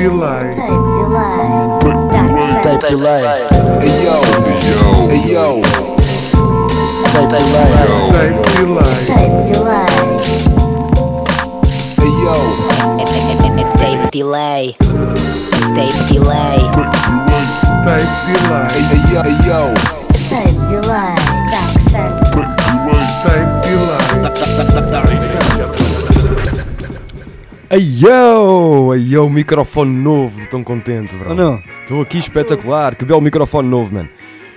delay. 0.00 0.48
Tape 0.56 0.80
delay. 0.96 1.44
Tape 2.64 2.80
delay. 2.88 3.20
Hey 3.84 3.92
yo, 4.00 4.16
hey 5.12 5.28
yo, 5.28 5.60
Tape 7.12 7.28
delay. 7.28 7.68
Tape 8.08 8.40
delay. 8.56 9.04
Tape 9.12 9.36
delay. 9.44 9.92
hey 12.00 12.12
yo. 12.24 12.32
Tape 13.76 14.08
delay. 14.10 14.64
Tape 15.76 16.00
delay. 16.08 16.56
Tape 17.84 18.12
delay. 18.24 18.72
Hey 18.72 19.04
yo, 19.12 19.20
hey 19.20 19.36
yo. 19.44 19.60
Tape 20.32 20.56
delay. 20.72 21.12
Accent. 21.52 22.16
Tape 23.20 23.52
delay. 23.68 24.00
Ayo! 27.70 28.90
Ayo, 28.90 29.30
microfone 29.30 29.94
novo, 29.94 30.44
tão 30.48 30.64
contente, 30.64 31.14
bro. 31.14 31.36
Não? 31.36 31.62
Estou 31.82 32.00
aqui 32.02 32.18
espetacular, 32.18 32.96
que 32.96 33.04
belo 33.04 33.20
microfone 33.20 33.68
novo, 33.68 33.94
mano. 33.94 34.08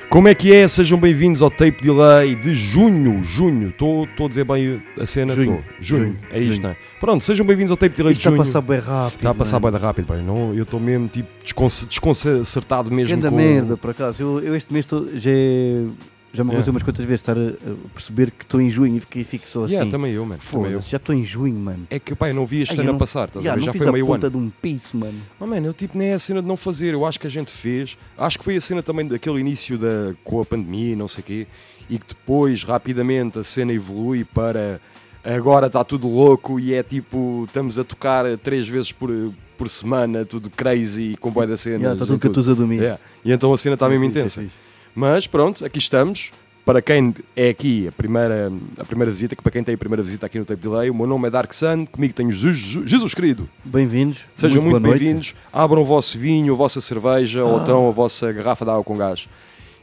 Como 0.10 0.28
é 0.28 0.34
que 0.34 0.52
é? 0.52 0.68
Sejam 0.68 1.00
bem-vindos 1.00 1.42
ao 1.44 1.52
Tape 1.52 1.82
Delay 1.82 2.34
de 2.36 2.56
junho. 2.56 3.24
Junho, 3.24 3.70
estou 3.70 4.08
a 4.20 4.28
dizer 4.28 4.44
bem 4.46 4.82
a 5.00 5.06
cena? 5.06 5.36
Junho. 5.36 5.58
Tô. 5.58 5.74
Junho, 5.80 6.04
Junho. 6.06 6.18
é 6.32 6.40
isto, 6.40 6.52
Junho. 6.56 6.64
não 6.64 6.70
é? 6.72 6.78
Pronto, 7.00 7.24
sejam 7.24 7.46
bem-vindos 7.46 7.70
ao 7.72 7.78
Tape 7.78 7.96
Delay 7.96 8.14
Isto 8.14 8.22
de 8.24 8.30
está 8.30 8.30
a 8.30 8.46
junho. 8.46 8.46
passar 8.46 8.62
bem 8.62 8.80
rápido. 8.80 9.16
Está 9.18 9.30
a 9.30 9.34
passar 9.36 9.60
mano. 9.60 9.78
bem 9.78 9.86
rápido, 9.88 10.06
pai. 10.08 10.22
Não, 10.24 10.54
eu 10.56 10.64
estou 10.64 10.80
mesmo 10.80 11.08
tipo 11.08 11.30
desconce- 11.44 11.86
desconcertado 11.86 12.92
mesmo 12.92 13.10
Grande 13.10 13.30
com... 13.30 13.36
merda, 13.36 13.78
por 13.78 13.92
acaso. 13.92 14.22
Eu, 14.24 14.40
eu 14.40 14.56
este 14.56 14.74
mês 14.74 14.86
tô- 14.88 15.08
já, 15.16 15.30
é- 15.32 15.86
já 16.34 16.44
me 16.44 16.50
É. 16.50 16.54
aconteceu 16.54 16.72
umas 16.74 16.84
quantas 16.84 17.06
vezes 17.06 17.22
estar 17.22 17.38
a, 17.38 17.42
a 17.42 17.90
perceber 17.94 18.32
que 18.32 18.44
estou 18.44 18.60
em 18.60 18.70
junho 18.70 18.98
e 18.98 19.00
fiquei 19.00 19.24
fico 19.24 19.48
só 19.48 19.66
assim. 19.66 19.76
Yeah, 19.76 19.92
também 19.92 20.12
eu, 20.14 20.26
mano. 20.26 20.42
Também 20.52 20.72
eu. 20.72 20.82
Já 20.82 20.98
estou 20.98 21.14
em 21.16 21.24
junho, 21.24 21.56
mano. 21.56 21.86
É 21.90 22.00
que, 22.00 22.16
pai, 22.16 22.32
eu 22.32 22.36
não 22.36 22.46
vi 22.46 22.62
este 22.64 22.74
Ai, 22.74 22.80
ano 22.82 22.90
a 22.90 22.92
não- 22.94 23.00
passar, 23.00 23.28
estás 23.28 23.46
a 23.46 23.48
Yeah, 23.48 23.56
ver? 23.56 23.60
não 23.62 23.66
Já 23.68 23.72
fiz 23.72 23.80
foi 23.82 23.88
a 23.90 23.92
meio 23.94 24.14
ano. 24.14 24.30
de 24.30 24.38
um 24.38 24.50
piso, 24.50 24.98
mano. 24.98 25.22
Oh, 25.40 25.46
mano, 25.46 25.68
eu 25.68 25.74
tipo 25.74 25.98
nem 25.98 26.08
é 26.10 26.14
a 26.14 26.20
cena 26.20 26.42
de 26.42 26.48
não 26.48 26.58
fazer, 26.58 26.94
eu 26.94 27.06
acho 27.06 27.20
que 27.20 27.28
a 27.28 27.30
gente 27.30 27.52
fez. 27.52 27.98
Acho 28.18 28.38
que 28.40 28.44
foi 28.44 28.56
a 28.58 28.62
cena 28.62 28.82
também 28.82 29.08
daquele 29.08 29.40
início 29.40 29.78
da, 29.78 30.16
com 30.24 30.42
a 30.42 30.46
pandemia 30.46 30.94
e 30.94 30.96
não 30.96 31.08
sei 31.08 31.22
o 31.22 31.26
quê, 31.26 31.48
e 31.90 32.00
que 32.00 32.08
depois, 32.08 32.64
rapidamente, 32.64 33.38
a 33.38 33.44
cena 33.44 33.72
evolui 33.72 34.24
para 34.26 34.82
agora 35.24 35.68
está 35.68 35.84
tudo 35.84 36.08
louco 36.10 36.60
e 36.60 36.74
é 36.74 36.84
tipo, 36.84 37.44
estamos 37.48 37.80
a 37.80 37.84
tocar 37.84 38.26
três 38.40 38.68
vezes 38.68 38.92
por, 38.92 39.10
por 39.58 39.70
semana, 39.70 40.26
tudo 40.26 40.50
crazy, 40.50 41.16
com 41.20 41.32
boia 41.32 41.48
da 41.48 41.56
cena. 41.58 41.78
Yeah, 41.78 41.94
Está 41.94 42.06
tudo 42.06 42.20
catuso 42.20 42.52
a 42.52 42.54
dormir. 42.56 42.78
Yeah. 42.82 43.00
E 43.24 43.32
então 43.32 43.54
a 43.54 43.58
cena 43.58 43.76
está 43.76 43.88
mesmo 43.88 44.04
intensa. 44.04 44.42
fixe. 44.42 44.54
Mas 44.96 45.28
pronto, 45.28 45.66
aqui 45.66 45.80
estamos. 45.80 46.32
Para 46.66 46.82
quem 46.82 47.14
é 47.36 47.50
aqui 47.50 47.90
a 47.90 47.92
primeira, 47.92 48.50
a 48.80 48.86
primeira 48.86 49.12
visita, 49.12 49.36
que 49.36 49.42
para 49.44 49.52
quem 49.52 49.62
tem 49.66 49.76
a 49.76 49.78
primeira 49.78 50.02
visita 50.02 50.26
aqui 50.26 50.40
no 50.40 50.46
Tape 50.46 50.62
Delay, 50.62 50.90
o 50.90 50.94
meu 50.96 51.06
nome 51.06 51.28
é 51.28 51.30
Dark 51.30 51.52
Sun, 51.52 51.86
comigo 51.86 52.14
tenho 52.14 52.32
Jesus, 52.32 52.90
Jesus, 52.90 53.14
querido. 53.14 53.50
Bem-vindos. 53.66 54.22
Sejam 54.34 54.62
muito, 54.64 54.80
noite. 54.80 54.98
bem-vindos. 55.00 55.36
Abram 55.52 55.82
o 55.82 55.86
vosso 55.86 56.18
vinho, 56.18 56.54
a 56.54 56.56
vossa 56.56 56.80
cerveja 56.80 57.42
Ah. 57.42 57.46
ou 57.46 57.62
então 57.62 57.90
a 57.90 57.92
vossa 57.92 58.32
garrafa 58.32 58.64
de 58.64 58.72
água 58.72 58.84
com 58.84 58.96
gás. 58.96 59.28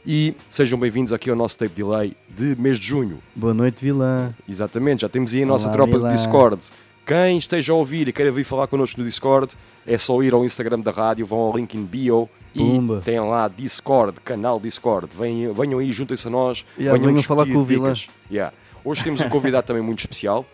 E 0.03 0.33
sejam 0.49 0.79
bem-vindos 0.79 1.13
aqui 1.13 1.29
ao 1.29 1.35
nosso 1.35 1.55
tape 1.55 1.75
delay 1.75 2.13
de 2.35 2.55
mês 2.59 2.79
de 2.79 2.87
junho. 2.87 3.19
Boa 3.35 3.53
noite, 3.53 3.85
vilã. 3.85 4.33
Exatamente, 4.49 5.01
já 5.01 5.09
temos 5.09 5.35
aí 5.35 5.43
a 5.43 5.45
nossa 5.45 5.67
Olá, 5.67 5.73
tropa 5.75 5.91
Vila. 5.97 6.09
de 6.09 6.15
Discord. 6.15 6.63
Quem 7.05 7.37
esteja 7.37 7.73
a 7.73 7.75
ouvir 7.75 8.07
e 8.07 8.13
queira 8.13 8.31
vir 8.31 8.43
falar 8.43 8.67
connosco 8.67 8.99
no 8.99 9.05
Discord, 9.05 9.53
é 9.85 9.97
só 9.97 10.21
ir 10.21 10.33
ao 10.33 10.45
Instagram 10.45 10.79
da 10.79 10.91
rádio, 10.91 11.25
vão 11.25 11.39
ao 11.39 11.55
link 11.55 11.75
em 11.75 11.83
bio 11.83 12.29
Pumba. 12.53 12.99
e 12.99 13.01
tem 13.01 13.19
lá 13.19 13.47
Discord, 13.47 14.19
canal 14.21 14.59
Discord. 14.59 15.09
Venham, 15.17 15.53
venham 15.53 15.79
aí, 15.79 15.91
juntem-se 15.91 16.27
a 16.27 16.29
nós. 16.29 16.65
Yeah, 16.77 16.97
venham 16.97 17.13
discutir 17.13 17.27
falar 17.27 17.45
com 17.47 17.59
o 17.59 17.63
Vila. 17.63 17.93
Yeah. 18.29 18.53
Hoje 18.83 19.03
temos 19.03 19.21
um 19.21 19.29
convidado 19.29 19.67
também 19.67 19.83
muito 19.83 19.99
especial. 19.99 20.45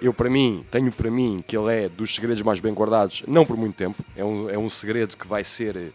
Eu, 0.00 0.12
para 0.12 0.28
mim, 0.28 0.64
tenho 0.70 0.92
para 0.92 1.10
mim 1.10 1.42
que 1.46 1.56
ele 1.56 1.72
é 1.72 1.88
dos 1.88 2.14
segredos 2.14 2.42
mais 2.42 2.60
bem 2.60 2.72
guardados, 2.72 3.22
não 3.26 3.46
por 3.46 3.56
muito 3.56 3.74
tempo. 3.74 4.04
É 4.14 4.24
um, 4.24 4.50
é 4.50 4.58
um 4.58 4.68
segredo 4.68 5.16
que 5.16 5.26
vai 5.26 5.42
ser 5.42 5.76
eh, 5.76 5.88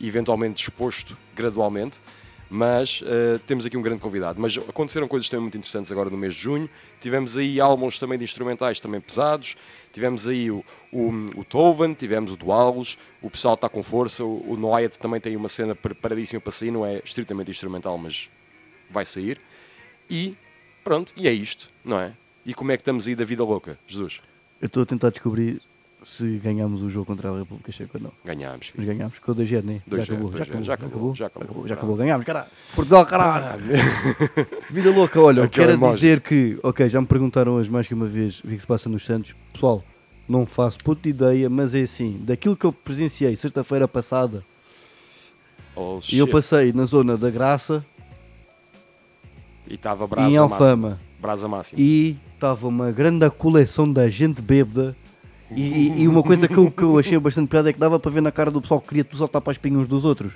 eventualmente 0.00 0.62
exposto 0.62 1.16
gradualmente. 1.36 2.00
Mas 2.56 3.02
eh, 3.04 3.40
temos 3.48 3.66
aqui 3.66 3.76
um 3.76 3.82
grande 3.82 4.00
convidado. 4.00 4.40
Mas 4.40 4.56
aconteceram 4.56 5.08
coisas 5.08 5.28
também 5.28 5.42
muito 5.42 5.58
interessantes 5.58 5.90
agora 5.90 6.08
no 6.08 6.16
mês 6.16 6.36
de 6.36 6.40
junho. 6.40 6.70
Tivemos 7.00 7.36
aí 7.36 7.60
álbuns 7.60 7.98
também 7.98 8.16
de 8.16 8.22
instrumentais 8.22 8.78
também 8.78 9.00
pesados. 9.00 9.56
Tivemos 9.92 10.28
aí 10.28 10.52
o, 10.52 10.64
o, 10.92 11.08
o 11.34 11.44
Toven, 11.44 11.94
tivemos 11.94 12.30
o 12.30 12.36
Dualos. 12.36 12.96
O 13.20 13.28
pessoal 13.28 13.54
está 13.54 13.68
com 13.68 13.82
força. 13.82 14.24
O, 14.24 14.52
o 14.52 14.56
Noyat 14.56 14.96
também 15.00 15.20
tem 15.20 15.34
uma 15.34 15.48
cena 15.48 15.74
preparadíssima 15.74 16.40
para 16.40 16.52
sair. 16.52 16.70
Não 16.70 16.86
é 16.86 17.02
estritamente 17.04 17.50
instrumental, 17.50 17.98
mas 17.98 18.30
vai 18.88 19.04
sair. 19.04 19.40
E 20.08 20.36
pronto, 20.84 21.12
e 21.16 21.26
é 21.26 21.32
isto, 21.32 21.72
não 21.84 21.98
é? 21.98 22.12
E 22.46 22.54
como 22.54 22.70
é 22.70 22.76
que 22.76 22.82
estamos 22.82 23.08
aí 23.08 23.16
da 23.16 23.24
vida 23.24 23.42
louca, 23.42 23.76
Jesus? 23.84 24.20
Eu 24.60 24.68
estou 24.68 24.84
a 24.84 24.86
tentar 24.86 25.10
descobrir 25.10 25.60
se 26.04 26.38
ganhámos 26.38 26.82
o 26.82 26.88
jogo 26.90 27.06
contra 27.06 27.30
a 27.30 27.38
República 27.38 27.72
Checa 27.72 27.90
ou 27.98 28.00
não. 28.04 28.12
Ganhámos, 28.24 28.66
filho. 28.68 28.86
Mas 28.86 28.96
ganhámos, 28.96 29.14
ficou 29.14 29.34
2 29.34 29.48
0 29.48 29.66
né? 29.66 29.82
Dois 29.86 30.04
já 30.06 30.14
acabou, 30.14 30.30
dois 30.30 30.38
já 30.38 30.44
zero, 30.44 30.58
acabou, 30.58 31.14
já 31.14 31.26
acabou, 31.26 31.46
já 31.46 31.46
acabou. 31.46 31.68
já 31.68 31.74
acabou, 31.74 31.96
ganhámos, 31.96 32.24
caralho. 32.26 32.46
Portugal, 32.74 33.06
caralho. 33.06 33.62
Vida 34.70 34.90
louca, 34.90 35.20
olha, 35.20 35.48
quero 35.48 35.72
emoji. 35.72 35.94
dizer 35.94 36.20
que, 36.20 36.58
ok, 36.62 36.88
já 36.88 37.00
me 37.00 37.06
perguntaram 37.06 37.52
hoje 37.54 37.70
mais 37.70 37.86
que 37.86 37.94
uma 37.94 38.06
vez 38.06 38.38
o 38.40 38.42
que 38.42 38.54
é 38.54 38.56
que 38.56 38.60
se 38.60 38.66
passa 38.66 38.88
nos 38.88 39.04
Santos. 39.04 39.34
Pessoal, 39.52 39.82
não 40.28 40.46
faço 40.46 40.78
puta 40.78 41.08
ideia, 41.08 41.48
mas 41.50 41.74
é 41.74 41.82
assim, 41.82 42.18
daquilo 42.22 42.56
que 42.56 42.64
eu 42.64 42.72
presenciei 42.72 43.34
sexta-feira 43.36 43.86
passada, 43.88 44.44
Oh, 45.76 45.98
e 46.12 46.18
eu 46.18 46.28
passei 46.28 46.72
na 46.72 46.84
zona 46.84 47.16
da 47.16 47.28
Graça, 47.30 47.84
E 49.66 49.74
estava 49.74 50.04
em 50.04 50.08
brasa 50.08 50.28
máxima. 50.30 50.42
Alfama, 50.54 51.00
Brasa 51.20 51.48
máxima. 51.48 51.80
e 51.80 52.16
estava 52.34 52.68
uma 52.68 52.92
grande 52.92 53.28
coleção 53.30 53.90
da 53.92 54.08
gente 54.08 54.40
bêbada. 54.40 54.94
E, 55.56 56.02
e- 56.02 56.08
uma 56.08 56.22
coisa 56.22 56.48
que 56.48 56.56
eu, 56.56 56.70
que 56.70 56.82
eu 56.82 56.98
achei 56.98 57.18
bastante 57.18 57.48
piada 57.48 57.70
é 57.70 57.72
que 57.72 57.78
dava 57.78 57.98
para 57.98 58.10
ver 58.10 58.20
na 58.20 58.32
cara 58.32 58.50
do 58.50 58.60
pessoal 58.60 58.80
que 58.80 58.88
queria 58.88 59.04
tu 59.04 59.16
saltar 59.16 59.40
para 59.40 59.52
as 59.52 59.58
pinhas 59.58 59.86
dos 59.86 60.04
outros. 60.04 60.32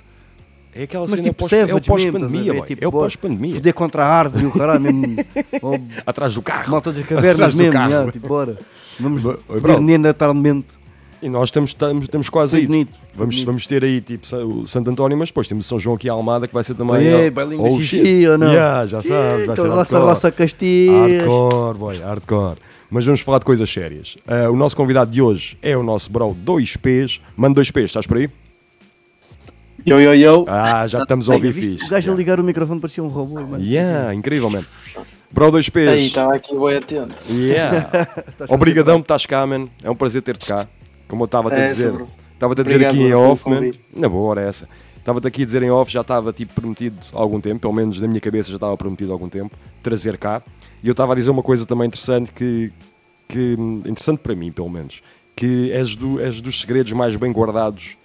É 0.73 0.83
aquela 0.83 1.03
Mas 1.03 1.11
cena 1.11 1.23
tipo, 1.23 1.35
pós, 1.35 1.51
é 1.53 1.65
o 1.65 1.81
pós-pandemia, 1.81 2.53
ver? 2.53 2.59
boy. 2.59 2.67
Tipo, 2.67 2.83
é 2.83 2.87
o 2.87 2.91
pós-pandemia. 2.91 3.55
Foder 3.55 3.73
contra 3.73 4.05
a 4.05 4.07
árvore 4.07 4.45
o 4.45 4.51
caralho 4.51 4.81
mesmo. 4.81 5.17
Atrás 6.05 6.33
do 6.35 6.41
carro. 6.41 6.71
Malta 6.71 6.91
das 6.93 7.05
cavernas 7.05 7.55
mesmo, 7.55 7.73
carro. 7.73 8.11
tipo, 8.11 8.27
bora. 8.27 8.57
Vamos 8.99 9.23
neandertalmente. 9.81 10.67
E 11.21 11.27
nós 11.27 11.49
estamos, 11.49 11.71
estamos, 11.71 12.03
estamos 12.03 12.29
quase 12.29 12.51
Foi 12.51 12.59
aí. 12.61 12.67
bonito. 12.67 12.91
foi 12.91 12.99
Vamos, 13.15 13.35
bonito. 13.35 13.45
vamos 13.47 13.67
ter 13.67 13.83
aí 13.83 13.99
tipo 13.99 14.25
o 14.37 14.65
Santo 14.65 14.89
António, 14.89 15.17
mas 15.17 15.29
depois 15.29 15.47
temos 15.49 15.65
o 15.65 15.67
São 15.69 15.77
João 15.79 15.95
aqui 15.97 16.07
a 16.09 16.13
Almada 16.13 16.47
que 16.47 16.53
vai 16.53 16.63
ser 16.63 16.75
também. 16.75 17.01
Ei, 17.05 17.29
oh, 17.57 17.63
oh, 17.75 17.81
shit. 17.81 18.01
xixi, 18.05 18.27
ou 18.27 18.37
não? 18.37 18.47
Yeah, 18.47 18.85
já 18.85 19.01
sabes, 19.01 19.45
vai 19.47 19.57
ser 19.57 19.67
hardcore. 19.69 20.01
roça, 20.01 20.31
Castilhos. 20.31 21.19
Hardcore, 21.19 21.77
boy, 21.77 21.97
hardcore. 21.99 22.57
Mas 22.89 23.05
vamos 23.05 23.21
falar 23.21 23.39
de 23.39 23.45
coisas 23.45 23.69
sérias. 23.71 24.17
Ah, 24.27 24.49
o 24.49 24.55
nosso 24.55 24.75
convidado 24.75 25.11
de 25.11 25.21
hoje 25.21 25.57
é 25.61 25.77
o 25.77 25.83
nosso 25.83 26.11
bro 26.11 26.35
2Ps. 26.35 27.21
Mano 27.37 27.53
2Ps, 27.55 27.85
estás 27.85 28.07
por 28.07 28.17
aí? 28.17 28.29
Yo, 29.85 29.99
yo, 29.99 30.13
yo. 30.13 30.45
Ah, 30.47 30.85
já 30.87 31.03
estamos 31.03 31.29
a 31.29 31.33
ouvir 31.35 31.53
fixe. 31.53 31.85
O 31.85 31.89
gajo 31.89 32.11
a 32.11 32.13
Yeah. 32.13 32.17
ligar 32.17 32.39
o 32.39 32.43
microfone 32.43 32.79
parecia 32.81 33.03
um 33.03 33.07
robô, 33.07 33.35
mano. 33.41 33.63
Yeah, 33.63 34.13
incrível, 34.13 34.49
man. 34.49 34.63
Bro 35.31 35.45
Aí, 35.45 35.51
2Ps. 35.51 35.97
estava 36.07 36.35
aqui 36.35 36.53
bem 36.57 36.77
atento. 36.77 37.15
Yeah. 37.31 38.07
Obrigadão 38.49 38.95
por 38.99 39.03
estás 39.05 39.25
cá, 39.25 39.45
man. 39.45 39.67
É 39.83 39.89
um 39.89 39.95
prazer 39.95 40.21
ter-te 40.21 40.45
cá. 40.45 40.67
Como 41.07 41.23
eu 41.23 41.25
estava-te 41.25 41.55
a 41.55 41.59
É, 41.59 41.71
dizer. 41.71 41.93
Estava-te 42.33 42.61
a 42.61 42.63
dizer 42.63 42.75
Obrigado 42.75 42.93
aqui 42.95 43.03
em 43.03 43.13
off, 43.13 43.47
man. 43.49 43.55
convite. 43.57 43.79
Na 43.95 44.09
boa, 44.09 44.29
hora 44.31 44.41
é 44.41 44.47
essa. 44.49 44.67
Estava-te 44.97 45.27
aqui 45.27 45.43
a 45.43 45.45
dizer 45.45 45.63
em 45.63 45.71
off, 45.71 45.91
já 45.91 46.01
estava 46.01 46.33
tipo 46.33 46.53
prometido 46.53 46.97
há 47.13 47.17
algum 47.19 47.39
tempo, 47.39 47.61
pelo 47.61 47.73
menos 47.73 47.99
na 48.01 48.07
minha 48.07 48.19
cabeça 48.19 48.49
já 48.49 48.55
estava 48.55 48.75
prometido 48.75 49.11
há 49.11 49.15
algum 49.15 49.29
tempo, 49.29 49.55
trazer 49.81 50.17
cá. 50.17 50.41
E 50.83 50.87
eu 50.87 50.91
estava 50.91 51.13
a 51.13 51.15
dizer 51.15 51.31
uma 51.31 51.43
coisa 51.43 51.65
também 51.65 51.87
interessante 51.87 52.31
que, 52.31 52.71
que 53.27 53.53
interessante 53.85 54.19
para 54.19 54.35
mim, 54.35 54.51
pelo 54.51 54.69
menos, 54.69 55.01
que 55.35 55.71
és, 55.71 55.95
do, 55.95 56.19
és 56.19 56.41
dos 56.41 56.59
segredos 56.61 56.91
mais 56.93 57.15
bem 57.15 57.31
guardados 57.31 57.97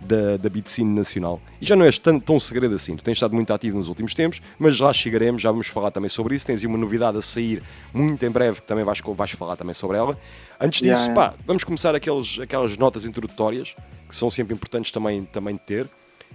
da, 0.00 0.36
da 0.36 0.48
beat 0.48 0.66
scene 0.66 0.92
nacional. 0.94 1.40
E 1.60 1.66
já 1.66 1.76
não 1.76 1.84
és 1.84 1.98
tão, 1.98 2.18
tão 2.18 2.40
segredo 2.40 2.74
assim, 2.74 2.96
tu 2.96 3.04
tens 3.04 3.12
estado 3.18 3.34
muito 3.34 3.52
ativo 3.52 3.78
nos 3.78 3.88
últimos 3.88 4.14
tempos, 4.14 4.40
mas 4.58 4.80
lá 4.80 4.92
chegaremos, 4.92 5.40
já 5.42 5.50
vamos 5.50 5.68
falar 5.68 5.90
também 5.90 6.08
sobre 6.08 6.34
isso. 6.34 6.44
Tens 6.46 6.60
aí 6.60 6.66
uma 6.66 6.78
novidade 6.78 7.18
a 7.18 7.22
sair 7.22 7.62
muito 7.94 8.24
em 8.24 8.30
breve 8.30 8.60
que 8.60 8.66
também 8.66 8.84
vais, 8.84 9.00
vais 9.00 9.30
falar 9.32 9.54
também 9.56 9.74
sobre 9.74 9.96
ela. 9.96 10.18
Antes 10.60 10.80
disso, 10.80 10.92
Yeah, 11.04 11.12
yeah. 11.12 11.32
pá, 11.32 11.38
vamos 11.46 11.62
começar 11.64 11.94
aqueles, 11.94 12.40
aquelas 12.40 12.76
notas 12.76 13.04
introdutórias 13.04 13.76
que 14.08 14.16
são 14.16 14.28
sempre 14.30 14.54
importantes 14.54 14.90
também, 14.90 15.24
também 15.24 15.54
de 15.54 15.60
ter. 15.60 15.88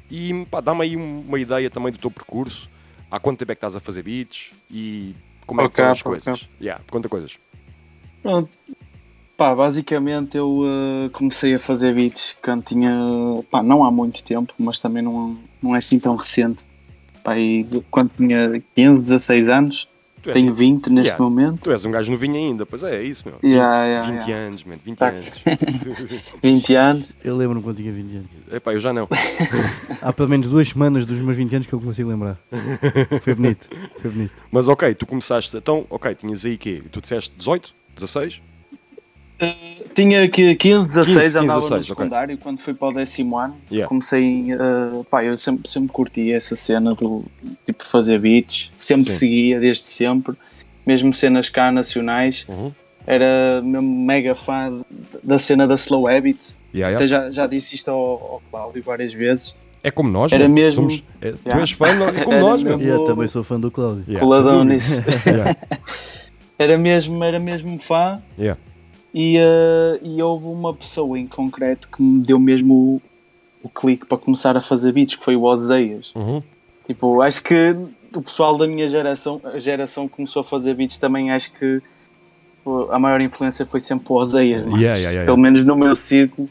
E 0.10 0.46
pá, 0.50 0.62
dá-me 0.62 0.84
aí 0.84 0.96
um- 0.96 1.22
uma 1.28 1.40
ideia 1.40 1.70
também 1.70 1.92
do 1.92 1.98
teu 2.00 2.10
percurso. 2.10 2.70
Há 3.12 3.20
quanto 3.20 3.40
tempo 3.40 3.52
é 3.52 3.56
que 3.56 3.58
estás 3.60 3.76
a 3.76 3.80
fazer 3.80 4.04
beats 4.04 4.52
e 4.72 5.14
como 5.48 5.62
é 5.62 5.70
que 5.70 5.76
foram 5.76 5.92
as 5.92 6.02
coisas? 6.02 6.50
Yeah, 6.62 6.84
conta 6.92 7.10
coisas. 7.10 7.40
Pronto. 8.22 8.50
Pá, 9.38 9.56
basicamente 9.56 10.36
eu 10.36 10.64
eh, 10.66 11.10
comecei 11.10 11.56
a 11.56 11.60
fazer 11.60 11.94
beats 11.94 12.36
quando 12.42 12.64
tinha, 12.64 12.92
pá, 13.50 13.64
não 13.64 13.86
há 13.86 13.92
muito 13.92 14.24
tempo, 14.24 14.54
mas 14.58 14.80
também 14.80 15.02
não, 15.02 15.38
não 15.62 15.76
é 15.76 15.78
assim 15.78 16.00
tão 16.00 16.16
recente. 16.16 16.64
Pá, 17.24 17.38
e 17.38 17.66
quando 17.90 18.12
tinha 18.18 18.62
15, 18.76 19.02
16 19.02 19.48
anos, 19.48 19.88
Tu 20.28 20.32
és, 20.32 20.42
tenho 20.42 20.54
20 20.54 20.90
neste 20.90 21.12
Yeah. 21.14 21.24
momento, 21.24 21.62
tu 21.62 21.72
és 21.72 21.86
um 21.86 21.92
gajo 21.92 22.12
novinho 22.12 22.36
ainda, 22.36 22.66
pois 22.66 22.84
é, 22.84 22.96
é 22.98 23.02
isso, 23.04 23.24
meu. 23.26 23.38
20, 23.42 23.54
Yeah, 23.54 23.86
yeah, 23.86 24.12
20 24.12 24.28
yeah. 24.28 24.48
anos, 24.48 24.64
man, 24.66 24.76
20 24.84 24.98
Tá. 24.98 25.08
anos. 25.10 25.30
20 26.44 26.76
anos, 26.76 27.16
Eu 27.24 27.38
lembro-me 27.38 27.64
quando 27.64 27.78
tinha 27.78 27.92
20 27.94 28.16
anos. 28.18 28.28
Epá, 28.52 28.74
eu 28.74 28.80
já 28.80 28.92
não. 28.92 29.08
Há 30.02 30.12
pelo 30.12 30.30
menos 30.30 30.50
duas 30.50 30.68
semanas 30.70 31.06
dos 31.06 31.18
meus 31.20 31.38
20 31.38 31.56
anos 31.56 31.68
que 31.68 31.74
eu 31.74 31.80
consigo 31.80 32.10
lembrar. 32.10 32.38
Foi 33.24 33.36
bonito, 33.36 33.68
foi 34.02 34.12
bonito. 34.12 34.32
Mas 34.52 34.68
ok, 34.68 34.94
tu 34.96 35.06
começaste, 35.06 35.56
então, 35.56 35.86
ok, 35.90 36.14
tinhas 36.16 36.46
aí 36.46 36.58
quê? 36.58 36.84
Tu 36.92 37.00
disseste 37.02 37.34
18, 37.38 37.74
16? 37.96 38.42
Tinha 39.94 40.28
que 40.28 40.56
15, 40.56 40.88
16, 40.88 41.18
15, 41.18 41.38
andava 41.40 41.60
16, 41.60 41.80
no 41.80 41.84
secundário 41.86 42.38
quando 42.38 42.60
fui 42.60 42.74
para 42.74 42.88
o 42.88 42.92
décimo 42.94 43.38
ano. 43.38 43.56
Yeah. 43.72 43.88
Comecei, 43.88 44.48
uh, 44.54 45.04
pá, 45.06 45.24
eu 45.24 45.36
sempre, 45.38 45.70
sempre 45.70 45.90
curti 45.92 46.32
essa 46.32 46.56
cena 46.56 46.94
do 46.96 47.24
tipo 47.66 47.84
fazer 47.84 48.20
beats, 48.20 48.72
sempre 48.76 49.10
Sim. 49.12 49.18
seguia 49.18 49.60
desde 49.60 49.84
sempre, 49.84 50.36
mesmo 50.86 51.12
cenas 51.14 51.50
cá 51.50 51.72
nacionais. 51.72 52.46
Uhum. 52.50 52.72
Era 53.06 53.62
mesmo 53.64 54.06
mega 54.06 54.36
fã 54.36 54.82
da 55.24 55.40
cena 55.40 55.66
da 55.68 55.76
Slow 55.76 56.08
Habits. 56.08 56.60
Yeah, 56.76 56.96
Até 56.96 57.06
yeah. 57.06 57.26
já, 57.26 57.32
já 57.32 57.48
disse 57.48 57.74
isto 57.76 57.90
ao, 57.90 57.98
ao 58.00 58.42
Cláudio 58.52 58.84
várias 58.84 59.14
vezes. 59.14 59.56
É 59.84 59.90
como 59.90 60.10
nós, 60.10 60.34
Era 60.34 60.50
mesmo- 60.50 60.90
Somos- 60.90 61.04
é- 61.22 61.32
tu 61.32 61.40
Yeah. 61.46 61.62
és 61.62 61.72
fã, 61.72 61.88
é 61.88 61.96
como 62.26 62.34
Era 62.34 62.42
nós, 62.42 62.62
mesmo- 62.64 62.82
Yeah, 62.82 63.06
também 63.06 63.28
sou 63.28 63.44
fã 63.44 63.60
do 63.60 63.72
Cláudio. 63.72 64.04
Yeah, 64.08 64.20
Coladão 64.20 64.64
nisso. 64.66 64.92
Era 66.60 66.76
mesmo, 66.78 67.24
era 67.24 67.40
mesmo 67.40 67.80
fã. 67.80 68.20
yeah. 68.38 68.60
E, 69.20 69.40
uh, 69.40 70.00
e 70.04 70.22
houve 70.22 70.46
uma 70.46 70.72
pessoa 70.76 71.18
em 71.18 71.26
concreto 71.26 71.90
que 71.90 72.04
me 72.04 72.24
deu 72.24 72.38
mesmo 72.38 72.76
o, 72.76 73.02
o 73.64 73.68
clique 73.68 74.06
para 74.06 74.16
começar 74.16 74.56
a 74.56 74.62
fazer 74.62 74.92
beats, 74.92 75.16
que 75.16 75.26
foi 75.26 75.36
o 75.36 75.42
Oseias. 75.42 76.12
Uhum. 76.14 76.44
Tipo, 76.86 77.20
acho 77.24 77.42
que 77.42 77.76
o 78.16 78.22
pessoal 78.22 78.56
da 78.56 78.68
minha 78.68 78.88
geração, 78.88 79.42
a 79.44 79.58
geração 79.58 80.08
que 80.08 80.18
começou 80.18 80.42
a 80.42 80.44
fazer 80.44 80.76
beats 80.76 81.00
também, 81.00 81.32
acho 81.32 81.52
que 81.52 81.82
a 82.92 83.00
maior 83.00 83.20
influência 83.20 83.66
foi 83.66 83.80
sempre 83.80 84.06
o 84.08 84.18
Oseias, 84.18 84.64
mas, 84.64 84.80
Yeah, 84.80 84.98
yeah, 84.98 85.10
yeah, 85.10 85.26
pelo 85.26 85.38
menos 85.38 85.66
no 85.66 85.76
meu 85.76 85.96
círculo. 85.96 86.48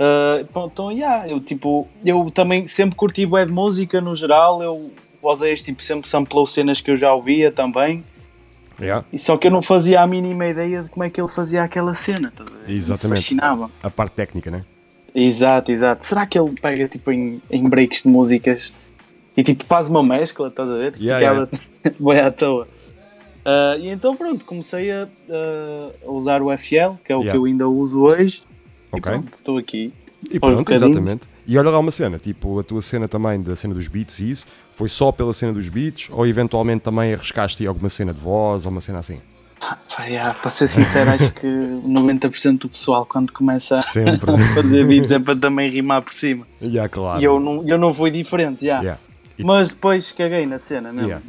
Uh, 0.00 0.66
então, 0.66 0.90
yeah, 0.90 1.28
eu 1.28 1.38
tipo, 1.38 1.86
eu 2.04 2.28
também 2.32 2.66
sempre 2.66 2.96
curti 2.96 3.24
de 3.24 3.52
música 3.52 4.00
no 4.00 4.16
geral, 4.16 4.60
eu, 4.64 4.90
o 5.22 5.28
Oseias 5.28 5.62
tipo, 5.62 5.80
sempre 5.80 6.08
samplou 6.08 6.44
cenas 6.44 6.80
que 6.80 6.90
eu 6.90 6.96
já 6.96 7.14
ouvia 7.14 7.52
também. 7.52 8.02
Yeah. 8.82 9.06
E 9.12 9.18
só 9.18 9.36
que 9.36 9.46
eu 9.46 9.50
não 9.50 9.62
fazia 9.62 10.00
a 10.02 10.06
mínima 10.06 10.46
ideia 10.46 10.82
de 10.82 10.88
como 10.88 11.04
é 11.04 11.10
que 11.10 11.20
ele 11.20 11.28
fazia 11.28 11.62
aquela 11.62 11.94
cena. 11.94 12.28
estás 12.28 12.48
a 12.48 12.52
ver? 12.66 12.70
Isso 12.72 12.92
Exatamente. 12.92 13.22
fascinava. 13.22 13.70
A 13.82 13.90
parte 13.90 14.12
técnica, 14.14 14.50
né? 14.50 14.64
Exato, 15.14 15.70
exato. 15.70 16.04
Será 16.04 16.26
que 16.26 16.38
ele 16.38 16.52
pega 16.60 16.88
tipo 16.88 17.12
em, 17.12 17.40
em 17.50 17.68
breaks 17.68 18.02
de 18.02 18.08
músicas 18.08 18.74
e 19.36 19.42
tipo 19.44 19.64
faz 19.64 19.88
uma 19.88 20.02
mescla, 20.02 20.48
estás 20.48 20.70
a 20.70 20.76
ver? 20.76 20.94
Yeah, 21.00 21.46
Ficava 21.48 21.94
bem 22.00 22.20
à 22.20 22.30
toa. 22.30 22.66
Ah, 23.44 23.76
e 23.78 23.88
então 23.88 24.16
pronto, 24.16 24.44
comecei 24.44 24.90
a, 24.90 25.08
a 26.06 26.10
usar 26.10 26.42
o 26.42 26.50
FL, 26.56 26.94
que 27.04 27.12
é 27.12 27.16
o 27.16 27.20
Yeah. 27.20 27.30
que 27.30 27.36
eu 27.36 27.44
ainda 27.44 27.68
uso 27.68 28.00
hoje. 28.02 28.42
Ok. 28.90 29.14
estou 29.38 29.58
aqui. 29.58 29.92
E 30.30 30.36
Um 30.36 30.40
pronto, 30.40 30.58
bocadinho. 30.58 30.88
exatamente. 30.90 31.28
E 31.46 31.58
olha 31.58 31.70
lá 31.70 31.78
uma 31.78 31.90
cena, 31.90 32.18
tipo, 32.18 32.58
a 32.58 32.62
tua 32.62 32.80
cena 32.80 33.08
também, 33.08 33.42
da 33.42 33.56
cena 33.56 33.74
dos 33.74 33.88
beats 33.88 34.20
e 34.20 34.30
isso, 34.30 34.46
foi 34.74 34.88
só 34.88 35.12
pela 35.12 35.32
cena 35.34 35.52
dos 35.52 35.68
beats 35.68 36.08
ou 36.10 36.26
eventualmente 36.26 36.82
também 36.82 37.12
arriscaste 37.14 37.66
alguma 37.66 37.88
cena 37.88 38.12
de 38.12 38.20
voz 38.20 38.64
ou 38.66 38.72
uma 38.72 38.80
cena 38.80 38.98
assim? 38.98 39.18
Pá, 39.96 40.04
yeah, 40.06 40.34
para 40.34 40.50
ser 40.50 40.66
sincero, 40.66 41.10
acho 41.10 41.32
que 41.32 41.46
90% 41.46 42.58
do 42.58 42.68
pessoal 42.68 43.06
quando 43.06 43.32
começa 43.32 43.76
a 43.76 43.82
Sempre. 43.82 44.32
fazer 44.54 44.84
beats 44.86 45.12
é 45.12 45.18
para 45.18 45.36
também 45.36 45.70
rimar 45.70 46.02
por 46.02 46.14
cima. 46.14 46.46
yeah, 46.60 46.88
claro. 46.88 47.20
E 47.20 47.24
eu 47.24 47.38
não, 47.38 47.62
eu 47.68 47.78
não 47.78 47.94
fui 47.94 48.10
diferente, 48.10 48.64
yeah. 48.64 48.82
Yeah. 48.82 49.00
Mas 49.44 49.70
depois 49.72 50.12
caguei 50.12 50.46
na 50.46 50.58
cena 50.58 50.92
mesmo. 50.92 51.08
Yeah. 51.08 51.24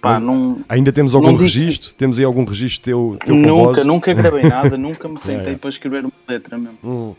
Pá, 0.00 0.20
não, 0.20 0.58
Ainda 0.68 0.92
temos 0.92 1.14
algum 1.14 1.28
Não 1.28 1.32
digo- 1.34 1.44
registro? 1.44 1.94
Temos 1.94 2.18
aí 2.18 2.24
algum 2.24 2.44
registro 2.44 2.82
teu, 2.84 3.18
teu 3.24 3.34
nunca, 3.34 3.82
nunca 3.84 4.12
gravei 4.14 4.42
nada, 4.44 4.76
nunca 4.76 5.08
me 5.08 5.18
sentei 5.20 5.56
para 5.56 5.70
escrever 5.70 6.04
uma 6.04 6.12
letra 6.28 6.58
mesmo. 6.58 6.78
Hum, 6.84 7.14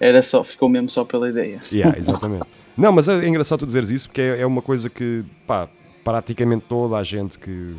Era 0.00 0.20
só, 0.22 0.42
ficou 0.44 0.68
mesmo 0.68 0.90
só 0.90 1.04
pela 1.04 1.28
ideia. 1.28 1.60
yeah, 1.72 1.96
exatamente. 1.98 2.46
Não, 2.76 2.90
mas 2.92 3.08
é, 3.08 3.24
é 3.24 3.28
engraçado 3.28 3.60
tu 3.60 3.66
dizeres 3.66 3.90
isso 3.90 4.08
porque 4.08 4.20
é, 4.20 4.40
é 4.40 4.46
uma 4.46 4.60
coisa 4.60 4.90
que, 4.90 5.24
pá, 5.46 5.68
praticamente 6.02 6.64
toda 6.68 6.96
a 6.96 7.04
gente 7.04 7.38
que, 7.38 7.74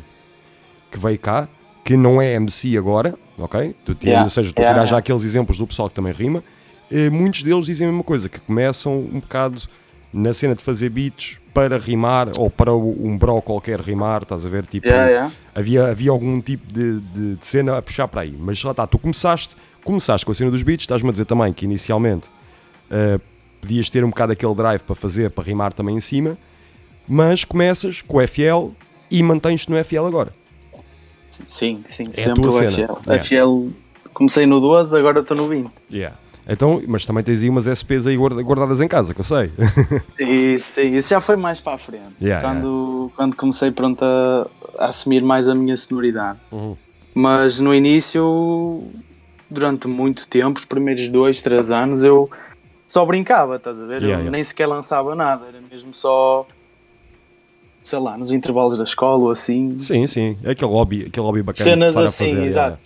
que 0.90 0.98
veio 0.98 1.18
cá, 1.18 1.46
que 1.84 1.96
não 1.96 2.20
é 2.20 2.32
MC 2.34 2.76
agora, 2.78 3.14
ok? 3.38 3.74
Tu 3.84 3.94
tiras, 3.94 4.04
Yeah, 4.06 4.24
Ou 4.24 4.30
seja, 4.30 4.52
tu 4.52 4.58
yeah, 4.58 4.74
tiras 4.74 4.88
já 4.88 4.94
yeah. 4.94 4.98
aqueles 4.98 5.22
exemplos 5.22 5.58
do 5.58 5.66
pessoal 5.66 5.88
que 5.90 5.94
também 5.94 6.12
rima, 6.12 6.42
eh, 6.90 7.10
muitos 7.10 7.42
deles 7.42 7.66
dizem 7.66 7.86
a 7.86 7.90
mesma 7.90 8.02
coisa, 8.04 8.28
que 8.28 8.40
começam 8.40 8.96
um 8.98 9.20
bocado 9.20 9.60
na 10.12 10.32
cena 10.32 10.54
de 10.54 10.62
fazer 10.62 10.88
beats 10.88 11.38
para 11.52 11.76
rimar 11.78 12.30
ou 12.38 12.48
para 12.50 12.74
um 12.74 13.16
bro 13.18 13.40
qualquer 13.42 13.78
rimar, 13.80 14.22
estás 14.22 14.46
a 14.46 14.48
ver? 14.48 14.66
Tipo. 14.66 14.88
Havia, 15.54 15.86
havia 15.88 16.10
algum 16.10 16.40
tipo 16.40 16.72
de, 16.72 17.00
de- 17.00 17.34
de 17.36 17.46
cena 17.46 17.76
a 17.76 17.82
puxar 17.82 18.08
para 18.08 18.22
aí, 18.22 18.34
mas 18.38 18.62
lá 18.64 18.70
está, 18.70 18.86
tu 18.86 18.98
começaste, 18.98 19.54
começaste 19.86 20.26
com 20.26 20.32
a 20.32 20.34
cena 20.34 20.50
dos 20.50 20.62
beats, 20.62 20.82
estás-me 20.82 21.08
a 21.08 21.12
dizer 21.12 21.24
também 21.24 21.52
que 21.52 21.64
inicialmente 21.64 22.28
eh, 22.90 23.18
podias 23.60 23.88
ter 23.88 24.04
um 24.04 24.10
bocado 24.10 24.32
aquele 24.32 24.54
drive 24.54 24.82
para 24.82 24.94
fazer, 24.94 25.30
para 25.30 25.44
rimar 25.44 25.72
também 25.72 25.96
em 25.96 26.00
cima, 26.00 26.36
mas 27.08 27.44
começas 27.44 28.02
com 28.02 28.18
o 28.18 28.26
FL 28.26 28.70
e 29.10 29.22
mantens-te 29.22 29.70
no 29.70 29.82
FL 29.84 30.06
agora. 30.06 30.32
Sim, 31.30 31.84
sim, 31.86 32.04
É 32.16 32.24
sempre 32.24 32.46
o 32.46 32.50
cena. 32.50 32.70
FL. 32.70 32.80
Yeah. 33.10 33.24
FL, 33.24 33.68
comecei 34.12 34.46
no 34.46 34.60
12, 34.60 34.96
agora 34.98 35.20
estou 35.20 35.36
no 35.36 35.48
20. 35.48 35.70
Então, 36.48 36.80
mas 36.86 37.04
também 37.04 37.24
tens 37.24 37.42
aí 37.42 37.48
umas 37.50 37.66
SPs 37.66 38.06
aí 38.06 38.16
guarda- 38.16 38.40
guardadas 38.42 38.80
em 38.80 38.86
casa, 38.88 39.12
que 39.12 39.20
eu 39.20 39.24
sei. 39.24 39.50
Isso, 40.18 40.80
isso 40.80 41.08
já 41.10 41.20
foi 41.20 41.34
mais 41.36 41.58
para 41.58 41.74
a 41.74 41.78
frente. 41.78 42.04
Yeah, 42.22 42.48
quando, 42.48 43.10
quando 43.16 43.34
comecei 43.36 43.70
pronto 43.72 44.02
a, 44.04 44.46
a 44.78 44.86
assumir 44.86 45.22
mais 45.22 45.48
a 45.48 45.54
minha 45.56 45.76
sonoridade. 45.76 46.38
Uhum. 46.52 46.76
Mas 47.12 47.58
no 47.60 47.74
início, 47.74 48.84
durante 49.48 49.88
muito 49.88 50.26
tempo, 50.26 50.58
os 50.58 50.64
primeiros 50.64 51.08
dois, 51.08 51.40
três 51.40 51.70
anos, 51.70 52.02
eu 52.02 52.28
só 52.86 53.04
brincava, 53.04 53.56
estás 53.56 53.80
a 53.80 53.86
ver? 53.86 54.02
Yeah, 54.02 54.06
eu 54.06 54.10
yeah. 54.10 54.30
nem 54.30 54.44
sequer 54.44 54.66
lançava 54.66 55.14
nada, 55.14 55.46
era 55.46 55.60
mesmo 55.70 55.92
só, 55.92 56.46
sei 57.82 57.98
lá, 57.98 58.16
nos 58.16 58.30
intervalos 58.30 58.78
da 58.78 58.84
escola 58.84 59.24
ou 59.24 59.30
assim. 59.30 59.78
sim, 59.80 60.06
sim, 60.06 60.38
é 60.42 60.50
aquele 60.50 60.70
hobby, 60.70 61.06
aquele 61.06 61.26
hobby 61.26 61.42
bacana 61.42 61.64
Cenas 61.64 61.96
assim, 61.96 62.30
fazer. 62.30 62.44
exato. 62.44 62.78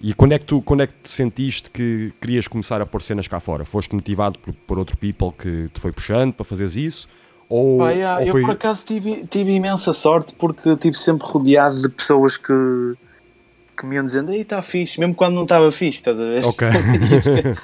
E 0.00 0.12
quando 0.12 0.32
é, 0.32 0.38
que 0.38 0.44
tu, 0.44 0.60
quando 0.60 0.82
é 0.82 0.88
que 0.88 0.94
te 0.94 1.08
sentiste 1.08 1.70
que 1.70 2.12
querias 2.20 2.48
começar 2.48 2.80
a 2.82 2.86
pôr 2.86 3.00
cenas 3.02 3.28
cá 3.28 3.38
fora? 3.38 3.64
Foste 3.64 3.94
motivado 3.94 4.36
por, 4.36 4.52
por 4.52 4.76
outro 4.76 4.96
people 4.96 5.30
que 5.30 5.68
te 5.72 5.78
foi 5.78 5.92
puxando 5.92 6.32
para 6.32 6.44
fazeres 6.44 6.74
isso? 6.74 7.08
Ou, 7.48 7.78
Pá, 7.78 7.90
yeah, 7.90 8.20
ou 8.20 8.26
eu 8.26 8.32
foi... 8.32 8.40
por 8.40 8.50
acaso 8.50 8.84
tive, 8.84 9.24
tive 9.28 9.52
imensa 9.52 9.92
sorte 9.92 10.34
porque 10.34 10.70
estive 10.70 10.96
sempre 10.96 11.24
rodeado 11.28 11.80
de 11.80 11.88
pessoas 11.88 12.36
que, 12.36 12.52
que 13.76 13.86
me 13.86 13.96
iam 13.96 14.04
dizendo, 14.04 14.32
ei, 14.32 14.42
está 14.42 14.60
fixe, 14.62 14.98
mesmo 15.00 15.14
quando 15.14 15.34
não 15.34 15.42
estava 15.44 15.70
fixe, 15.72 15.98
estás 15.98 16.20
a 16.20 16.24
ver? 16.24 16.44
Ok. 16.44 16.68
e, 17.10 17.20
se, 17.22 17.42
ca- 17.42 17.56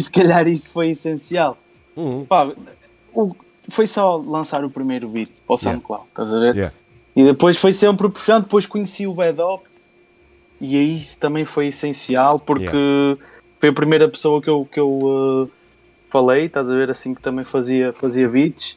se 0.00 0.10
calhar 0.10 0.46
isso 0.48 0.70
foi 0.70 0.88
essencial. 0.90 1.56
Uhum. 1.96 2.24
Pá, 2.24 2.52
o- 3.14 3.34
foi 3.68 3.86
só 3.86 4.16
lançar 4.16 4.64
o 4.64 4.70
primeiro 4.70 5.08
beat 5.08 5.30
para 5.46 5.54
o 5.54 5.58
Yeah. 5.58 5.72
SoundCloud, 5.80 6.04
estás 6.08 6.32
a 6.32 6.38
ver? 6.38 6.54
Yeah. 6.54 6.74
E 7.16 7.24
depois 7.24 7.56
foi 7.56 7.72
sempre 7.72 8.08
puxando, 8.08 8.42
depois 8.44 8.66
conheci 8.66 9.06
o 9.06 9.14
Bad 9.14 9.40
Op 9.40 9.64
e 10.60 10.76
aí 10.76 10.96
isso 10.98 11.18
também 11.18 11.44
foi 11.44 11.68
essencial 11.68 12.38
porque 12.38 13.18
foi 13.58 13.68
a 13.68 13.72
primeira 13.72 14.08
pessoa 14.08 14.40
que 14.40 14.48
eu, 14.48 14.68
que 14.70 14.78
eu 14.78 14.88
uh, 14.88 15.50
falei, 16.08 16.44
estás 16.44 16.70
a 16.70 16.74
ver, 16.76 16.90
assim 16.90 17.14
que 17.14 17.20
também 17.20 17.44
fazia, 17.44 17.92
fazia 17.94 18.28
beats 18.28 18.76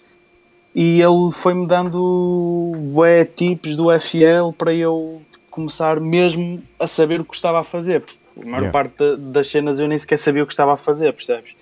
e 0.73 1.01
ele 1.01 1.31
foi-me 1.33 1.67
dando 1.67 2.73
bué 2.93 3.25
tips 3.25 3.75
do 3.75 3.87
FL 3.99 4.53
para 4.57 4.73
eu 4.73 5.21
começar 5.49 5.99
mesmo 5.99 6.61
a 6.79 6.87
saber 6.87 7.19
o 7.21 7.25
que 7.25 7.35
estava 7.35 7.59
a 7.59 7.63
fazer. 7.63 8.01
porque 8.01 8.19
A 8.39 8.45
maior 8.45 8.61
Yeah. 8.63 8.71
parte 8.71 8.93
da- 8.97 9.15
das 9.17 9.47
cenas 9.49 9.79
eu 9.79 9.87
nem 9.87 9.97
sequer 9.97 10.17
sabia 10.17 10.43
o 10.43 10.47
que 10.47 10.53
estava 10.53 10.73
a 10.73 10.77
fazer, 10.77 11.11
percebes? 11.13 11.55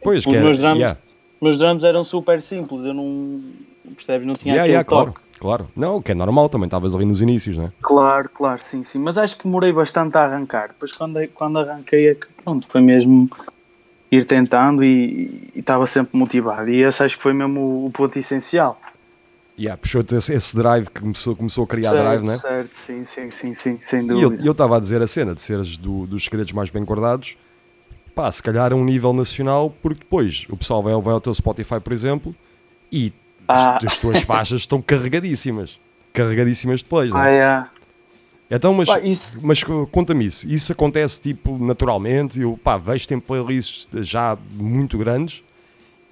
Pois, 0.00 0.20
Os 0.20 0.24
que 0.30 0.36
é- 0.36 0.40
meus 0.40 0.58
drums, 0.58 0.78
yeah. 0.78 0.98
meus 1.40 1.58
drums 1.58 1.82
eram 1.84 2.04
super 2.04 2.40
simples, 2.40 2.84
eu 2.84 2.94
não 2.94 3.42
percebes, 3.96 4.26
não 4.26 4.34
tinha 4.34 4.54
Yeah, 4.54 4.62
aquele 4.64 4.72
yeah, 4.76 4.88
toque. 4.88 5.20
claro, 5.40 5.64
claro. 5.64 5.68
Não, 5.74 6.00
que 6.00 6.12
é 6.12 6.14
normal, 6.14 6.48
também 6.48 6.66
estavas 6.66 6.94
ali 6.94 7.04
nos 7.04 7.20
inícios, 7.20 7.58
né? 7.58 7.72
Claro, 7.82 8.28
claro, 8.32 8.60
sim, 8.62 8.82
sim. 8.84 8.98
Mas 9.00 9.18
acho 9.18 9.36
que 9.36 9.44
demorei 9.44 9.72
bastante 9.72 10.16
a 10.16 10.22
arrancar. 10.22 10.68
Depois 10.68 10.92
quando, 10.92 11.26
quando 11.34 11.58
arranquei 11.58 12.08
é 12.10 12.14
que 12.14 12.26
pronto, 12.44 12.66
foi 12.68 12.80
mesmo 12.80 13.28
ir 14.10 14.24
tentando 14.24 14.84
e 14.84 15.50
e 15.54 15.58
estava 15.60 15.86
sempre 15.86 16.16
motivado. 16.16 16.70
E 16.70 16.82
esse 16.82 17.02
acho 17.02 17.16
que 17.16 17.22
foi 17.22 17.32
mesmo 17.32 17.58
o, 17.60 17.86
o 17.86 17.90
ponto 17.90 18.16
essencial. 18.18 18.78
Yeah, 19.62 19.76
puxou-te 19.80 20.14
esse, 20.16 20.56
drive 20.56 20.86
que 20.90 21.00
começou, 21.00 21.36
começou 21.36 21.62
a 21.62 21.66
criar 21.68 21.90
certo, 21.90 22.02
drive, 22.02 22.22
né? 22.26 22.36
certo, 22.36 22.74
sim, 22.74 23.04
sim, 23.04 23.30
sim, 23.30 23.54
sim, 23.54 23.78
sem 23.78 24.00
E 24.06 24.08
eu 24.20 24.30
dúvida. 24.30 24.50
estava 24.50 24.76
a 24.76 24.80
dizer 24.80 25.00
a 25.00 25.06
cena 25.06 25.34
de 25.36 25.40
seres 25.40 25.76
do- 25.76 26.04
dos 26.06 26.24
segredos 26.24 26.52
mais 26.52 26.70
bem 26.70 26.82
guardados, 26.82 27.36
pá, 28.12 28.28
se 28.32 28.42
calhar 28.42 28.72
a 28.72 28.74
um 28.74 28.84
nível 28.84 29.12
nacional, 29.12 29.70
porque 29.80 30.00
depois 30.00 30.46
o 30.48 30.56
pessoal 30.56 30.82
vai, 30.82 30.92
vai 31.00 31.12
ao 31.14 31.20
teu 31.20 31.32
Spotify, 31.32 31.78
por 31.78 31.92
exemplo, 31.92 32.34
e 32.90 33.12
Ah. 33.46 33.76
as, 33.76 33.84
as 33.92 33.98
tuas 33.98 34.22
faixas 34.24 34.62
estão 34.62 34.82
carregadíssimas. 34.82 35.78
Carregadíssimas 36.12 36.80
de 36.80 36.86
plays, 36.86 37.14
Ah, 37.14 37.22
né? 37.22 37.36
é. 37.38 37.64
Então, 38.56 38.74
mas, 38.74 38.88
Pá, 38.88 38.98
isso- 39.00 39.46
mas 39.46 39.62
co- 39.62 39.86
conta-me 39.86 40.26
isso. 40.26 40.46
Isso 40.48 40.72
acontece 40.72 41.20
tipo 41.20 41.56
naturalmente? 41.64 42.40
Eu 42.40 42.58
pá, 42.62 42.76
vejo 42.76 43.06
tem 43.06 43.18
playlists 43.20 43.86
já 44.08 44.36
muito 44.54 44.98
grandes 44.98 45.42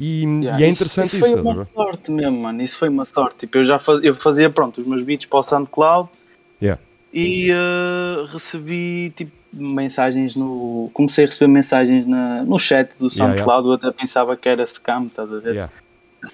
e, 0.00 0.22
Yeah, 0.24 0.60
e 0.60 0.64
é 0.64 0.68
isso- 0.68 0.76
interessante 0.82 1.06
isso. 1.06 1.16
isso. 1.16 1.26
foi 1.26 1.38
estás 1.40 1.46
a 1.46 1.62
uma 1.62 1.68
sorte 1.84 2.10
mesmo, 2.10 2.38
mano. 2.40 2.62
Isso 2.62 2.76
foi 2.78 2.88
uma 2.88 3.04
sorte. 3.04 3.36
Tipo, 3.40 3.58
eu 3.58 3.64
já 3.64 3.78
fazia, 3.78 4.08
eu 4.08 4.14
fazia 4.14 4.50
pronto, 4.50 4.80
os 4.80 4.86
meus 4.86 5.02
beats 5.04 5.26
para 5.26 5.38
o 5.38 5.42
SoundCloud 5.42 6.08
Yeah. 6.62 6.80
e 7.12 7.50
eh, 7.50 8.26
recebi 8.32 9.12
tipo 9.16 9.32
mensagens 9.52 10.34
no. 10.36 10.90
Comecei 10.94 11.24
a 11.24 11.26
receber 11.28 11.48
mensagens 11.52 12.06
na, 12.06 12.42
no 12.44 12.58
chat 12.58 12.90
do 12.98 13.10
SoundCloud, 13.10 13.66
eu 13.68 13.74
até 13.74 13.90
pensava 13.90 14.36
que 14.36 14.48
era 14.48 14.64
scam, 14.64 15.06
estás 15.06 15.32
a 15.32 15.38
ver? 15.38 15.68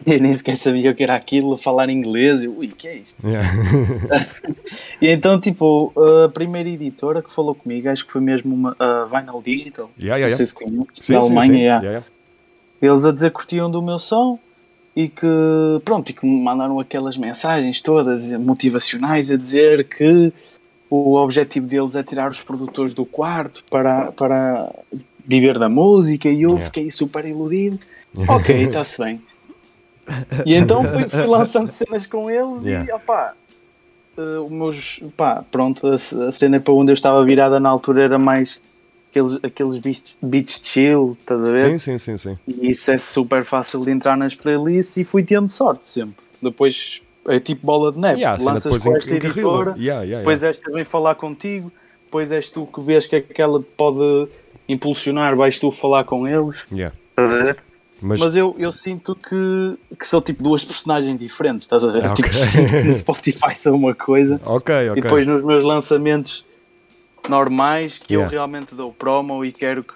Eu 0.04 0.18
nem 0.18 0.35
sequer 0.35 0.56
sabia 0.56 0.90
o 0.90 0.94
que 0.96 1.04
era 1.04 1.14
aquilo, 1.14 1.56
falar 1.56 1.88
inglês. 1.88 2.42
Eu, 2.42 2.58
ui, 2.58 2.66
que 2.66 2.88
é 2.88 2.96
isto? 2.96 3.25
Yeah. 3.25 3.49
E 5.00 5.08
então, 5.08 5.38
tipo, 5.40 5.92
a 6.25 6.28
primeira 6.28 6.68
editora 6.68 7.23
que 7.23 7.30
falou 7.32 7.54
comigo, 7.54 7.88
acho 7.88 8.04
que 8.04 8.11
foi 8.11 8.20
mesmo 8.20 8.52
uma, 8.52 8.75
a 8.80 9.04
Vinyl 9.04 9.40
Digital. 9.42 9.88
Yeah, 9.96 10.16
yeah, 10.16 10.28
não 10.30 10.37
sei 10.37 10.46
se 10.46 10.54
conhece, 10.54 10.87
Sim, 10.94 11.12
da 11.12 11.18
Alemanha. 11.20 11.80
sim. 11.80 12.04
Eles 12.80 13.04
a 13.04 13.12
dizer 13.12 13.30
que 13.30 13.37
curtiam 13.37 13.71
do 13.71 13.80
meu 13.83 13.99
som 13.99 14.38
e 14.95 15.09
que, 15.09 15.26
pronto, 15.85 16.11
e 16.11 16.12
que 16.12 16.26
me 16.26 16.40
mandaram 16.42 16.78
aquelas 16.80 17.16
mensagens 17.16 17.80
todas 17.80 18.30
motivacionais 18.33 19.30
a 19.30 19.37
dizer 19.37 19.85
que 19.88 20.33
o 20.88 21.14
objetivo 21.16 21.66
deles 21.66 21.97
é 21.97 22.02
tirar 22.02 22.30
os 22.30 22.42
produtores 22.42 22.95
do 22.95 23.04
quarto 23.04 23.64
para, 23.71 24.12
para 24.12 24.73
viver 25.26 25.59
da 25.59 25.68
música 25.68 26.28
e 26.28 26.42
eu 26.42 26.50
Yeah. 26.50 26.64
fiquei 26.66 26.90
super 26.90 27.25
iludido. 27.26 27.78
Ok, 28.28 28.54
está-se 28.64 29.02
bem. 29.02 29.21
E 30.45 30.54
então 30.54 30.85
fui, 30.85 31.09
fui 31.09 31.26
lançando 31.26 31.68
cenas 31.68 32.06
com 32.06 32.30
eles 32.30 32.64
Yeah. 32.64 32.88
e 32.88 32.95
opá, 32.95 33.35
os 34.16 34.50
meus, 34.50 35.00
pá, 35.16 35.45
pronto, 35.50 35.88
a, 35.88 35.95
a 35.97 36.33
cena 36.33 36.61
para 36.61 36.73
onde 36.73 36.90
eu 36.92 36.95
estava 36.95 37.23
virada 37.25 37.59
na 37.61 37.68
altura 37.68 38.04
era 38.04 38.18
mais 38.18 38.61
aqueles, 39.16 39.38
aqueles 39.42 39.78
beats, 39.80 40.18
beats 40.23 40.61
chill, 40.62 41.16
estás 41.20 41.40
a 41.49 41.52
ver? 41.52 41.70
Sim, 41.70 41.78
sim, 41.78 41.99
sim, 41.99 42.16
sim. 42.18 42.38
E 42.46 42.70
isso 42.70 42.90
é 42.90 42.99
super 42.99 43.44
fácil 43.44 43.80
de 43.85 43.90
entrar 43.90 44.16
nas 44.16 44.35
playlists 44.35 44.96
e 44.96 45.04
fui 45.04 45.23
tendo 45.23 45.49
sorte 45.49 45.87
sempre. 45.87 46.25
Depois 46.42 47.02
é 47.28 47.40
tipo 47.40 47.66
bola 47.66 47.90
de 47.90 48.00
neve, 48.00 48.20
Yeah, 48.20 48.42
lanças 48.42 48.64
depois 48.64 48.82
com 48.82 48.96
esta 48.96 49.11
em 49.11 49.16
editora, 49.16 49.75
Yeah, 49.78 50.02
yeah, 50.02 50.18
depois 50.18 50.42
esta 50.44 50.70
vem 50.70 50.85
falar 50.85 51.14
contigo, 51.14 51.73
depois 52.04 52.30
és 52.30 52.50
tu 52.50 52.66
que 52.66 52.80
vês 52.80 53.06
que 53.06 53.16
aquela 53.16 53.58
te 53.61 53.66
pode 53.76 54.28
impulsionar, 54.68 55.35
vais 55.35 55.58
tu 55.58 55.73
falar 55.73 56.04
com 56.04 56.28
eles, 56.28 56.56
estás 56.70 57.32
a 57.32 57.42
ver? 57.42 57.56
Mas, 58.00 58.20
Mas 58.20 58.37
eu, 58.37 58.54
eu 58.58 58.70
sinto 58.70 59.16
que, 59.16 59.78
que 59.99 60.06
são 60.06 60.20
tipo 60.20 60.42
duas 60.42 60.62
personagens 60.62 61.18
diferentes, 61.18 61.64
estás 61.64 61.82
a 61.82 61.90
ver? 61.90 62.04
Ah, 62.04 62.11
Tipo, 62.12 62.28
ok. 62.28 62.38
sinto 62.38 62.68
que 62.70 62.82
no 62.82 62.92
Spotify 62.92 63.54
são 63.54 63.75
uma 63.75 63.94
coisa 63.94 64.38
ok, 64.44 64.90
ok. 64.90 64.99
e 64.99 65.00
depois 65.00 65.26
nos 65.26 65.42
meus 65.42 65.64
lançamentos 65.64 66.44
normais 67.28 67.99
que 67.99 68.14
Yeah. 68.14 68.26
eu 68.26 68.30
realmente 68.30 68.75
dou 68.75 68.92
promo 68.92 69.45
e 69.45 69.52
quero 69.52 69.83
que, 69.83 69.95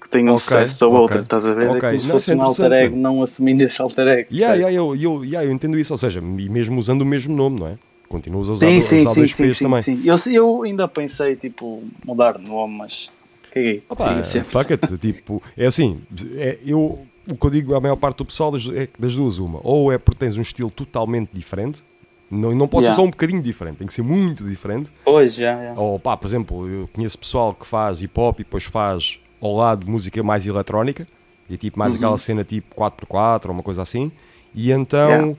que 0.00 0.08
tenham 0.10 0.34
Ok, 0.34 0.40
sucesso 0.42 0.78
sou 0.78 0.90
ok. 0.92 1.00
outra, 1.02 1.20
estás 1.20 1.46
a 1.46 1.54
ver? 1.54 1.68
Ok. 1.70 1.76
É 1.78 1.80
como 1.80 2.00
se 2.00 2.06
Não, 2.08 2.12
fosse 2.14 2.24
isso 2.24 2.32
é 2.32 2.36
um 2.36 2.46
alter 2.46 2.72
ego, 2.72 2.96
não 2.96 3.22
assumindo 3.22 3.62
esse 3.62 3.80
alter 3.82 4.06
ego. 4.08 4.28
Yeah, 4.32 4.54
yeah, 4.54 4.72
eu, 4.76 4.94
eu, 4.96 5.24
yeah, 5.24 5.46
eu 5.48 5.52
entendo 5.52 5.78
isso, 5.78 5.92
ou 5.92 5.98
seja, 5.98 6.20
e 6.20 6.48
mesmo 6.48 6.78
usando 6.78 7.02
o 7.02 7.06
mesmo 7.06 7.34
nome, 7.34 7.60
não 7.60 7.66
é? 7.68 7.78
Continuas 8.08 8.48
a 8.48 8.52
usar, 8.52 8.66
Sim, 8.66 8.80
sim, 8.80 9.00
usar 9.02 9.10
sim, 9.10 9.20
dois 9.20 9.34
sim, 9.34 9.52
sim, 9.52 9.64
também. 9.64 9.82
sim. 9.82 10.02
Eu, 10.04 10.16
eu 10.32 10.62
ainda 10.64 10.88
pensei, 10.88 11.36
tipo, 11.36 11.84
mudar 12.04 12.38
de 12.38 12.44
nome, 12.48 12.76
mas 12.78 13.10
caguei. 13.52 13.82
Opa, 13.88 14.22
sempre. 14.24 14.50
fuck 14.50 14.72
it, 14.72 14.98
tipo, 14.98 15.40
é 15.56 15.66
assim, 15.66 16.00
é, 16.36 16.58
eu, 16.66 17.06
o 17.30 17.36
que 17.36 17.46
eu 17.46 17.50
digo 17.50 17.74
à 17.74 17.80
maior 17.80 17.94
parte 17.96 18.16
do 18.18 18.24
pessoal 18.24 18.50
das- 18.50 18.66
é 18.68 18.88
das 18.98 19.14
duas 19.14 19.38
uma, 19.38 19.60
ou 19.62 19.92
é 19.92 19.98
porque 19.98 20.18
tens 20.18 20.36
um 20.36 20.42
estilo 20.42 20.70
totalmente 20.72 21.30
diferente, 21.32 21.84
não, 22.30 22.54
não 22.54 22.68
pode 22.68 22.84
Yeah. 22.84 22.94
ser 22.94 23.00
só 23.00 23.06
um 23.06 23.10
bocadinho 23.10 23.42
diferente, 23.42 23.76
tem 23.78 23.86
que 23.86 23.92
ser 23.94 24.02
muito 24.02 24.44
diferente, 24.44 24.90
Pois, 25.04 25.34
já, 25.34 25.54
já. 25.74 25.80
ou 25.80 25.98
pá, 25.98 26.16
por 26.16 26.26
exemplo, 26.26 26.68
eu 26.68 26.88
conheço 26.92 27.18
pessoal 27.18 27.52
que 27.54 27.66
faz 27.66 28.00
hip 28.02 28.18
hop 28.18 28.40
e 28.40 28.44
depois 28.44 28.64
faz 28.64 29.18
ao 29.40 29.56
lado 29.56 29.90
música 29.90 30.22
mais 30.22 30.46
eletrónica, 30.46 31.06
e 31.48 31.56
tipo 31.56 31.78
mais 31.78 31.96
aquela 31.96 32.16
cena 32.18 32.44
tipo 32.44 32.74
4x4 32.76 33.46
ou 33.46 33.52
uma 33.52 33.62
coisa 33.62 33.82
assim, 33.82 34.12
e 34.54 34.70
então, 34.70 35.10
Yeah. 35.10 35.36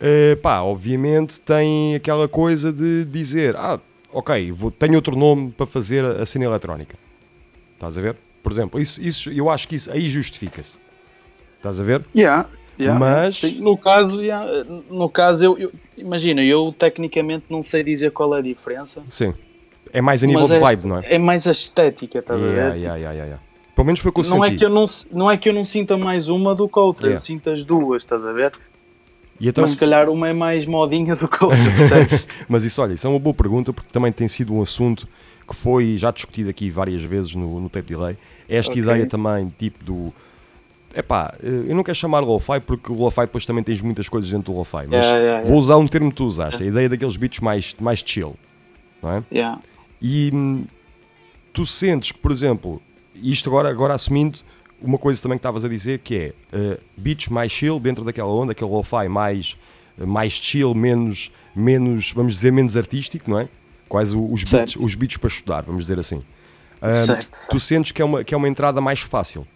eh, 0.00 0.36
pá, 0.36 0.60
obviamente 0.62 1.38
tem 1.40 1.94
aquela 1.94 2.26
coisa 2.26 2.72
de 2.72 3.04
dizer, 3.04 3.54
ah, 3.56 3.78
ok, 4.12 4.50
vou, 4.52 4.70
tenho 4.70 4.94
outro 4.94 5.14
nome 5.16 5.50
para 5.50 5.66
fazer 5.66 6.04
a, 6.04 6.22
a 6.22 6.26
cena 6.26 6.46
eletrónica. 6.46 6.96
Estás 7.74 7.98
a 7.98 8.00
ver? 8.00 8.16
Por 8.42 8.50
exemplo, 8.52 8.80
isso, 8.80 9.00
isso, 9.02 9.30
eu 9.30 9.50
acho 9.50 9.68
que 9.68 9.74
isso 9.76 9.90
aí 9.92 10.08
justifica-se. 10.08 10.78
Estás 11.58 11.78
a 11.78 11.82
ver? 11.82 12.04
Yeah, 12.16 12.48
yeah. 12.80 12.98
Mas- 12.98 13.36
Sim, 13.36 13.60
no 13.60 13.76
caso, 13.76 14.22
yeah, 14.22 14.46
no 14.90 15.08
caso 15.08 15.44
eu, 15.44 15.58
eu- 15.58 15.72
imagina, 15.96 16.42
eu 16.42 16.74
tecnicamente 16.76 17.44
não 17.50 17.62
sei 17.62 17.82
dizer 17.84 18.10
qual 18.12 18.34
é 18.34 18.38
a 18.38 18.42
diferença. 18.42 19.02
Sim. 19.08 19.34
É 19.92 20.00
mais 20.00 20.22
a 20.22 20.26
nível 20.26 20.46
de 20.46 20.54
é, 20.54 20.58
vibe, 20.60 20.86
não 20.86 20.98
é? 20.98 21.14
é 21.14 21.18
mais 21.18 21.46
a 21.46 21.50
estética, 21.50 22.18
estás 22.20 22.40
Yeah, 22.40 22.66
a 22.66 22.70
ver? 22.72 22.78
yeah, 22.80 22.96
yeah, 22.98 23.24
yeah. 23.24 23.42
Pelo 23.74 23.86
menos 23.86 24.00
foi 24.00 24.10
o 24.10 24.12
que 24.12 24.20
eu 24.20 24.24
Não 24.30 24.44
é, 24.44 24.48
senti. 24.48 24.58
que 24.58 24.64
eu 24.64 24.70
não, 24.70 24.86
não 25.10 25.30
é 25.30 25.36
que 25.36 25.48
eu 25.48 25.52
não 25.52 25.64
sinta 25.64 25.96
mais 25.96 26.28
uma 26.28 26.54
do 26.54 26.68
que 26.68 26.78
a 26.78 26.82
outra, 26.82 27.08
eu 27.10 27.20
sinto 27.20 27.50
as 27.50 27.64
duas, 27.64 28.02
estás 28.02 28.24
a 28.24 28.32
ver? 28.32 28.52
Então, 29.40 29.62
Mas 29.62 29.70
se 29.70 29.76
calhar 29.78 30.08
uma 30.10 30.28
é 30.28 30.32
mais 30.34 30.66
modinha 30.66 31.16
do 31.16 31.26
que 31.26 31.42
a 31.42 31.46
outra, 31.46 31.64
percebes? 31.76 32.26
Mas 32.46 32.62
isso, 32.64 32.82
olha, 32.82 32.92
isso 32.92 33.06
é 33.06 33.10
uma 33.10 33.18
boa 33.18 33.32
pergunta 33.34 33.72
porque 33.72 33.90
também 33.90 34.12
tem 34.12 34.28
sido 34.28 34.52
um 34.52 34.60
assunto 34.60 35.08
que 35.48 35.56
foi 35.56 35.96
já 35.96 36.10
discutido 36.10 36.50
aqui 36.50 36.70
várias 36.70 37.02
vezes 37.02 37.34
no, 37.34 37.58
no 37.58 37.68
Tape 37.70 37.88
Delay. 37.88 38.18
Esta 38.48 38.70
Ok. 38.72 38.82
ideia 38.82 39.06
também, 39.06 39.52
tipo 39.58 39.82
do. 39.82 40.12
Epá, 40.94 41.34
eu 41.42 41.74
não 41.74 41.84
quero 41.84 41.96
chamar 41.96 42.20
lo-fi 42.20 42.58
porque 42.60 42.90
o 42.90 42.94
lo-fi 42.96 43.20
depois 43.22 43.46
também 43.46 43.62
tens 43.62 43.80
muitas 43.80 44.08
coisas 44.08 44.28
dentro 44.28 44.52
do 44.52 44.58
lo-fi, 44.58 44.86
mas 44.88 45.04
Yeah, 45.04 45.18
yeah, 45.18 45.48
vou 45.48 45.56
usar 45.58 45.76
um 45.76 45.86
termo 45.86 46.10
que 46.10 46.16
tu 46.16 46.24
usaste, 46.24 46.62
a 46.62 46.66
ideia 46.66 46.88
daqueles 46.88 47.16
beats 47.16 47.38
mais, 47.40 47.76
mais 47.78 48.02
chill, 48.04 48.34
não 49.00 49.12
é? 49.12 49.22
E 50.02 50.30
hum, 50.34 50.64
tu 51.52 51.64
sentes 51.64 52.10
que, 52.10 52.18
por 52.18 52.32
exemplo, 52.32 52.82
isto 53.14 53.48
agora, 53.48 53.68
agora 53.68 53.94
assumindo 53.94 54.40
uma 54.82 54.98
coisa 54.98 55.22
também 55.22 55.36
que 55.38 55.40
estavas 55.40 55.64
a 55.64 55.68
dizer, 55.68 55.98
que 56.00 56.16
é 56.16 56.32
eh, 56.52 56.78
beats 56.96 57.28
mais 57.28 57.52
chill 57.52 57.78
dentro 57.78 58.02
daquela 58.04 58.30
onda, 58.32 58.50
aquele 58.52 58.70
lo-fi 58.70 59.08
mais, 59.08 59.56
mais 59.96 60.32
chill, 60.32 60.74
menos, 60.74 61.30
menos, 61.54 62.10
vamos 62.12 62.32
dizer, 62.34 62.50
menos 62.50 62.76
artístico, 62.76 63.30
não 63.30 63.38
é? 63.38 63.48
Quais 63.88 64.12
os 64.12 64.42
beats, 64.42 64.50
Certo. 64.50 64.84
os 64.84 64.94
beats 64.94 65.16
para 65.18 65.28
estudar, 65.28 65.62
vamos 65.62 65.84
dizer 65.84 65.98
assim. 66.00 66.22
Ah, 66.80 66.90
Certo, 66.90 67.28
Tu 67.30 67.36
certo. 67.36 67.60
sentes 67.60 67.92
que 67.92 68.00
é, 68.02 68.04
uma, 68.04 68.24
que 68.24 68.34
é 68.34 68.36
uma 68.36 68.48
entrada 68.48 68.80
mais 68.80 69.00
fácil. 69.00 69.46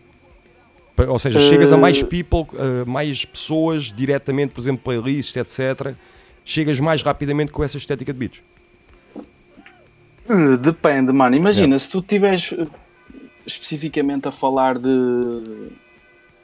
Ou 1.08 1.18
seja, 1.18 1.40
chegas 1.40 1.72
a 1.72 1.76
mais 1.76 2.00
Eh, 2.02 2.04
people, 2.04 2.46
a 2.58 2.84
mais 2.88 3.24
pessoas 3.24 3.92
diretamente, 3.92 4.52
por 4.52 4.60
exemplo, 4.60 4.82
playlists, 4.84 5.34
etc. 5.36 5.94
Chegas 6.44 6.78
mais 6.78 7.02
rapidamente 7.02 7.50
com 7.50 7.64
essa 7.64 7.76
estética 7.76 8.12
de 8.12 8.18
beats. 8.18 8.42
Uh, 10.28 10.56
Depende, 10.56 11.12
mano. 11.12 11.36
Imagina, 11.36 11.78
se 11.78 11.90
tu 11.90 11.98
estiveres 11.98 12.54
especificamente 13.46 14.26
a 14.28 14.32
falar 14.32 14.78
de 14.78 15.70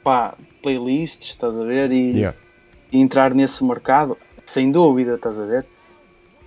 pá, 0.03 0.35
playlists, 0.61 1.29
estás 1.29 1.57
a 1.57 1.63
ver? 1.63 1.91
E, 1.91 2.11
Yeah. 2.19 2.37
e 2.91 2.99
entrar 2.99 3.33
nesse 3.33 3.63
mercado, 3.63 4.17
sem 4.45 4.71
dúvida, 4.71 5.15
estás 5.15 5.39
a 5.39 5.45
ver? 5.45 5.65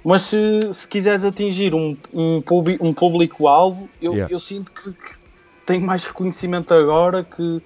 Mas 0.05 0.23
se, 0.23 0.73
se 0.73 0.87
quiseres 0.87 1.25
atingir 1.25 1.75
um, 1.75 1.97
um, 2.13 2.43
um 2.81 2.93
público-alvo, 2.93 3.89
eu, 4.01 4.13
Yeah. 4.13 4.33
eu 4.33 4.39
sinto 4.39 4.71
que, 4.71 4.93
que 4.93 5.25
tenho 5.67 5.85
mais 5.87 6.05
reconhecimento 6.05 6.73
agora 6.75 7.25
que, 7.25 7.63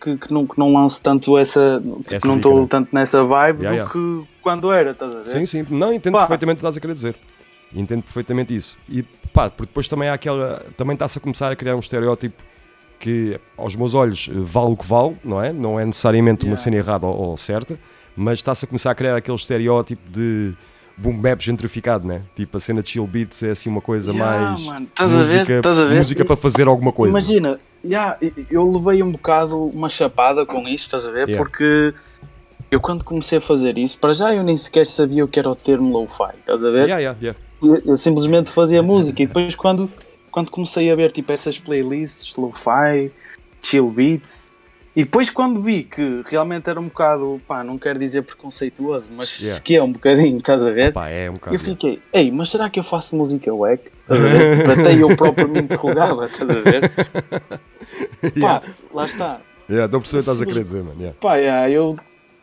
que, 0.00 0.16
que 0.16 0.32
não, 0.32 0.46
que 0.46 0.58
não 0.58 0.72
lance 0.72 1.00
tanto 1.00 1.36
essa. 1.36 1.80
Tipo, 1.80 2.14
Essa 2.14 2.26
não 2.26 2.36
estou 2.36 2.60
né? 2.62 2.66
tanto 2.68 2.94
nessa 2.94 3.22
vibe 3.22 3.64
Yeah, 3.64 3.84
do 3.84 3.90
que 3.90 4.28
quando 4.42 4.72
era, 4.72 4.92
estás 4.92 5.14
a 5.14 5.20
ver? 5.20 5.28
Sim, 5.28 5.46
sim. 5.46 5.66
Não, 5.68 5.92
entendo 5.92 6.14
Pá. 6.14 6.20
perfeitamente 6.20 6.56
o 6.56 6.60
que 6.60 6.66
estás 6.66 6.76
a 6.76 6.80
querer 6.80 6.94
dizer. 6.94 7.16
Entendo 7.74 8.02
perfeitamente 8.02 8.54
isso. 8.54 8.78
E 8.88 9.02
pá, 9.32 9.48
porque 9.50 9.68
depois 9.68 9.86
também 9.86 10.08
há 10.08 10.14
aquela. 10.14 10.64
Também 10.76 10.94
está-se 10.94 11.18
a 11.18 11.20
começar 11.20 11.52
a 11.52 11.56
criar 11.56 11.76
um 11.76 11.80
estereótipo 11.80 12.42
que, 12.98 13.38
aos 13.56 13.76
meus 13.76 13.94
olhos, 13.94 14.28
vale 14.32 14.72
o 14.72 14.76
que 14.76 14.86
vale, 14.86 15.16
não 15.24 15.42
é? 15.42 15.52
Não 15.52 15.78
é 15.78 15.84
necessariamente 15.84 16.44
uma 16.44 16.50
Yeah. 16.50 16.62
cena 16.62 16.76
errada 16.76 17.06
ou, 17.06 17.16
ou 17.30 17.36
certa, 17.36 17.78
mas 18.16 18.38
está-se 18.40 18.64
a 18.64 18.68
começar 18.68 18.90
a 18.90 18.94
criar 18.94 19.16
aquele 19.16 19.36
estereótipo 19.36 20.02
de 20.10 20.54
boom 21.00 21.18
bap 21.20 21.42
gentrificado, 21.42 22.06
né? 22.06 22.22
Tipo, 22.36 22.56
a 22.56 22.60
cena 22.60 22.82
de 22.82 22.90
chill 22.90 23.06
beats 23.06 23.42
é 23.42 23.50
assim 23.50 23.70
uma 23.70 23.80
coisa 23.80 24.12
Yeah, 24.12 24.50
mais. 24.50 24.64
mano. 24.64 24.88
Música, 25.00 25.62
música 25.96 26.24
para 26.24 26.36
fazer 26.36 26.68
alguma 26.68 26.92
coisa. 26.92 27.10
Imagina, 27.10 27.58
yeah, 27.84 28.18
eu 28.50 28.70
levei 28.70 29.02
um 29.02 29.10
bocado 29.10 29.56
uma 29.66 29.88
chapada 29.88 30.44
com 30.44 30.62
isso, 30.62 30.84
estás 30.86 31.06
a 31.06 31.10
ver? 31.10 31.28
Yeah. 31.28 31.38
Porque 31.38 31.94
eu 32.70 32.80
quando 32.80 33.04
comecei 33.04 33.38
a 33.38 33.40
fazer 33.40 33.78
isso, 33.78 33.98
para 33.98 34.12
já 34.12 34.34
eu 34.34 34.42
nem 34.42 34.56
sequer 34.56 34.86
sabia 34.86 35.24
o 35.24 35.28
que 35.28 35.38
era 35.38 35.48
o 35.50 35.56
termo 35.56 35.98
lo-fi, 35.98 36.36
estás 36.38 36.62
a 36.62 36.70
ver? 36.70 36.88
Yeah, 36.88 36.98
yeah, 36.98 37.18
yeah. 37.20 37.40
Eu, 37.62 37.82
eu 37.92 37.96
simplesmente 37.96 38.50
fazia 38.50 38.82
música 38.82 39.22
e 39.22 39.26
depois 39.26 39.54
quando, 39.54 39.90
quando 40.30 40.50
comecei 40.50 40.90
a 40.90 40.94
ver 40.96 41.10
tipo 41.12 41.32
essas 41.32 41.58
playlists, 41.58 42.36
lo-fi, 42.36 43.10
chill 43.62 43.90
beats, 43.90 44.50
e 45.00 45.04
depois 45.04 45.30
quando 45.30 45.62
vi 45.62 45.82
que 45.84 46.22
realmente 46.26 46.68
era 46.68 46.78
um 46.78 46.84
bocado, 46.84 47.40
pá, 47.48 47.64
não 47.64 47.78
quero 47.78 47.98
dizer 47.98 48.20
preconceituoso, 48.20 49.10
mas 49.14 49.40
Yeah. 49.40 49.56
se 49.56 49.62
que 49.62 49.74
é 49.74 49.82
um 49.82 49.90
bocadinho, 49.90 50.36
estás 50.36 50.62
a 50.62 50.70
ver? 50.70 50.92
Pá, 50.92 51.08
é 51.08 51.30
um 51.30 51.34
bocado. 51.34 51.56
Eu 51.56 51.58
fiquei, 51.58 52.02
ei, 52.12 52.30
mas 52.30 52.50
será 52.50 52.68
que 52.68 52.78
eu 52.78 52.84
faço 52.84 53.16
música 53.16 53.50
wack? 53.54 53.84
Tipo, 53.84 54.70
até 54.78 54.94
eu 54.94 55.16
próprio 55.16 55.48
me 55.48 55.60
interrogava, 55.60 56.26
estás 56.26 56.50
a 56.50 56.60
ver? 56.60 56.92
Pá, 58.42 58.62
lá 58.92 59.06
está. 59.06 59.40
Yeah, 59.70 59.86
a 59.86 59.88
perceber 60.00 60.18
o 60.20 60.24
que 60.24 60.30
estás 60.30 60.42
a 60.42 60.44
querer 60.46 60.62
dizer, 60.64 60.82
mano. 60.82 61.00
Yeah. 61.00 61.16
Pá, 61.18 61.36
yeah, 61.36 61.70
eu 61.70 61.96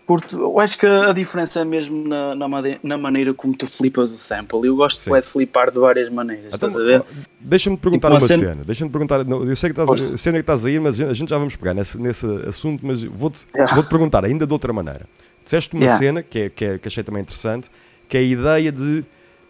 curto. 0.08 0.38
Eu 0.40 0.60
acho 0.60 0.78
que 0.80 0.86
a 0.86 1.12
diferença 1.12 1.60
é 1.60 1.66
mesmo 1.66 2.08
na, 2.08 2.34
na, 2.34 2.48
na 2.82 2.98
maneira 2.98 3.34
como 3.34 3.56
tu 3.56 3.68
flipas 3.68 4.12
o 4.12 4.18
sample. 4.18 4.66
Eu 4.66 4.76
gosto 4.78 5.02
Sim. 5.02 5.12
de 5.14 5.22
flipar 5.22 5.70
de 5.70 5.78
várias 5.80 6.10
maneiras, 6.10 6.54
Então, 6.54 6.70
estás 6.70 6.78
a 6.82 6.86
ver? 6.88 7.04
Deixa-me 7.40 7.76
te 7.76 7.82
perguntar 7.82 8.08
Tipo, 8.08 8.14
uma 8.22 8.28
cena- 8.28 8.50
cena. 8.50 8.64
Deixa-me 8.64 8.90
perguntar. 8.90 9.24
não, 9.26 9.44
eu 9.44 9.56
sei 9.56 9.72
que 9.72 9.80
estás, 9.80 10.02
a, 10.14 10.18
cena 10.18 10.38
que 10.38 10.52
estás 10.52 10.64
mas 10.82 11.02
a 11.02 11.14
gente 11.14 11.30
já 11.30 11.38
vamos 11.38 11.56
pegar 11.58 11.74
nesse, 11.74 12.00
nesse 12.00 12.26
assunto. 12.48 12.86
Mas 12.88 13.04
vou-te 13.04 13.46
Yeah. 13.54 13.76
vou-te 13.76 13.90
perguntar 13.90 14.24
ainda 14.26 14.48
de 14.48 14.54
outra 14.54 14.72
maneira. 14.72 15.06
Disseste 15.44 15.76
uma 15.76 15.84
Yeah. 15.84 16.00
cena 16.04 16.24
que, 16.24 16.40
é, 16.40 16.50
que, 16.50 16.66
é- 16.66 16.78
que 16.78 16.88
achei 16.88 17.04
também 17.04 17.22
interessante, 17.22 17.70
que 18.08 18.16
é 18.18 18.22
a 18.22 18.24
ideia 18.24 18.72
de 18.72 19.04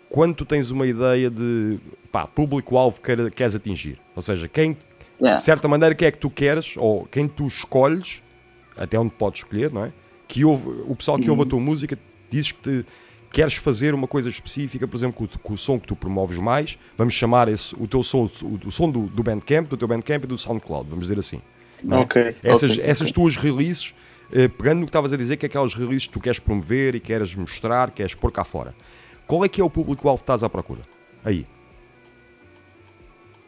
quando 0.10 0.34
tu 0.36 0.46
tens 0.46 0.72
uma 0.72 0.88
ideia 0.88 1.30
de 1.30 1.80
pá, 2.12 2.26
público-alvo 2.26 3.00
que 3.00 3.30
queres 3.32 3.56
atingir. 3.56 4.00
Ou 4.16 4.22
seja, 4.22 4.48
quem, 4.48 4.76
Yeah. 5.20 5.38
de 5.40 5.44
certa 5.44 5.68
maneira, 5.68 5.94
quem 5.96 6.08
é 6.08 6.12
que 6.12 6.20
tu 6.20 6.30
queres, 6.30 6.76
ou 6.78 7.06
quem 7.06 7.28
tu 7.28 7.46
escolhes, 7.48 8.22
até 8.78 8.98
onde 9.00 9.12
podes 9.12 9.40
escolher, 9.42 9.72
não 9.72 9.86
é? 9.86 9.92
Que 10.27 10.43
ouve, 10.46 10.67
o 10.88 10.96
pessoal 10.96 11.17
que 11.17 11.29
ouve 11.29 11.43
a 11.43 11.46
tua 11.46 11.60
música 11.60 11.98
dizes 12.29 12.51
que 12.51 12.62
te- 12.62 12.86
queres 13.31 13.53
fazer 13.55 13.93
uma 13.93 14.07
coisa 14.07 14.29
específica, 14.29 14.88
por 14.88 14.96
exemplo, 14.98 15.29
com, 15.43 15.53
o- 15.53 15.57
som 15.57 15.79
que 15.79 15.88
tu 15.88 15.96
promoves 15.96 16.38
mais, 16.39 16.77
vamos 16.98 17.13
chamar 17.13 17.48
esse, 17.48 17.75
o 17.75 17.88
teu 17.88 18.01
som, 18.03 18.29
o, 18.43 18.67
o 18.67 18.72
som 18.72 18.89
do, 18.89 19.01
do 19.07 19.24
Bandcamp, 19.24 19.67
do 19.67 19.77
teu 19.77 19.88
Bandcamp 19.88 20.24
e 20.24 20.27
do 20.27 20.38
SoundCloud, 20.38 20.89
vamos 20.89 21.05
dizer 21.05 21.19
assim. 21.19 21.41
é? 21.89 21.96
Ok, 21.96 22.36
Essas, 22.43 22.72
ok, 22.72 22.84
essas 22.84 23.12
tuas 23.12 23.36
releases, 23.36 23.93
eh, 24.31 24.48
pegando 24.48 24.79
no 24.79 24.86
que 24.86 24.89
estavas 24.89 25.13
a 25.13 25.17
dizer, 25.17 25.38
que 25.38 25.46
é 25.46 25.48
aquelas 25.48 25.74
releases 25.74 26.07
que 26.07 26.13
tu 26.13 26.19
queres 26.19 26.39
promover 26.39 26.96
e 26.96 27.00
queres 27.00 27.34
mostrar, 27.36 27.91
queres 27.91 28.15
pôr 28.15 28.31
cá 28.31 28.43
fora. 28.43 28.74
Qual 29.27 29.43
é 29.46 29.50
que 29.50 29.60
é 29.62 29.63
o 29.63 29.69
público-alvo 29.69 30.19
que 30.19 30.24
estás 30.24 30.43
à 30.43 30.50
procura? 30.50 30.81
Aí. 31.24 31.46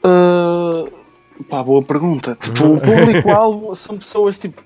Uh, 0.05 1.43
pá, 1.49 1.61
boa 1.63 1.81
pergunta. 1.83 2.37
Tipo, 2.39 2.73
o 2.73 2.79
público-alvo 2.81 3.75
são 3.75 3.97
pessoas 3.97 4.37
tipo, 4.37 4.61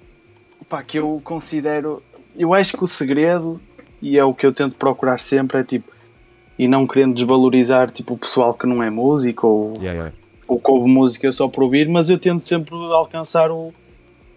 pá, 0.74 0.82
que 0.84 0.98
eu 0.98 1.22
considero. 1.24 2.02
Eu 2.36 2.52
acho 2.54 2.76
que 2.76 2.84
o 2.84 2.88
segredo, 2.88 3.62
e 4.02 4.18
é 4.18 4.26
o 4.26 4.34
que 4.34 4.44
eu 4.46 4.52
tento 4.52 4.76
procurar 4.76 5.20
sempre, 5.20 5.60
é 5.60 5.64
tipo, 5.64 5.92
e 6.58 6.68
não 6.68 6.88
querendo 6.88 7.14
desvalorizar 7.14 7.92
tipo, 7.92 8.16
o 8.16 8.18
pessoal 8.18 8.54
que 8.56 8.66
não 8.66 8.82
é 8.82 8.90
músico 8.90 9.46
ou, 9.48 9.74
Yeah, 9.76 9.92
yeah. 9.94 10.14
ou 10.48 10.60
que 10.60 10.72
ouve 10.72 10.90
música 10.90 11.32
só 11.32 11.48
por 11.48 11.64
ouvir, 11.64 11.88
mas 11.90 12.10
eu 12.10 12.18
tento 12.18 12.44
sempre 12.44 12.74
alcançar 12.76 13.52
o, 13.52 13.72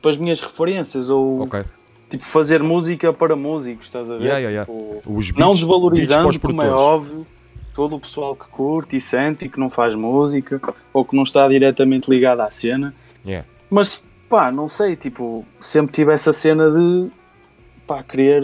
as 0.05 0.17
minhas 0.19 0.41
referências 0.43 1.09
ou 1.11 1.43
Ok. 1.45 1.65
tipo, 2.11 2.23
fazer 2.25 2.63
música 2.63 3.13
para 3.15 3.35
músicos, 3.35 3.87
estás 3.87 4.11
a 4.11 4.17
ver? 4.19 4.25
Yeah, 4.25 4.39
yeah, 4.39 4.51
yeah. 4.51 5.01
Tipo, 5.01 5.13
beats- 5.15 5.33
não 5.39 5.53
desvalorizando, 5.55 6.39
como 6.41 6.63
é 6.63 6.71
óbvio, 6.71 7.27
todo 7.75 7.97
o 7.97 8.01
pessoal 8.01 8.37
que 8.37 8.47
curte 8.49 8.97
e 8.99 9.01
sente 9.01 9.47
e 9.47 9.49
que 9.49 9.59
não 9.59 9.69
faz 9.71 9.95
música 9.95 10.61
ou 10.93 11.03
que 11.05 11.17
não 11.17 11.23
está 11.23 11.49
diretamente 11.49 12.11
ligado 12.11 12.41
à 12.41 12.51
cena. 12.51 12.95
Mas 13.71 14.05
pá, 14.29 14.51
não 14.51 14.69
sei, 14.69 14.97
tipo, 14.97 15.45
sempre 15.61 15.93
tive 15.93 16.13
essa 16.13 16.33
cena 16.33 16.71
de 16.71 17.11
pá, 17.87 18.03
querer 18.03 18.43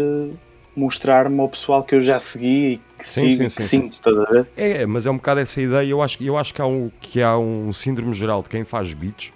mostrar-me 0.74 1.38
ao 1.40 1.48
pessoal 1.48 1.82
que 1.82 1.94
eu 1.94 2.00
já 2.00 2.18
segui 2.18 2.74
e 2.74 2.80
que 2.98 3.06
Sim, 3.06 3.30
sigo, 3.30 3.36
sim, 3.50 3.56
que 3.56 3.62
sim, 3.62 3.68
sinto, 3.68 3.94
estás 3.94 4.18
a 4.18 4.24
ver? 4.24 4.48
É, 4.56 4.82
é, 4.82 4.86
mas 4.86 5.06
é 5.06 5.10
um 5.10 5.16
bocado 5.16 5.40
essa 5.40 5.60
ideia. 5.60 5.86
Eu 5.88 6.00
acho, 6.00 6.22
eu 6.22 6.36
acho 6.38 6.54
que, 6.54 6.62
há 6.62 6.66
um, 6.66 6.90
que 7.00 7.22
há 7.22 7.36
um 7.36 7.72
síndrome 7.72 8.14
geral 8.14 8.42
de 8.42 8.48
quem 8.48 8.64
faz 8.64 8.92
beats. 8.94 9.32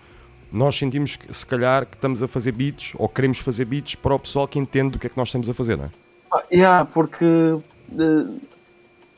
Nós 0.50 0.78
sentimos 0.78 1.16
que, 1.16 1.32
se 1.34 1.44
calhar, 1.44 1.84
que 1.84 1.96
estamos 1.96 2.22
a 2.22 2.28
fazer 2.28 2.52
beats 2.52 2.92
ou 2.96 3.08
queremos 3.08 3.38
fazer 3.38 3.64
beats 3.64 3.94
para 3.96 4.14
o 4.14 4.18
pessoal 4.18 4.46
que 4.46 4.58
entende 4.58 4.90
do 4.92 4.98
que 4.98 5.08
é 5.08 5.10
que 5.10 5.16
nós 5.16 5.28
estamos 5.28 5.50
a 5.50 5.54
fazer, 5.54 5.76
não 5.76 5.86
é? 5.86 5.90
Pá, 6.30 6.42
yeah, 6.50 6.84
porque 6.84 7.24
eh, 7.24 8.26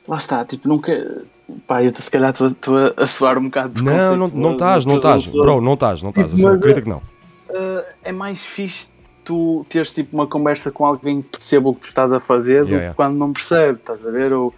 lá 0.06 0.16
está, 0.16 0.44
tipo, 0.44 0.66
nunca. 0.66 1.22
Pá, 1.66 1.82
eu 1.82 1.90
se 1.90 2.10
calhar 2.10 2.30
estou 2.30 2.76
a, 2.76 3.02
a 3.02 3.06
soar 3.06 3.38
um 3.38 3.44
bocado 3.44 3.82
Não, 3.82 4.16
não, 4.16 4.28
não 4.28 4.52
estás, 4.52 4.84
não 4.84 4.96
estás, 4.96 5.30
bro, 5.30 5.60
não 5.60 5.74
estás, 5.74 6.02
não 6.02 6.10
estás. 6.10 6.32
Tipo, 6.32 6.48
Acredita 6.48 6.80
é- 6.80 6.82
que 6.82 6.88
não. 6.88 7.02
Uh, 7.48 7.84
é 8.02 8.12
mais 8.12 8.44
fixe 8.44 8.88
tu 9.24 9.64
teres 9.68 9.92
tipo 9.92 10.16
uma 10.16 10.26
conversa 10.26 10.72
com 10.72 10.86
alguém 10.86 11.20
que 11.20 11.28
perceba 11.28 11.68
o 11.68 11.74
que 11.74 11.82
tu 11.82 11.88
estás 11.88 12.10
a 12.12 12.18
fazer 12.18 12.64
do 12.64 12.70
Yeah, 12.70 12.76
que 12.76 12.76
yeah. 12.76 12.94
quando 12.94 13.16
não 13.18 13.30
percebe, 13.30 13.78
estás 13.78 14.06
a 14.06 14.10
ver? 14.10 14.32
Ou 14.32 14.54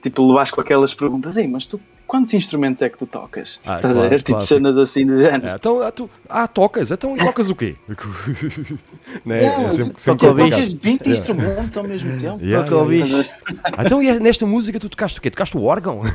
tipo 0.00 0.26
levares 0.26 0.50
com 0.50 0.60
aquelas 0.60 0.94
perguntas, 0.94 1.36
Ei, 1.36 1.46
mas 1.46 1.66
tu 1.66 1.78
quantos 2.06 2.32
instrumentos 2.34 2.80
é 2.82 2.88
que 2.88 2.96
tu 2.96 3.06
tocas? 3.06 3.58
Ah, 3.66 3.76
estás 3.76 3.96
a 3.96 4.00
claro, 4.00 4.10
ver? 4.10 4.18
Tipo 4.18 4.30
claro, 4.32 4.46
cenas 4.46 4.76
assim 4.78 5.06
do 5.06 5.18
género. 5.18 5.46
É, 5.48 5.54
então, 5.56 5.80
ah, 5.82 5.90
tu, 5.90 6.08
ah, 6.28 6.46
tocas, 6.48 6.90
então 6.90 7.16
tocas 7.16 7.50
o 7.50 7.54
quê? 7.54 7.76
né? 9.24 9.42
Yeah, 9.44 9.62
É 9.64 9.70
sempre, 9.70 10.00
sempre 10.00 10.28
complicado. 10.28 10.60
tocas 10.60 10.74
20 10.74 11.10
instrumentos 11.10 11.76
ao 11.76 11.84
mesmo 11.84 12.16
tempo. 12.18 12.42
Yeah, 12.44 12.68
Toca 12.68 12.92
yeah, 12.92 13.20
bicho. 13.22 13.30
Ah, 13.76 13.84
Então, 13.84 14.02
e 14.02 14.20
nesta 14.20 14.46
música 14.46 14.78
tu 14.78 14.88
tocaste 14.88 15.18
o 15.18 15.22
quê? 15.22 15.30
Tocaste 15.30 15.56
o 15.56 15.62
órgão? 15.64 16.00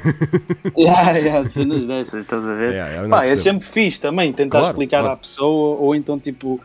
Yeah, 0.77 1.17
yeah, 1.17 1.47
cenas 1.49 1.85
dessas, 1.85 2.21
estás 2.21 2.43
a 2.43 2.53
ver? 2.53 2.71
Yeah, 2.71 2.91
yeah, 2.93 3.09
Pá, 3.09 3.25
é 3.25 3.35
sempre 3.35 3.67
fixe 3.67 3.99
também 3.99 4.31
tentar 4.31 4.59
Claro, 4.59 4.73
explicar 4.73 5.05
à 5.05 5.15
pessoa, 5.15 5.77
ou 5.77 5.93
então 5.93 6.17
tipo, 6.19 6.59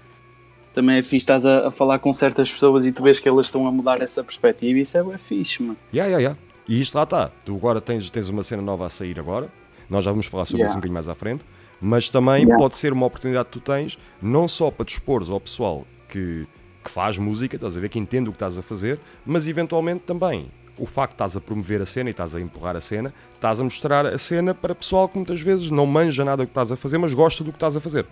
também 0.73 0.99
é 0.99 1.03
fixe 1.03 1.17
estás 1.17 1.45
a, 1.45 1.69
a 1.69 1.71
falar 1.71 1.99
com 1.99 2.13
certas 2.13 2.51
pessoas 2.51 2.87
e 2.87 2.93
tu 2.93 3.03
vês 3.03 3.19
que 3.19 3.29
elas 3.29 3.47
estão 3.47 3.67
a 3.67 3.73
mudar 3.73 4.01
essa 4.01 4.23
perspectiva 4.23 4.79
e 4.79 4.83
isso 4.83 4.97
é, 4.97 5.03
bué 5.03 5.19
fixe, 5.19 5.63
mano. 5.63 5.77
Yeah, 5.93 6.09
yeah, 6.11 6.21
yeah. 6.21 6.39
E 6.69 6.81
isto 6.81 6.95
lá 6.97 7.05
está. 7.05 7.31
Tu 7.45 7.55
agora 7.55 7.81
tens, 7.81 8.11
tens 8.11 8.29
uma 8.29 8.43
cena 8.43 8.63
nova 8.63 8.87
a 8.87 8.89
sair 8.91 9.19
agora. 9.21 9.49
Nós 9.89 10.05
já 10.05 10.11
vamos 10.11 10.27
falar 10.27 10.45
sobre 10.45 10.63
Yeah. 10.63 10.69
isso 10.71 10.77
um 10.77 10.81
bocadinho 10.81 10.95
mais 10.95 11.09
à 11.09 11.15
frente. 11.15 11.45
Mas 11.81 12.09
também 12.11 12.43
Yeah. 12.43 12.57
pode 12.57 12.75
ser 12.77 12.93
uma 12.93 13.07
oportunidade 13.07 13.47
que 13.47 13.53
tu 13.53 13.61
tens, 13.61 13.99
não 14.21 14.49
só 14.49 14.71
para 14.71 14.85
te 14.87 14.95
expores 14.95 15.31
ao 15.31 15.39
pessoal 15.41 15.87
que, 16.09 16.47
que 16.83 16.91
faz 16.91 17.19
música, 17.19 17.55
estás 17.57 17.77
a 17.77 17.81
ver, 17.81 17.89
que 17.89 17.99
entende 17.99 18.29
o 18.29 18.33
que 18.33 18.37
estás 18.37 18.57
a 18.59 18.63
fazer, 18.63 18.99
mas 19.25 19.47
eventualmente 19.47 20.03
também 20.05 20.51
o 20.79 20.87
facto 20.87 21.11
de 21.13 21.15
estás 21.15 21.37
a 21.37 21.41
promover 21.41 21.81
a 21.81 21.87
cena 21.87 22.11
e 22.11 22.13
estás 22.13 22.35
a 22.35 22.41
empurrar 22.41 22.77
a 22.77 22.81
cena, 22.81 23.13
estás 23.33 23.61
a 23.61 23.65
mostrar 23.65 24.05
a 24.07 24.19
cena 24.19 24.55
para 24.55 24.75
pessoal 24.75 25.09
que 25.09 25.17
muitas 25.17 25.41
vezes 25.41 25.71
não 25.71 25.87
manja 25.87 26.25
nada 26.25 26.43
do 26.43 26.47
que 26.47 26.51
estás 26.51 26.73
a 26.73 26.77
fazer, 26.77 26.99
mas 26.99 27.15
gosta 27.15 27.45
do 27.45 27.51
que 27.51 27.57
estás 27.57 27.77
a 27.77 27.81
fazer. 27.81 28.07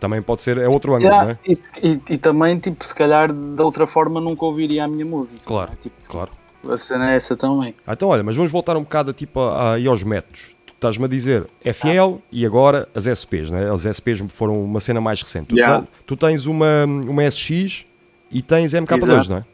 Também 0.00 0.20
pode 0.20 0.42
ser, 0.42 0.58
é 0.58 0.68
outro 0.68 0.94
ângulo, 0.94 1.08
Yeah, 1.10 1.24
não 1.24 1.30
é? 1.32 1.38
e, 1.46 1.88
e- 1.88 2.14
e 2.14 2.18
também, 2.18 2.58
tipo, 2.58 2.84
se 2.84 2.94
calhar 2.94 3.32
de 3.32 3.62
outra 3.62 3.86
forma 3.86 4.20
nunca 4.20 4.44
ouviria 4.44 4.84
a 4.84 4.88
minha 4.88 5.04
música. 5.06 5.42
Claro, 5.44 5.72
é? 5.72 5.76
Tipo, 5.76 6.04
claro. 6.08 6.32
A 6.68 6.76
cena 6.78 7.12
é 7.12 7.16
essa 7.16 7.36
também. 7.36 7.74
Ah, 7.86 7.92
Então, 7.94 8.08
olha, 8.08 8.22
mas 8.22 8.36
vamos 8.36 8.52
voltar 8.52 8.76
um 8.76 8.82
bocado 8.82 9.12
tipo, 9.12 9.40
a, 9.40 9.52
a- 9.52 9.72
aí 9.74 9.86
aos 9.86 10.02
métodos. 10.04 10.54
Tu 10.66 10.72
estás-me 10.74 11.04
a 11.04 11.08
dizer 11.08 11.46
FL 11.64 12.16
e 12.30 12.44
agora 12.46 12.88
as 12.94 13.06
SPs, 13.06 13.50
né? 13.50 13.70
As 13.70 13.84
SPs 13.84 14.20
foram 14.30 14.62
uma 14.62 14.80
cena 14.80 15.00
mais 15.00 15.20
recente. 15.22 15.48
Tu, 15.48 15.56
Yeah. 15.56 15.86
tu 16.06 16.16
tens 16.16 16.46
uma, 16.46 16.84
uma 16.86 17.24
SX 17.30 17.84
e 18.30 18.42
tens 18.42 18.72
MK2, 18.72 19.02
Exato. 19.04 19.30
não 19.30 19.36
é? 19.38 19.44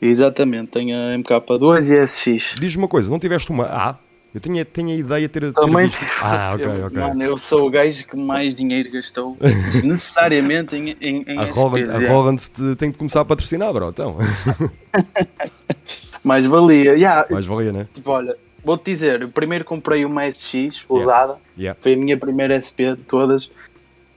Exatamente, 0.00 0.68
tenho 0.68 0.94
a 0.94 1.16
MK2 1.18 1.90
e 1.90 1.98
a 1.98 2.06
SX. 2.06 2.54
Diz-me 2.60 2.82
uma 2.82 2.88
coisa, 2.88 3.10
não 3.10 3.18
tiveste 3.18 3.50
uma 3.50 3.64
A? 3.64 3.96
Eu 4.34 4.40
tinha, 4.40 4.62
tinha 4.66 4.94
a 4.94 4.98
ideia 4.98 5.22
de 5.22 5.28
ter, 5.28 5.50
Também. 5.52 5.90
Ah, 6.20 6.50
ok, 6.54 6.66
eu, 6.66 6.86
ok. 6.86 6.98
Mano, 7.00 7.22
eu 7.22 7.36
sou 7.38 7.66
o 7.66 7.70
gajo 7.70 8.06
que 8.06 8.14
mais 8.16 8.54
dinheiro 8.54 8.90
gastou 8.92 9.34
desnecessariamente 9.40 10.76
em, 10.76 10.90
em, 11.00 11.24
em 11.26 11.38
a 11.38 11.44
Roland, 11.44 11.88
a 11.90 11.96
yeah. 11.96 12.08
Roland 12.12 12.36
te- 12.36 12.76
tem 12.76 12.90
de 12.90 12.98
começar 12.98 13.22
a 13.22 13.24
patrocinar, 13.24 13.72
bro. 13.72 13.88
Então, 13.88 14.18
Mais 16.26 16.44
valia. 16.44 16.94
Yeah, 16.94 17.24
mais 17.30 17.46
valia, 17.46 17.72
né? 17.72 17.86
tipo, 17.94 18.10
olha, 18.10 18.36
vou-te 18.64 18.84
dizer, 18.90 19.22
eu 19.22 19.28
primeiro 19.28 19.64
comprei 19.64 20.04
uma 20.04 20.26
SX 20.30 20.84
usada, 20.88 21.36
Yeah. 21.56 21.78
foi 21.80 21.94
a 21.94 21.96
minha 21.96 22.16
primeira 22.16 22.60
SP 22.60 22.90
de 22.96 23.02
todas. 23.04 23.48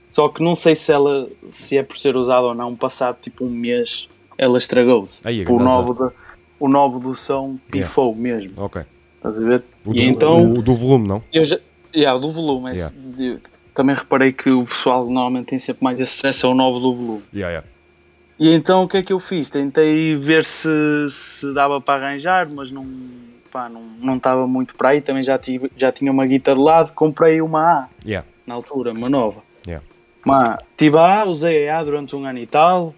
Só 0.09 0.27
que 0.27 0.43
não 0.43 0.55
sei 0.55 0.73
se 0.75 0.91
ela, 0.91 1.29
se 1.49 1.77
é 1.77 1.83
por 1.83 1.95
ser 1.95 2.15
usada 2.15 2.41
ou 2.47 2.55
não, 2.55 2.75
passado 2.75 3.17
tipo 3.21 3.45
um 3.45 3.49
mês, 3.49 4.09
ela 4.39 4.57
estragou-se. 4.57 5.21
Tipo, 5.21 5.53
o, 5.57 5.59
novo 5.63 5.93
da- 5.93 6.11
o 6.59 6.67
novo 6.67 6.99
do 6.99 7.13
som 7.13 7.59
pifou 7.69 8.15
mesmo. 8.15 8.53
Ok. 8.57 8.81
Estás 9.17 9.39
a 9.39 9.45
ver? 9.45 9.63
O, 9.85 9.91
e 9.91 9.93
do, 9.93 9.99
então, 10.01 10.53
o 10.53 10.61
do 10.63 10.73
volume, 10.73 11.07
não? 11.07 11.23
eu 11.31 11.45
já. 11.45 11.59
Yeah, 11.95 12.19
do 12.19 12.31
volume. 12.31 12.71
esse- 12.71 12.91
Yeah. 13.19 13.35
eu 13.35 13.39
também 13.73 13.95
reparei 13.95 14.33
que 14.33 14.49
o 14.49 14.65
pessoal 14.65 15.05
normalmente 15.05 15.45
tem 15.47 15.59
sempre 15.59 15.83
mais 15.83 15.99
esse 15.99 16.13
stress, 16.15 16.43
é 16.43 16.47
o 16.47 16.55
novo 16.55 16.79
do 16.79 16.95
volume. 16.95 17.23
Yeah, 17.31 17.51
yeah. 17.53 17.67
E 18.39 18.53
então 18.53 18.83
o 18.83 18.87
que 18.87 18.97
é 18.97 19.03
que 19.03 19.11
eu 19.11 19.19
fiz? 19.19 19.49
Tentei 19.49 20.15
ver 20.15 20.45
se, 20.45 20.69
se 21.09 21.53
dava 21.53 21.81
para 21.81 22.05
arranjar, 22.07 22.47
mas 22.55 22.71
não 22.71 22.87
pá, 23.51 23.67
não 23.67 23.81
não 23.99 24.15
estava 24.15 24.47
muito 24.47 24.75
para 24.75 24.89
aí. 24.89 25.01
Também 25.01 25.23
já, 25.23 25.37
tive, 25.37 25.69
já 25.75 25.91
tinha 25.91 26.11
uma 26.11 26.25
guitarra 26.25 26.57
de 26.57 26.63
lado, 26.63 26.93
comprei 26.93 27.41
uma 27.41 27.61
A 27.61 27.87
Yeah. 28.05 28.25
na 28.47 28.55
altura, 28.55 28.93
uma 28.93 29.09
nova. 29.09 29.41
Yeah. 29.67 29.85
Uma 30.25 30.53
A. 30.53 30.57
Tive 30.77 30.97
a 30.97 31.21
A, 31.21 31.25
usei 31.25 31.67
a 31.67 31.79
A 31.79 31.83
durante 31.83 32.15
um 32.15 32.25
ano 32.25 32.39
e 32.39 32.47
tal, 32.47 32.93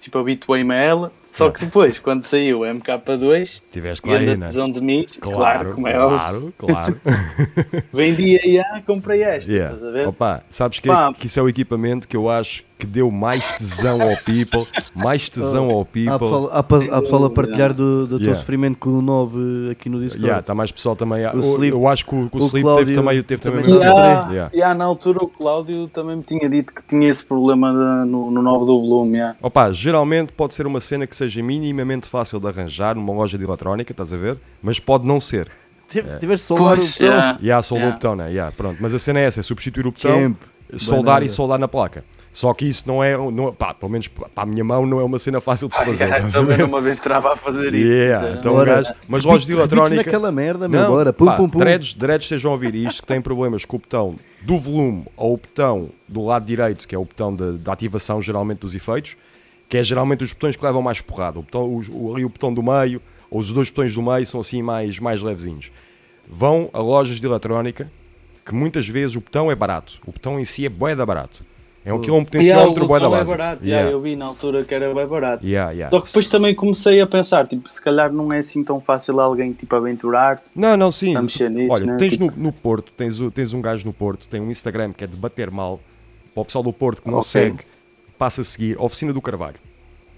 tipo 0.00 0.18
habituei-me 0.18 0.74
a 0.74 0.78
ela. 0.78 1.12
Só 1.30 1.50
que 1.50 1.66
depois, 1.66 1.98
quando 1.98 2.22
saiu 2.24 2.64
a 2.64 2.68
MK2, 2.68 3.60
Tiveste 3.70 4.08
aí, 4.08 4.38
né? 4.38 4.46
tesão 4.46 4.70
de 4.70 4.80
mim, 4.80 5.04
claro, 5.20 5.36
Claro, 5.36 5.74
como 5.74 5.86
é 5.86 5.98
óbvio, 6.00 6.54
claro, 6.56 6.96
claro. 6.96 7.00
vendi 7.92 8.58
a 8.58 8.76
A, 8.76 8.80
comprei 8.80 9.22
esta. 9.22 9.52
Yeah. 9.52 9.76
A? 10.04 10.08
Opa, 10.08 10.42
sabes 10.48 10.78
que, 10.80 10.88
que 11.18 11.26
isso 11.26 11.38
é 11.38 11.42
o 11.42 11.48
equipamento 11.48 12.08
que 12.08 12.16
eu 12.16 12.30
acho 12.30 12.64
que 12.78 12.86
deu 12.86 13.10
mais 13.10 13.42
tesão 13.56 14.02
ao 14.02 14.14
people, 14.18 14.66
mais 14.94 15.28
tesão 15.30 15.70
ao 15.70 15.80
Há 15.80 15.84
people. 15.86 16.18
pessoal, 16.18 16.50
há, 16.52 16.62
pessoal 16.62 17.24
a 17.24 17.30
partilhar 17.30 17.72
do, 17.72 18.02
do 18.06 18.18
teu 18.18 18.26
Yeah. 18.26 18.38
sofrimento 18.40 18.76
com 18.78 18.90
o 18.90 19.00
Nob 19.02 19.34
aqui 19.70 19.88
no 19.88 19.98
Discord. 19.98 20.24
Yeah, 20.26 20.40
está 20.40 20.54
mais 20.54 20.70
pessoal 20.70 20.94
também. 20.94 21.24
O 21.26 21.30
eu, 21.30 21.40
Sleep- 21.40 21.72
eu 21.72 21.88
acho 21.88 22.04
que 22.04 22.14
o, 22.14 22.18
o 22.30 22.30
o 22.32 22.38
Sleep 22.38 22.62
Cláudio 22.64 22.84
teve 22.86 22.94
também, 22.98 23.22
teve 23.22 23.42
também, 23.42 23.60
também 23.62 23.76
a 23.76 23.78
mesma 23.78 23.92
coisa. 23.92 24.06
Yeah, 24.08 24.30
Yeah. 24.30 24.50
yeah, 24.54 24.74
na 24.74 24.84
altura 24.84 25.24
o 25.24 25.28
Cláudio 25.28 25.88
também 25.88 26.16
me 26.16 26.22
tinha 26.22 26.48
dito 26.50 26.72
que 26.74 26.82
tinha 26.86 27.08
esse 27.08 27.24
problema 27.24 27.72
da- 27.72 28.04
no, 28.04 28.30
no 28.30 28.42
novo 28.42 28.66
do 28.66 28.78
volume. 28.80 29.16
yeah. 29.16 29.36
Opa, 29.40 29.72
geralmente 29.72 30.32
pode 30.32 30.52
ser 30.54 30.66
uma 30.66 30.80
cena 30.80 31.06
que 31.06 31.16
seja 31.16 31.42
minimamente 31.42 32.08
fácil 32.08 32.38
de 32.38 32.46
arranjar 32.48 32.94
numa 32.94 33.12
loja 33.14 33.38
de 33.38 33.44
eletrónica, 33.44 33.92
estás 33.92 34.12
a 34.12 34.16
ver? 34.18 34.36
Mas 34.62 34.78
pode 34.78 35.06
não 35.06 35.18
ser. 35.18 35.48
Tive- 35.88 36.18
Tiveste 36.18 36.42
de 36.42 36.48
soldar 36.48 36.78
o 36.78 36.82
botão. 36.84 37.06
yeah. 37.06 37.38
E 37.40 37.50
há 37.50 37.62
soldou 37.62 37.84
Yeah. 37.86 37.96
o 37.96 37.98
botão, 37.98 38.16
né? 38.16 38.28
Yeah, 38.30 38.52
pronto. 38.54 38.76
Mas 38.82 38.92
a 38.92 38.98
cena 38.98 39.20
é 39.20 39.22
essa, 39.24 39.40
é 39.40 39.42
substituir 39.42 39.86
o 39.86 39.92
botão, 39.92 40.10
Camp. 40.20 40.36
soldar 40.76 41.04
Banana. 41.04 41.24
e 41.26 41.28
soldar 41.30 41.58
na 41.58 41.68
placa. 41.68 42.04
Só 42.36 42.52
que 42.52 42.66
isso 42.66 42.84
não 42.86 43.02
é, 43.02 43.16
não, 43.16 43.50
pá, 43.54 43.72
pelo 43.72 43.90
menos 43.90 44.08
para 44.08 44.28
a 44.36 44.44
minha 44.44 44.62
mão 44.62 44.84
não 44.84 45.00
é 45.00 45.04
uma 45.04 45.18
cena 45.18 45.40
fácil 45.40 45.68
de 45.68 45.74
se 45.74 45.80
fazer. 45.86 46.04
Yeah, 46.04 46.16
estás 46.18 46.36
a 46.36 46.40
também 46.40 46.56
ver? 46.58 46.62
não 46.64 46.68
me 46.70 46.76
aventurava 46.76 47.32
a 47.32 47.36
fazer 47.36 47.72
isso. 47.74 47.86
Yeah, 47.86 48.36
então 48.38 48.52
Bora. 48.52 48.74
gajo, 48.74 48.92
mas 49.08 49.24
lojas 49.24 49.46
de 49.46 49.54
Beats 49.54 49.72
eletrónica. 49.72 50.04
naquela 50.04 50.30
merda, 50.30 50.68
Não, 50.68 50.90
bora. 50.90 51.14
Pum, 51.14 51.24
pá, 51.24 51.36
pum, 51.38 51.48
pum. 51.48 51.58
Dreads, 51.58 51.94
dreads 51.94 52.26
estejam 52.26 52.50
a 52.50 52.52
ouvir 52.54 52.74
isto, 52.74 53.00
que 53.00 53.08
têm 53.08 53.22
problemas 53.22 53.64
com 53.64 53.76
o 53.76 53.78
botão 53.78 54.16
do 54.42 54.58
volume 54.58 55.06
ou 55.16 55.32
o 55.32 55.36
botão 55.38 55.88
do 56.06 56.26
lado 56.26 56.44
direito, 56.44 56.86
que 56.86 56.94
é 56.94 56.98
o 56.98 57.06
botão 57.06 57.34
de, 57.34 57.56
de 57.56 57.70
ativação 57.70 58.20
geralmente 58.20 58.58
dos 58.58 58.74
efeitos, 58.74 59.16
que 59.66 59.78
é 59.78 59.82
geralmente 59.82 60.22
os 60.22 60.34
botões 60.34 60.56
que 60.56 60.64
levam 60.66 60.82
mais 60.82 61.00
porrada. 61.00 61.38
O 61.38 61.42
botão, 61.42 61.74
os- 61.74 61.88
o, 61.90 62.12
ali 62.14 62.22
o 62.26 62.28
botão 62.28 62.52
do 62.52 62.62
meio, 62.62 63.00
ou 63.30 63.40
os 63.40 63.50
dois 63.50 63.70
botões 63.70 63.94
do 63.94 64.02
meio 64.02 64.26
são 64.26 64.40
assim 64.40 64.60
mais, 64.60 64.98
mais 64.98 65.22
levezinhos. 65.22 65.72
Vão 66.28 66.68
a 66.74 66.80
lojas 66.80 67.18
de 67.18 67.26
eletrónica, 67.26 67.90
que 68.44 68.54
muitas 68.54 68.86
vezes 68.86 69.16
o 69.16 69.20
botão 69.22 69.50
é 69.50 69.54
barato. 69.54 69.94
O 70.06 70.12
botão 70.12 70.38
em 70.38 70.44
si 70.44 70.66
é 70.66 70.68
bué 70.68 70.94
da 70.94 71.06
barato. 71.06 71.42
É 71.86 71.92
um, 71.94 71.98
aquilo 71.98 72.16
é 72.16 72.20
um 72.20 72.26
Yeah, 72.42 72.70
bué 72.86 72.98
da 72.98 73.06
é 73.06 73.10
base. 73.10 73.30
barato, 73.30 73.64
Yeah. 73.64 73.86
yeah, 73.86 73.90
eu 73.92 74.00
vi 74.00 74.16
na 74.16 74.24
altura 74.26 74.64
que 74.64 74.74
era 74.74 74.92
bem 74.92 75.06
barato. 75.06 75.46
Yeah, 75.46 75.70
yeah. 75.70 75.90
Só 75.96 76.00
que 76.00 76.08
depois 76.08 76.28
também 76.28 76.52
comecei 76.52 77.00
a 77.00 77.06
pensar, 77.06 77.46
tipo, 77.46 77.68
se 77.68 77.80
calhar 77.80 78.12
não 78.12 78.32
é 78.32 78.38
assim 78.40 78.64
tão 78.64 78.80
fácil 78.80 79.20
alguém 79.20 79.52
tipo 79.52 79.74
aventurar-se. 79.76 80.58
Não, 80.58 80.76
não, 80.76 80.90
sim. 80.90 81.14
a 81.14 81.22
mexer 81.22 81.48
nisso, 81.48 81.72
Olha, 81.72 81.86
né? 81.86 81.96
tens 81.96 82.12
Tipo- 82.14 82.26
no, 82.26 82.32
no 82.36 82.52
Porto, 82.52 82.90
tens, 82.96 83.18
tens 83.32 83.52
um 83.52 83.62
gajo 83.62 83.86
no 83.86 83.92
Porto, 83.92 84.26
tem 84.28 84.40
um 84.40 84.50
Instagram 84.50 84.92
que 84.92 85.04
é 85.04 85.06
de 85.06 85.16
bater 85.16 85.48
mal. 85.48 85.78
Para 86.34 86.40
o 86.42 86.44
pessoal 86.44 86.64
do 86.64 86.72
Porto 86.72 87.02
que 87.02 87.08
não 87.08 87.18
Ok. 87.18 87.30
segue, 87.30 87.58
passa 88.18 88.40
a 88.40 88.44
seguir. 88.44 88.76
Oficina 88.80 89.12
do 89.12 89.22
Carvalho. 89.22 89.56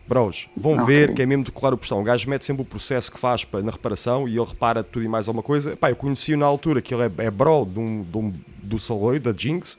Bros, 0.08 0.48
vão 0.56 0.86
ver 0.86 1.12
que 1.12 1.20
é 1.20 1.26
mesmo 1.26 1.44
de 1.44 1.52
claro 1.52 1.74
o 1.74 1.78
postão. 1.78 2.00
O 2.00 2.02
gajo 2.02 2.30
mete 2.30 2.46
sempre 2.46 2.62
o 2.62 2.64
processo 2.64 3.12
que 3.12 3.18
faz 3.18 3.46
na 3.62 3.70
reparação 3.70 4.26
e 4.26 4.38
ele 4.38 4.46
repara 4.46 4.82
tudo 4.82 5.04
e 5.04 5.08
mais 5.08 5.28
alguma 5.28 5.42
coisa. 5.42 5.76
Pá, 5.76 5.90
eu 5.90 5.96
conheci 5.96 6.34
na 6.34 6.46
altura 6.46 6.80
que 6.80 6.94
ele 6.94 7.02
é, 7.02 7.26
é 7.26 7.30
bro 7.30 7.66
de 7.66 7.78
um, 7.78 8.02
de 8.02 8.16
um- 8.16 8.32
do 8.62 8.78
Saloio, 8.78 9.20
da 9.20 9.34
Jinx, 9.36 9.76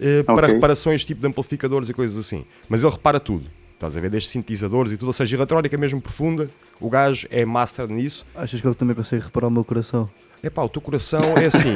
eh, 0.00 0.22
para 0.22 0.34
Ok. 0.46 0.54
reparações 0.54 1.04
tipo 1.04 1.20
de 1.20 1.26
amplificadores 1.28 1.88
e 1.88 1.94
coisas 1.94 2.16
assim. 2.16 2.44
Mas 2.68 2.82
ele 2.84 2.92
repara 2.92 3.18
tudo. 3.20 3.46
Estás 3.74 3.96
a 3.96 4.00
ver? 4.00 4.10
Desde 4.10 4.28
sintetizadores 4.30 4.90
e 4.92 4.96
tudo, 4.96 5.08
ou 5.08 5.12
seja, 5.12 5.36
eletrónica 5.36 5.76
mesmo 5.78 6.00
profunda. 6.00 6.50
O 6.80 6.90
gajo 6.90 7.26
é 7.30 7.44
master 7.44 7.86
nisso. 7.88 8.26
Achas 8.34 8.60
que 8.60 8.66
ele 8.66 8.74
também 8.74 8.94
consegue 8.96 9.22
reparar 9.24 9.46
o 9.46 9.50
meu 9.50 9.64
coração? 9.64 10.10
Epá, 10.42 10.62
o 10.62 10.68
teu 10.68 10.80
coração 10.82 11.20
é 11.36 11.46
assim. 11.46 11.74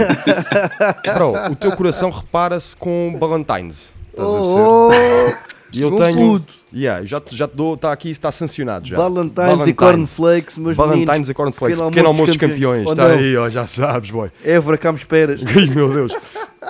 Bro, 1.15 1.53
o 1.53 1.57
teu 1.57 1.73
coração 1.77 2.11
repara-se 2.11 2.75
com 2.77 3.15
Ballantines. 3.19 3.95
Estás 4.11 4.29
a 4.29 4.39
perceber? 4.39 5.39
E 5.75 5.81
eu 5.83 5.93
Oh, 5.95 5.97
tenho. 5.97 6.45
Yeah, 6.75 7.05
já, 7.05 7.21
te- 7.21 7.37
já 7.37 7.47
te 7.47 7.55
dou, 7.55 7.75
está 7.75 7.93
aqui, 7.93 8.11
está 8.11 8.31
sancionado 8.33 8.87
já. 8.89 8.97
Valentines 8.97 9.67
e 9.67 9.75
cornflakes, 9.75 10.57
meus 10.59 10.77
Valentines 10.77 11.07
meninos. 11.09 11.29
e 11.31 11.35
cornflakes. 11.35 11.77
Pequeno 11.79 11.91
Pequeno 11.91 12.09
almoço 12.09 12.33
dos 12.33 12.37
campeões. 12.39 12.89
Está 12.89 13.09
não? 13.09 13.15
aí, 13.15 13.37
ó, 13.37 13.49
já 13.51 13.67
sabes, 13.67 14.11
boy. 14.11 14.31
Évora, 14.45 14.79
cá 14.79 14.91
me 14.93 14.99
esperas. 14.99 15.43
Meu 15.75 15.93
Deus. 15.93 16.13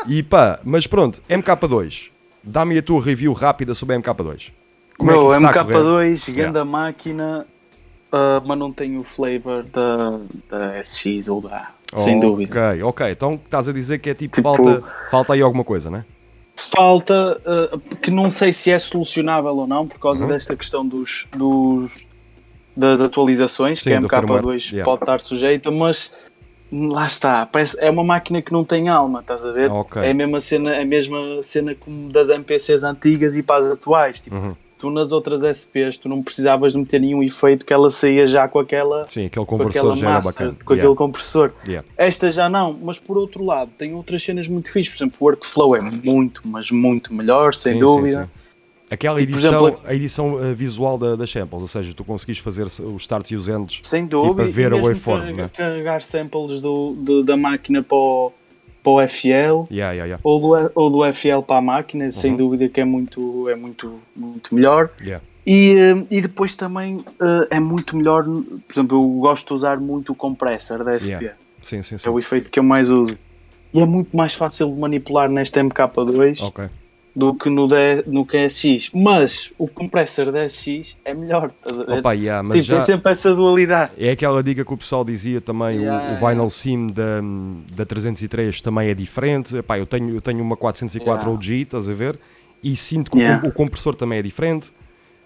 E 0.09 0.23
pá, 0.23 0.59
mas 0.65 0.87
pronto, 0.87 1.23
MK2. 1.31 2.11
Dá-me 2.43 2.77
a 2.79 2.83
tua 2.83 3.01
review 3.03 3.33
rápida 3.33 3.75
sobre 3.75 3.95
a 3.95 3.99
MK2. 4.01 4.51
Como 4.99 5.11
é 5.11 5.15
que 5.15 5.19
Meu, 5.21 5.27
isso 5.29 5.37
está 5.37 5.51
a 5.61 5.65
correr? 5.65 5.77
MK2, 5.77 6.33
grande 6.33 6.41
Yeah. 6.59 6.65
máquina, 6.65 7.47
ah, 8.11 8.43
mas 8.45 8.59
não 8.59 8.73
tem 8.73 8.99
o 8.99 9.05
flavor 9.05 9.63
da, 9.65 10.19
da 10.51 10.83
SX 10.83 11.29
ou 11.29 11.41
da 11.41 11.69
A, 11.93 11.97
sem 11.97 12.19
dúvida. 12.19 12.51
Ok, 12.73 12.83
ok. 12.83 13.11
Então 13.11 13.35
estás 13.45 13.69
a 13.69 13.73
dizer 13.73 13.99
que 13.99 14.11
é 14.11 14.15
tipo, 14.15 14.35
Tipo- 14.35 14.57
falta, 14.57 14.83
falta 15.11 15.33
aí 15.35 15.41
alguma 15.43 15.63
coisa, 15.63 15.91
né? 15.91 16.05
Falta, 16.75 17.41
ah, 17.45 17.79
que 18.01 18.11
não 18.11 18.31
sei 18.31 18.53
se 18.53 18.71
é 18.71 18.79
solucionável 18.79 19.55
ou 19.57 19.67
não, 19.67 19.87
por 19.87 19.99
causa 19.99 20.25
Uhum. 20.25 20.31
desta 20.31 20.57
questão 20.57 20.87
dos, 20.87 21.27
dos- 21.37 22.07
das 22.77 23.01
atualizações, 23.03 23.83
Sim, 23.83 23.91
que 23.91 23.95
a 23.97 24.01
do 24.01 24.07
MK2 24.09 24.11
firmware, 24.33 24.59
yeah. 24.73 24.85
pode 24.85 25.03
estar 25.03 25.21
sujeita, 25.21 25.71
mas 25.71 26.13
lá 26.73 27.07
está, 27.07 27.45
parece, 27.45 27.77
é 27.79 27.91
uma 27.91 28.03
máquina 28.03 28.41
que 28.41 28.51
não 28.51 28.65
tem 28.65 28.89
alma, 28.89 29.21
estás 29.21 29.45
a 29.45 29.53
ver? 29.53 29.71
Ok. 29.71 30.01
É 30.03 30.11
a 30.11 30.15
mesma 30.15 30.41
cena, 30.41 30.81
a 30.81 30.85
mesma 30.85 31.19
cena 31.43 31.75
como 31.75 32.09
das 32.11 32.31
MPCs 32.31 32.83
antigas 32.85 33.37
e 33.37 33.43
para 33.43 33.61
as 33.63 33.71
atuais. 33.71 34.21
Tipo, 34.21 34.37
Uhum. 34.37 34.57
Tu 34.83 34.91
nas 34.91 35.13
outras 35.13 35.45
SPs 35.45 35.97
tu 35.97 36.09
não 36.09 36.21
precisavas 36.21 36.73
de 36.73 36.79
meter 36.79 37.01
nenhum 37.01 37.23
efeito 37.23 37.65
que 37.65 37.73
ela 37.73 37.89
saía 37.89 38.27
já 38.27 38.49
com 38.49 38.59
aquela, 38.59 39.05
Sim, 39.07 39.27
aquele 39.27 39.47
com 39.47 39.57
conversor 39.57 39.79
aquela 39.79 39.95
já 39.95 40.07
era 40.07 40.15
master, 40.17 40.33
bacana. 40.33 40.57
com 40.65 40.75
Yeah, 40.75 40.91
aquele 40.91 40.97
compressor. 40.99 41.53
yeah. 41.69 41.89
Esta 41.97 42.33
já 42.33 42.49
não, 42.49 42.77
mas 42.83 42.99
por 42.99 43.17
outro 43.17 43.47
lado 43.47 43.71
tem 43.79 43.95
outras 43.95 44.21
cenas 44.25 44.49
muito 44.49 44.73
fixes, 44.73 44.93
por 44.93 45.05
exemplo, 45.05 45.17
o 45.21 45.25
workflow 45.25 45.77
é 45.77 45.81
muito, 45.81 46.43
mas 46.45 46.69
muito 46.73 47.15
melhor, 47.15 47.55
sem 47.55 47.75
Sim, 47.75 47.79
dúvida. 47.79 48.23
sim, 48.23 48.25
sim. 48.25 48.31
Aquela 48.91 49.19
Tipo, 49.21 49.33
edição, 49.33 49.67
exemplo, 49.69 49.81
a 49.87 49.95
edição 49.95 50.35
uh, 50.35 50.55
visual 50.55 50.99
da, 50.99 51.15
das 51.17 51.31
samples, 51.31 51.63
ou 51.63 51.69
seja, 51.69 51.95
tu 51.95 52.05
conseguis 52.05 52.39
fazer 52.39 52.67
os 52.67 53.03
starts 53.03 53.31
e 53.31 53.37
os 53.37 53.49
ends 53.49 53.81
Sem 53.85 54.03
tipo, 54.05 54.19
dúvida, 54.25 54.43
a 54.43 54.53
ver 54.53 54.73
a 54.73 54.77
waveform, 54.77 55.21
carregar, 55.21 55.43
né? 55.45 55.51
carregar 55.57 56.03
samples 56.03 56.61
do, 56.61 56.93
do- 56.95 57.23
da 57.23 57.35
máquina 57.37 57.83
para 57.83 57.97
o, 57.97 58.33
para 58.83 58.93
o 58.93 59.01
FL 59.09 59.65
Yeah, 59.71 59.93
yeah, 59.93 60.05
yeah. 60.05 60.21
ou 60.25 60.41
do, 60.41 60.73
ou 60.75 60.91
do 60.91 61.13
FL 61.15 61.41
para 61.47 61.59
a 61.59 61.63
máquina, 61.63 62.07
Uhum. 62.07 62.13
sem 62.13 62.37
dúvida 62.37 62.69
que 62.69 62.81
é 62.81 62.85
muito, 62.85 63.49
é 63.49 63.55
muito, 63.55 64.01
muito 64.15 64.55
melhor. 64.55 64.91
E, 65.45 65.75
eh, 65.77 66.07
e 66.11 66.21
depois 66.21 66.55
também 66.55 67.05
eh, 67.21 67.49
é 67.51 67.61
muito 67.61 67.97
melhor, 67.97 68.25
por 68.25 68.73
exemplo, 68.73 68.97
eu 68.99 69.09
gosto 69.21 69.49
de 69.49 69.55
usar 69.55 69.79
muito 69.81 70.13
o 70.13 70.15
compressor 70.15 70.85
da 70.85 70.93
SP. 70.99 71.33
Sim, 71.63 71.83
sim, 71.83 71.99
sim. 71.99 72.09
é 72.09 72.11
o 72.11 72.19
efeito 72.19 72.51
que 72.51 72.59
eu 72.59 72.63
mais 72.65 72.91
uso. 72.91 73.17
E 73.75 73.81
é 73.81 73.87
muito 73.87 74.17
mais 74.17 74.35
fácil 74.35 74.69
de 74.73 74.79
manipular 74.81 75.29
nesta 75.31 75.61
MK2 75.63 76.41
Ok. 76.43 76.69
Do 77.15 77.35
que 77.35 77.51
no, 77.51 77.69
D, 77.69 78.03
no 78.07 78.25
KSX. 78.25 78.91
Mas 78.95 79.53
o 79.59 79.69
compressor 79.69 80.33
da 80.33 80.49
SX 80.49 80.97
é 81.05 81.13
melhor. 81.13 81.51
estás 81.59 81.81
a 81.81 81.85
ver? 81.85 81.99
Opa, 81.99 82.13
yeah, 82.15 82.43
mas 82.43 82.61
Tipo, 82.63 82.69
já 82.69 82.77
Tem 82.79 82.87
sempre 82.87 83.13
essa 83.13 83.35
dualidade. 83.35 83.93
é 83.99 84.11
aquela 84.11 84.43
dica 84.43 84.65
que 84.65 84.73
o 84.73 84.77
pessoal 84.79 85.05
dizia 85.05 85.41
também, 85.41 85.79
o- 85.79 85.83
Yeah, 85.83 86.15
o, 86.15 86.27
Vinyl 86.29 86.49
Sim 86.51 86.87
da, 86.89 87.21
da 87.75 87.85
303 87.85 88.63
também 88.63 88.89
é 88.89 88.95
diferente. 88.95 89.57
Epá, 89.57 89.79
eu, 89.79 89.85
tenho, 89.87 90.09
eu 90.15 90.21
tenho 90.21 90.43
uma 90.43 90.57
404 90.57 91.29
Yeah. 91.29 91.31
OG, 91.31 91.63
estás 91.63 91.89
a 91.89 91.93
ver? 91.93 92.19
E 92.63 92.75
sinto 92.77 93.11
que 93.11 93.19
o 93.19 93.21
Yeah. 93.21 93.41
com- 93.43 93.49
o, 93.49 93.53
compressor 93.53 93.95
também 93.95 94.19
é 94.19 94.23
diferente. 94.23 94.73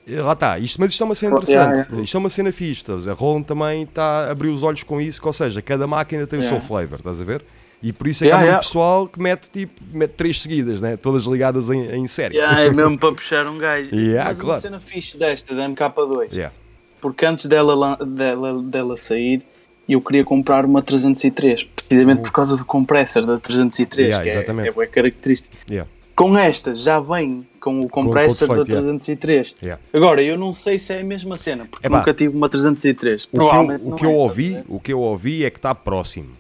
E 0.07 0.15
Lá 0.17 0.33
está, 0.35 0.59
isto, 0.59 0.81
mas 0.81 0.91
isto 0.93 1.03
é 1.03 1.07
uma 1.07 1.15
cena 1.17 1.37
interessante. 1.37 2.03
Isto 2.03 2.17
é 2.17 2.19
uma 2.19 2.31
cena 2.31 2.53
fixe. 2.53 2.73
estás 2.83 3.07
a 3.09 3.13
Roland 3.13 3.43
também 3.43 3.83
está 3.83 4.27
a 4.27 4.31
abrir 4.31 4.49
os 4.49 4.63
olhos 4.63 4.83
com 4.85 5.01
isso, 5.01 5.21
que, 5.21 5.27
ou 5.27 5.33
seja, 5.33 5.61
cada 5.61 5.87
máquina 5.87 6.27
tem 6.27 6.39
o 6.39 6.45
seu 6.45 6.61
flavor, 6.61 6.99
estás 6.99 7.21
a 7.21 7.25
ver? 7.25 7.45
E 7.83 7.93
por 7.93 8.07
isso 8.09 8.25
é 8.25 8.27
que 8.27 8.29
Yeah, 8.31 8.37
há 8.37 8.41
muito 8.41 8.49
yeah. 8.51 8.67
pessoal 8.67 9.07
que 9.09 9.21
mete 9.21 9.51
tipo 9.51 9.81
mete 9.93 10.13
três 10.13 10.41
seguidas, 10.41 10.81
né? 10.81 10.97
todas 10.97 11.25
ligadas 11.25 11.69
em, 11.71 11.83
em 11.95 12.07
série. 12.09 12.37
Yeah, 12.37 12.63
é 12.63 12.71
mesmo 12.71 12.99
para 12.99 13.13
puxar 13.13 13.47
um 13.47 13.59
gajo. 13.59 13.95
Yeah, 13.95 14.31
Mas 14.31 14.39
claro. 14.41 14.55
uma 14.55 14.61
cena 14.61 14.81
fixe 14.81 15.17
desta, 15.19 15.55
da 15.55 15.69
MK2. 15.69 16.33
Yeah. 16.33 16.55
Porque 17.01 17.27
antes 17.27 17.47
dela, 17.47 17.97
dela, 18.05 18.63
dela 18.63 18.97
sair, 18.97 19.43
eu 19.89 20.01
queria 20.01 20.25
comprar 20.25 20.65
uma 20.65 20.81
303. 20.83 21.65
Precisamente 21.65 22.23
por 22.23 22.33
causa 22.33 22.57
do 22.57 22.65
compressor 22.65 23.25
da 23.27 23.39
303, 23.39 24.07
Uhum. 24.07 24.11
Yeah, 24.11 24.23
que 24.25 24.29
é- 24.29 24.33
exatamente. 24.33 24.69
é, 24.69 24.73
bué 24.73 24.87
característico. 24.87 25.55
Yeah. 25.71 25.89
Com 26.17 26.37
esta, 26.37 26.75
já 26.75 26.99
vem 26.99 27.47
com 27.61 27.81
o 27.83 27.89
compressor 27.91 28.49
defeito, 28.49 28.69
da 28.69 28.73
yeah. 28.73 28.89
303. 28.89 29.55
Yeah. 29.63 29.83
Agora, 29.93 30.23
eu 30.23 30.39
não 30.39 30.53
sei 30.55 30.79
se 30.79 30.95
é 30.95 31.01
a 31.03 31.05
mesma 31.05 31.35
cena, 31.37 31.67
porque 31.71 31.87
Epá, 31.87 31.99
nunca 31.99 32.15
tive 32.15 32.35
uma 32.35 32.49
303. 32.49 33.25
O 33.27 33.29
que, 33.29 33.37
eu, 33.37 33.43
o 33.85 33.95
que 33.97 34.05
é, 34.05 34.09
eu 34.09 34.13
a 34.13 34.15
ouvi, 34.15 34.65
o 34.67 34.81
que 34.81 34.93
eu 34.95 35.01
ouvi 35.01 35.45
é 35.45 35.51
que 35.51 35.59
está 35.59 35.75
próximo. 35.75 36.31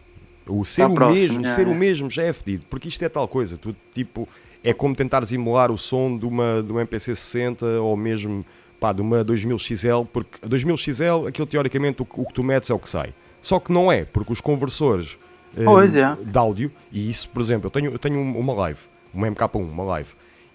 O 0.49 0.65
ser 0.65 0.83
Tá 0.83 0.89
o 0.89 0.95
próximo, 0.95 1.21
mesmo, 1.21 1.41
yeah, 1.41 1.55
ser 1.57 1.67
o 1.69 1.75
mesmo 1.75 2.11
já 2.11 2.23
é 2.23 2.33
fedido, 2.33 2.65
porque 2.71 2.89
isto 2.89 3.03
é 3.05 3.09
tal 3.09 3.27
coisa, 3.27 3.57
tu 3.59 3.75
tipo 3.93 4.29
é 4.63 4.73
como 4.73 4.95
tentares 4.95 5.33
emular 5.33 5.71
o 5.73 5.79
som 5.79 6.17
de 6.17 6.25
uma 6.27 6.63
de 6.63 6.71
uma 6.73 6.81
MPC 6.83 7.15
60 7.17 7.67
ou 7.81 7.97
mesmo 7.97 8.45
pá, 8.79 8.93
de 8.93 9.01
uma 9.01 9.25
2000 9.25 9.59
XL, 9.59 10.05
porque 10.13 10.39
a 10.43 10.47
2000 10.49 10.77
XL, 10.77 11.27
aquilo 11.29 11.47
teoricamente 11.47 12.03
o, 12.03 12.05
que- 12.05 12.21
o 12.21 12.25
que 12.27 12.33
tu 12.35 12.45
metes 12.45 12.71
é 12.71 12.75
o 12.75 12.79
que 12.79 12.89
sai. 12.89 13.13
Só 13.41 13.59
que 13.59 13.73
não 13.73 13.91
é, 13.91 14.05
porque 14.05 14.33
os 14.33 14.41
conversores 14.41 15.19
eh, 15.57 15.65
Pois 15.65 15.97
é. 15.97 16.15
de 16.17 16.39
áudio, 16.39 16.71
e 16.93 17.09
isso, 17.09 17.29
por 17.31 17.41
exemplo, 17.41 17.67
eu 17.69 17.71
tenho, 17.71 17.91
eu 17.93 17.99
tenho 17.99 18.19
um- 18.19 18.39
uma 18.39 18.53
live, 18.53 18.81
uma 19.15 19.27
MK1, 19.29 19.59
uma 19.63 19.85
live, 19.85 20.11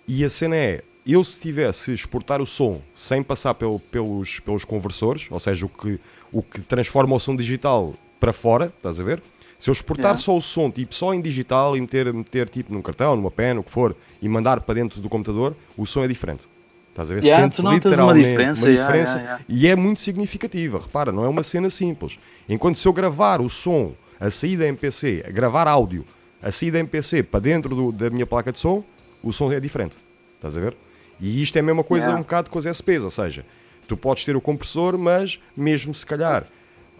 e 0.08 0.24
a 0.24 0.30
cena 0.30 0.56
é, 0.56 0.82
eu 1.06 1.24
se 1.24 1.40
tivesse 1.42 1.92
exportar 1.94 2.40
o 2.42 2.46
som 2.46 2.82
sem 2.94 3.24
passar 3.24 3.56
pelo- 3.56 3.80
pelos, 3.80 4.40
pelos 4.42 4.64
conversores, 4.64 5.28
ou 5.32 5.40
seja, 5.40 5.66
o 5.66 5.70
que, 5.70 6.00
o 6.32 6.44
que 6.44 6.62
transforma 6.62 7.16
o 7.16 7.20
som 7.20 7.36
digital 7.36 7.94
para 8.20 8.32
fora, 8.32 8.72
estás 8.78 9.00
a 9.00 9.04
ver? 9.04 9.24
Se 9.62 9.70
eu 9.70 9.74
exportar 9.74 10.06
Yeah. 10.14 10.20
só 10.24 10.36
o 10.36 10.42
som, 10.42 10.72
tipo, 10.72 10.96
só 10.96 11.14
em 11.14 11.22
digital 11.22 11.78
e 11.78 11.82
meter, 11.82 12.12
meter 12.12 12.50
tipo 12.50 12.74
num 12.74 12.82
cartão, 12.82 13.16
numa 13.16 13.30
pen, 13.30 13.60
o 13.60 13.64
que 13.64 13.70
for, 13.70 13.96
e 14.20 14.28
mandar 14.28 14.60
para 14.62 14.74
dentro 14.74 15.00
do 15.00 15.08
computador, 15.08 15.56
o 15.78 15.86
som 15.86 16.04
é 16.04 16.08
diferente. 16.08 16.48
Estás 16.90 17.12
a 17.12 17.14
ver? 17.14 17.24
Yeah, 17.24 17.44
Sente-se 17.44 17.62
notas 17.62 17.86
uma 17.86 17.92
literalmente 17.92 18.28
diferença, 18.30 18.66
uma 18.66 18.72
diferença 18.72 19.18
yeah, 19.20 19.22
yeah. 19.40 19.46
e 19.48 19.68
é 19.68 19.76
muito 19.76 20.02
significativa. 20.02 20.80
Repara, 20.80 21.12
não 21.12 21.24
é 21.24 21.28
uma 21.28 21.44
cena 21.44 21.70
simples. 21.70 22.18
Enquanto 22.50 22.76
se 22.78 22.88
eu 22.88 22.92
gravar 22.94 23.40
o 23.40 23.50
som, 23.50 23.94
a 24.20 24.32
sair 24.32 24.58
da 24.58 24.66
MPC, 24.66 25.24
a 25.28 25.30
gravar 25.32 25.68
áudio, 25.68 26.06
a 26.42 26.52
sair 26.52 26.72
da 26.72 26.80
MPC 26.80 27.22
para 27.22 27.40
dentro 27.40 27.76
do- 27.76 27.92
da 27.92 28.10
minha 28.10 28.26
placa 28.26 28.52
de 28.52 28.58
som, 28.58 28.84
o 29.22 29.32
som 29.32 29.52
é 29.52 29.60
diferente. 29.60 29.96
Estás 30.38 30.58
a 30.58 30.60
ver? 30.60 30.76
E 31.20 31.40
isto 31.42 31.56
é 31.56 31.60
a 31.60 31.64
mesma 31.64 31.84
coisa 31.84 32.10
um 32.16 32.18
bocado 32.20 32.50
com 32.50 32.58
as 32.58 32.66
SPs, 32.66 33.04
ou 33.04 33.12
seja, 33.12 33.46
tu 33.88 33.96
podes 33.96 34.26
ter 34.26 34.36
o 34.36 34.42
compressor, 34.42 34.98
mas 34.98 35.40
mesmo 35.56 35.94
se 35.94 36.04
calhar 36.04 36.46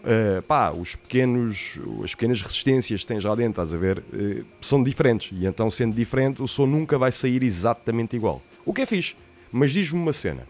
Uh, 0.02 0.42
pá, 0.42 0.72
os 0.72 0.96
pequenos, 0.96 1.78
as 2.02 2.12
pequenas 2.14 2.42
resistências 2.42 3.02
que 3.02 3.06
tens 3.06 3.24
lá 3.24 3.34
dentro, 3.36 3.62
estás 3.62 3.72
a 3.72 3.78
ver, 3.78 3.98
uh, 3.98 4.44
são 4.60 4.82
diferentes. 4.82 5.30
E 5.38 5.46
então, 5.46 5.70
sendo 5.70 5.94
diferente, 5.94 6.42
o 6.42 6.48
som 6.48 6.66
nunca 6.66 6.98
vai 6.98 7.12
sair 7.12 7.42
exatamente 7.42 8.16
igual. 8.16 8.42
O 8.64 8.72
que 8.72 8.82
é 8.82 8.86
fixe. 8.86 9.14
Mas 9.52 9.70
diz-me 9.72 10.00
uma 10.00 10.12
cena. 10.12 10.46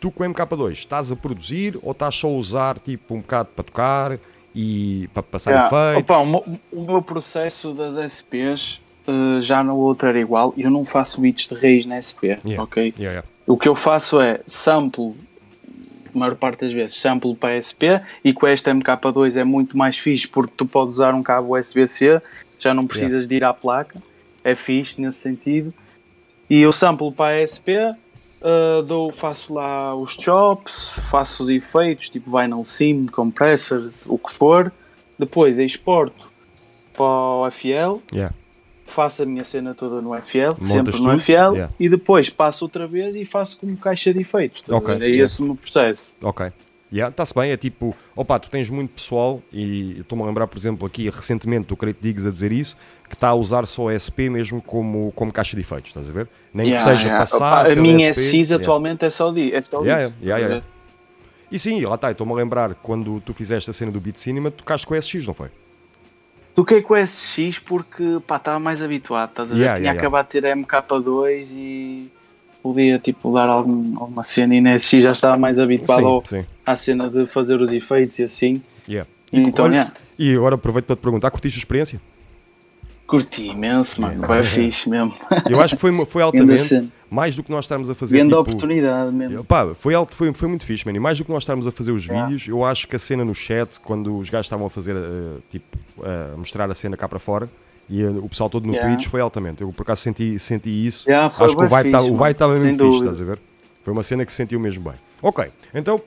Tu 0.00 0.10
com 0.10 0.22
o 0.22 0.26
MK2 0.26 0.72
estás 0.72 1.10
a 1.10 1.16
produzir 1.16 1.78
ou 1.82 1.90
estás 1.92 2.14
só 2.14 2.28
a 2.28 2.30
usar 2.30 2.78
tipo 2.78 3.14
um 3.14 3.20
bocado 3.20 3.48
para 3.54 3.64
tocar 3.64 4.18
e 4.54 5.08
para 5.12 5.22
passar 5.24 5.50
Yeah. 5.50 5.66
efeitos? 5.92 6.16
Opa, 6.16 6.50
o, 6.72 6.84
meu, 6.86 7.02
processo 7.02 7.74
das 7.74 7.96
SPs 7.96 8.80
eh, 9.06 9.40
já 9.40 9.62
no 9.64 9.76
outro 9.76 10.08
era 10.08 10.18
igual. 10.20 10.54
Eu 10.56 10.70
não 10.70 10.84
faço 10.84 11.20
beats 11.20 11.48
de 11.48 11.54
raiz 11.56 11.84
na 11.84 12.00
SP, 12.00 12.38
Yeah. 12.44 12.62
ok? 12.62 12.94
Yeah. 12.98 13.26
O 13.46 13.56
que 13.56 13.68
eu 13.68 13.74
faço 13.74 14.20
é 14.20 14.40
sample, 14.46 15.14
a 16.14 16.18
maior 16.18 16.34
parte 16.34 16.60
das 16.60 16.72
vezes, 16.72 16.96
sample 16.96 17.34
para 17.34 17.60
SP 17.60 18.00
e 18.24 18.32
com 18.32 18.46
esta 18.46 18.72
MK2 18.72 19.36
é 19.36 19.44
muito 19.44 19.76
mais 19.76 19.98
fixe 19.98 20.26
porque 20.26 20.52
tu 20.56 20.66
podes 20.66 20.94
usar 20.94 21.14
um 21.14 21.22
cabo 21.22 21.56
USB-C, 21.56 22.20
já 22.58 22.74
não 22.74 22.86
precisas 22.86 23.26
de 23.26 23.36
ir 23.36 23.44
à 23.44 23.52
placa, 23.52 24.02
é 24.42 24.54
fixe 24.54 25.00
nesse 25.00 25.18
sentido. 25.18 25.72
E 26.48 26.60
eu 26.60 26.72
sample 26.72 27.12
para 27.12 27.36
a 27.36 27.46
SP, 27.46 27.76
uh, 28.40 28.82
dou, 28.82 29.12
faço 29.12 29.52
lá 29.52 29.94
os 29.94 30.14
chops, 30.14 30.92
faço 31.10 31.42
os 31.42 31.48
efeitos, 31.48 32.08
tipo 32.08 32.30
vinyl 32.30 32.64
sim, 32.64 33.06
compressor, 33.06 33.90
o 34.06 34.18
que 34.18 34.32
for. 34.32 34.72
Depois 35.18 35.58
exporto 35.58 36.30
para 36.94 37.04
o 37.04 37.50
FL, 37.50 38.00
Yeah. 38.14 38.34
Faço 38.90 39.22
a 39.22 39.26
minha 39.26 39.44
cena 39.44 39.74
toda 39.74 40.00
no 40.02 40.14
FL, 40.20 40.38
Montas 40.46 40.64
sempre 40.68 40.92
tudo? 40.92 41.04
no 41.12 41.20
FL, 41.20 41.32
Yeah. 41.32 41.72
e 41.78 41.88
depois 41.88 42.28
passo 42.30 42.64
outra 42.64 42.86
vez 42.86 43.16
e 43.16 43.24
faço 43.24 43.58
como 43.60 43.76
caixa 43.76 44.12
de 44.12 44.20
efeitos. 44.20 44.60
estás 44.60 44.74
a 44.74 44.78
Ok, 44.78 44.94
ver? 44.96 45.04
É 45.04 45.06
yeah. 45.08 45.24
esse 45.24 45.40
o 45.42 45.44
meu 45.44 45.54
processo. 45.56 46.12
Ok. 46.22 46.50
Yeah, 46.90 47.10
está-se 47.10 47.34
bem, 47.34 47.50
é 47.50 47.56
tipo, 47.58 47.94
opa, 48.16 48.38
tu 48.38 48.48
tens 48.48 48.70
muito 48.70 48.90
pessoal, 48.94 49.42
e 49.52 49.96
estou-me 50.00 50.24
a 50.24 50.26
lembrar, 50.26 50.46
por 50.46 50.56
exemplo, 50.56 50.86
aqui 50.86 51.10
recentemente 51.10 51.66
do 51.68 51.76
Create 51.76 51.98
Digs 52.00 52.26
a 52.26 52.30
dizer 52.30 52.50
isso, 52.50 52.78
que 53.06 53.14
está 53.14 53.28
a 53.28 53.34
usar 53.34 53.66
só 53.66 53.90
a 53.90 53.92
SP 54.00 54.30
mesmo 54.30 54.62
como, 54.62 55.12
como 55.14 55.30
caixa 55.30 55.54
de 55.54 55.60
efeitos, 55.60 55.90
estás 55.90 56.08
a 56.08 56.12
ver? 56.14 56.26
Nem 56.52 56.68
Yeah, 56.68 56.90
que 56.90 56.96
seja 56.96 57.08
yeah. 57.08 57.26
passar. 57.30 57.66
Opa, 57.66 57.72
a 57.72 57.76
minha 57.76 58.08
SP, 58.08 58.40
SX 58.42 58.52
atualmente 58.52 59.04
é 59.04 59.10
só, 59.10 59.28
é 59.36 59.60
só 59.60 59.82
ver? 59.82 60.64
E 61.50 61.58
sim, 61.58 61.84
lá 61.84 61.94
está, 61.94 62.10
estou-me 62.10 62.32
a 62.32 62.36
lembrar, 62.36 62.74
quando 62.76 63.20
tu 63.20 63.34
fizeste 63.34 63.68
a 63.68 63.72
cena 63.74 63.92
do 63.92 64.00
Beat 64.00 64.16
Cinema, 64.16 64.50
tu 64.50 64.58
tocaste 64.58 64.86
com 64.86 64.94
a 64.94 65.00
SX, 65.00 65.26
não 65.26 65.34
foi? 65.34 65.48
Toquei 66.58 66.82
com 66.82 66.94
o 66.94 67.06
SX 67.06 67.60
porque 67.60 68.18
pá, 68.26 68.34
estava 68.34 68.58
mais 68.58 68.82
habituado, 68.82 69.28
estás 69.30 69.52
a 69.52 69.54
ver? 69.54 69.60
Yeah, 69.60 69.76
Tinha 69.76 69.90
yeah, 69.90 70.00
acabado 70.00 70.26
de 70.26 70.40
ter 70.40 70.46
a 70.46 70.56
MK2 70.56 71.52
e 71.54 72.10
podia 72.60 72.98
tipo 72.98 73.32
dar 73.32 73.48
algum, 73.48 73.96
alguma 73.96 74.24
cena 74.24 74.56
e 74.56 74.60
na 74.60 74.76
SX 74.76 75.04
já 75.04 75.12
estava 75.12 75.36
mais 75.36 75.60
habituado 75.60 76.00
sim, 76.00 76.04
ao- 76.04 76.26
sim. 76.26 76.44
à 76.66 76.74
cena 76.74 77.08
de 77.08 77.26
fazer 77.26 77.60
os 77.60 77.72
efeitos 77.72 78.18
e 78.18 78.24
assim. 78.24 78.60
Yeah. 78.88 79.08
Então, 79.32 79.66
olha, 79.66 79.74
yeah. 79.74 79.92
e 80.18 80.34
agora 80.34 80.56
aproveito 80.56 80.86
para 80.86 80.96
te 80.96 80.98
perguntar, 80.98 81.30
curtiste 81.30 81.60
a 81.60 81.60
experiência? 81.60 82.00
Curti 83.06 83.46
imenso, 83.46 84.00
mano. 84.00 84.24
É 84.34 84.42
fixe 84.42 84.90
mesmo. 84.90 85.14
Eu 85.48 85.60
acho 85.60 85.76
que 85.76 85.80
foi, 85.80 86.06
foi 86.06 86.22
altamente. 86.26 86.90
Mais 87.10 87.34
do 87.36 87.42
que 87.42 87.50
nós 87.50 87.64
estarmos 87.64 87.88
a 87.88 87.94
fazer. 87.94 88.16
Grande 88.16 88.30
tipo, 88.30 88.40
oportunidade 88.40 89.12
mesmo. 89.12 89.44
Pá, 89.44 89.74
foi, 89.74 89.94
alto, 89.94 90.14
foi, 90.14 90.32
foi 90.32 90.48
muito 90.48 90.66
fixe, 90.66 90.84
mano. 90.86 90.96
E 90.96 91.00
mais 91.00 91.18
do 91.18 91.24
que 91.24 91.30
nós 91.30 91.42
estarmos 91.42 91.66
a 91.66 91.72
fazer 91.72 91.92
os 91.92 92.04
vídeos, 92.04 92.46
eu 92.48 92.64
acho 92.64 92.86
que 92.86 92.96
a 92.96 92.98
cena 92.98 93.24
no 93.24 93.34
chat, 93.34 93.80
quando 93.80 94.16
os 94.16 94.28
gajos 94.28 94.46
estavam 94.46 94.66
a 94.66 94.70
fazer, 94.70 94.96
eh, 94.96 95.38
tipo, 95.48 95.78
a 96.02 96.36
mostrar 96.36 96.70
a 96.70 96.74
cena 96.74 96.96
cá 96.96 97.08
para 97.08 97.18
fora, 97.18 97.48
e 97.88 98.02
eh, 98.02 98.08
o 98.08 98.28
pessoal 98.28 98.50
todo 98.50 98.66
no 98.66 98.72
Yeah. 98.74 98.94
Twitch 98.94 99.08
foi 99.08 99.20
altamente. 99.20 99.62
Eu 99.62 99.72
por 99.72 99.82
acaso 99.82 100.02
senti, 100.02 100.38
senti 100.38 100.68
isso. 100.86 101.08
Yeah, 101.08 101.26
acho 101.26 101.56
que 101.56 101.62
o 101.62 101.66
vibe 101.66 101.90
tá- 101.90 101.98
estava 102.30 102.52
mano, 102.52 102.64
mesmo 102.64 102.92
fixe, 102.92 102.98
estás 102.98 103.22
a 103.22 103.24
ver? 103.24 103.38
Foi 103.82 103.92
uma 103.92 104.02
cena 104.02 104.24
que 104.26 104.32
se 104.32 104.36
sentiu 104.36 104.60
mesmo 104.60 104.84
bem. 104.84 104.94
Ok, 105.22 105.46
então, 105.74 106.00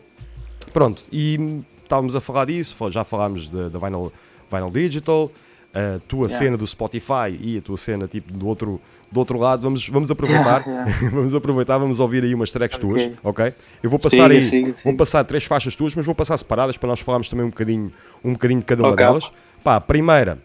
pronto. 0.71 1.03
E 1.11 1.37
hum, 1.39 1.63
estávamos 1.83 2.15
a 2.15 2.21
falar 2.21 2.45
disso, 2.45 2.75
já 2.91 3.03
falámos 3.03 3.49
da 3.49 3.69
da 3.69 3.79
Vinyl, 3.79 4.11
Vinyl 4.51 4.69
Digital, 4.69 5.31
a 5.73 5.99
tua 6.07 6.27
Yeah. 6.27 6.38
cena 6.38 6.57
do 6.57 6.67
Spotify 6.67 7.38
e 7.39 7.57
a 7.57 7.62
tua 7.62 7.77
cena 7.77 8.07
tipo 8.07 8.31
do 8.34 8.45
outro, 8.47 8.81
do 9.12 9.19
outro 9.19 9.38
lado. 9.39 9.62
Vamos, 9.62 9.88
vamos 9.88 10.12
aproveitar, 10.12 10.63
Yeah, 10.67 10.91
vamos 11.12 11.34
aproveitar, 11.34 11.77
vamos 11.77 11.99
ouvir 11.99 12.23
aí 12.23 12.34
umas 12.36 12.51
tracks 12.51 12.77
tuas, 12.77 13.10
Ok. 13.23 13.53
Eu 13.81 13.89
vou 13.89 13.97
passar 13.99 14.29
Siga, 14.29 14.34
aí, 14.34 14.41
siga, 14.43 14.73
vou 14.84 14.95
passar 14.95 15.23
três 15.23 15.45
faixas 15.45 15.75
tuas, 15.75 15.95
mas 15.95 16.05
vou 16.05 16.13
passar 16.15 16.36
separadas 16.38 16.77
para 16.77 16.89
nós 16.89 16.99
falarmos 16.99 17.29
também 17.29 17.45
um 17.45 17.49
bocadinho, 17.49 17.91
um 18.23 18.34
bocadinho 18.34 18.60
de 18.60 18.65
cada 18.65 18.84
uma 18.84 18.91
Ok. 18.91 19.05
delas. 19.05 19.31
Pá, 19.63 19.79
primeira, 19.79 20.39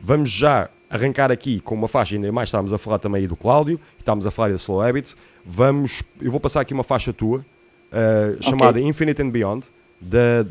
vamos 0.00 0.30
já 0.30 0.68
arrancar 0.90 1.32
aqui 1.32 1.58
com 1.60 1.74
uma 1.74 1.88
faixa, 1.88 2.14
ainda 2.14 2.30
mais 2.30 2.48
estávamos 2.50 2.72
a 2.72 2.76
falar 2.78 2.98
também 2.98 3.22
aí 3.22 3.26
do 3.26 3.36
Cláudio, 3.36 3.80
estávamos 3.98 4.26
a 4.26 4.30
falar 4.30 4.50
da 4.50 4.56
Slow 4.56 4.82
Habits. 4.82 5.16
Vamos, 5.46 6.02
eu 6.20 6.30
vou 6.30 6.38
passar 6.40 6.60
aqui 6.60 6.74
uma 6.74 6.84
faixa 6.84 7.12
tua, 7.14 7.42
eh, 7.90 8.36
chamada 8.42 8.78
Infinite 8.78 9.22
and 9.22 9.30
Beyond, 9.30 9.66
da, 9.98 10.44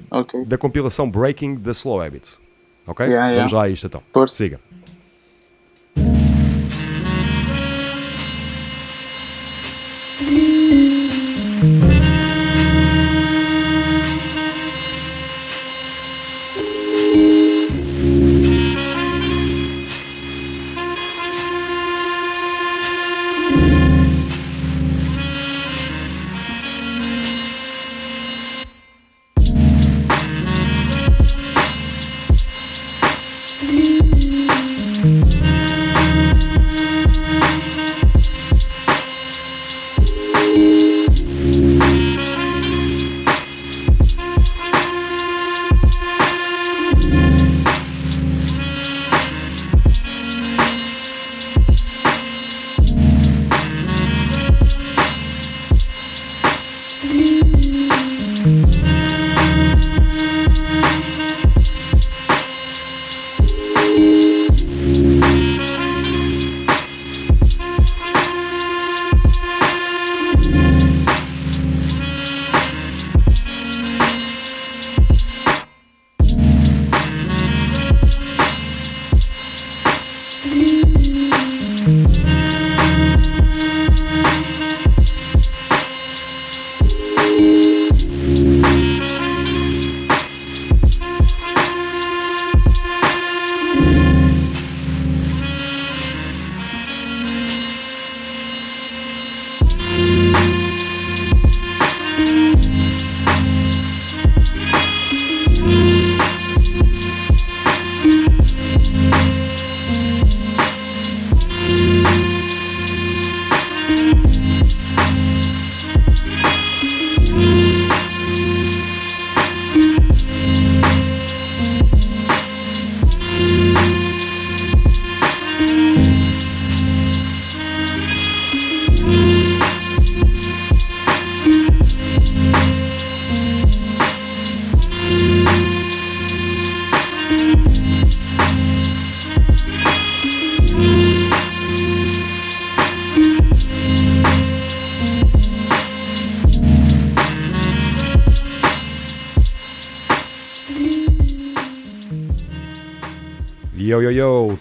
da 0.47 0.57
compilação 0.57 1.09
Breaking 1.11 1.57
the 1.57 1.69
Slow 1.71 2.01
Habits. 2.01 2.39
Ok? 2.91 3.05
Yeah, 3.05 3.29
yeah. 3.29 3.35
Vamos 3.37 3.53
lá 3.53 3.63
a 3.63 3.69
isto 3.69 3.87
então. 3.87 4.01
Força. 4.13 4.35
Siga. 4.35 4.59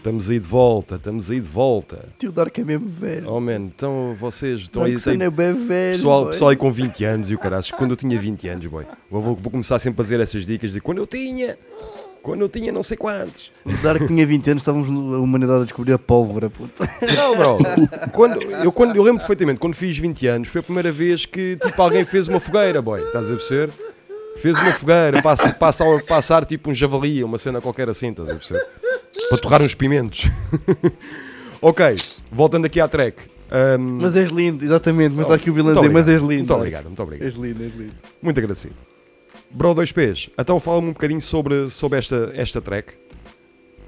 Estamos 0.01 0.31
aí 0.31 0.39
de 0.39 0.49
volta, 0.49 0.97
estamos 0.97 1.31
aí 1.31 1.41
de 1.41 1.49
volta. 1.49 2.09
Tio 2.19 2.33
Dark 2.33 2.59
é 2.59 2.65
mesmo 2.65 2.89
velho. 2.89 3.31
Oh 3.31 3.39
man, 3.41 3.57
então 3.57 4.17
vocês 4.19 4.61
estão 4.61 4.83
aí. 4.83 4.99
Tem- 4.99 5.23
é 5.23 5.31
bem 5.31 5.53
velho. 5.53 5.97
Pessoal, 5.97 6.23
boy. 6.23 6.33
pessoal 6.33 6.51
aí 6.51 6.57
com 6.57 6.71
20 6.71 7.05
anos 7.05 7.31
e 7.31 7.35
o 7.35 7.39
caralho, 7.39 7.65
quando 7.77 7.91
eu 7.93 7.97
tinha 7.97 8.19
20 8.19 8.49
anos, 8.49 8.67
boy, 8.67 8.85
eu 8.85 9.21
vou, 9.21 9.37
vou 9.37 9.51
começar 9.51 9.79
sempre 9.79 10.01
a 10.01 10.05
fazer 10.05 10.19
essas 10.21 10.47
dicas 10.47 10.73
de 10.73 10.81
quando 10.81 10.99
eu 10.99 11.07
tinha, 11.07 11.59
quando 12.23 12.41
eu 12.41 12.49
tinha 12.49 12.73
não 12.73 12.83
sei 12.83 12.97
quantos. 12.97 13.53
O 13.65 13.73
Dark 13.83 14.07
tinha 14.07 14.27
20 14.27 14.51
anos, 14.51 14.63
estávamos 14.63 14.89
a 14.89 15.19
humanidade 15.19 15.63
a 15.63 15.65
descobrir 15.65 15.93
a 15.93 15.99
pólvora, 15.99 16.49
puta. 16.49 16.89
Não, 17.15 17.37
bro, 17.37 17.59
quando, 18.13 18.43
eu, 18.43 18.73
quando, 18.73 18.97
eu 18.97 19.03
lembro 19.03 19.19
perfeitamente, 19.21 19.61
quando 19.61 19.75
fiz 19.75 19.99
20 19.99 20.27
anos, 20.27 20.49
foi 20.49 20.61
a 20.61 20.65
primeira 20.65 20.91
vez 20.91 21.27
que 21.27 21.57
tipo, 21.57 21.81
alguém 21.81 22.05
fez 22.07 22.27
uma 22.27 22.41
fogueira, 22.41 22.81
boy, 22.81 23.03
estás 23.03 23.31
a 23.31 23.35
perceber? 23.35 23.71
Fez 24.37 24.59
uma 24.63 24.73
fogueira, 24.73 25.21
passa, 25.21 25.53
passa, 25.53 25.85
passar 26.09 26.47
tipo 26.47 26.71
um 26.71 26.75
javali, 26.75 27.23
uma 27.23 27.37
cena 27.37 27.61
qualquer 27.61 27.91
assim, 27.91 28.09
estás 28.11 28.31
a 28.31 28.35
perceber? 28.35 28.65
Para 29.31 29.39
torrar 29.39 29.63
uns 29.63 29.75
pimentos. 29.75 30.27
ok, 31.61 31.95
voltando 32.31 32.67
aqui 32.67 32.81
à 32.81 32.89
track. 32.89 33.23
Ahm, 33.51 33.99
Mas 34.01 34.15
és 34.15 34.31
lindo, 34.31 34.65
exatamente. 34.65 35.13
Mas 35.15 35.25
está 35.27 35.35
aqui 35.35 35.51
o 35.51 35.55
vilão 35.55 35.73
a 35.73 35.75
muito 35.75 35.89
dizer, 35.89 35.95
mas 35.95 36.09
és 36.09 36.21
lindo. 36.21 36.35
Muito 36.37 36.55
obrigado, 36.55 36.85
muito 36.87 37.03
obrigado. 37.03 37.27
És 37.27 37.35
lindo, 37.35 37.63
és 37.63 37.75
lindo. 37.75 37.93
Muito 38.23 38.39
agradecido. 38.39 38.75
Bro 39.51 39.75
2Ps, 39.75 40.31
então 40.39 40.61
fala-me 40.61 40.89
um 40.89 40.93
bocadinho 40.93 41.21
sobre, 41.21 41.69
sobre 41.71 41.99
esta, 41.99 42.33
esta 42.37 42.61
track. 42.61 42.95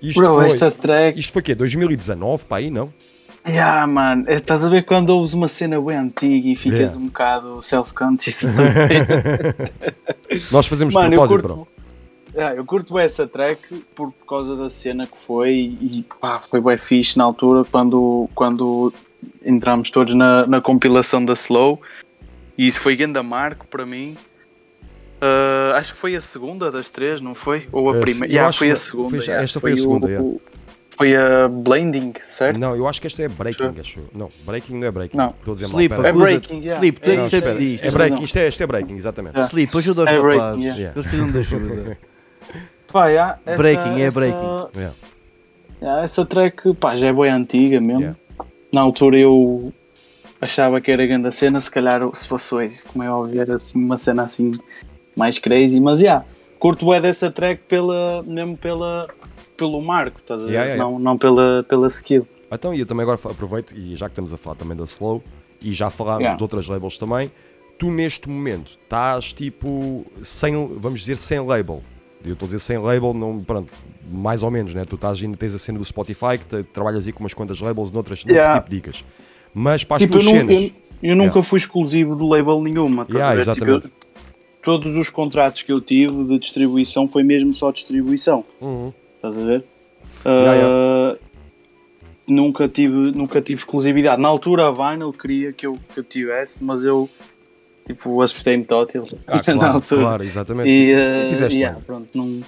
Isto 0.02 0.20
Bro, 0.20 0.34
foi, 0.34 0.46
esta 0.46 0.70
track. 0.72 1.16
isto 1.16 1.32
foi 1.32 1.40
o 1.40 1.44
quê? 1.44 1.54
2019, 1.54 2.44
pá, 2.44 2.56
aí 2.56 2.68
não? 2.68 2.92
Yeah, 3.46 3.86
mano, 3.86 4.24
é, 4.28 4.36
estás 4.36 4.64
a 4.64 4.68
ver 4.68 4.84
quando 4.84 5.10
ouves 5.10 5.34
uma 5.34 5.48
cena 5.48 5.80
bem 5.80 5.96
antiga 5.96 6.48
e 6.48 6.56
ficas 6.56 6.78
Yeah. 6.78 6.98
um 7.00 7.06
bocado 7.06 7.62
self-conscious. 7.62 8.42
Nós 10.50 10.66
fazemos 10.66 10.94
de 10.94 11.00
mano, 11.00 11.10
propósito, 11.10 11.40
curto, 11.40 11.54
bro. 11.54 11.68
Yeah, 12.34 12.56
eu 12.56 12.64
curto 12.64 12.98
essa 12.98 13.26
track 13.26 13.60
por 13.94 14.12
causa 14.26 14.56
da 14.56 14.70
cena 14.70 15.06
que 15.06 15.18
foi 15.18 15.76
e 15.80 16.04
pá, 16.20 16.38
foi 16.38 16.60
bem 16.60 16.78
fixe 16.78 17.18
na 17.18 17.24
altura 17.24 17.64
quando, 17.70 18.28
quando 18.34 18.92
entramos 19.44 19.90
todos 19.90 20.14
na, 20.14 20.46
na 20.46 20.60
compilação 20.60 21.22
da 21.24 21.34
Slow 21.34 21.80
e 22.56 22.66
isso 22.66 22.80
foi 22.80 22.96
grande 22.96 23.20
marco 23.22 23.66
para 23.66 23.84
mim. 23.84 24.16
Ah, 25.20 25.76
acho 25.76 25.92
que 25.92 25.98
foi 25.98 26.16
a 26.16 26.20
segunda 26.20 26.70
das 26.70 26.88
três, 26.90 27.20
não 27.20 27.34
foi? 27.34 27.68
Ou 27.70 27.90
a 27.90 28.00
primeira? 28.00 28.26
Yeah, 28.32 28.52
foi 28.52 28.70
a 28.70 28.76
segunda. 28.76 29.10
foi- 29.10 29.18
yeah. 29.20 29.44
esta 29.44 29.60
foi 29.60 29.72
a 29.72 29.76
segunda, 29.76 30.06
o- 30.06 30.10
yeah. 30.10 30.26
o- 30.26 30.40
Foi 30.96 31.16
a 31.16 31.48
Blending, 31.48 32.12
certo? 32.36 32.58
Não, 32.60 32.76
eu 32.76 32.86
acho 32.86 33.00
que 33.00 33.06
esta 33.06 33.22
é 33.22 33.28
breaking, 33.28 33.72
acho. 33.80 34.00
Não, 34.14 34.28
breaking 34.44 34.74
não 34.78 34.86
é 34.86 34.90
breaking. 34.90 35.16
Não. 35.16 35.30
Estou 35.30 35.52
a 35.52 35.54
dizer 35.54 35.66
Sleep, 35.66 35.94
mal. 35.96 36.04
É 36.06 36.12
breaking, 36.12 36.58
yeah. 36.60 36.74
Sleep, 36.76 37.00
tu 37.00 37.08
é 37.08 37.12
É, 37.12 37.16
que 37.16 37.22
não, 37.22 37.28
sempre 37.30 37.48
espera, 37.50 37.58
diz. 37.58 37.74
É 37.74 37.82
tens 37.82 37.94
breaking, 37.94 38.22
isto 38.24 38.36
é, 38.38 38.48
isto 38.48 38.62
é 38.62 38.66
breaking, 38.66 38.96
exatamente. 38.96 39.32
Yeah. 39.34 39.48
Sleep, 39.48 39.78
ajuda 39.78 40.02
os 40.02 40.08
É 40.08 40.20
breaking, 40.20 40.38
rapazes. 40.38 40.64
yeah. 40.64 40.78
Yeah. 40.80 40.98
Eles 41.00 41.06
precisam 41.10 41.30
de 41.32 41.38
ajuda. 41.38 41.98
Pá, 42.92 43.08
yeah, 43.08 43.38
essa- 43.46 43.56
Breaking, 43.58 44.00
é 44.00 44.04
essa- 44.04 44.20
breaking. 44.20 44.68
Yeah. 44.76 44.94
Yeah, 45.80 46.04
essa 46.04 46.24
track 46.26 46.74
pá, 46.74 46.94
já 46.96 47.06
é 47.06 47.12
bem 47.12 47.30
antiga 47.30 47.80
mesmo. 47.80 48.00
Yeah. 48.02 48.18
Na 48.72 48.80
altura 48.82 49.18
eu 49.18 49.72
achava 50.40 50.80
que 50.80 50.90
era 50.90 51.04
grande 51.06 51.28
a 51.28 51.32
cena, 51.32 51.60
se 51.60 51.70
calhar 51.70 52.02
se 52.14 52.28
fosse 52.28 52.54
hoje, 52.54 52.82
como 52.84 53.02
é 53.02 53.10
óbvio, 53.10 53.40
era 53.40 53.54
assim, 53.56 53.78
uma 53.82 53.98
cena 53.98 54.22
assim 54.24 54.52
mais 55.16 55.38
crazy, 55.38 55.80
mas 55.80 56.00
já, 56.00 56.06
yeah, 56.06 56.24
curto 56.58 56.86
bem 56.88 57.00
dessa 57.00 57.30
track 57.30 57.62
pela, 57.68 58.22
mesmo 58.24 58.56
pela, 58.56 59.08
pelo 59.56 59.80
marco, 59.82 60.18
estás 60.20 60.42
a 60.42 60.46
ver? 60.46 60.52
Yeah, 60.52 60.70
yeah, 60.72 60.84
Não, 60.90 60.98
não 60.98 61.18
pela, 61.18 61.64
pela 61.68 61.86
skill. 61.88 62.26
Então, 62.50 62.74
e 62.74 62.80
eu 62.80 62.86
também 62.86 63.02
agora 63.02 63.18
aproveito, 63.24 63.72
e 63.76 63.96
já 63.96 64.06
que 64.06 64.12
estamos 64.12 64.32
a 64.32 64.36
falar 64.36 64.56
também 64.56 64.76
da 64.76 64.84
Slow, 64.84 65.22
e 65.60 65.72
já 65.72 65.90
falámos 65.90 66.20
Yeah. 66.22 66.36
de 66.36 66.42
outras 66.42 66.66
labels 66.68 66.98
também, 66.98 67.30
tu 67.78 67.90
neste 67.90 68.28
momento 68.28 68.78
estás 68.82 69.32
tipo, 69.32 70.04
sem, 70.22 70.54
vamos 70.78 71.00
dizer, 71.00 71.16
sem 71.16 71.40
label. 71.40 71.82
Eu 72.24 72.34
estou 72.34 72.46
a 72.46 72.48
dizer 72.48 72.58
sem 72.60 72.78
label, 72.78 73.12
não, 73.14 73.42
pronto, 73.42 73.72
mais 74.10 74.42
ou 74.42 74.50
menos, 74.50 74.74
né? 74.74 74.84
Tu 74.84 74.94
estás, 74.94 75.20
ainda 75.22 75.36
tens 75.36 75.54
a 75.54 75.58
cena 75.58 75.78
do 75.78 75.84
Spotify, 75.84 76.38
que 76.38 76.44
te- 76.44 76.62
trabalhas 76.64 77.06
aí 77.06 77.12
com 77.12 77.20
umas 77.20 77.34
quantas 77.34 77.60
labels, 77.60 77.90
noutras, 77.92 78.24
noutro 78.24 78.34
Yeah. 78.36 78.60
tipo 78.60 78.70
de 78.70 78.76
dicas. 78.76 79.04
Mas 79.54 79.84
para 79.84 79.96
as 79.96 80.00
Tipo, 80.02 80.14
eu, 80.16 80.20
tuas 80.20 80.32
nu- 80.32 80.38
cenas, 80.38 80.62
eu- 80.62 80.70
eu 81.10 81.16
nunca 81.16 81.28
Yeah. 81.30 81.42
fui 81.42 81.58
exclusivo 81.58 82.14
do 82.16 82.28
label 82.28 82.62
nenhuma, 82.62 83.02
estás 83.02 83.14
Yeah, 83.18 83.34
ver? 83.34 83.40
Tipo, 83.52 83.64
exatamente. 83.64 83.86
eu- 83.86 83.92
todos 84.62 84.96
os 84.96 85.10
contratos 85.10 85.62
que 85.62 85.72
eu 85.72 85.80
tive 85.80 86.24
de 86.24 86.38
distribuição 86.38 87.08
foi 87.08 87.22
mesmo 87.24 87.52
só 87.54 87.70
distribuição. 87.72 88.44
Uhum. 88.60 88.92
Estás 89.16 89.36
a 89.36 89.40
ver? 89.44 89.64
Uh, 90.24 91.18
Nunca, 92.28 92.68
tive, 92.68 92.94
nunca 92.94 93.42
tive 93.42 93.58
exclusividade. 93.60 94.22
Na 94.22 94.28
altura 94.28 94.68
a 94.68 94.70
Vinyl 94.70 95.12
queria 95.12 95.52
que 95.52 95.66
eu, 95.66 95.76
que 95.92 95.98
eu 95.98 96.04
tivesse, 96.04 96.62
mas 96.62 96.84
eu 96.84 97.10
tipo, 97.86 98.20
assustei-me 98.22 98.64
tótil 98.64 99.04
Ah, 99.26 99.36
na 99.38 99.42
claro, 99.42 99.74
altura. 99.74 100.00
claro, 100.00 100.22
exatamente. 100.24 100.68
E, 100.68 100.90
E 100.92 100.94
uh, 100.94 101.28
fizeste 101.28 101.58
yeah, 101.58 101.78
pronto, 101.86 102.08
não, 102.16 102.42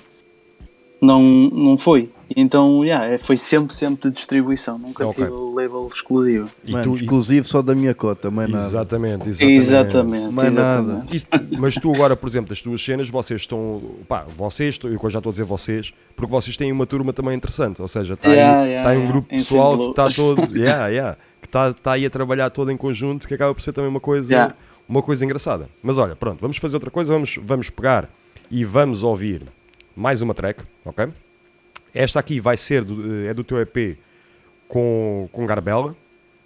não, 1.00 1.22
não 1.22 1.76
foi. 1.78 2.08
Então 2.34 2.82
yeah, 2.82 3.06
é- 3.06 3.18
foi 3.18 3.36
sempre, 3.36 3.74
sempre 3.74 4.08
de 4.08 4.16
distribuição. 4.16 4.78
Nunca 4.78 5.06
Ok. 5.06 5.22
tive 5.22 5.36
o 5.36 5.54
label 5.54 5.86
exclusivo. 5.92 6.48
E 6.64 6.72
Mano, 6.72 6.84
tu- 6.84 6.96
e- 6.98 7.02
exclusivo 7.02 7.46
só 7.46 7.60
da 7.60 7.74
minha 7.74 7.94
cota, 7.94 8.30
mas 8.30 8.48
nada. 8.48 8.64
Exatamente, 8.64 9.28
exatamente. 9.28 9.58
Exatamente. 9.58 10.32
Mais 10.32 10.52
exatamente. 10.52 11.26
E- 11.52 11.56
mas 11.58 11.74
tu 11.74 11.92
agora, 11.94 12.16
por 12.16 12.26
exemplo, 12.26 12.48
das 12.48 12.62
tuas 12.62 12.82
cenas, 12.82 13.10
vocês 13.10 13.42
estão. 13.42 13.82
Pá, 14.08 14.24
vocês, 14.36 14.78
eu 14.82 15.10
já 15.10 15.18
estou 15.18 15.30
a 15.30 15.32
dizer 15.32 15.44
vocês, 15.44 15.92
porque 16.16 16.30
vocês 16.30 16.56
têm 16.56 16.72
uma 16.72 16.86
turma 16.86 17.12
também 17.12 17.36
interessante. 17.36 17.82
Ou 17.82 17.88
seja, 17.88 18.14
está 18.14 18.28
Yeah, 18.30 18.60
aí, 18.62 18.68
yeah, 18.70 18.82
tá 18.88 18.94
aí 18.94 18.98
um 18.98 19.06
grupo 19.06 19.28
pessoal 19.28 19.76
que 19.78 19.90
está 19.90 20.08
todo. 20.08 20.40
Yeah, 20.56 20.86
yeah, 20.88 21.16
que 21.42 21.46
está 21.46 21.74
tá 21.74 21.92
aí 21.92 22.06
a 22.06 22.10
trabalhar 22.10 22.48
todo 22.48 22.70
em 22.72 22.76
conjunto, 22.78 23.28
que 23.28 23.34
acaba 23.34 23.54
por 23.54 23.60
ser 23.60 23.72
também 23.72 23.90
uma 23.90 24.00
coisa, 24.00 24.32
Yeah. 24.32 24.54
Uma 24.88 25.02
coisa 25.02 25.24
engraçada. 25.24 25.68
Mas 25.82 25.98
olha, 25.98 26.14
pronto, 26.16 26.40
vamos 26.40 26.56
fazer 26.58 26.76
outra 26.76 26.90
coisa, 26.90 27.12
vamos, 27.12 27.38
vamos 27.42 27.70
pegar 27.70 28.08
e 28.50 28.64
vamos 28.64 29.02
ouvir 29.02 29.42
mais 29.96 30.20
uma 30.22 30.34
track, 30.34 30.64
ok? 30.84 31.08
Esta 31.94 32.20
aqui 32.20 32.40
vai 32.40 32.56
ser 32.56 32.84
do, 32.84 33.26
é 33.26 33.32
do 33.32 33.44
teu 33.44 33.60
EP 33.60 33.96
com, 34.68 35.28
com 35.32 35.46
Garbella, 35.46 35.94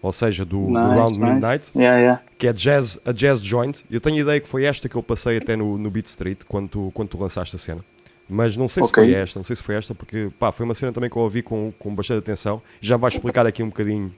ou 0.01 0.13
seja, 0.13 0.45
do, 0.45 0.67
do 0.67 0.73
Round 0.73 1.19
Midnight 1.19 1.73
Yeah, 1.75 1.99
yeah. 1.99 2.23
que 2.37 2.47
é 2.47 2.53
jazz, 2.53 3.01
a 3.05 3.13
Jazz 3.13 3.41
Joint. 3.41 3.85
Eu 3.91 4.01
tenho 4.01 4.17
a 4.17 4.21
ideia 4.21 4.41
que 4.41 4.47
foi 4.49 4.65
esta 4.65 4.89
que 4.89 4.95
eu 4.95 5.03
passei 5.03 5.39
até 5.39 5.57
no, 5.57 5.77
no 5.79 5.91
Beat 5.91 6.07
Street 6.07 6.41
quando 6.47 6.69
tu, 6.69 6.91
quando 6.95 7.09
tu 7.09 7.19
lançaste 7.19 7.57
a 7.57 7.59
cena. 7.59 7.85
Mas 8.29 8.57
não 8.57 8.69
sei 8.69 8.83
se 8.85 8.91
Ok. 8.91 9.03
foi 9.05 9.15
esta, 9.15 9.39
não 9.39 9.45
sei 9.45 9.57
se 9.57 9.63
foi 9.63 9.75
esta, 9.75 9.95
porque 9.95 10.31
pá, 10.39 10.53
foi 10.53 10.65
uma 10.65 10.75
cena 10.75 10.93
também 10.93 11.09
que 11.09 11.17
eu 11.17 11.23
ouvi 11.23 11.41
com, 11.43 11.73
com 11.79 11.95
bastante 11.95 12.19
atenção. 12.19 12.61
Já 12.81 12.97
vais 12.99 13.15
explicar 13.15 13.47
aqui 13.47 13.63
um 13.63 13.69
bocadinho 13.69 14.15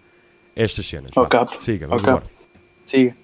estas 0.56 0.84
cenas. 0.84 1.12
Vá, 1.14 1.22
Ok. 1.22 1.58
Siga, 1.58 1.86
vamos 1.86 2.02
Ok. 2.02 2.12
embora. 2.12 2.30
Siga. 2.84 3.14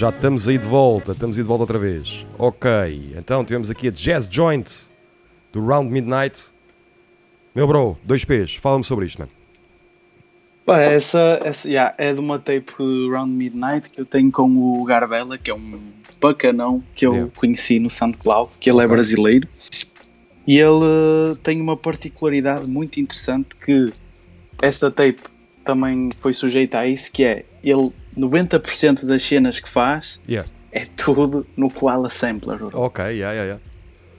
Já 0.00 0.08
estamos 0.08 0.48
aí 0.48 0.56
de 0.56 0.66
volta, 0.66 1.12
estamos 1.12 1.36
aí 1.36 1.42
de 1.42 1.46
volta 1.46 1.64
outra 1.64 1.78
vez. 1.78 2.26
Ok, 2.38 2.70
então 3.18 3.44
tivemos 3.44 3.70
aqui 3.70 3.88
a 3.88 3.90
Jazz 3.90 4.26
Joint 4.30 4.66
do 5.52 5.62
Round 5.62 5.92
Midnight. 5.92 6.54
Meu 7.54 7.66
bro, 7.66 7.98
dois 8.02 8.24
P's, 8.24 8.54
fala-me 8.54 8.82
sobre 8.82 9.04
isto, 9.04 9.18
mano. 9.18 9.30
Pá, 10.64 10.80
essa, 10.80 11.38
essa 11.44 11.68
yeah, 11.68 11.94
é 11.98 12.14
de 12.14 12.18
uma 12.20 12.38
tape 12.38 12.72
Round 13.10 13.30
Midnight 13.30 13.90
que 13.90 14.00
eu 14.00 14.06
tenho 14.06 14.32
com 14.32 14.50
o 14.56 14.82
Garbella, 14.86 15.36
que 15.36 15.50
é 15.50 15.54
um 15.54 15.78
bacanão 16.18 16.82
que 16.94 17.04
eu 17.04 17.12
Yeah. 17.12 17.32
conheci 17.36 17.78
no 17.78 17.90
SoundCloud, 17.90 18.56
que 18.58 18.70
ele 18.70 18.82
é 18.82 18.86
brasileiro. 18.86 19.46
E 20.46 20.56
ele 20.58 20.82
eh, 20.82 21.36
tem 21.42 21.60
uma 21.60 21.76
particularidade 21.76 22.66
muito 22.66 22.98
interessante 22.98 23.54
que 23.54 23.92
essa 24.62 24.90
tape 24.90 25.20
também 25.62 26.08
foi 26.22 26.32
sujeita 26.32 26.78
a 26.78 26.88
isso, 26.88 27.12
que 27.12 27.22
é 27.22 27.44
ele 27.62 27.92
90% 28.16 29.06
das 29.06 29.22
cenas 29.22 29.58
que 29.60 29.68
faz 29.68 30.20
Yeah. 30.28 30.48
é 30.72 30.84
tudo 30.96 31.46
no 31.56 31.70
Koala 31.70 32.10
Sampler. 32.10 32.58
Ok, 32.74 33.04
yeah, 33.04 33.32
yeah, 33.32 33.44
yeah. 33.44 33.60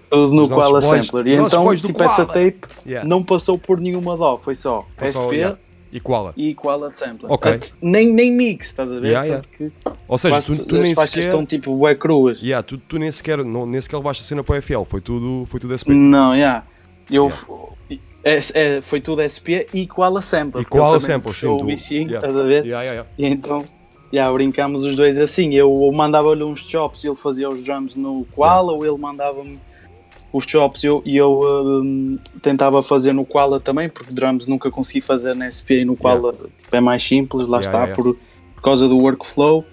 Tudo 0.10 0.34
no 0.36 0.44
Os 0.44 0.50
Koala 0.50 0.82
boys- 0.82 1.06
Sampler. 1.06 1.28
E 1.28 1.34
então, 1.36 1.76
tipo, 1.76 2.04
essa 2.04 2.26
Koala. 2.26 2.34
tape 2.34 2.62
Yeah. 2.86 3.08
não 3.08 3.24
passou 3.24 3.58
por 3.58 3.80
nenhuma 3.80 4.18
dó, 4.18 4.38
foi 4.38 4.56
só 4.56 4.86
Foi 4.98 5.12
só, 5.12 5.24
SP 5.28 5.36
yeah. 5.38 5.58
E 5.94 6.00
qual? 6.00 6.34
e 6.38 6.54
Koala 6.54 6.89
Sampler. 6.89 7.32
Ok. 7.32 7.52
At- 7.52 7.72
Nem, 7.82 8.14
nem 8.14 8.32
mix, 8.32 8.68
estás 8.68 8.92
a 8.92 9.00
ver? 9.00 9.08
Yeah, 9.10 9.36
Tanto 9.36 9.50
que 9.50 9.72
Ou 10.08 10.18
seja, 10.18 10.36
quase 10.36 10.48
tu, 10.58 10.66
tu 10.66 10.78
nem 10.78 10.96
sequer. 10.96 11.20
estão 11.26 11.46
tipo 11.46 11.76
bué 11.76 11.96
cruas. 11.96 12.39
Yeah, 12.42 12.64
tu, 12.66 12.78
tu 12.78 12.98
nem 12.98 13.12
sequer, 13.12 13.44
não, 13.44 13.66
nem 13.66 13.80
sequer 13.82 13.98
levaste 13.98 14.24
a 14.24 14.26
cena 14.26 14.44
para 14.44 14.58
o 14.58 14.62
FL, 14.62 14.84
foi 14.86 15.02
tudo, 15.02 15.46
foi 15.48 15.60
tudo 15.60 15.74
SP. 15.76 15.92
Não, 15.94 16.34
yeah. 16.36 16.66
Eu, 17.10 17.30
Yeah. 17.89 18.06
é- 18.24 18.78
é- 18.78 18.82
foi 18.82 19.02
tudo 19.02 19.22
SP 19.22 19.66
e 19.74 19.86
Koala 19.86 20.22
Sampler. 20.22 20.62
E 20.64 20.66
Koala 20.66 21.00
Sampler, 21.00 21.34
sim. 21.36 21.48
o 21.48 21.64
bichinho, 21.64 22.08
yeah. 22.10 22.26
estás 22.26 22.38
a 22.38 22.44
ver? 22.48 22.66
Yeah, 22.66 22.84
yeah, 22.84 22.92
yeah. 22.94 23.10
E 23.18 23.26
então, 23.28 23.64
yeah, 24.14 24.32
brincámos 24.34 24.84
os 24.84 24.95
dois 24.95 25.18
assim. 25.18 25.53
Eu 25.53 25.91
mandava-lhe 25.93 26.43
uns 26.43 26.59
chops 26.59 27.03
e 27.03 27.07
ele 27.07 27.16
fazia 27.16 27.49
os 27.49 27.64
drums 27.64 27.95
no 27.95 28.26
Koala, 28.26 28.72
ou 28.72 28.86
ele 28.86 28.97
mandava-me 28.97 29.59
os 30.34 30.45
chops 30.45 30.84
eu, 30.84 31.01
e 31.05 31.18
eu 31.18 31.41
hum, 31.43 32.18
tentava 32.41 32.82
fazer 32.82 33.14
no 33.14 33.26
Koala 33.26 33.59
também, 33.59 33.89
porque 33.89 34.14
drums 34.14 34.47
nunca 34.47 34.72
consegui 34.72 35.01
fazer 35.01 35.36
na 35.36 35.51
SP 35.51 35.82
e 35.82 35.86
no 35.86 35.95
Koala 35.95 36.34
tipo, 36.57 36.76
é 36.76 36.80
mais 36.80 37.03
simples, 37.03 37.47
lá 37.47 37.59
Yeah, 37.59 37.68
está, 37.68 37.78
yeah. 37.80 37.95
Por, 37.95 38.16
por 38.55 38.62
causa 38.62 38.88
do 38.88 38.97
workflow. 38.97 39.66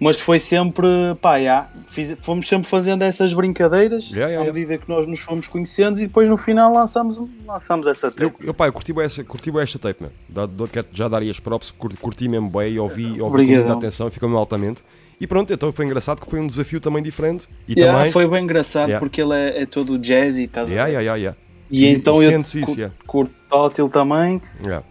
Mas 0.00 0.20
foi 0.20 0.38
sempre, 0.38 0.86
pá, 1.20 1.36
yeah, 1.38 1.68
fiz- 1.88 2.16
fomos 2.20 2.48
sempre 2.48 2.68
fazendo 2.68 3.02
essas 3.02 3.34
brincadeiras 3.34 4.08
Yeah, 4.10 4.28
yeah, 4.28 4.48
à 4.48 4.54
medida 4.54 4.78
que 4.78 4.88
nós 4.88 5.06
nos 5.08 5.18
fomos 5.20 5.48
conhecendo 5.48 5.98
e 5.98 6.02
depois 6.02 6.28
no 6.28 6.36
final 6.36 6.72
lançamos, 6.72 7.18
lançamos 7.44 7.84
essa 7.88 8.06
Eu, 8.16 8.30
tape. 8.30 8.46
eu, 8.46 8.54
pá, 8.54 8.68
eu 8.68 8.72
curti 8.72 8.92
essa, 9.00 9.24
curti 9.24 9.50
esta 9.58 9.76
tape, 9.78 10.06
dou- 10.28 10.68
quero 10.68 10.86
já 10.92 11.08
dar 11.08 11.20
aí 11.20 11.28
as 11.28 11.40
props, 11.40 11.72
curti, 11.72 11.96
curti 11.96 12.28
mesmo 12.28 12.48
bem 12.48 12.74
e 12.74 12.78
ouvi, 12.78 13.20
ouvi 13.20 13.44
com 13.46 13.52
muita 13.52 13.72
atenção, 13.72 14.08
ficou-me 14.08 14.36
altamente. 14.36 14.84
E 15.20 15.26
pronto, 15.26 15.52
então 15.52 15.72
foi 15.72 15.84
engraçado 15.84 16.20
que 16.20 16.30
foi 16.30 16.38
um 16.38 16.46
desafio 16.46 16.78
também 16.80 17.02
diferente. 17.02 17.48
E 17.66 17.74
também. 17.74 18.12
foi 18.12 18.28
bem 18.28 18.44
engraçado 18.44 18.96
porque 19.00 19.20
ele 19.20 19.34
é, 19.34 19.62
é 19.62 19.66
todo 19.66 19.98
jazzy, 19.98 20.44
estás 20.44 20.70
a 20.70 20.72
Yeah, 20.74 20.90
ver? 20.92 20.98
yeah, 21.00 21.16
yeah. 21.16 21.38
E, 21.68 21.84
E- 21.86 21.88
então 21.88 22.22
e 22.22 22.26
eu 22.26 22.40
isso, 22.40 22.58
curto, 22.60 22.78
yeah. 22.78 22.94
curto 23.04 23.34
tótil 23.50 23.88
também 23.88 24.40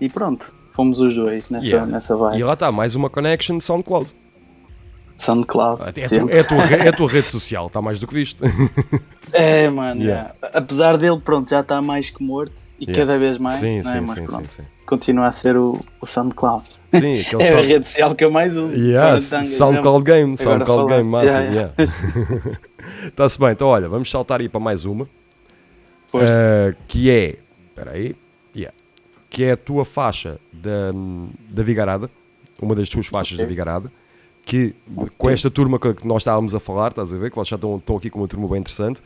e 0.01 0.09
pronto, 0.09 0.51
fomos 0.73 0.99
os 0.99 1.15
dois 1.15 1.49
nessa, 1.49 1.85
nessa 1.85 2.17
vibe. 2.17 2.39
E 2.39 2.43
lá 2.43 2.53
está, 2.53 2.73
mais 2.73 2.93
uma 2.93 3.09
connection 3.09 3.57
SoundCloud. 3.61 4.13
SoundCloud. 5.17 5.81
É, 5.81 5.91
tu- 5.91 6.07
sempre. 6.09 6.35
é, 6.37 6.39
a 6.39 6.43
tua, 6.43 6.63
é 6.65 6.87
a 6.89 6.93
tua 6.93 7.09
rede 7.09 7.29
social, 7.29 7.67
está 7.67 7.81
mais 7.81 7.99
do 7.99 8.07
que 8.07 8.13
visto. 8.13 8.43
É, 9.33 9.69
mano. 9.69 10.01
Yeah. 10.01 10.33
yeah. 10.41 10.57
Apesar 10.57 10.95
dele, 10.95 11.19
pronto, 11.19 11.49
já 11.49 11.59
está 11.59 11.81
mais 11.81 12.09
que 12.09 12.23
morto 12.23 12.53
e 12.79 12.85
Yeah. 12.85 13.05
cada 13.05 13.19
vez 13.19 13.37
mais, 13.37 13.59
sim, 13.59 13.79
é? 13.79 13.83
sim, 13.83 13.99
mas 13.99 14.11
sim, 14.11 14.25
pronto, 14.25 14.49
sim, 14.49 14.61
sim. 14.61 14.67
continua 14.85 15.25
a 15.27 15.31
ser 15.33 15.57
o, 15.57 15.77
o 15.99 16.05
SoundCloud. 16.05 16.63
Sim, 16.93 17.25
É 17.37 17.49
a 17.53 17.59
rede 17.61 17.85
social 17.85 18.15
que 18.15 18.23
eu 18.23 18.31
mais 18.31 18.55
uso. 18.55 18.73
Yeah, 18.73 19.19
SoundCloud 19.19 20.05
Game, 20.05 20.37
SoundCloud. 20.37 20.87
Game, 20.93 21.09
máximo. 21.09 21.43
Está-se 23.05 23.37
bem, 23.39 23.49
então 23.51 23.67
olha, 23.67 23.89
vamos 23.89 24.09
saltar 24.09 24.39
aí 24.39 24.47
para 24.47 24.61
mais 24.61 24.85
uma. 24.85 25.03
Uh, 26.13 26.73
que 26.87 27.09
é. 27.11 27.37
Espera 27.69 27.91
aí. 27.91 28.15
Yeah, 28.55 28.73
que 29.29 29.43
é 29.43 29.51
a 29.51 29.57
tua 29.57 29.83
faixa 29.83 30.39
da, 30.53 30.93
da 31.49 31.63
Vigarada. 31.63 32.09
Uma 32.61 32.73
das 32.73 32.87
tuas 32.87 33.07
faixas 33.07 33.37
da 33.37 33.45
Vigarada. 33.45 33.91
Que 34.47 34.73
com 35.17 35.29
esta 35.29 35.51
turma 35.51 35.77
que 35.77 36.07
nós 36.07 36.21
estávamos 36.21 36.55
a 36.55 36.59
falar, 36.59 36.91
estás 36.91 37.13
a 37.13 37.17
ver? 37.17 37.29
Que 37.29 37.35
vocês 37.35 37.49
já 37.49 37.57
estão, 37.57 37.75
estão 37.75 37.97
aqui 37.97 38.09
com 38.09 38.19
uma 38.19 38.29
turma 38.29 38.47
bem 38.47 38.59
interessante. 38.59 39.01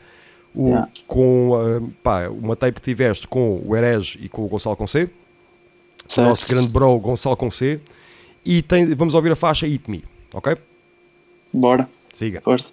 O, 0.54 0.68
Yeah. 0.68 0.88
Com 1.08 1.50
uh, 1.50 1.90
pá, 2.00 2.28
uma 2.28 2.54
tape 2.54 2.74
que 2.74 2.80
tiveste 2.82 3.26
com 3.26 3.60
o 3.66 3.74
Herege 3.74 4.20
e 4.22 4.28
com 4.28 4.44
o 4.44 4.48
Gonçalo 4.48 4.76
Conce, 4.76 5.10
o 6.16 6.20
nosso 6.20 6.46
grande 6.48 6.72
bro 6.72 6.96
Gonçalo 6.98 7.36
Conce. 7.36 7.80
E 8.44 8.62
tem, 8.62 8.86
vamos 8.94 9.14
ouvir 9.14 9.32
a 9.32 9.36
faixa 9.36 9.66
Eat 9.66 9.90
Me, 9.90 10.04
ok? 10.32 10.56
Bora, 11.52 11.88
Siga. 12.12 12.40
força. 12.42 12.72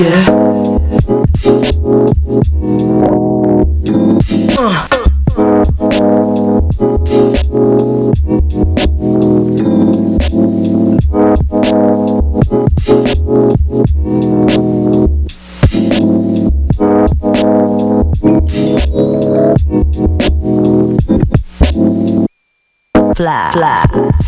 yeah. 0.00 0.39
Fly. 23.20 23.50
Fly. 23.52 24.19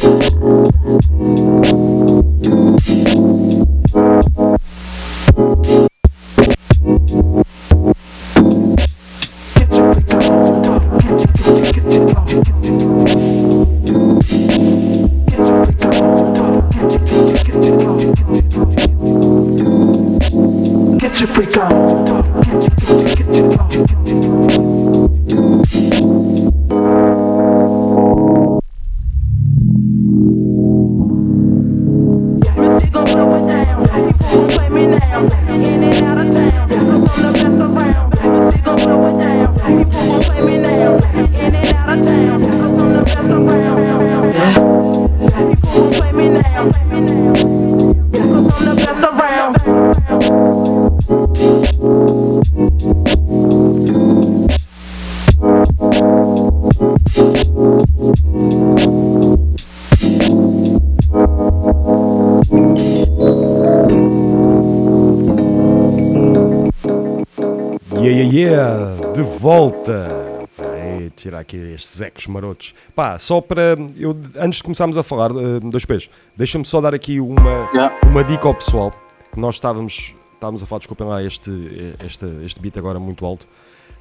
Aqui 71.43 71.57
estes 71.57 72.01
ecos 72.01 72.27
marotos. 72.27 72.75
Pá, 72.95 73.19
só 73.19 73.41
para. 73.41 73.77
Eu, 73.97 74.17
antes 74.37 74.57
de 74.59 74.63
começarmos 74.63 74.97
a 74.97 75.03
falar 75.03 75.31
eh, 75.31 75.61
dois 75.63 75.85
pés, 75.85 76.09
deixa-me 76.37 76.65
só 76.65 76.81
dar 76.81 76.95
aqui 76.95 77.21
uma, 77.21 77.69
Yeah. 77.75 77.95
uma 78.07 78.25
dica 78.25 78.49
ao 78.49 78.55
pessoal. 78.55 78.93
Nós 79.37 79.57
estávamos, 79.57 80.15
estávamos 80.35 80.63
a 80.63 80.67
falar, 80.67 80.79
desculpem 80.81 81.07
lá 81.07 81.23
este, 81.23 81.97
este, 82.05 82.27
este 82.45 82.61
beat 82.61 82.77
agora 82.79 82.99
muito 82.99 83.25
alto. 83.25 83.47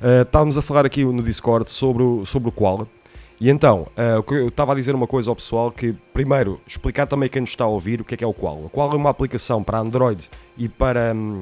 Eh, 0.02 0.22
estávamos 0.22 0.58
a 0.58 0.62
falar 0.62 0.86
aqui 0.86 1.04
no 1.04 1.22
Discord 1.22 1.70
sobre 1.70 2.04
o, 2.04 2.26
sobre 2.26 2.50
o 2.50 2.52
Koala. 2.52 2.88
E 3.40 3.50
então, 3.50 3.88
que 4.28 4.36
eu 4.36 4.50
estava 4.50 4.74
a 4.74 4.76
dizer 4.76 4.94
uma 4.94 5.08
coisa 5.08 5.32
ao 5.32 5.36
pessoal 5.36 5.72
que, 5.72 5.96
primeiro, 6.14 6.62
explicar 6.68 7.08
também 7.08 7.28
quem 7.28 7.42
nos 7.42 7.50
está 7.50 7.64
a 7.64 7.68
ouvir 7.68 8.00
o 8.00 8.06
que 8.06 8.14
é 8.14 8.18
que 8.18 8.24
é 8.24 8.28
o 8.28 8.34
Koala. 8.34 8.68
O 8.68 8.70
Koala 8.70 8.94
é 8.94 8.98
uma 8.98 9.10
aplicação 9.10 9.64
para 9.64 9.80
Android 9.80 10.30
e 10.56 10.70
para 10.70 11.12
hum, 11.16 11.42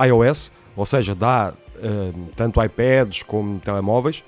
iOS, 0.00 0.52
ou 0.76 0.86
seja, 0.86 1.12
dá 1.12 1.52
hum, 1.82 2.28
tanto 2.36 2.62
iPads 2.62 3.24
como 3.24 3.58
telemóveis, 3.58 4.22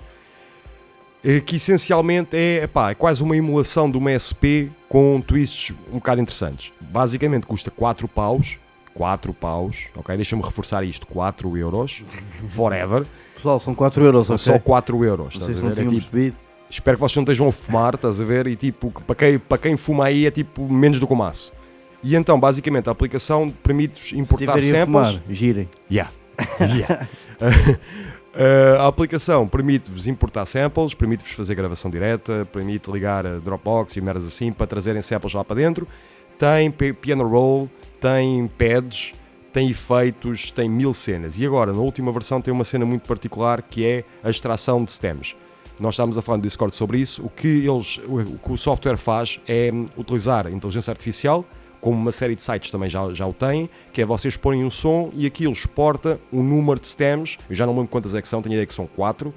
que 1.46 1.56
essencialmente 1.56 2.36
é, 2.36 2.64
epá, 2.64 2.90
é 2.90 2.94
quase 2.94 3.22
uma 3.22 3.36
emulação 3.36 3.90
de 3.90 3.96
uma 3.96 4.10
SP 4.18 4.70
com 4.88 5.20
twists 5.20 5.74
um 5.90 5.94
bocado 5.94 6.20
interessantes. 6.20 6.72
Basicamente 6.80 7.46
custa 7.46 7.70
4 7.70 8.08
paus, 8.08 8.58
4 8.94 9.32
paus, 9.32 9.86
ok? 9.96 10.16
Deixa-me 10.16 10.42
reforçar 10.42 10.82
isto, 10.84 11.06
4 11.06 11.56
euros, 11.56 12.02
forever, 12.48 13.06
Pessoal, 13.36 13.58
são 13.58 13.74
4 13.74 14.04
euros, 14.04 14.26
são 14.26 14.36
ok? 14.36 14.44
só 14.44 14.58
4 14.58 15.04
euros, 15.04 15.34
Não 15.36 15.48
estás 15.48 15.54
se 15.54 15.58
a 15.60 15.62
não 15.68 15.74
ver? 15.74 15.80
É 15.82 15.88
tinham 15.88 16.00
tipo. 16.00 16.36
Espero 16.70 16.96
que 16.96 17.00
vocês 17.02 17.16
não 17.16 17.22
estejam 17.24 17.48
a 17.48 17.52
fumar, 17.52 17.94
estás 17.94 18.20
a 18.20 18.24
ver? 18.24 18.46
E 18.46 18.56
tipo, 18.56 18.90
para 19.06 19.14
quem, 19.14 19.38
para 19.38 19.58
quem 19.58 19.76
fuma 19.76 20.06
aí 20.06 20.26
é 20.26 20.30
tipo 20.30 20.72
menos 20.72 20.98
do 20.98 21.06
que 21.06 21.12
o 21.12 21.16
maço. 21.16 21.52
E 22.02 22.16
então, 22.16 22.40
basicamente, 22.40 22.88
a 22.88 22.92
aplicação 22.92 23.50
permite-vos 23.62 24.08
Se 24.08 24.18
importar 24.18 24.58
a 24.58 24.62
samples. 24.62 24.86
fumar, 24.86 25.22
girem. 25.30 25.68
Yeah. 25.90 26.10
Yeah. 26.60 27.06
Uh, 28.34 28.80
a 28.80 28.86
aplicação 28.86 29.46
permite-vos 29.46 30.06
importar 30.06 30.46
samples, 30.46 30.94
permite-vos 30.94 31.32
fazer 31.32 31.54
gravação 31.54 31.90
direta, 31.90 32.48
permite 32.50 32.90
ligar 32.90 33.26
a 33.26 33.38
Dropbox 33.38 33.94
e 33.96 34.00
merdas 34.00 34.26
assim 34.26 34.50
para 34.50 34.66
trazerem 34.66 35.02
samples 35.02 35.34
lá 35.34 35.44
para 35.44 35.56
dentro. 35.56 35.86
Tem 36.38 36.70
pi- 36.70 36.94
piano 36.94 37.28
roll, 37.28 37.68
tem 38.00 38.48
pads, 38.48 39.12
tem 39.52 39.68
efeitos, 39.68 40.50
tem 40.50 40.66
mil 40.66 40.94
cenas. 40.94 41.38
E 41.38 41.44
agora, 41.44 41.74
na 41.74 41.80
última 41.80 42.10
versão, 42.10 42.40
tem 42.40 42.54
uma 42.54 42.64
cena 42.64 42.86
muito 42.86 43.06
particular 43.06 43.60
que 43.60 43.84
é 43.84 44.04
a 44.24 44.30
extração 44.30 44.82
de 44.82 44.90
stems. 44.90 45.36
Nós 45.78 45.94
estamos 45.94 46.16
a 46.16 46.22
falar 46.22 46.38
no 46.38 46.42
Discord 46.42 46.74
sobre 46.74 46.98
isso. 46.98 47.22
O 47.22 47.28
que, 47.28 47.48
eles, 47.48 48.00
o, 48.06 48.38
que 48.38 48.52
o 48.52 48.56
software 48.56 48.96
faz 48.96 49.40
é 49.46 49.70
hum, 49.70 49.84
utilizar 49.96 50.50
inteligência 50.50 50.90
artificial, 50.90 51.44
como 51.82 51.96
uma 51.98 52.12
série 52.12 52.34
de 52.36 52.40
sites 52.42 52.70
também 52.70 52.88
já, 52.88 53.12
já 53.12 53.26
o 53.26 53.32
têm, 53.34 53.68
que 53.92 54.00
é 54.00 54.06
vocês 54.06 54.36
porem 54.36 54.64
um 54.64 54.70
som 54.70 55.10
e 55.14 55.26
aquilo 55.26 55.52
exporta 55.52 56.18
um 56.32 56.42
número 56.42 56.78
de 56.80 56.86
stems, 56.88 57.36
eu 57.50 57.54
já 57.56 57.66
não 57.66 57.74
lembro 57.74 57.88
quantas 57.88 58.14
é 58.14 58.22
que 58.22 58.28
são, 58.28 58.40
tenho 58.40 58.52
a 58.52 58.56
ideia 58.56 58.66
que 58.66 58.72
são 58.72 58.86
4, 58.86 59.34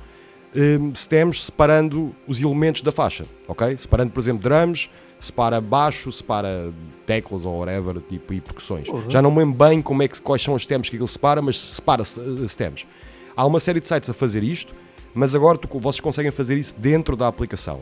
hum, 0.56 0.94
stems 0.96 1.44
separando 1.46 2.16
os 2.28 2.40
elementos 2.42 2.82
da 2.84 2.92
faixa, 2.92 3.26
ok? 3.48 3.76
Separando, 3.76 4.12
por 4.12 4.20
exemplo, 4.20 4.44
drums, 4.44 4.90
separa 5.20 5.60
baixo, 5.60 6.12
separa 6.12 6.72
teclas 7.06 7.46
ou 7.46 7.58
whatever, 7.60 8.00
tipo, 8.02 8.32
e 8.32 8.40
percussões. 8.40 8.88
Já 9.10 9.22
não 9.24 9.32
me 9.32 9.40
lembro 9.40 9.58
bem 9.68 9.82
como 9.82 10.04
é 10.04 10.08
que, 10.08 10.22
quais 10.22 10.42
são 10.44 10.54
os 10.54 10.62
stems 10.64 10.88
que 10.88 10.96
aquilo 10.98 11.08
separa, 11.08 11.42
mas 11.42 11.60
separa 11.60 12.04
eh, 12.04 12.48
stems. 12.48 12.86
Há 13.36 13.44
uma 13.46 13.60
série 13.60 13.80
de 13.80 13.88
sites 13.88 14.10
a 14.10 14.14
fazer 14.14 14.44
isto, 14.44 14.74
mas 15.16 15.34
agora 15.34 15.58
tu- 15.58 15.80
vocês 15.80 16.00
conseguem 16.00 16.32
fazer 16.32 16.58
isso 16.58 16.76
dentro 16.78 17.16
da 17.16 17.28
aplicação. 17.28 17.82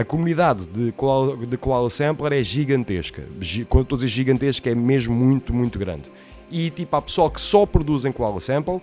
A 0.00 0.04
comunidade 0.04 0.66
de 0.68 0.92
Koala, 0.92 1.36
de 1.36 1.56
Koala 1.56 1.90
Sampler 1.90 2.32
é 2.32 2.42
gigantesca. 2.42 3.24
Gi- 3.40 3.64
Quando 3.66 3.82
estou 3.82 3.96
a 3.96 3.98
dizer 3.98 4.08
gigantesca, 4.08 4.70
é 4.70 4.74
mesmo 4.74 5.14
muito, 5.14 5.52
muito 5.52 5.78
grande. 5.78 6.10
E 6.50 6.70
tipo, 6.70 6.96
há 6.96 7.02
pessoal 7.02 7.30
que 7.30 7.40
só 7.40 7.66
produz 7.66 8.04
em 8.04 8.12
Koala 8.12 8.40
Sample, 8.40 8.80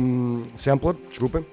hum, 0.00 0.42
Sampler, 0.54 0.94
desculpem. 1.08 1.44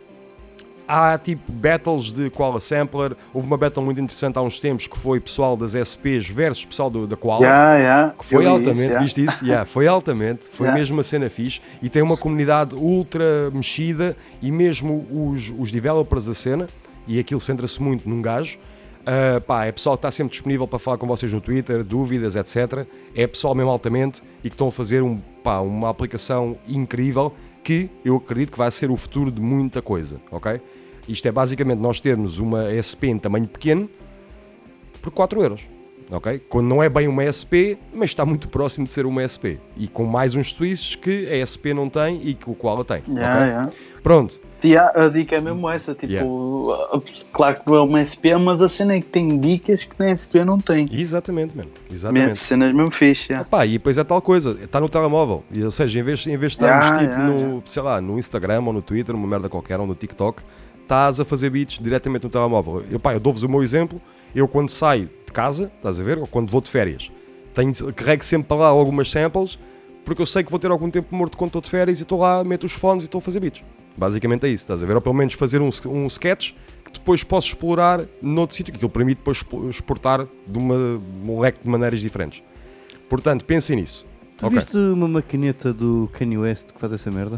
Há 0.88 1.18
tipo 1.18 1.52
battles 1.52 2.14
de 2.14 2.30
Koala 2.30 2.60
Sampler. 2.60 3.16
Houve 3.34 3.48
uma 3.48 3.58
battle 3.58 3.84
muito 3.84 4.00
interessante 4.00 4.38
há 4.38 4.42
uns 4.44 4.60
tempos 4.60 4.86
que 4.86 4.96
foi 4.96 5.20
pessoal 5.20 5.58
das 5.58 5.74
SPs 5.74 6.28
versus 6.30 6.64
pessoal 6.64 6.92
do, 6.92 7.08
da 7.08 7.16
Koala. 7.16 7.44
Yeah, 7.44 7.78
yeah. 7.80 8.14
Que 8.16 8.24
foi 8.24 8.46
Eu 8.46 8.50
altamente, 8.52 8.82
isso, 8.82 8.90
yeah. 8.92 9.04
viste 9.04 9.24
isso? 9.26 9.44
Yeah, 9.46 9.66
foi 9.66 9.88
altamente, 9.88 10.46
foi 10.52 10.72
mesmo 10.72 10.96
uma 10.98 11.02
cena 11.04 11.28
fixe 11.28 11.60
e 11.82 11.90
tem 11.90 12.04
uma 12.04 12.16
comunidade 12.16 12.76
ultra 12.76 13.50
mexida 13.52 14.16
e 14.44 14.52
mesmo 14.52 15.08
os, 15.12 15.52
os 15.58 15.72
developers 15.72 16.26
da 16.26 16.36
cena, 16.36 16.68
e 17.08 17.18
aquilo 17.20 17.40
centra-se 17.40 17.82
muito 17.82 18.08
num 18.08 18.22
gajo. 18.22 18.60
Ah, 19.06 19.40
pá, 19.42 19.66
é 19.66 19.72
pessoal 19.72 19.96
que 19.96 20.00
está 20.00 20.12
sempre 20.12 20.32
disponível 20.32 20.68
para 20.68 20.80
falar 20.80 20.98
com 20.98 21.06
vocês 21.06 21.32
no 21.32 21.40
Twitter, 21.40 21.84
dúvidas, 21.84 22.36
etc. 22.36 22.88
É 23.16 23.28
pessoal 23.28 23.54
mesmo 23.54 23.70
altamente 23.70 24.24
e 24.44 24.50
que 24.50 24.56
estão 24.56 24.68
a 24.68 24.72
fazer 24.72 25.04
um, 25.04 25.20
pá, 25.44 25.60
uma 25.60 25.90
aplicação 25.90 26.58
incrível 26.68 27.34
que 27.64 27.90
eu 28.04 28.16
acredito 28.18 28.52
que 28.52 28.58
vai 28.58 28.70
ser 28.72 28.90
o 28.90 28.98
futuro 28.98 29.32
de 29.32 29.42
muita 29.42 29.82
coisa, 29.82 30.20
ok? 30.32 30.60
Isto 31.08 31.28
é 31.28 31.32
basicamente 31.32 31.80
nós 31.80 32.00
termos 32.00 32.40
uma 32.40 32.66
SP 32.74 33.08
em 33.08 33.20
tamanho 33.20 33.48
pequeno 33.48 33.90
por 35.02 35.12
4 35.12 35.42
euros. 35.42 35.68
Ok? 36.12 36.40
Quando 36.48 36.68
não 36.68 36.84
é 36.84 36.88
bem 36.88 37.08
uma 37.08 37.24
SP, 37.26 37.78
mas 37.92 38.12
está 38.12 38.24
muito 38.26 38.48
próximo 38.48 38.86
de 38.86 38.92
ser 38.92 39.08
uma 39.08 39.26
SP. 39.26 39.58
E 39.76 39.88
com 39.88 40.06
mais 40.06 40.36
uns 40.36 40.54
twists 40.54 40.96
que 40.96 41.28
a 41.28 41.42
SP 41.42 41.74
não 41.74 41.90
tem 41.90 42.22
e 42.24 42.36
que 42.36 42.48
o 42.48 42.54
Koala 42.54 42.86
tem. 42.86 43.02
Yeah, 43.08 43.36
ok? 43.36 43.48
yeah. 43.48 43.70
Pronto. 44.04 44.40
Yeah, 44.68 45.06
a 45.06 45.10
dica 45.10 45.36
é 45.36 45.42
mesmo 45.42 45.70
essa, 45.70 45.94
tipo, 45.94 46.12
Yeah. 46.12 46.30
claro 47.32 47.60
que 47.62 47.68
não 47.68 47.76
é 47.76 47.82
uma 47.82 48.06
SP, 48.06 48.36
mas 48.40 48.62
a 48.62 48.70
cena 48.70 48.96
é 48.96 49.00
que 49.00 49.08
tem 49.08 49.40
dicas 49.40 49.84
que 49.84 49.96
nem 50.00 50.16
SP 50.16 50.44
não 50.46 50.60
tem. 50.60 50.88
Exatamente, 50.92 51.56
mano. 51.56 51.70
Mesmo, 51.70 51.96
Exatamente. 51.96 52.38
cenas 52.38 52.74
mesmo 52.74 52.92
fixe, 52.92 53.32
yeah. 53.32 53.48
Pá, 53.50 53.66
e 53.66 53.74
depois 53.74 53.98
é 53.98 54.04
tal 54.04 54.22
coisa, 54.22 54.58
está 54.64 54.80
no 54.80 54.90
telemóvel. 54.90 55.44
E, 55.52 55.64
ou 55.64 55.72
seja, 55.72 56.00
em 56.00 56.04
vez, 56.04 56.26
em 56.28 56.38
vez 56.38 56.54
de 56.54 56.58
estarmos 56.64 56.86
Yeah, 56.90 57.08
tipo 57.08 57.22
no, 57.22 57.62
sei 57.66 57.84
lá, 57.84 58.02
no 58.02 58.18
Instagram 58.18 58.64
ou 58.66 58.74
no 58.74 58.82
Twitter, 58.82 59.16
uma 59.16 59.28
merda 59.28 59.50
qualquer, 59.50 59.80
ou 59.80 59.88
no 59.88 59.96
TikTok, 59.96 60.42
estás 60.82 61.20
a 61.20 61.26
fazer 61.26 61.50
beats 61.50 61.80
diretamente 61.82 62.24
no 62.24 62.30
telemóvel. 62.30 62.84
Eu, 62.92 63.00
pá, 63.00 63.14
eu 63.14 63.20
dou-vos 63.20 63.44
o 63.44 63.50
meu 63.50 63.64
exemplo. 63.64 64.02
Eu 64.36 64.48
quando 64.48 64.70
saio 64.70 65.10
de 65.26 65.32
casa, 65.32 65.72
estás 65.78 66.00
a 66.00 66.04
ver? 66.04 66.20
Ou 66.20 66.28
quando 66.28 66.50
vou 66.50 66.62
de 66.62 66.70
férias, 66.70 67.12
tenho, 67.54 67.74
carrego 67.94 68.24
sempre 68.24 68.48
para 68.48 68.58
lá 68.58 68.68
algumas 68.68 69.10
samples, 69.10 69.58
porque 70.04 70.22
eu 70.22 70.26
sei 70.26 70.44
que 70.44 70.52
vou 70.52 70.60
ter 70.60 70.70
algum 70.70 70.90
tempo 70.90 71.16
morto 71.16 71.38
quando 71.38 71.50
estou 71.50 71.62
de 71.62 71.70
férias 71.70 72.00
e 72.00 72.04
estou 72.04 72.20
lá, 72.20 72.44
meto 72.44 72.66
os 72.66 72.74
fones 72.74 73.04
e 73.04 73.08
estou 73.08 73.20
a 73.20 73.22
fazer 73.22 73.40
beats. 73.40 73.64
Basicamente 73.98 74.46
é 74.46 74.50
isso, 74.50 74.64
estás 74.64 74.84
a 74.84 74.86
ver? 74.86 74.96
Ou 74.96 75.02
pelo 75.02 75.16
menos 75.16 75.34
fazer 75.36 75.62
um, 75.62 75.70
um 75.86 76.08
sketch 76.08 76.52
que 76.84 76.92
depois 76.92 77.24
posso 77.24 77.48
explorar 77.48 78.02
noutro 78.22 78.56
sítio, 78.56 78.72
que 78.74 78.78
aquilo 78.78 78.90
permite 78.90 79.18
depois 79.20 79.38
expo- 79.38 79.70
exportar 79.70 80.28
de, 80.48 80.58
uma, 80.58 80.76
um 81.26 81.40
leque 81.40 81.62
de 81.64 81.70
maneiras 81.70 82.00
diferentes. 82.02 82.44
Portanto, 83.10 83.46
pensem 83.46 83.78
nisso. 83.78 84.06
Tu 84.38 84.46
Ok. 84.46 84.58
viste 84.60 84.78
uma 84.78 85.08
maquineta 85.08 85.72
do 85.74 86.10
Kanye 86.14 86.38
West 86.38 86.74
que 86.74 86.80
faz 86.80 86.92
essa 86.92 87.10
merda? 87.10 87.38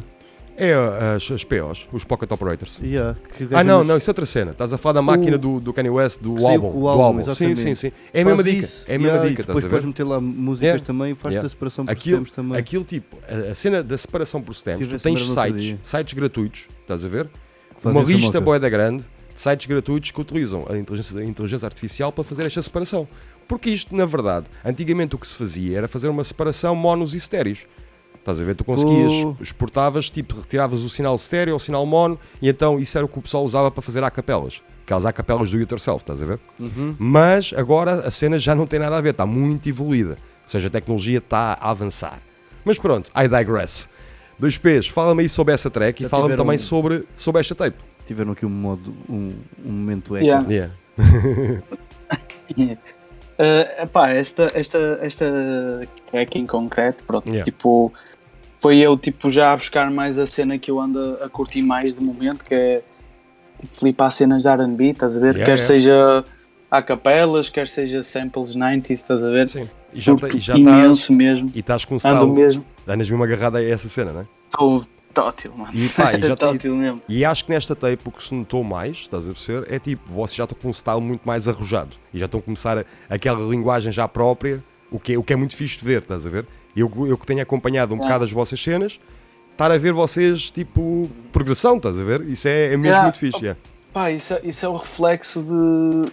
É 0.59 0.73
as, 1.15 1.29
as 1.29 1.43
POs, 1.43 1.87
os 1.93 2.03
Pocket 2.03 2.31
Operators. 2.31 2.79
Yeah, 2.81 3.15
Ah, 3.51 3.63
não, 3.63 3.83
não, 3.83 3.95
isso 3.95 4.09
é 4.09 4.11
outra 4.11 4.25
cena. 4.25 4.51
Estás 4.51 4.73
a 4.73 4.77
falar 4.77 4.93
da 4.93 5.01
máquina 5.03 5.35
O- 5.35 5.39
do, 5.39 5.59
do 5.59 5.71
Kanye 5.71 5.91
West, 5.91 6.19
do 6.19 6.31
álbum. 6.47 6.69
o 6.69 6.73
do 6.81 6.87
álbum, 6.87 7.03
álbum. 7.19 7.31
Sim, 7.35 7.53
sim, 7.55 7.75
sim. 7.75 7.91
É 8.11 8.23
a 8.23 8.25
mesma 8.25 8.43
dica. 8.43 8.65
isso, 8.65 8.83
É 8.87 8.95
a 8.95 8.97
mesma 8.97 9.13
yeah, 9.13 9.25
e 9.27 9.29
dica, 9.29 9.43
depois 9.43 9.57
estás 9.63 9.65
a 9.65 9.67
ver? 9.67 9.69
podes 9.75 9.85
meter 9.85 10.03
lá 10.03 10.19
músicas 10.19 10.65
Yeah. 10.67 10.85
também, 10.85 11.13
faz-te 11.13 11.35
Yeah. 11.35 11.45
a 11.45 11.49
separação 11.49 11.85
por 11.85 11.91
Aquilo, 11.91 12.17
stems 12.25 12.31
também. 12.31 12.57
aquilo 12.57 12.83
tipo, 12.83 13.17
a, 13.29 13.51
a 13.51 13.55
cena 13.55 13.83
da 13.83 13.97
separação 13.97 14.41
por 14.41 14.55
stems, 14.55 14.87
tu 14.87 14.97
tens 14.97 15.27
sites, 15.29 15.75
sites 15.83 16.13
gratuitos, 16.15 16.67
estás 16.81 17.05
a 17.05 17.07
ver? 17.07 17.29
Fazem 17.79 18.01
Uma 18.01 18.09
lista 18.11 18.41
boeda 18.41 18.67
grande 18.67 19.03
de 19.35 19.39
sites 19.41 19.67
gratuitos 19.67 20.09
que 20.09 20.19
utilizam 20.19 20.65
a 20.67 20.75
inteligência, 20.75 21.19
a 21.19 21.23
inteligência 21.23 21.67
artificial 21.67 22.11
para 22.11 22.23
fazer 22.23 22.43
esta 22.47 22.59
separação. 22.63 23.07
Porque 23.47 23.69
isto, 23.69 23.95
na 23.95 24.07
verdade, 24.07 24.47
antigamente 24.65 25.15
o 25.15 25.19
que 25.19 25.27
se 25.27 25.35
fazia 25.35 25.77
era 25.77 25.87
fazer 25.87 26.07
uma 26.09 26.23
separação 26.23 26.75
monos 26.75 27.13
e 27.13 27.17
estéreos. 27.17 27.67
Estás 28.27 28.41
a 28.41 28.43
ver? 28.43 28.55
Tu 28.55 28.65
conseguias, 28.65 29.13
Oh. 29.25 29.35
exportavas, 29.41 30.09
tipo, 30.09 30.35
retiravas 30.35 30.81
o 30.81 30.89
sinal 30.89 31.15
estéreo 31.15 31.53
ou 31.53 31.57
o 31.57 31.59
sinal 31.61 31.85
mono 31.85 32.19
e 32.41 32.49
então 32.49 32.77
isso 32.77 32.97
era 32.97 33.05
o 33.05 33.07
que 33.07 33.17
o 33.17 33.21
pessoal 33.21 33.45
usava 33.45 33.71
para 33.71 33.81
fazer 33.81 34.03
acapelas. 34.03 34.61
Aquelas 34.83 35.05
acapelas 35.05 35.49
do 35.49 35.57
yourself, 35.57 36.03
estás 36.03 36.21
a 36.21 36.25
ver? 36.25 36.39
Uhum. 36.59 36.93
Mas 36.99 37.53
agora 37.55 38.05
a 38.05 38.11
cena 38.11 38.37
já 38.37 38.53
não 38.53 38.67
tem 38.67 38.79
nada 38.79 38.97
a 38.97 39.01
ver, 39.01 39.11
está 39.11 39.25
muito 39.25 39.69
evoluída. 39.69 40.17
Ou 40.43 40.47
seja, 40.49 40.67
a 40.67 40.69
tecnologia 40.69 41.19
está 41.19 41.57
a 41.59 41.69
avançar. 41.71 42.19
Mas 42.65 42.77
pronto, 42.77 43.09
I 43.15 43.29
digress. 43.29 43.87
Dois 44.37 44.57
P's, 44.57 44.87
fala-me 44.89 45.21
aí 45.23 45.29
sobre 45.29 45.53
essa 45.53 45.69
track 45.69 46.01
Já 46.01 46.07
e 46.07 46.09
fala-me 46.09 46.35
também 46.35 46.57
sobre, 46.57 47.05
sobre 47.15 47.39
esta 47.39 47.55
tape. 47.55 47.77
Tiveram 48.05 48.33
aqui 48.33 48.45
um 48.45 48.49
modo, 48.49 48.93
um, 49.09 49.31
um 49.65 49.71
momento 49.71 50.17
eco. 50.17 50.25
Yeah. 50.25 50.45
Yeah. 50.49 50.73
Uh, 52.59 52.83
epá, 53.83 54.09
esta, 54.09 54.51
esta, 54.53 54.99
esta 55.01 55.87
track 56.11 56.37
em 56.37 56.45
concreto, 56.45 57.05
pronto, 57.05 57.27
Yeah. 57.29 57.45
tipo, 57.45 57.93
foi 58.59 58.77
eu 58.77 58.97
tipo, 58.97 59.31
já 59.31 59.53
a 59.53 59.55
buscar 59.57 59.89
mais 59.91 60.17
a 60.19 60.25
cena 60.25 60.57
que 60.57 60.69
eu 60.71 60.79
ando 60.79 61.17
a 61.21 61.29
curtir 61.29 61.61
mais 61.61 61.95
de 61.95 62.01
momento, 62.03 62.43
que 62.43 62.53
é 62.53 62.83
tipo, 63.59 63.75
flipar 63.75 64.11
cenas 64.11 64.41
de 64.43 64.47
R&B, 64.49 64.89
estás 64.91 65.17
a 65.17 65.19
ver? 65.19 65.35
Yeah, 65.35 65.45
quer 65.45 65.51
yeah. 65.57 65.65
seja 65.65 66.23
a 66.69 66.81
capelas, 66.81 67.49
quer 67.49 67.67
seja 67.67 68.03
samples 68.03 68.55
90s, 68.55 68.91
estás 68.91 69.23
a 69.23 69.29
ver? 69.29 69.47
Sim. 69.47 69.69
E 69.93 69.99
já, 70.01 70.11
Curto 70.11 70.27
e 70.35 70.39
já 70.39 70.57
estás, 70.57 70.59
imenso 70.59 71.13
mesmo, 71.13 71.51
e 71.55 71.59
estás 71.59 71.85
com 71.85 71.93
um 71.93 71.97
ando 71.97 71.99
style, 71.99 72.31
mesmo, 72.31 72.65
andas 72.87 73.09
mesmo 73.09 73.23
agarrado 73.23 73.55
a 73.55 73.63
essa 73.63 73.87
cena, 73.87 74.11
não 74.11 74.21
é? 74.21 74.25
estou 74.51 74.85
tótil, 75.13 75.53
mano, 75.55 75.71
E 75.73 75.87
pá, 75.89 76.13
e 76.13 76.21
já 76.27 76.35
tótil 76.35 76.75
mesmo. 76.75 77.01
E 77.07 77.23
acho 77.25 77.45
que 77.45 77.51
nesta 77.51 77.73
tape 77.75 77.99
o 78.05 78.11
que 78.11 78.21
se 78.21 78.35
notou 78.35 78.63
mais, 78.63 78.97
estás 78.97 79.27
a 79.29 79.31
perceber, 79.31 79.73
é 79.73 79.79
tipo, 79.79 80.11
vocês 80.11 80.35
já 80.35 80.43
estão 80.43 80.57
com 80.61 80.67
um 80.69 80.73
style 80.73 81.01
muito 81.01 81.21
mais 81.25 81.47
arrojado 81.47 81.95
e 82.13 82.19
já 82.19 82.25
estão 82.25 82.39
a 82.39 82.43
começar 82.43 82.77
a- 82.77 82.85
aquela 83.09 83.39
linguagem 83.49 83.91
já 83.91 84.07
própria, 84.07 84.61
o 84.91 84.99
que, 84.99 85.13
é, 85.13 85.17
o 85.17 85.23
que 85.23 85.31
é 85.33 85.35
muito 85.35 85.55
fixe 85.55 85.79
de 85.79 85.85
ver, 85.85 86.01
estás 86.01 86.27
a 86.27 86.29
ver? 86.29 86.45
Eu, 86.81 86.91
eu 87.07 87.17
que 87.17 87.25
tenho 87.25 87.41
acompanhado 87.41 87.93
um 87.93 87.97
Yeah. 87.97 88.07
bocado 88.07 88.25
as 88.25 88.31
vossas 88.31 88.61
cenas, 88.61 88.99
estar 89.51 89.71
a 89.71 89.77
ver 89.77 89.93
vocês, 89.93 90.51
tipo, 90.51 91.09
progressão, 91.31 91.77
estás 91.77 91.99
a 91.99 92.03
ver? 92.03 92.21
Isso 92.21 92.47
é, 92.47 92.65
é 92.65 92.69
mesmo 92.77 92.85
Yeah. 92.85 93.03
muito 93.03 93.19
fixe, 93.19 93.39
yeah. 93.39 93.59
Pá, 93.93 94.11
isso 94.11 94.33
é, 94.33 94.41
isso 94.43 94.65
é 94.65 94.69
o 94.69 94.75
reflexo 94.75 95.41
de. 95.41 96.11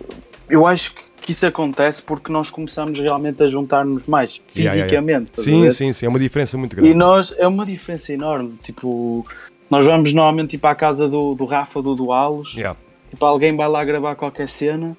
Eu 0.48 0.66
acho 0.66 0.94
que 1.20 1.32
isso 1.32 1.46
acontece 1.46 2.02
porque 2.02 2.30
nós 2.32 2.50
começamos 2.50 2.98
realmente 2.98 3.42
a 3.42 3.48
juntar-nos 3.48 4.06
mais 4.06 4.40
Yeah, 4.56 4.74
yeah, 4.74 4.74
fisicamente. 4.84 5.30
estás 5.38 5.46
a 5.48 5.50
Sim, 5.50 5.70
sim, 5.70 5.92
sim, 5.92 6.06
é 6.06 6.08
uma 6.08 6.18
diferença 6.18 6.56
muito 6.58 6.74
grande. 6.76 6.90
E 6.90 6.94
nós, 6.94 7.34
é 7.36 7.46
uma 7.48 7.64
diferença 7.66 8.12
enorme. 8.12 8.58
Tipo, 8.62 9.26
nós 9.70 9.86
vamos 9.86 10.12
normalmente 10.12 10.50
tipo, 10.50 10.66
à 10.66 10.74
casa 10.74 11.08
do, 11.08 11.34
do 11.34 11.44
Rafa, 11.44 11.80
do 11.82 11.94
Dualos. 11.94 12.54
Yeah. 12.54 12.78
Tipo, 13.10 13.24
alguém 13.26 13.54
vai 13.56 13.68
lá 13.68 13.84
gravar 13.84 14.16
qualquer 14.16 14.48
cena. 14.48 14.96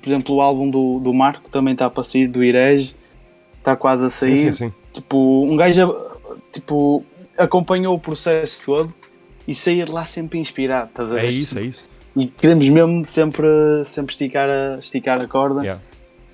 Por 0.00 0.08
exemplo, 0.08 0.34
o 0.36 0.40
álbum 0.40 0.68
do, 0.70 1.00
do 1.00 1.14
Marco 1.14 1.48
também 1.50 1.72
está 1.72 1.88
para 1.88 2.04
sair, 2.04 2.26
do 2.28 2.42
Irege. 2.42 2.94
Está 3.58 3.74
quase 3.74 4.04
a 4.04 4.10
Sim, 4.10 4.36
sair. 4.36 4.52
sim, 4.52 4.68
sim. 4.68 4.72
Tipo, 4.94 5.44
um 5.44 5.56
gajo 5.56 5.94
tipo, 6.52 7.04
acompanhou 7.36 7.94
o 7.94 7.98
processo 7.98 8.64
todo 8.64 8.94
e 9.46 9.52
sair 9.52 9.84
de 9.84 9.92
lá 9.92 10.04
sempre 10.04 10.38
inspirado. 10.38 10.88
Estás 10.90 11.12
a 11.12 11.16
ver? 11.16 11.24
É 11.24 11.28
isso, 11.28 11.58
é 11.58 11.62
isso. 11.62 11.84
E 12.16 12.26
queremos 12.28 12.68
mesmo 12.68 13.04
sempre, 13.04 13.46
sempre 13.84 14.12
esticar, 14.12 14.48
a, 14.48 14.78
esticar 14.78 15.20
a 15.20 15.26
corda. 15.26 15.60
Yeah. 15.62 15.82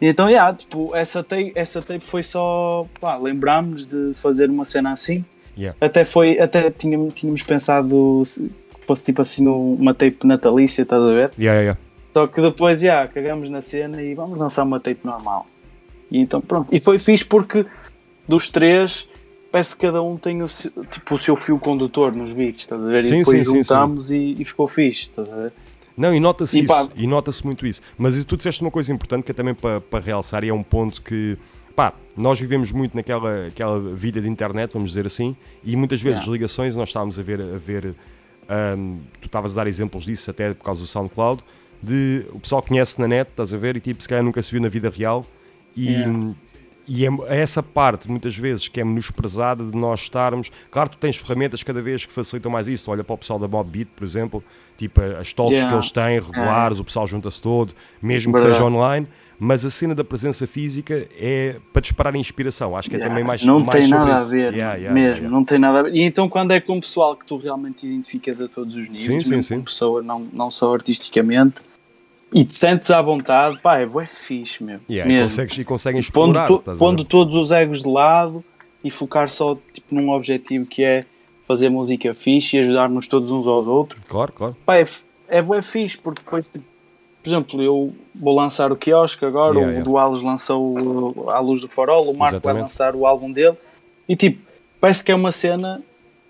E 0.01 0.07
então, 0.07 0.29
yeah, 0.29 0.55
tipo, 0.55 0.95
essa 0.95 1.23
tape, 1.23 1.53
essa 1.55 1.81
tape 1.81 2.05
foi 2.05 2.23
só. 2.23 2.87
Pá, 3.01 3.17
lembrámos 3.17 3.87
de 3.87 4.13
fazer 4.15 4.51
uma 4.51 4.65
cena 4.65 4.93
assim. 4.93 5.25
Yeah. 5.57 5.77
Até 5.81 6.05
foi. 6.05 6.39
Até 6.39 6.71
tínhamos, 6.71 7.15
tínhamos 7.15 7.43
pensado 7.43 8.23
se 8.25 8.51
fosse 8.83 9.05
tipo 9.05 9.23
assim 9.23 9.47
uma 9.47 9.95
tape 9.95 10.27
natalícia, 10.27 10.83
estás 10.83 11.05
a 11.05 11.09
ver? 11.09 11.31
Yeah, 11.39 11.61
yeah, 11.61 11.61
yeah. 11.61 11.81
Só 12.13 12.27
que 12.27 12.43
depois, 12.43 12.81
já, 12.81 13.07
cagamos 13.09 13.49
na 13.49 13.61
cena 13.61 14.03
e 14.03 14.15
vamos 14.15 14.39
lançar 14.39 14.65
uma 14.65 14.81
tape 14.81 15.01
normal. 15.05 15.47
E 16.11 16.19
então, 16.19 16.41
pronto. 16.41 16.69
E 16.75 16.81
foi 16.81 16.99
fixe 16.99 17.25
porque 17.25 17.65
dos 18.29 18.49
três, 18.49 19.09
parece 19.51 19.75
que 19.75 19.83
cada 19.83 20.03
um 20.03 20.17
tem 20.17 20.43
o 20.43 20.49
seu, 20.49 20.71
tipo, 20.91 21.15
o 21.15 21.19
seu 21.19 21.37
fio 21.37 21.59
condutor 21.59 22.15
nos 22.15 22.33
beats, 22.33 22.61
estás 22.61 22.83
a 22.83 22.87
ver? 22.87 23.03
Sim, 23.03 23.17
e 23.17 23.19
depois 23.19 23.39
sim, 23.41 23.45
sim, 23.51 23.57
juntámos 23.57 24.11
e, 24.11 24.37
e 24.39 24.45
ficou 24.45 24.69
fixe, 24.69 25.03
estás 25.09 25.29
a 25.33 25.37
ver? 25.37 25.53
Não, 25.97 26.15
e 26.15 26.21
nota-se 26.21 26.61
isso, 26.61 26.69
pá- 26.69 26.89
e 26.97 27.07
nota-se 27.07 27.45
muito 27.45 27.67
isso. 27.67 27.83
Mas 27.99 28.25
tu 28.25 28.37
disseste 28.37 28.63
uma 28.63 28.71
coisa 28.71 28.93
importante 28.93 29.25
que 29.25 29.33
é 29.33 29.35
também 29.35 29.53
para 29.55 29.81
para 29.81 30.03
realçar, 30.03 30.45
e 30.45 30.49
é 30.49 30.55
um 30.55 30.63
ponto 30.63 31.03
que, 31.03 31.37
pá, 31.77 31.93
nós 32.17 32.41
vivemos 32.41 32.73
muito 32.73 32.97
naquela 32.97 33.49
aquela 33.49 33.79
vida 33.95 34.21
de 34.21 34.29
internet, 34.29 34.73
vamos 34.73 34.91
dizer 34.91 35.05
assim, 35.07 35.37
e 35.65 35.77
muitas 35.77 36.01
vezes 36.01 36.19
Yeah. 36.21 36.33
ligações, 36.33 36.75
nós 36.77 36.89
estávamos 36.89 37.19
a 37.19 37.23
ver, 37.23 37.41
a 37.41 37.59
ver 37.59 37.95
ahm, 38.49 38.99
tu 39.21 39.27
estavas 39.27 39.53
a 39.53 39.57
dar 39.57 39.67
exemplos 39.69 40.05
disso 40.05 40.31
até 40.31 40.55
por 40.55 40.65
causa 40.65 40.81
do 40.81 40.87
SoundCloud, 40.87 41.43
de 41.83 42.25
o 42.33 42.39
pessoal 42.41 42.63
conhece 42.63 42.99
na 43.01 43.07
net, 43.09 43.29
estás 43.31 43.53
a 43.53 43.57
ver, 43.59 43.77
e 43.77 43.81
tipo, 43.81 44.01
se 44.03 44.09
calhar 44.09 44.25
nunca 44.25 44.41
se 44.41 44.51
viu 44.51 44.61
na 44.61 44.69
vida 44.69 44.89
real, 44.91 45.27
e, 45.77 45.87
Yeah. 45.87 46.35
E 46.93 47.07
é 47.07 47.11
essa 47.29 47.63
parte, 47.63 48.11
muitas 48.11 48.37
vezes, 48.37 48.67
que 48.67 48.81
é 48.81 48.85
menosprezada 48.85 49.65
de 49.65 49.79
nós 49.79 50.01
estarmos. 50.01 50.51
Claro, 50.73 50.89
tu 50.89 50.99
tens 50.99 51.17
ferramentas 51.17 51.63
cada 51.63 51.81
vez 51.81 52.05
que 52.05 52.13
facilitam 52.13 52.51
mais 52.51 52.67
isso. 52.67 52.91
Olha 52.91 53.05
para 53.05 53.15
o 53.15 53.19
pessoal 53.19 53.39
da 53.39 53.47
Mob 53.47 53.71
Beat, 53.71 53.87
por 53.95 54.03
exemplo, 54.03 54.43
tipo 54.77 55.01
as 55.01 55.33
talks 55.33 55.53
Yeah. 55.61 55.69
que 55.71 55.77
eles 55.77 55.93
têm, 55.93 56.19
regulares, 56.19 56.81
o 56.81 56.85
pessoal 56.85 57.07
junta-se 57.07 57.41
todo, 57.41 57.73
mesmo 58.03 58.33
que 58.33 58.41
Verdade. 58.41 58.59
seja 58.59 58.69
online. 58.69 59.07
Mas 59.39 59.65
a 59.65 59.71
cena 59.71 59.95
da 59.95 60.03
presença 60.03 60.49
física 60.49 61.09
é 61.17 61.57
para 61.73 61.81
disparar 61.81 62.17
inspiração. 62.17 62.77
Acho 62.77 62.91
que 62.91 62.97
é 62.97 62.99
Yeah, 62.99 63.09
também 63.15 63.25
mais 63.25 63.43
não 63.45 63.61
mais 63.61 63.71
tem 63.85 63.89
nada 63.89 64.17
a 64.17 64.25
ver, 64.25 64.53
Yeah, 64.53 64.93
mesmo, 64.93 65.31
não 65.31 65.45
tem 65.45 65.61
nada 65.61 65.79
a 65.79 65.83
ver. 65.85 65.95
E 65.95 66.03
então 66.03 66.29
quando 66.29 66.51
é 66.51 66.61
com 66.61 66.75
um 66.77 66.81
pessoal 66.81 67.17
que 67.17 67.25
tu 67.25 67.37
realmente 67.37 67.87
identificas 67.87 68.41
a 68.41 68.49
todos 68.49 68.75
os 68.75 68.89
níveis, 68.89 69.07
Sim, 69.07 69.23
sim, 69.23 69.41
sim. 69.43 69.61
pessoa, 69.63 70.03
não, 70.03 70.27
não 70.33 70.51
só 70.51 70.75
artisticamente, 70.75 71.55
e 72.33 72.45
te 72.45 72.55
sentes 72.55 72.91
à 72.91 73.01
vontade, 73.03 73.59
pá, 73.61 73.79
é 73.79 73.87
bué 73.87 74.07
fixe 74.07 74.63
mesmo. 74.63 74.83
Yeah, 74.89 75.11
e, 75.11 75.15
mesmo. 75.15 75.29
consegues, 75.31 75.59
e 75.59 75.65
conseguem 75.65 76.03
pondo, 76.13 76.37
explorar. 76.39 76.47
to- 76.49 76.63
a 76.71 76.73
ver? 76.75 76.79
pondo 76.79 77.05
todos 77.05 77.35
os 77.35 77.51
egos 77.51 77.83
de 77.83 77.89
lado 77.89 78.45
e 78.85 78.91
focar 78.91 79.29
só 79.29 79.57
tipo, 79.73 79.95
num 79.95 80.11
objetivo 80.11 80.69
que 80.69 80.83
é 80.83 81.05
fazer 81.47 81.69
música 81.69 82.15
fixe 82.15 82.57
e 82.57 82.61
ajudar-nos 82.61 83.09
todos 83.09 83.31
uns 83.31 83.47
aos 83.47 83.67
outros. 83.67 84.01
Claro, 84.09 84.33
claro. 84.33 84.57
Pá, 84.65 84.77
é, 84.79 84.87
é 85.29 85.43
bué 85.43 85.61
fixe, 85.63 85.99
porque 85.99 86.23
depois, 86.25 86.47
tipo, 86.49 86.65
por 87.23 87.29
exemplo, 87.29 87.63
eu 87.63 87.93
vou 88.15 88.35
lançar 88.35 88.71
o 88.73 88.77
quiosque 88.77 89.25
agora, 89.25 89.55
Yeah, 89.55 89.67
o 89.67 89.71
yeah. 89.71 89.85
Duales 89.85 90.23
lançou 90.23 90.79
o 91.19 91.31
A 91.31 91.39
Luz 91.41 91.61
do 91.61 91.69
Farol, 91.69 92.05
o 92.05 92.17
Marco 92.17 92.19
vai 92.19 92.29
Exatamente. 92.39 92.63
lançar 92.63 92.95
o 92.95 93.05
álbum 93.07 93.31
dele, 93.31 93.57
e 94.09 94.15
tipo, 94.17 94.41
parece 94.81 95.05
que 95.05 95.13
é 95.13 95.15
uma 95.15 95.33
cena 95.33 95.83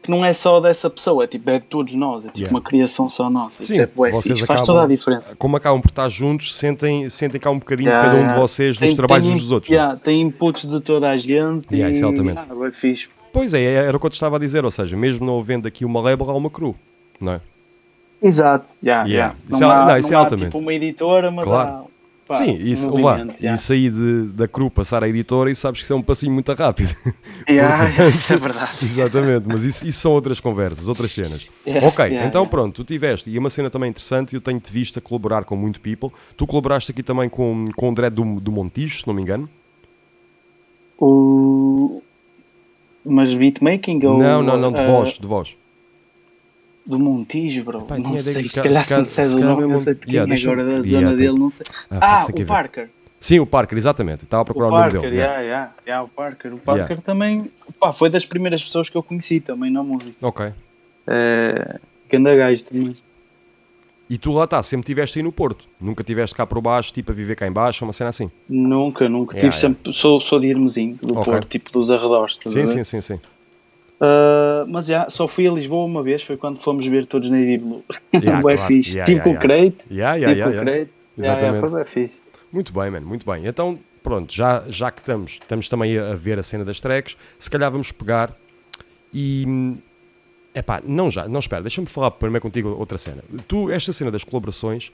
que 0.03 0.11
não 0.11 0.24
é 0.24 0.32
só 0.32 0.61
dessa 0.61 0.88
pessoa, 0.88 1.24
é 1.24 1.26
tipo, 1.26 1.48
é 1.51 1.59
de 1.59 1.66
todos 1.66 1.92
nós, 1.94 2.24
é 2.24 2.28
tipo 2.28 2.38
Yeah. 2.38 2.57
uma 2.57 2.62
criação 2.62 3.09
só 3.09 3.28
nossa. 3.28 3.62
Isso 3.62 3.72
Sim, 3.74 3.80
é 3.82 3.86
bué 3.86 4.11
vocês 4.11 4.24
fixe, 4.38 4.46
faz 4.46 4.61
acabam- 4.62 4.66
toda 4.76 4.84
a 4.84 4.88
diferença. 4.96 5.36
Como 5.36 5.57
acabam 5.57 5.80
por 5.80 5.88
estar 5.90 6.09
juntos, 6.09 6.55
sentem, 6.55 7.09
sentem 7.11 7.40
cá 7.40 7.51
um 7.51 7.59
bocadinho 7.59 7.90
Yeah, 7.90 8.09
cada 8.11 8.22
um 8.22 8.28
de 8.28 8.34
vocês 8.34 8.78
nos 8.78 8.88
Tem- 8.88 8.96
trabalhos 8.96 9.26
tem 9.26 9.36
uns 9.36 9.42
dos 9.42 9.53
outros. 9.53 9.70
yeah, 9.70 9.96
tem 9.96 10.20
inputs 10.22 10.64
de 10.66 10.80
toda 10.80 11.11
a 11.11 11.16
gente 11.16 11.66
Yeah, 11.70 11.88
e 11.88 11.92
isso 11.92 12.03
é 12.03 12.07
altamente. 12.07 12.46
ah, 12.51 12.55
bué 12.55 12.70
fixe. 12.72 13.09
Pois 13.32 13.53
é, 13.55 13.62
era 13.62 13.96
o 13.96 14.01
que 14.01 14.07
eu 14.07 14.11
te 14.11 14.14
estava 14.14 14.36
a 14.36 14.38
dizer, 14.38 14.64
ou 14.64 14.70
seja, 14.70 14.96
mesmo 14.96 15.24
não 15.26 15.38
havendo 15.38 15.68
aqui 15.68 15.84
uma 15.84 16.01
label, 16.01 16.30
há 16.30 16.34
uma 16.34 16.48
cru, 16.51 16.74
não 17.20 17.32
é? 17.34 17.40
Exato. 18.22 18.70
Yeah, 18.82 19.07
Yeah. 19.09 19.34
Isso 19.48 19.61
Não, 19.61 19.70
é- 19.70 19.74
há, 19.74 19.86
não, 19.86 19.98
isso 19.98 20.09
não 20.11 20.14
é 20.14 20.20
há, 20.20 20.24
altamente. 20.24 20.44
tipo 20.46 20.59
uma 20.59 20.74
editora, 20.74 21.30
mas 21.30 21.44
Claro. 21.44 21.70
há 21.70 21.84
pá, 22.30 22.36
Sim, 22.36 22.52
um 22.52 22.60
isso, 22.60 22.88
movimento, 22.88 23.40
yeah. 23.40 23.54
e 23.54 23.58
sair 23.58 23.90
de, 23.90 24.28
da 24.28 24.46
cru, 24.46 24.70
passar 24.70 25.02
à 25.02 25.08
editora, 25.08 25.50
e 25.50 25.54
sabes 25.54 25.80
que 25.80 25.84
isso 25.84 25.92
é 25.92 25.96
um 25.96 26.02
passinho 26.02 26.32
muito 26.32 26.52
rápido. 26.52 26.94
Yeah, 27.48 27.86
Portanto, 27.86 28.14
isso 28.14 28.32
é 28.32 28.36
verdade. 28.38 28.84
Exatamente, 28.84 29.48
mas 29.48 29.64
isso, 29.64 29.86
isso 29.86 29.98
são 29.98 30.12
outras 30.12 30.38
conversas, 30.38 30.88
outras 30.88 31.10
cenas. 31.10 31.48
Yeah, 31.66 31.86
ok, 31.88 32.18
então 32.22 32.46
pronto, 32.46 32.76
tu 32.76 32.84
tiveste, 32.84 33.30
e 33.30 33.38
uma 33.38 33.50
cena 33.50 33.68
também 33.68 33.90
interessante, 33.90 34.34
eu 34.34 34.40
tenho-te 34.40 34.70
visto 34.72 34.98
a 34.98 35.02
colaborar 35.02 35.44
com 35.44 35.56
muito 35.56 35.80
people. 35.80 36.10
Tu 36.36 36.46
colaboraste 36.46 36.92
aqui 36.92 37.02
também 37.02 37.28
com, 37.28 37.64
com 37.74 37.86
o 37.86 37.90
André 37.90 38.10
do, 38.10 38.38
do 38.38 38.52
Montijo, 38.52 39.00
se 39.00 39.06
não 39.06 39.14
me 39.14 39.22
engano. 39.22 39.48
O... 40.98 42.02
Mas 43.04 43.32
beatmaking 43.34 44.04
ou. 44.04 44.18
não, 44.18 44.42
não, 44.42 44.56
não, 44.56 44.72
de 44.72 44.84
voz, 44.84 45.18
de 45.18 45.26
voz. 45.26 45.56
Do 46.84 46.98
Montijo, 46.98 47.62
bro. 47.64 47.82
Pá, 47.82 47.98
não 47.98 48.16
sei, 48.16 48.42
que 48.42 48.48
se 48.48 48.56
ca- 48.56 48.62
calhar 48.62 48.84
se 48.86 48.96
me 48.98 49.04
disseres 49.04 49.30
se 49.30 49.36
o 49.36 49.40
nome, 49.40 49.62
mesmo- 49.62 49.78
sei 49.78 49.94
de 49.94 50.00
quem 50.00 50.14
Yeah, 50.14 50.34
é 50.34 50.38
agora 50.38 50.64
da 50.64 50.70
yeah, 50.70 50.88
zona 50.88 51.14
dele, 51.16 51.38
não 51.38 51.50
sei. 51.50 51.66
Ah, 51.90 51.98
Ah, 52.16 52.18
sei 52.24 52.34
que 52.34 52.42
o 52.42 52.44
ver. 52.44 52.48
Parker. 52.52 52.88
Sim, 53.20 53.38
o 53.38 53.46
Parker, 53.46 53.76
exatamente, 53.76 54.24
estava 54.24 54.42
a 54.42 54.44
procurar 54.46 54.68
O 54.68 54.70
o, 54.70 54.72
nome 54.72 54.82
Parker, 54.84 55.00
dele. 55.02 55.16
yeah. 55.16 55.40
yeah, 55.40 55.46
yeah, 55.46 55.72
yeah, 55.86 56.04
o 56.04 56.08
Parker. 56.08 56.54
O 56.54 56.58
Parker 56.58 56.86
Yeah. 56.88 57.02
também 57.02 57.50
pá, 57.78 57.92
foi 57.92 58.08
das 58.08 58.24
primeiras 58.24 58.64
pessoas 58.64 58.88
que 58.88 58.96
eu 58.96 59.02
conheci 59.02 59.40
também 59.40 59.70
na 59.70 59.82
música. 59.82 60.16
Ok. 60.26 60.52
É, 61.06 61.78
ganda 62.10 62.34
gajo 62.34 62.64
também. 62.64 62.92
E 64.08 64.18
tu 64.18 64.32
lá 64.32 64.44
está, 64.44 64.60
sempre 64.62 64.84
estiveste 64.84 65.18
aí 65.18 65.22
no 65.22 65.30
Porto, 65.30 65.68
nunca 65.80 66.02
estiveste 66.02 66.34
cá 66.34 66.44
por 66.44 66.60
baixo, 66.60 66.92
tipo 66.92 67.12
a 67.12 67.14
viver 67.14 67.36
cá 67.36 67.46
em 67.46 67.52
baixo, 67.52 67.84
uma 67.84 67.92
cena 67.92 68.10
assim. 68.10 68.28
Nunca, 68.48 69.08
nunca. 69.08 69.36
Yeah, 69.36 69.50
Tive 69.52 69.60
sempre, 69.60 69.92
sou, 69.92 70.20
sou 70.20 70.40
de 70.40 70.48
Irmezinho, 70.48 70.96
do 71.00 71.16
Ok. 71.16 71.32
Porto, 71.32 71.46
tipo 71.48 71.70
dos 71.70 71.90
arredores. 71.92 72.36
Sim, 72.44 72.66
sim, 72.66 72.82
sim, 72.82 73.00
sim. 73.00 73.20
Uh, 74.01 74.66
mas 74.66 74.86
já, 74.86 75.11
só 75.11 75.28
fui 75.28 75.46
a 75.46 75.53
Lisboa 75.53 75.84
uma 75.84 76.03
vez, 76.03 76.22
foi 76.22 76.36
quando 76.36 76.59
fomos 76.59 76.86
ver 76.86 77.05
todos 77.05 77.30
na 77.30 77.36
Blue. 77.36 77.84
Yeah, 78.14 78.40
Bué 78.40 78.55
claro. 78.55 78.68
fixe. 78.68 78.92
Yeah, 78.96 79.05
tipo 79.12 79.28
yeah, 79.28 79.38
o 79.38 79.42
Crate. 79.42 79.94
Yeah, 79.94 80.14
yeah, 80.16 80.16
tipo 80.16 80.20
yeah, 80.20 80.46
o 80.48 80.53
yeah. 80.53 80.64
Crate. 80.64 80.90
Yeah, 80.90 80.90
yeah, 81.18 81.36
Exatamente. 81.36 81.61
foi 81.61 81.70
bué 81.70 81.84
fixe. 81.84 82.22
Muito 82.51 82.72
bem, 82.72 82.90
mano, 82.90 83.07
muito 83.07 83.26
bem. 83.26 83.46
Então, 83.46 83.78
pronto, 84.03 84.32
já, 84.34 84.64
já 84.68 84.90
que 84.90 85.01
estamos, 85.01 85.32
estamos 85.32 85.68
também 85.68 85.98
a, 85.98 86.14
ver 86.14 86.38
a 86.38 86.42
cena 86.42 86.64
das 86.64 86.80
tracks, 86.80 87.16
se 87.38 87.51
calhar 87.51 87.70
vamos 87.70 87.92
pegar 87.92 88.34
e. 89.12 89.76
Epá, 90.53 90.82
não 90.84 91.09
já, 91.11 91.28
não 91.28 91.38
espera, 91.38 91.62
deixa-me 91.62 91.86
falar 91.86 92.11
primeiro 92.11 92.42
contigo 92.42 92.70
outra 92.70 92.98
cena. 92.98 93.22
Tu, 93.46 93.70
esta 93.70 93.92
cena 93.92 94.11
das 94.11 94.24
colaborações 94.24 94.90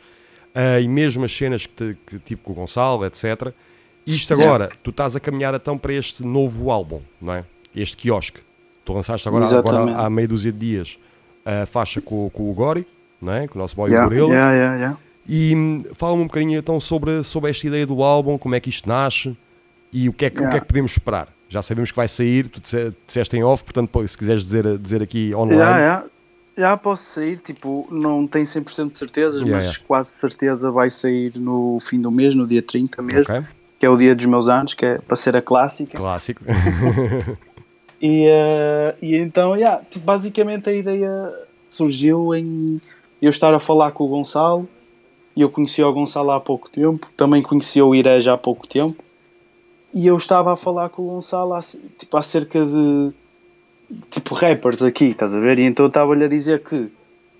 ah, 0.55 0.81
e 0.81 0.89
mesmo 0.89 1.25
as 1.25 1.33
cenas 1.35 1.65
que, 1.65 1.73
te- 1.73 1.97
que, 2.07 2.19
tipo 2.19 2.43
com 2.43 2.53
o 2.53 2.55
Gonçalo, 2.55 3.07
etc. 3.07 3.53
Isto 4.07 4.35
agora, 4.35 4.69
tu 4.83 4.91
estás 4.91 5.17
a 5.17 5.21
caminhar 5.21 5.55
então 5.55 5.79
para 5.79 5.95
este 5.95 6.23
novo 6.25 6.71
álbum, 6.71 7.01
não 7.21 7.33
é? 7.33 7.45
Este 7.75 7.97
quiosque. 7.97 8.41
Tu 8.87 8.93
lançaste 8.95 9.28
agora, 9.28 9.45
agora 9.47 9.97
há 9.99 10.09
meia 10.09 10.28
dúzia 10.28 10.51
de 10.53 10.59
dias 10.59 10.99
a 11.45 11.66
faixa 11.66 12.01
com, 12.01 12.30
com 12.30 12.51
o 12.51 12.55
Gori, 12.55 12.87
não 13.20 13.32
é? 13.32 13.47
Com 13.49 13.59
o 13.59 13.62
nosso 13.62 13.76
boy 13.76 13.91
Yeah, 13.91 14.09
Gorilla. 14.09 14.32
yeah, 14.32 14.53
yeah, 14.57 14.76
yeah. 14.76 14.99
E 15.28 15.55
hum, 15.57 15.82
fala-me 15.93 16.22
um 16.22 16.26
bocadinho 16.26 16.59
então 16.59 16.78
sobre, 16.80 17.22
sobre 17.24 17.51
esta 17.51 17.66
ideia 17.66 17.84
do 17.87 18.03
álbum, 18.03 18.39
como 18.39 18.55
é 18.55 18.61
que 18.61 18.70
isto 18.70 18.89
nasce 18.89 19.37
e 19.93 20.09
o 20.09 20.12
que 20.12 20.24
é 20.24 20.30
que, 20.30 20.37
o 20.37 20.39
que, 20.39 20.45
é 20.45 20.47
Yeah. 20.49 20.61
que 20.61 20.66
podemos 20.66 20.93
esperar. 20.93 21.28
Já 21.49 21.62
sabemos 21.62 21.91
que 21.91 21.97
vai 21.97 22.09
sair, 22.09 22.49
tu 22.49 22.61
disse- 22.61 22.93
disseste 23.07 23.37
em 23.37 23.43
off, 23.45 23.62
portanto, 23.64 24.07
se 24.09 24.16
quiseres 24.16 24.43
dizer, 24.45 24.78
dizer 24.78 25.03
aqui 25.03 25.34
online. 25.34 25.59
Já, 25.61 25.78
já. 25.78 26.05
Já 26.59 26.76
posso 26.76 27.03
sair, 27.05 27.39
tipo, 27.41 27.87
não 27.91 28.26
tenho 28.26 28.47
100% 28.47 28.91
de 28.93 28.97
certezas, 28.99 29.43
Yeah, 29.43 29.57
mas 29.57 29.64
yeah. 29.66 29.84
quase 29.87 30.09
certeza 30.11 30.70
vai 30.72 30.89
sair 30.91 31.32
no 31.39 31.76
fim 31.80 32.01
do 32.01 32.11
mês, 32.11 32.34
no 32.34 32.47
dia 32.47 32.62
30 32.62 33.03
mesmo, 33.03 33.34
Ok, 33.34 33.47
que 33.78 33.84
é 33.84 33.91
o 33.91 33.97
dia 33.97 34.14
dos 34.14 34.24
meus 34.26 34.49
anos, 34.49 34.72
que 34.74 34.87
é 34.87 34.99
para 34.99 35.16
ser 35.16 35.37
a 35.37 35.43
clássica. 35.43 35.97
clássico. 35.99 36.43
E, 38.01 38.27
eh, 38.29 38.97
e 39.01 39.17
então, 39.17 39.57
yeah, 39.57 39.83
tipo, 39.91 40.05
basicamente 40.05 40.69
a 40.69 40.73
ideia 40.73 41.33
surgiu 41.69 42.35
em 42.35 42.81
eu 43.21 43.31
estar 43.31 43.55
a 43.55 43.61
falar 43.61 43.93
com 43.93 44.05
o 44.05 44.09
Gonçalo, 44.09 44.69
e 45.35 45.43
eu 45.43 45.51
conheci 45.51 45.83
o 45.83 45.93
Gonçalo 45.93 46.31
há 46.31 46.41
pouco 46.41 46.69
tempo, 46.71 47.11
também 47.17 47.43
conheci 47.43 47.81
o 47.81 47.95
Ireja 47.95 48.35
há 48.35 48.39
pouco 48.39 48.69
tempo, 48.69 49.03
e 49.93 50.07
eu 50.07 50.17
estava 50.17 50.53
a 50.53 50.57
falar 50.57 50.91
com 50.91 51.03
o 51.03 51.07
Gonçalo 51.07 51.55
há, 51.55 51.61
tipo, 51.61 52.17
acerca 52.17 52.65
de 52.65 53.13
tipo 54.11 54.35
rappers 54.35 54.83
aqui, 54.83 55.07
estás 55.07 55.35
a 55.35 55.41
ver? 55.41 55.59
E 55.59 55.65
então 55.65 55.85
eu 55.85 55.89
estava-lhe 55.89 56.25
a 56.25 56.29
dizer 56.29 56.63
que 56.63 56.91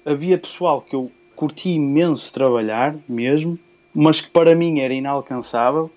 havia 0.05 0.39
pessoal 0.39 0.81
que 0.81 0.95
eu 0.95 1.11
curti 1.35 1.71
imenso 1.71 2.33
trabalhar 2.33 2.97
mesmo, 3.09 3.59
mas 3.95 4.21
que 4.21 4.31
para 4.31 4.55
mim 4.55 4.81
era 4.81 4.95
inalcançável. 4.95 5.91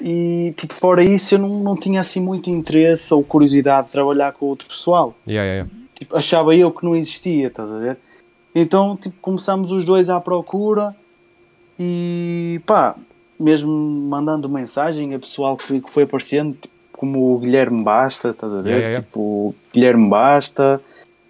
E 0.00 0.54
tipo, 0.56 0.72
fora 0.72 1.02
isso, 1.02 1.34
eu 1.34 1.38
não, 1.38 1.60
não 1.60 1.76
tinha 1.76 2.00
assim 2.00 2.20
muito 2.20 2.48
interesse 2.48 3.12
ou 3.12 3.22
curiosidade 3.22 3.88
de 3.88 3.92
trabalhar 3.92 4.32
com 4.32 4.46
outro 4.46 4.66
pessoal. 4.66 5.14
Yeah, 5.26 5.46
yeah, 5.46 5.68
yeah. 5.68 5.90
Tipo, 5.94 6.16
achava 6.16 6.56
eu 6.56 6.70
que 6.70 6.84
não 6.84 6.96
existia, 6.96 7.48
estás 7.48 7.70
a 7.70 7.78
ver? 7.78 7.98
Então, 8.54 8.96
tipo, 8.96 9.14
começamos 9.20 9.70
os 9.70 9.84
dois 9.84 10.08
à 10.08 10.18
procura 10.18 10.96
e 11.78 12.60
pá, 12.64 12.96
mesmo 13.38 13.70
mandando 13.70 14.48
mensagem 14.48 15.14
a 15.14 15.18
pessoal 15.18 15.56
que, 15.56 15.80
que 15.80 15.90
foi 15.90 16.04
aparecendo, 16.04 16.54
tipo, 16.54 16.74
como 16.92 17.34
o 17.34 17.38
Guilherme 17.38 17.82
Basta, 17.82 18.30
estás 18.30 18.52
a 18.52 18.60
ver? 18.60 18.70
Yeah, 18.70 18.88
yeah. 18.88 19.00
Tipo, 19.00 19.20
o 19.20 19.54
Guilherme 19.72 20.08
Basta, 20.08 20.80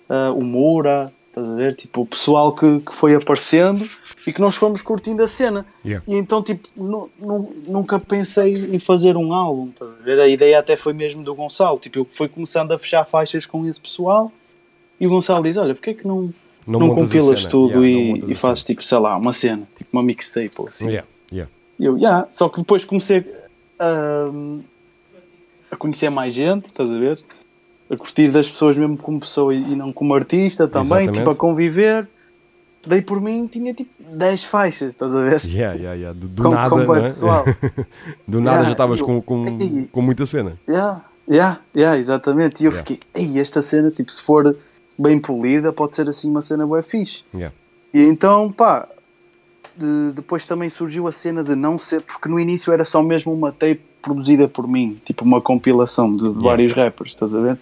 ah, 0.08 0.32
o 0.32 0.42
Moura, 0.42 1.12
estás 1.28 1.48
a 1.48 1.54
ver? 1.54 1.74
Tipo, 1.74 2.02
o 2.02 2.06
pessoal 2.06 2.52
que, 2.52 2.80
que 2.80 2.94
foi 2.94 3.14
aparecendo 3.14 3.88
e 4.26 4.32
que 4.32 4.40
nós 4.40 4.54
fomos 4.56 4.82
curtindo 4.82 5.22
a 5.22 5.28
cena. 5.28 5.64
Yeah. 5.84 6.04
E 6.06 6.14
então, 6.14 6.42
tipo, 6.42 6.68
nu- 6.76 7.10
nu- 7.18 7.52
nunca 7.66 7.98
pensei 7.98 8.52
em 8.52 8.78
fazer 8.78 9.16
um 9.16 9.32
álbum, 9.32 9.70
a 10.06 10.28
ideia 10.28 10.58
até 10.58 10.76
foi 10.76 10.92
mesmo 10.92 11.22
do 11.22 11.34
Gonçalo. 11.34 11.78
Tipo, 11.78 12.00
eu 12.00 12.04
fui 12.04 12.28
começando 12.28 12.72
a 12.72 12.78
fechar 12.78 13.04
faixas 13.06 13.46
com 13.46 13.66
esse 13.66 13.80
pessoal 13.80 14.30
e 15.00 15.06
o 15.06 15.10
Gonçalo 15.10 15.42
diz: 15.42 15.56
Olha, 15.56 15.74
porque 15.74 15.90
é 15.90 15.94
que 15.94 16.06
não, 16.06 16.32
Não 16.66 16.80
não, 16.80 16.94
compilas 16.94 17.44
tudo 17.46 17.84
Yeah, 17.84 18.26
e, 18.26 18.32
e 18.32 18.34
fazes, 18.36 18.62
tipo, 18.64 18.84
sei 18.84 18.98
lá, 18.98 19.16
uma 19.16 19.32
cena, 19.32 19.66
tipo 19.74 19.88
uma 19.92 20.02
mixtape 20.02 20.52
ou 20.58 20.68
assim? 20.68 20.88
Yeah, 20.88 21.08
yeah. 21.32 21.50
E 21.78 21.84
eu, 21.86 21.96
yeah. 21.96 22.26
Só 22.30 22.48
que 22.50 22.60
depois 22.60 22.84
comecei 22.84 23.24
a, 23.78 24.30
a 25.70 25.76
conhecer 25.76 26.10
mais 26.10 26.34
gente, 26.34 26.66
estás 26.66 26.92
a 26.94 26.98
ver? 26.98 27.18
A 27.88 27.96
curtir 27.96 28.30
das 28.30 28.50
pessoas 28.50 28.76
mesmo 28.76 28.96
como 28.98 29.18
pessoa 29.18 29.54
e 29.54 29.58
e 29.72 29.74
não 29.76 29.92
como 29.92 30.14
artista 30.14 30.68
também, 30.68 30.84
Exatamente. 31.02 31.18
tipo, 31.18 31.30
a 31.30 31.34
conviver. 31.34 32.06
Daí 32.86 33.02
por 33.02 33.20
mim 33.20 33.46
tinha 33.46 33.74
tipo 33.74 33.90
10 34.02 34.44
faixas, 34.44 34.88
estás 34.90 35.14
a 35.14 35.22
ver? 35.22 35.40
Yeah, 35.44 35.74
yeah, 35.76 35.94
yeah. 35.94 36.18
Do, 36.18 36.28
do 36.28 36.42
Com- 36.44 36.50
nada, 36.50 36.86
com 36.86 36.96
é? 36.96 37.02
pessoal. 37.02 37.44
do 38.26 38.40
nada 38.40 38.56
Yeah, 38.56 38.64
já 38.64 38.72
estavas 38.72 39.02
com, 39.02 39.20
com, 39.20 39.44
Ei. 39.60 39.88
com 39.92 40.00
muita 40.00 40.24
cena. 40.24 40.58
Yeah, 40.66 41.02
yeah, 41.28 41.60
yeah, 41.76 41.98
exatamente. 41.98 42.62
E 42.62 42.66
eu 42.66 42.70
Yeah. 42.72 42.86
fiquei, 42.88 43.00
ei, 43.14 43.38
esta 43.38 43.60
cena, 43.60 43.90
tipo, 43.90 44.10
se 44.10 44.22
for 44.22 44.56
bem 44.98 45.18
polida, 45.18 45.72
pode 45.72 45.94
ser 45.94 46.08
assim 46.08 46.30
uma 46.30 46.40
cena 46.40 46.66
bué 46.66 46.82
fixe. 46.82 47.22
Yeah. 47.34 47.54
E 47.92 48.02
então, 48.02 48.50
pá, 48.50 48.88
de- 49.76 50.12
depois 50.14 50.46
também 50.46 50.70
surgiu 50.70 51.06
a 51.06 51.12
cena 51.12 51.44
de 51.44 51.54
não 51.54 51.78
ser, 51.78 52.00
porque 52.00 52.28
no 52.30 52.40
início 52.40 52.72
era 52.72 52.84
só 52.84 53.02
mesmo 53.02 53.30
uma 53.32 53.52
tape 53.52 53.82
produzida 54.00 54.48
por 54.48 54.66
mim, 54.66 54.98
tipo 55.04 55.22
uma 55.22 55.40
compilação 55.42 56.10
de, 56.16 56.32
de 56.32 56.42
vários 56.42 56.72
rappers, 56.72 57.10
estás 57.12 57.34
a 57.34 57.40
ver? 57.40 57.58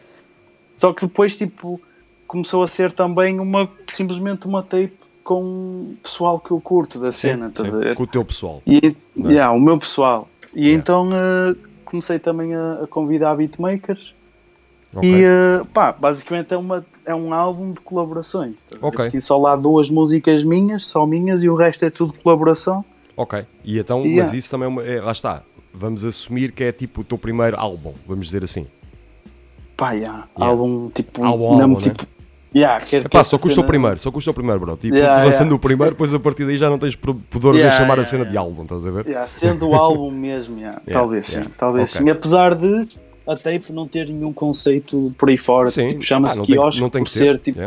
Só 0.76 0.92
que 0.92 1.04
depois, 1.06 1.36
tipo, 1.36 1.80
começou 2.28 2.62
a 2.62 2.68
ser 2.68 2.92
também 2.92 3.40
uma, 3.40 3.68
simplesmente 3.88 4.46
uma 4.46 4.62
tape 4.62 4.92
com 5.28 5.92
pessoal 6.02 6.40
que 6.40 6.50
eu 6.50 6.58
curto 6.58 6.98
da 6.98 7.12
cena, 7.12 7.52
Sim, 7.54 7.66
estás 7.66 7.68
sim, 7.88 7.94
com 7.94 8.02
o 8.04 8.06
teu 8.06 8.24
pessoal. 8.24 8.62
E, 8.66 8.78
é? 8.78 9.28
yeah, 9.28 9.52
o 9.54 9.60
meu 9.60 9.78
pessoal. 9.78 10.26
E 10.54 10.60
Yeah. 10.68 10.80
então 10.80 11.10
eh, 11.12 11.54
comecei 11.84 12.18
também 12.18 12.54
a, 12.54 12.84
a 12.84 12.86
convidar 12.86 13.36
beatmakers. 13.36 14.14
Ok. 14.96 15.06
E 15.06 15.22
eh, 15.22 15.62
pá, 15.74 15.92
basicamente 15.92 16.54
é, 16.54 16.56
uma, 16.56 16.82
é 17.04 17.14
um 17.14 17.34
álbum 17.34 17.72
de 17.72 17.80
colaborações. 17.80 18.54
Ok. 18.80 19.10
Tem 19.10 19.20
só 19.20 19.36
lá 19.36 19.54
duas 19.54 19.90
músicas 19.90 20.42
minhas, 20.42 20.86
só 20.86 21.04
minhas, 21.04 21.42
e 21.42 21.48
o 21.50 21.54
resto 21.54 21.84
é 21.84 21.90
tudo 21.90 22.14
colaboração. 22.14 22.82
Ok. 23.14 23.44
E 23.62 23.78
então, 23.78 24.06
Yeah. 24.06 24.22
mas 24.22 24.32
isso 24.32 24.50
também 24.50 24.64
é, 24.64 24.68
uma, 24.68 24.82
é- 24.82 25.02
lá 25.02 25.12
está. 25.12 25.42
Vamos 25.74 26.06
assumir 26.06 26.52
que 26.52 26.64
é 26.64 26.72
tipo 26.72 27.02
o 27.02 27.04
teu 27.04 27.18
primeiro 27.18 27.60
álbum, 27.60 27.92
vamos 28.06 28.24
dizer 28.28 28.42
assim. 28.42 28.66
Pá, 29.76 29.92
yeah, 29.92 30.26
álbum 30.34 30.88
tipo. 30.88 31.22
Álbum, 31.22 31.60
álbum, 31.60 31.80
né? 31.80 31.94
Yeah, 32.58 32.84
quer, 32.84 33.00
Epá, 33.02 33.08
quer 33.10 33.24
só 33.24 33.38
custa 33.38 33.52
o 33.60 33.62
cena- 33.62 33.66
primeiro, 33.66 33.98
só 33.98 34.10
custa 34.10 34.30
o 34.30 34.34
primeiro, 34.34 34.60
bro. 34.60 34.76
Tipo, 34.76 34.94
Yeah, 34.96 35.20
tu 35.22 35.26
lançando 35.26 35.42
yeah. 35.46 35.56
o 35.56 35.58
primeiro, 35.58 35.92
depois 35.92 36.12
a 36.14 36.18
partir 36.20 36.44
daí 36.44 36.56
já 36.56 36.68
não 36.68 36.78
tens 36.78 36.94
pudores 36.96 37.60
Yeah, 37.60 37.74
a 37.74 37.78
chamar 37.80 37.98
a 38.00 38.04
cena 38.04 38.24
de 38.24 38.36
álbum, 38.36 38.62
estás 38.62 38.86
a 38.86 38.90
ver? 38.90 39.06
Sendo 39.28 39.68
o 39.68 39.74
álbum 39.74 40.10
mesmo, 40.10 40.56
talvez 40.92 41.26
sim, 41.26 41.42
talvez 41.56 41.90
Ok. 41.94 42.02
sim. 42.04 42.10
Apesar 42.10 42.54
de 42.54 42.88
a 43.26 43.34
tape 43.36 43.72
não 43.72 43.86
ter 43.86 44.08
nenhum 44.08 44.32
conceito 44.32 45.14
por 45.18 45.28
aí 45.28 45.36
fora, 45.36 45.68
Sim. 45.68 45.88
tipo, 45.88 46.02
chama-se 46.02 46.36
Ah, 46.36 46.38
não 46.38 46.46
tem 46.46 46.54
quiosque 46.56 46.80
não 46.80 46.88
tem 46.90 47.04
por 47.04 47.12
ter, 47.12 47.18
ser 47.18 47.38
tipo, 47.38 47.60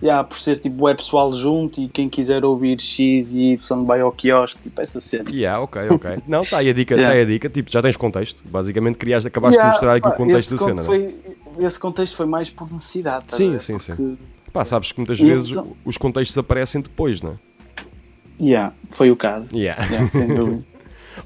yeah. 0.00 0.22
por 0.24 0.38
ser 0.38 0.58
tipo 0.60 0.84
web 0.84 0.96
pessoal 0.98 1.34
junto 1.34 1.80
e 1.80 1.88
quem 1.88 2.08
quiser 2.08 2.44
ouvir 2.44 2.80
X 2.80 3.32
e 3.34 3.54
Y 3.54 3.84
vai 3.84 4.00
ao 4.02 4.12
quiosque, 4.12 4.62
tipo 4.62 4.80
essa 4.80 5.00
cena. 5.00 5.28
Yeah, 5.28 5.60
ok, 5.60 5.82
ok. 5.90 6.18
Não, 6.28 6.42
está 6.42 6.58
aí 6.58 6.70
a 6.70 6.72
dica, 6.72 6.94
está 6.94 7.00
Yeah. 7.02 7.16
aí 7.18 7.22
a 7.22 7.26
dica. 7.26 7.48
Tipo, 7.50 7.72
já 7.72 7.82
tens 7.82 7.96
contexto. 7.96 8.40
Basicamente, 8.48 8.98
criaste, 8.98 9.26
acabaste 9.26 9.56
Yeah, 9.56 9.70
de 9.72 9.74
mostrar 9.74 9.94
aqui 9.96 10.08
pá, 10.08 10.10
o 10.10 10.16
contexto 10.16 10.50
da 10.52 10.58
cena, 10.58 10.82
conto 10.82 10.86
não 10.86 10.94
é? 10.94 11.10
foi, 11.58 11.66
Esse 11.66 11.80
contexto 11.80 12.16
foi 12.16 12.26
mais 12.26 12.48
por 12.48 12.72
necessidade, 12.72 13.24
tá 13.26 13.36
Sim, 13.36 13.58
sim, 13.58 13.78
sim. 13.80 13.96
Porque- 13.96 14.16
Pá, 14.52 14.64
sabes 14.64 14.92
que 14.92 14.98
muitas 14.98 15.18
vezes 15.20 15.50
então- 15.50 15.76
os 15.84 15.96
contextos 15.96 16.36
aparecem 16.36 16.80
depois, 16.80 17.22
não 17.22 17.32
é? 17.32 17.34
Yeah, 18.40 18.72
foi 18.90 19.10
o 19.10 19.16
caso. 19.16 19.54
Yeah. 19.56 19.84
Yeah, 19.86 20.08
sem 20.08 20.26
dúvida. 20.34 20.64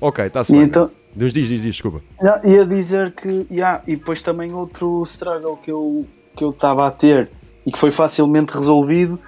ok, 0.01 0.27
está-se 0.27 0.53
bem. 0.53 0.63
então- 0.63 0.91
Diz, 1.17 1.33
diz, 1.33 1.49
diz, 1.49 1.63
diz, 1.63 1.75
desculpa. 1.77 2.03
Não, 2.21 2.45
ia 2.45 2.67
dizer 2.67 3.13
que, 3.13 3.47
yeah, 3.49 3.81
e 3.87 3.95
depois 3.95 4.21
também 4.21 4.53
outro 4.53 5.01
struggle 5.05 5.57
que 5.57 5.71
eu 5.71 6.07
que 6.37 6.43
eu 6.43 6.51
estava 6.51 6.85
a 6.89 6.91
ter 6.91 7.31
e 7.65 7.71
que 7.71 7.79
foi 7.79 7.93
facilmente 7.93 8.53
resolvido 8.53 9.21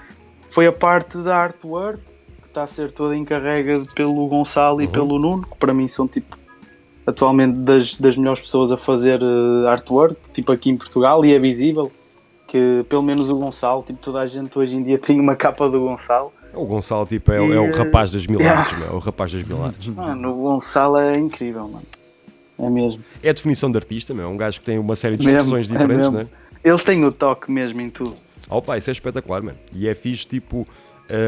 foi 0.51 0.67
a 0.67 0.73
parte 0.73 1.17
da 1.19 1.37
artwork, 1.37 2.01
que 2.43 2.49
está 2.49 2.65
a 2.65 2.67
ser 2.67 2.91
toda 2.91 3.15
encarrega 3.17 3.81
pelo 3.95 4.27
Gonçalo 4.27 4.83
e 4.83 4.89
pelo 4.89 5.17
Nuno, 5.17 5.47
que 5.47 5.57
para 5.57 5.73
mim 5.73 5.87
são 5.87 6.09
tipo 6.09 6.37
atualmente 7.07 7.59
das, 7.59 7.95
das 7.95 8.17
melhores 8.17 8.41
pessoas 8.41 8.73
a 8.73 8.77
fazer 8.77 9.21
eh, 9.23 9.69
artwork, 9.69 10.17
tipo 10.33 10.51
aqui 10.51 10.71
em 10.71 10.77
Portugal, 10.77 11.25
e 11.25 11.33
é 11.33 11.39
visível 11.39 11.93
que 12.47 12.85
pelo 12.89 13.03
menos 13.03 13.29
o 13.31 13.37
Gonçalo, 13.37 13.83
tipo 13.83 13.99
toda 14.01 14.21
a 14.21 14.27
gente 14.27 14.57
hoje 14.59 14.77
em 14.77 14.83
dia 14.83 14.99
tem 14.99 15.19
uma 15.21 15.35
capa 15.37 15.69
do 15.69 15.81
Gonçalo. 15.81 16.33
O 16.55 16.65
Gonçalo, 16.65 17.05
tipo, 17.07 17.31
é, 17.33 17.41
o- 17.41 17.53
é 17.53 17.61
o 17.61 17.67
E, 17.67 17.71
rapaz 17.73 18.11
das 18.13 18.27
mil 18.27 18.41
yeah. 18.41 18.61
artes, 18.63 18.87
é 18.89 18.91
o 18.91 18.99
rapaz 18.99 19.31
das 19.33 19.43
mil 19.43 19.63
artes. 19.63 19.89
Mano, 19.89 20.31
o 20.33 20.43
Gonçalo 20.43 20.97
é 20.97 21.13
incrível, 21.19 21.69
mano. 21.69 21.85
É 22.59 22.71
mesmo. 22.71 23.05
É 23.23 23.29
a 23.29 23.33
definição 23.33 23.71
de 23.71 23.77
artista, 23.77 24.15
meu, 24.15 24.25
é 24.25 24.29
um 24.29 24.37
gajo 24.37 24.61
que 24.61 24.65
tem 24.67 24.79
uma 24.79 24.97
série 24.97 25.17
de 25.17 25.29
expressões 25.29 25.69
é 25.69 25.73
diferentes, 25.73 25.97
mesmo. 26.09 26.13
não 26.13 26.21
é? 26.23 26.29
Ele 26.65 26.79
tem 26.79 27.05
o 27.05 27.13
toque 27.13 27.53
mesmo 27.53 27.81
em 27.83 27.91
tudo. 27.91 28.15
Oh, 28.49 28.63
pá, 28.63 28.79
isso 28.79 28.89
é 28.89 28.93
espetacular, 28.93 29.43
mano. 29.43 29.59
E 29.73 29.87
é 29.87 29.95
fixe, 29.95 30.27
tipo, 30.27 30.67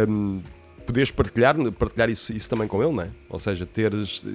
hum, 0.09 0.41
poderes 0.87 1.11
partilhar, 1.11 1.55
partilhar 1.73 2.09
isso, 2.09 2.33
isso 2.33 2.49
também 2.49 2.67
com 2.67 2.83
ele, 2.83 2.93
não 2.93 3.03
é? 3.03 3.09
Ou 3.29 3.39
seja, 3.39 3.67
teres, 3.67 4.27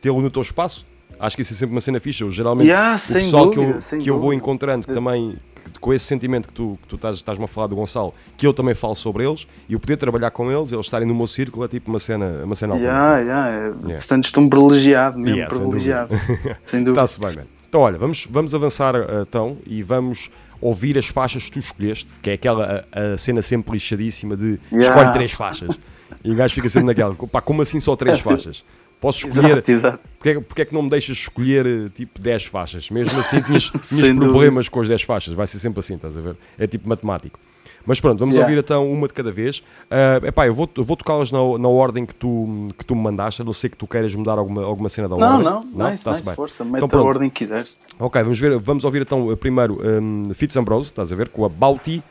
tê-lo 0.00 0.20
no 0.20 0.30
teu 0.30 0.42
espaço. 0.42 0.86
Acho 1.18 1.34
que 1.34 1.42
isso 1.42 1.52
é 1.54 1.56
sempre 1.56 1.74
uma 1.74 1.80
cena 1.80 1.98
fixe. 1.98 2.22
Eu, 2.22 2.30
geralmente, 2.30 2.68
Yeah, 2.68 2.96
o 2.96 3.12
pessoal 3.12 3.50
que, 3.50 3.56
dúvida, 3.56 3.78
eu, 3.78 3.80
sem 3.80 3.98
que 3.98 4.08
eu 4.08 4.18
vou 4.20 4.32
encontrando 4.32 4.86
que 4.86 4.92
também, 4.92 5.36
que- 5.56 5.57
com 5.80 5.92
esse 5.92 6.04
sentimento 6.04 6.48
que 6.48 6.54
tu, 6.54 6.78
que 6.82 6.88
tu 6.88 6.96
estás, 6.96 7.16
estás-me 7.16 7.44
a 7.44 7.48
falar 7.48 7.66
do 7.66 7.76
Gonçalo, 7.76 8.12
que 8.36 8.46
eu 8.46 8.52
também 8.52 8.74
falo 8.74 8.94
sobre 8.94 9.26
eles, 9.26 9.46
e 9.68 9.74
eu 9.74 9.80
poder 9.80 9.96
trabalhar 9.96 10.30
com 10.30 10.50
eles, 10.50 10.72
eles 10.72 10.86
estarem 10.86 11.06
no 11.06 11.14
meu 11.14 11.26
círculo, 11.26 11.64
é 11.64 11.68
tipo 11.68 11.90
uma 11.90 11.98
cena, 11.98 12.44
uma 12.44 12.54
cena. 12.54 12.76
Yeah, 12.76 13.18
yeah, 13.18 13.48
é, 13.48 13.68
Yeah. 13.88 14.00
Sentes-te 14.00 14.38
um 14.38 14.48
privilegiado 14.48 15.18
mesmo, 15.18 15.36
Yeah, 15.36 15.54
privilegiado. 15.56 16.14
Sem 16.64 16.80
dúvida. 16.84 17.04
Está-se 17.04 17.20
bem, 17.20 17.36
mano. 17.36 17.48
Então, 17.68 17.80
olha, 17.82 17.98
vamos, 17.98 18.26
vamos 18.30 18.54
avançar 18.54 18.94
uh, 18.96 19.22
então 19.22 19.58
e 19.66 19.82
vamos 19.82 20.30
ouvir 20.60 20.98
as 20.98 21.06
faixas 21.06 21.44
que 21.44 21.52
tu 21.52 21.58
escolheste, 21.58 22.14
que 22.22 22.30
é 22.30 22.32
aquela 22.32 22.84
a, 22.92 23.14
a 23.14 23.18
cena 23.18 23.42
sempre 23.42 23.72
lixadíssima 23.72 24.36
de 24.36 24.58
Yeah. 24.72 24.88
escolhe 24.88 25.12
três 25.12 25.32
faixas. 25.32 25.78
E 26.24 26.32
o 26.32 26.34
gajo 26.34 26.54
fica 26.54 26.68
sempre 26.68 26.86
naquela, 26.86 27.14
pá, 27.14 27.40
como 27.40 27.62
assim 27.62 27.78
só 27.78 27.94
três 27.94 28.18
faixas? 28.20 28.64
Posso 29.00 29.26
escolher. 29.26 29.52
Exato, 29.52 29.70
exato. 29.70 30.00
Porque, 30.18 30.30
é- 30.30 30.40
porque 30.40 30.62
é 30.62 30.64
que 30.64 30.74
não 30.74 30.82
me 30.82 30.90
deixas 30.90 31.16
escolher 31.18 31.64
uh, 31.66 31.88
tipo 31.90 32.20
10 32.20 32.46
faixas? 32.46 32.90
Mesmo 32.90 33.18
assim, 33.20 33.40
tinhas, 33.42 33.64
tinhas 33.88 34.06
Sem 34.06 34.14
dúvida. 34.14 34.20
problemas 34.32 34.68
com 34.68 34.80
as 34.80 34.88
10 34.88 35.02
faixas. 35.02 35.34
Vai 35.34 35.46
ser 35.46 35.58
sempre 35.60 35.80
assim, 35.80 35.94
estás 35.94 36.16
a 36.16 36.20
ver? 36.20 36.36
É 36.58 36.66
tipo 36.66 36.88
matemático. 36.88 37.38
Mas 37.86 38.00
pronto, 38.00 38.18
vamos 38.18 38.34
Yeah. 38.34 38.50
ouvir 38.50 38.62
então 38.62 38.90
uma 38.92 39.06
de 39.08 39.14
cada 39.14 39.30
vez. 39.32 39.60
Uh, 39.60 40.26
epá, 40.26 40.46
eu 40.46 40.52
vou, 40.52 40.68
eu 40.76 40.84
vou 40.84 40.94
tocá-las 40.96 41.32
na, 41.32 41.38
na 41.58 41.68
ordem 41.68 42.04
que 42.04 42.14
tu, 42.14 42.68
que 42.76 42.84
tu 42.84 42.94
me 42.94 43.00
mandaste, 43.02 43.40
a 43.40 43.44
não 43.44 43.52
ser 43.54 43.70
que 43.70 43.76
tu 43.78 43.86
queiras 43.86 44.14
mudar 44.14 44.36
alguma, 44.36 44.62
alguma 44.62 44.88
cena 44.90 45.08
da 45.08 45.16
Não, 45.16 45.36
ordem. 45.38 45.44
não, 45.72 45.88
nice, 45.90 46.04
Tá-se 46.04 46.18
nice, 46.18 46.24
bem. 46.26 46.34
força, 46.34 46.62
Então 46.64 46.72
mete 46.72 46.84
a 46.84 46.88
pronto. 46.88 47.06
ordem 47.06 47.30
que 47.30 47.44
quiseres. 47.44 47.78
Ok, 47.98 48.20
vamos, 48.22 48.38
ver, 48.38 48.58
vamos 48.58 48.84
ouvir 48.84 49.02
então 49.02 49.28
uh, 49.28 49.36
primeiro 49.36 49.78
um, 49.82 50.34
Fitz 50.34 50.54
Ambrose, 50.56 50.86
estás 50.88 51.12
a 51.12 51.16
ver? 51.16 51.28
Com 51.30 51.44
a 51.46 51.48
Bauti 51.48 52.02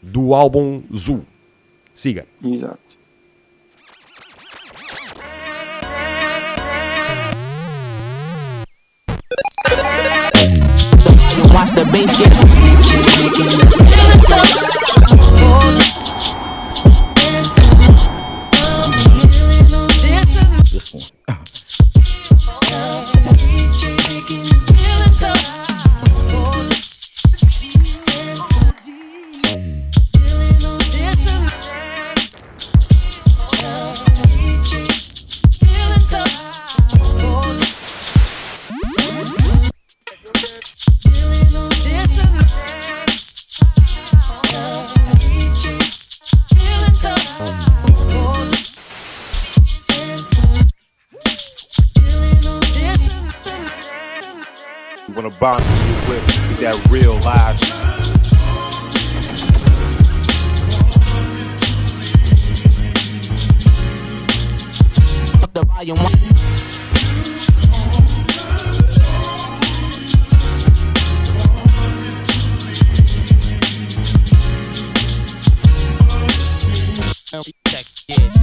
do 0.00 0.32
álbum 0.32 0.82
Zoo. 0.94 1.24
Siga. 1.92 2.24
Exato. 2.44 2.78
The 11.76 11.84
bass 11.92 12.08
get 12.16 12.32
this 20.72 20.88
one. 20.94 21.02
You 55.46 55.52
with 56.08 56.58
that 56.58 56.88
real 56.90 57.20
shit. 57.20 57.60
the 65.52 65.62
volume. 65.62 65.96
Check 77.68 77.86
it. 78.08 78.35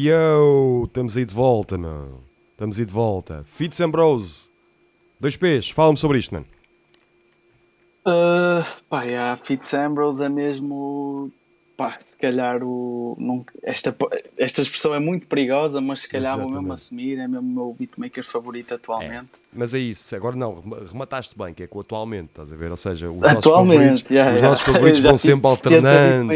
Yo! 0.00 0.84
Estamos 0.84 1.16
aí 1.16 1.24
de 1.24 1.34
volta, 1.34 1.76
não? 1.76 2.20
Estamos 2.52 2.78
aí 2.78 2.86
de 2.86 2.92
volta. 2.92 3.42
Fitz 3.46 3.80
Ambrose. 3.80 4.48
Dois 5.18 5.36
P's. 5.36 5.70
Fala-me 5.70 5.98
sobre 5.98 6.18
isto, 6.18 6.34
mano. 6.34 6.46
Uh, 8.06 8.64
pá, 8.88 9.02
yeah, 9.02 9.34
Fitz 9.34 9.74
Ambrose 9.74 10.22
é 10.22 10.28
mesmo 10.28 11.32
pá, 11.78 11.96
se 12.00 12.16
calhar 12.16 12.60
o. 12.64 13.16
Não, 13.20 13.46
esta, 13.62 13.94
esta 14.36 14.60
expressão 14.60 14.92
é 14.94 14.98
muito 14.98 15.28
perigosa, 15.28 15.80
mas 15.80 16.00
se 16.00 16.08
calhar 16.08 16.32
vou 16.34 16.46
mesmo 16.46 16.50
Exatamente. 16.58 16.74
assumir, 16.74 17.18
é 17.20 17.28
mesmo 17.28 17.48
o 17.48 17.54
meu 17.54 17.76
beatmaker 17.78 18.26
favorito 18.26 18.74
atualmente. 18.74 19.28
Mas 19.52 19.72
é 19.72 19.78
isso, 19.78 20.14
agora 20.16 20.34
não, 20.36 20.60
rema- 20.60 20.80
remataste 20.90 21.38
bem, 21.38 21.54
que 21.54 21.62
é 21.62 21.66
com 21.68 21.78
atualmente, 21.80 22.30
estás 22.30 22.52
a 22.52 22.56
ver? 22.56 22.70
Ou 22.70 22.76
seja, 22.76 23.08
os 23.10 23.22
Atualmente, 23.22 23.78
nossos 23.78 24.02
favoritos, 24.02 24.10
yeah, 24.10 24.30
os 24.32 24.36
yeah. 24.38 24.48
nossos 24.48 24.64
favoritos 24.66 25.00
vão 25.00 25.16
sempre 25.16 25.50
70 25.50 25.68
alternando. 25.88 26.32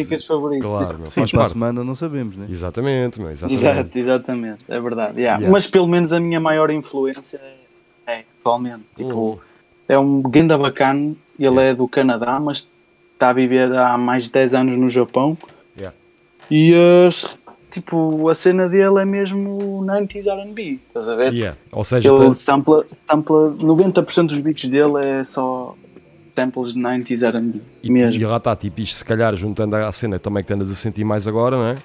Claro, 0.62 0.99
meu, 1.01 1.11
Sim, 1.11 1.20
faz 1.20 1.30
para 1.32 1.40
a 1.40 1.43
parte. 1.43 1.53
semana 1.53 1.84
não 1.84 1.95
sabemos, 1.97 2.36
né? 2.36 2.47
Exatamente, 2.49 3.20
meu, 3.20 3.30
exatamente. 3.30 3.64
Exato, 3.66 3.99
exatamente, 3.99 4.64
é 4.68 4.80
verdade. 4.80 5.20
yeah. 5.20 5.38
Yeah. 5.38 5.51
Mas 5.53 5.66
pelo 5.66 5.88
menos 5.88 6.12
a 6.12 6.20
minha 6.20 6.38
maior 6.40 6.70
influência 6.70 7.38
é, 8.07 8.12
é 8.20 8.24
atualmente. 8.40 8.84
Tipo, 8.97 9.14
Uhum. 9.32 9.38
é 9.88 9.99
um 9.99 10.22
ganda 10.22 10.57
bacana, 10.57 11.14
ele 11.38 11.61
é 11.61 11.74
do 11.74 11.86
Canadá, 11.88 12.38
mas 12.40 12.70
está 13.23 13.31
a 13.31 13.33
viver 13.33 13.73
há 13.79 13.97
mais 13.97 14.25
de 14.25 14.33
10 14.33 14.55
anos 14.55 14.77
no 14.79 14.91
Japão. 14.91 15.39
Yeah. 15.79 15.97
E 16.51 16.73
eh, 16.75 17.09
tipo, 17.70 18.29
a 18.29 18.35
cena 18.35 18.68
dele 18.68 19.01
é 19.01 19.05
mesmo 19.05 19.81
90s 19.85 20.27
RB, 20.27 20.81
estás 20.89 21.09
a 21.09 21.14
ver? 21.14 21.33
Yeah. 21.33 21.57
Ou 21.70 21.85
seja, 21.85 22.09
Ele 22.09 22.27
tá- 22.27 22.35
sampla, 22.35 22.85
sampla 22.93 23.51
90% 23.53 24.27
dos 24.27 24.37
beats 24.39 24.68
dele 24.68 24.95
é 25.05 25.25
só 25.25 25.77
samples 26.35 26.75
de 26.75 26.81
90s 26.81 27.23
RB. 27.23 27.62
e, 27.83 27.93
mesmo. 27.93 28.12
e 28.20 28.27
lá 28.27 28.39
está, 28.39 28.57
tipo, 28.57 28.81
isto 28.81 28.97
se 28.97 29.05
calhar 29.05 29.35
juntando 29.37 29.77
à 29.77 29.93
cena 29.93 30.18
também 30.18 30.43
que 30.43 30.53
andas 30.53 30.70
a 30.70 30.75
sentir 30.75 31.05
mais 31.05 31.29
agora, 31.29 31.57
não 31.57 31.66
é? 31.66 31.77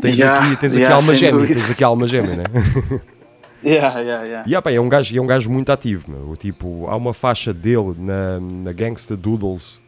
Tens 0.00 0.18
Yeah, 0.18 0.40
aqui, 0.46 0.56
tens 0.56 0.72
aqui 0.72 0.80
yeah, 0.82 0.96
alma 0.96 1.14
gêmea, 1.14 1.40
dúvida. 1.40 1.60
tens 1.60 1.70
aqui 1.72 1.84
alma 1.84 2.06
gêmea, 2.06 2.36
né? 2.36 2.44
Yeah, 3.62 4.00
yeah, 4.00 4.24
yeah. 4.24 4.48
E 4.48 4.54
ah, 4.54 4.62
pá, 4.62 4.72
é 4.72 4.80
um 4.80 4.88
gajo, 4.88 5.14
é 5.14 5.20
um 5.20 5.26
gajo 5.26 5.50
muito 5.50 5.70
ativo, 5.70 6.06
meu. 6.10 6.34
Tipo, 6.34 6.86
há 6.88 6.96
uma 6.96 7.12
faixa 7.12 7.52
dele 7.52 7.94
na, 7.98 8.40
na 8.40 8.72
Gangsta 8.72 9.14
Doodles. 9.14 9.82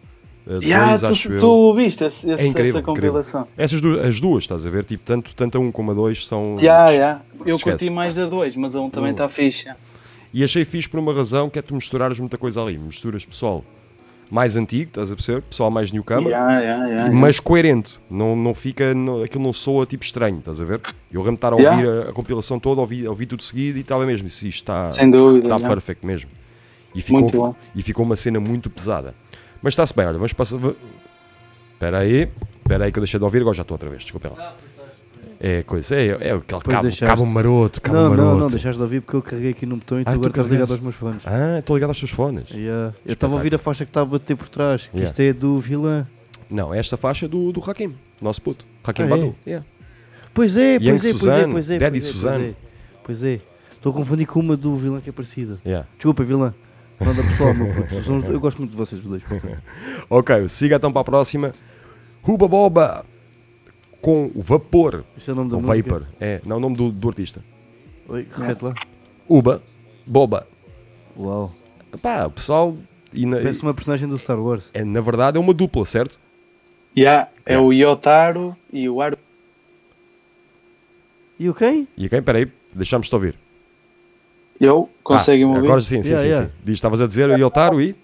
Eh, 0.46 0.58
Yeah, 0.62 0.96
dois, 0.96 1.20
tu, 1.22 1.32
eu. 1.32 1.38
tu 1.40 1.46
ouviste 1.48 2.04
esse, 2.04 2.28
esse- 2.30 2.42
É 2.42 2.46
incrível, 2.46 2.70
essa 2.80 2.90
incrível. 2.90 3.12
compilação? 3.12 3.48
Essas 3.56 3.80
duas, 3.80 4.06
as 4.06 4.20
duas, 4.20 4.44
estás 4.44 4.66
a 4.66 4.70
ver? 4.70 4.84
Tipo, 4.84 5.04
tanto, 5.04 5.34
tanto 5.34 5.58
a 5.58 5.60
um 5.60 5.70
como 5.72 5.90
a 5.90 5.94
dois 5.94 6.26
são. 6.26 6.56
Yeah, 6.60 6.90
yeah. 6.90 7.22
Eu 7.44 7.56
Esquece. 7.56 7.78
curti 7.78 7.90
mais 7.90 8.14
da 8.14 8.26
2, 8.26 8.56
mas 8.56 8.74
a 8.76 8.80
1 8.80 8.84
um 8.84 8.90
também 8.90 9.10
está 9.12 9.28
fixe. 9.28 9.62
yeah. 9.64 9.80
E 10.34 10.42
achei 10.42 10.64
fixe 10.64 10.88
por 10.88 10.98
uma 10.98 11.12
razão 11.12 11.50
que 11.50 11.58
é 11.58 11.62
tu 11.62 11.74
misturares 11.74 12.18
muita 12.18 12.38
coisa 12.38 12.62
ali. 12.62 12.78
Misturas 12.78 13.24
pessoal 13.24 13.64
mais 14.30 14.56
antigo, 14.56 14.84
estás 14.88 15.12
a 15.12 15.14
perceber? 15.14 15.42
Pessoal 15.42 15.70
mais 15.70 15.92
newcomer. 15.92 16.28
Yeah, 16.30 16.52
yeah, 16.60 16.84
yeah, 16.84 16.94
yeah. 17.04 17.14
mas 17.14 17.38
coerente, 17.38 18.00
não, 18.10 18.34
não 18.34 18.54
fica, 18.54 18.94
não- 18.94 19.22
aquilo 19.22 19.44
não 19.44 19.52
soa 19.52 19.84
tipo 19.84 20.02
estranho, 20.04 20.38
estás 20.38 20.58
a 20.58 20.64
ver? 20.64 20.80
Eu 21.12 21.20
lembro 21.20 21.32
de 21.32 21.36
estar 21.36 21.52
a 21.52 21.56
Yeah. 21.56 21.76
ouvir 21.88 22.06
a, 22.06 22.10
a 22.10 22.12
compilação 22.14 22.58
toda, 22.58 22.80
ouvi, 22.80 23.06
ouvi 23.06 23.26
tudo 23.26 23.42
seguido 23.42 23.76
e 23.76 23.82
estava 23.82 24.06
mesmo, 24.06 24.26
isso 24.26 24.46
isto 24.46 24.56
está, 24.62 24.90
Sem 24.90 25.10
dúvida, 25.10 25.44
está 25.48 25.58
já. 25.58 25.68
perfect 25.68 26.06
mesmo. 26.06 26.30
E 26.94 27.02
ficou, 27.02 27.20
Muito 27.20 27.36
bom. 27.36 27.54
e 27.74 27.82
ficou 27.82 28.04
uma 28.06 28.16
cena 28.16 28.40
muito 28.40 28.70
pesada. 28.70 29.14
Mas 29.62 29.72
está-se 29.74 29.94
bem, 29.94 30.06
olha, 30.06 30.14
vamos 30.14 30.32
passar. 30.32 30.58
Espera 31.74 31.98
aí, 31.98 32.28
espera 32.62 32.84
aí 32.84 32.92
que 32.92 32.98
eu 32.98 33.02
deixei 33.02 33.18
de 33.18 33.24
ouvir, 33.24 33.40
agora 33.40 33.56
já 33.56 33.62
estou 33.62 33.74
outra 33.74 33.88
vez, 33.90 34.02
desculpa 34.02 34.32
lá. 34.36 34.54
É 35.44 35.62
coisa, 35.64 35.96
é, 35.96 36.06
é 36.08 36.32
aquele 36.34 36.60
cabo, 36.60 36.82
deixaste. 36.82 37.04
cabo 37.04 37.26
maroto, 37.26 37.82
cabo 37.82 37.96
Não, 37.98 38.10
maroto. 38.10 38.28
não, 38.30 38.38
não, 38.38 38.46
deixaste 38.48 38.76
de 38.76 38.82
ouvir 38.82 39.00
porque 39.00 39.16
eu 39.16 39.22
carreguei 39.22 39.50
aqui 39.50 39.66
num 39.66 39.76
botão 39.78 39.98
e 39.98 40.02
Ah, 40.02 40.04
tu 40.04 40.10
agora 40.12 40.28
estás 40.28 40.46
ligado 40.46 40.70
aos 40.70 40.80
meus 40.80 40.94
fones. 40.94 41.22
Ah, 41.26 41.58
estou 41.58 41.74
ligado 41.76 41.88
aos 41.90 41.98
teus 41.98 42.12
fones. 42.12 42.50
Yeah. 42.50 42.94
Eu 43.04 43.14
estava 43.14 43.32
a 43.32 43.36
ouvir 43.36 43.52
a 43.52 43.58
faixa 43.58 43.84
que 43.84 43.90
estava 43.90 44.06
a 44.08 44.12
bater 44.18 44.36
por 44.36 44.48
trás, 44.48 44.82
que 44.86 44.96
Yeah. 44.98 45.10
isto 45.10 45.18
é 45.20 45.32
do 45.32 45.58
vilã. 45.58 46.06
Não, 46.48 46.72
esta 46.72 46.96
faixa 46.96 47.24
é 47.26 47.28
do, 47.28 47.50
do 47.50 47.60
Hakim, 47.68 47.92
nosso 48.20 48.40
puto. 48.40 48.64
Hakim 48.84 49.02
Ah, 49.02 49.06
é? 49.06 49.08
Badu. 49.08 49.34
Yeah. 49.44 49.66
Pois 50.32 50.56
é, 50.56 50.74
Young 50.76 50.80
pois 50.80 50.84
é, 50.84 50.90
pois 50.90 51.04
é, 51.04 51.12
Suzanne, 51.18 51.52
pois 51.52 51.70
é. 51.70 51.78
Daddy 51.78 51.98
pois 52.00 52.04
é, 52.08 52.12
Suzanne. 52.12 52.56
Pois 53.02 53.22
é, 53.24 53.26
pois 53.30 53.40
é. 53.40 53.40
Estou 53.72 53.90
a 53.92 53.94
confundir 53.96 54.26
com 54.28 54.38
uma 54.38 54.56
do 54.56 54.76
vilã 54.76 55.00
que 55.00 55.08
é 55.10 55.12
parecida. 55.12 55.58
Yeah. 55.66 55.88
Desculpa, 55.96 56.22
vilã. 56.22 56.54
Manda 57.04 57.22
pessoal, 57.22 58.30
Eu 58.30 58.40
gosto 58.40 58.58
muito 58.58 58.70
de 58.70 58.76
vocês 58.76 59.00
os 59.00 59.06
dois. 59.06 59.22
Ok, 60.10 60.48
siga 60.48 60.76
então 60.76 60.92
para 60.92 61.00
a 61.02 61.04
próxima. 61.04 61.52
Huba 62.26 62.46
Boba 62.48 63.04
com 64.00 64.30
o 64.34 64.40
vapor. 64.40 65.04
Esse 65.16 65.30
é 65.30 65.32
o 65.32 65.36
nome 65.36 65.50
da 65.50 65.56
Ou 65.56 65.62
música? 65.62 65.88
Vapor. 65.90 66.08
É, 66.20 66.40
não 66.44 66.56
o 66.56 66.60
nome 66.60 66.76
do, 66.76 66.90
do 66.90 67.08
artista. 67.08 67.42
Oi, 68.08 68.26
repete 68.36 68.64
lá. 68.64 68.74
Uba 69.28 69.62
Boba. 70.06 70.46
Uau. 71.16 71.52
Pá, 72.00 72.26
o 72.26 72.30
pessoal. 72.30 72.76
E 73.12 73.26
na, 73.26 73.36
Parece 73.36 73.62
uma 73.62 73.74
personagem 73.74 74.08
do 74.08 74.16
Star 74.18 74.40
Wars. 74.40 74.70
é, 74.72 74.84
na 74.84 75.00
verdade 75.00 75.36
é 75.36 75.40
uma 75.40 75.52
dupla, 75.54 75.84
certo? 75.84 76.18
Yeah, 76.96 77.30
é 77.46 77.58
o 77.58 77.72
Yotaro 77.72 78.56
e 78.72 78.88
o 78.88 79.00
Aru. 79.00 79.16
E 81.38 81.48
o 81.48 81.54
quem? 81.54 81.88
E 81.96 82.08
quem? 82.08 82.22
Peraí, 82.22 82.50
deixamos-te 82.72 83.14
ouvir. 83.14 83.34
Eu? 84.62 84.88
Conseguem 85.02 85.44
ah, 85.44 85.48
ouvir? 85.48 85.66
Agora 85.66 85.80
sim, 85.80 86.02
sim, 86.02 86.10
Yeah, 86.10 86.18
sim. 86.22 86.28
yeah. 86.28 86.46
sim. 86.46 86.52
Diz, 86.64 86.74
estavas 86.74 87.00
a 87.00 87.06
dizer 87.06 87.28
o 87.28 87.36
Yotaro 87.36 87.80
e. 87.80 87.96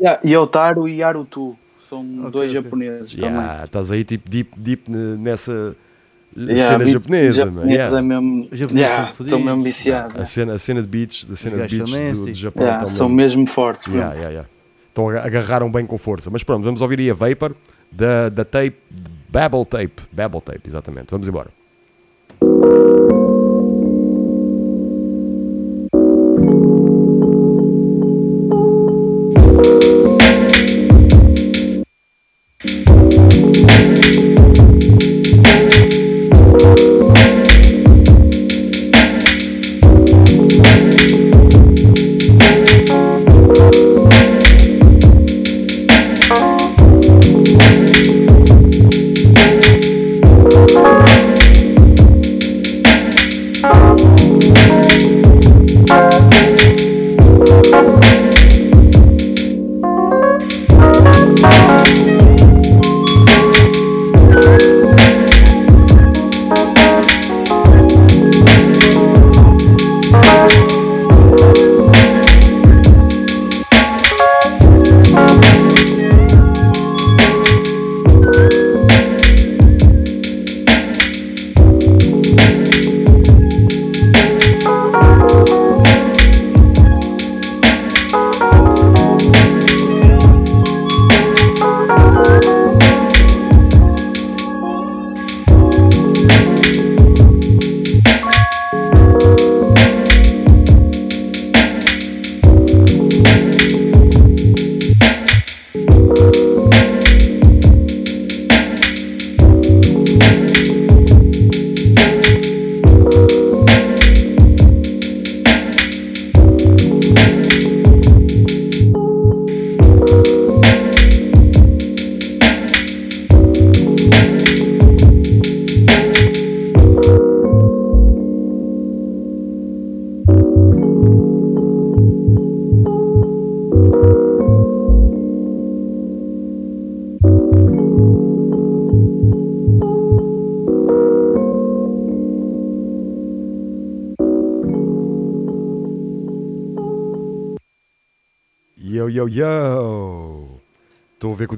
Yeah, 0.00 0.20
Yotaro 0.24 0.88
e 0.88 1.02
Arutu. 1.02 1.56
São 1.88 2.00
Ok, 2.20 2.30
dois 2.30 2.50
ok. 2.50 2.62
japoneses 2.62 3.14
Yeah, 3.14 3.64
estás 3.64 3.92
aí 3.92 4.02
tipo 4.02 4.28
deep, 4.28 4.58
deep 4.58 4.90
ne- 4.90 5.16
nessa 5.16 5.76
também. 6.34 6.56
cena 6.56 6.86
japonesa, 6.86 7.46
man. 7.46 7.52
japonês 7.52 7.70
Yeah. 7.92 7.98
é 7.98 8.02
mesmo. 8.02 8.48
Yeah. 8.52 9.12
Estão 9.20 9.38
mesmo 9.38 9.62
viciados. 9.62 10.16
A 10.16 10.24
cena, 10.24 10.54
a 10.54 10.58
cena 10.58 10.80
de 10.80 10.88
beats, 10.88 11.26
a 11.30 11.36
cena 11.36 11.66
de 11.68 11.76
beats 11.78 12.18
do, 12.18 12.26
do 12.26 12.32
Japão. 12.32 12.64
Yeah, 12.66 12.88
são 12.88 13.08
mesmo 13.08 13.46
fortes. 13.46 13.86
mesmo. 13.86 14.00
Yeah, 14.00 14.14
yeah, 14.16 14.30
yeah. 14.32 14.48
Então 14.90 15.08
aga- 15.08 15.24
agarraram 15.24 15.70
bem 15.70 15.86
com 15.86 15.96
força. 15.98 16.30
Mas 16.30 16.42
pronto, 16.42 16.64
vamos 16.64 16.80
ouvir 16.82 16.98
aí 16.98 17.10
a 17.10 17.14
Vapor 17.14 17.54
da, 17.92 18.28
da 18.28 18.44
tape, 18.44 18.74
Babel 19.28 19.64
Tape. 19.64 20.02
Babel 20.10 20.40
Tape, 20.40 20.62
exatamente. 20.66 21.08
Vamos 21.10 21.28
embora. 21.28 21.50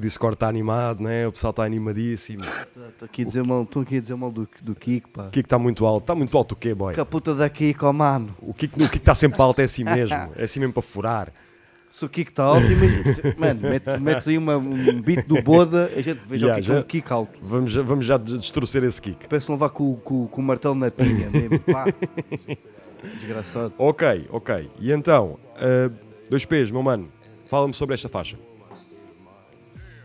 Discord 0.05 0.35
está 0.35 0.47
animado, 0.47 1.01
né? 1.03 1.27
o 1.27 1.31
pessoal 1.31 1.51
está 1.51 1.63
animadíssimo. 1.63 2.41
Estou 2.41 3.05
aqui 3.05 3.21
a 3.23 3.25
dizer 3.25 3.43
mal, 3.45 3.63
estou 3.63 3.81
aqui 3.81 3.97
a 3.97 3.99
dizer 4.01 4.15
mal 4.15 4.31
do, 4.31 4.47
do 4.61 4.75
Kiko, 4.75 5.09
pá. 5.09 5.23
O 5.23 5.29
Kiko 5.31 5.45
está 5.47 5.59
muito 5.59 5.85
alto. 5.85 6.03
Está 6.03 6.15
muito 6.15 6.37
alto 6.37 6.51
o 6.53 6.55
quê, 6.55 6.73
boy? 6.73 6.93
Que 6.93 6.99
a 6.99 7.05
puta 7.05 7.33
da 7.35 7.49
Kiko, 7.49 7.91
mano. 7.93 8.35
O 8.41 8.53
Kiko 8.53 8.75
o 8.79 8.83
Kiko 8.83 8.97
está 8.97 9.13
sempre 9.13 9.41
alto, 9.41 9.59
é 9.59 9.65
assim 9.65 9.83
mesmo. 9.83 10.15
É 10.35 10.43
assim 10.43 10.59
mesmo 10.59 10.73
para 10.73 10.81
furar. 10.81 11.33
Se 11.91 12.03
o 12.03 12.09
Kiko 12.09 12.29
está 12.31 12.43
alto, 12.43 12.65
imagina. 12.65 13.03
Mano, 13.37 13.61
metes, 13.61 13.99
metes 14.01 14.27
aí 14.27 14.37
uma, 14.37 14.57
um 14.57 15.01
beat 15.01 15.25
do 15.25 15.41
Boda, 15.41 15.89
a 15.95 16.01
gente 16.01 16.19
veja 16.27 16.45
Yeah, 16.47 16.55
o 16.55 16.59
é 16.59 16.61
já- 16.61 16.79
um 16.79 16.83
Kiko 16.83 17.13
alto. 17.13 17.39
Vamos, 17.41 17.71
já- 17.71 17.81
vamos 17.81 18.05
já 18.05 18.19
esse 18.83 19.01
Kiko. 19.01 19.29
Parece 19.29 19.49
levar 19.49 19.69
com, 19.69 19.95
com, 19.95 20.27
com 20.27 20.41
o 20.41 20.43
martelo 20.43 20.75
na 20.75 20.91
pinha 20.91 21.29
mesmo, 21.29 21.59
pá. 21.61 21.85
Desgraçado. 23.19 23.73
Ok, 23.77 24.27
ok. 24.29 24.69
E 24.79 24.91
então, 24.91 25.37
ah, 25.55 25.89
dois 26.29 26.43
P's, 26.45 26.71
meu 26.71 26.83
mano, 26.83 27.07
fala-me 27.47 27.73
sobre 27.73 27.93
esta 27.93 28.09
faixa. 28.09 28.37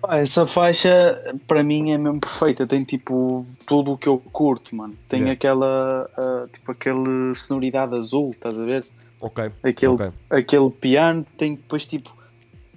Essa 0.08 0.46
faixa 0.46 1.34
para 1.46 1.62
mim 1.62 1.90
é 1.92 1.98
mesmo 1.98 2.20
perfeita, 2.20 2.66
tem 2.66 2.82
tipo 2.82 3.46
tudo 3.66 3.92
o 3.92 3.98
que 3.98 4.08
eu 4.08 4.18
curto, 4.18 4.74
mano. 4.74 4.94
Tem 5.08 5.20
Yeah. 5.20 5.34
aquela 5.34 6.10
ah, 6.16 6.46
tipo 6.52 6.72
aquele 6.72 7.34
sonoridade 7.34 7.94
azul, 7.94 8.30
estás 8.30 8.58
a 8.58 8.64
ver? 8.64 8.84
Ok. 9.20 9.50
Aquele, 9.62 9.92
ok. 9.92 10.10
aquele 10.30 10.70
piano 10.70 11.26
tem 11.36 11.54
depois 11.54 11.86
tipo 11.86 12.16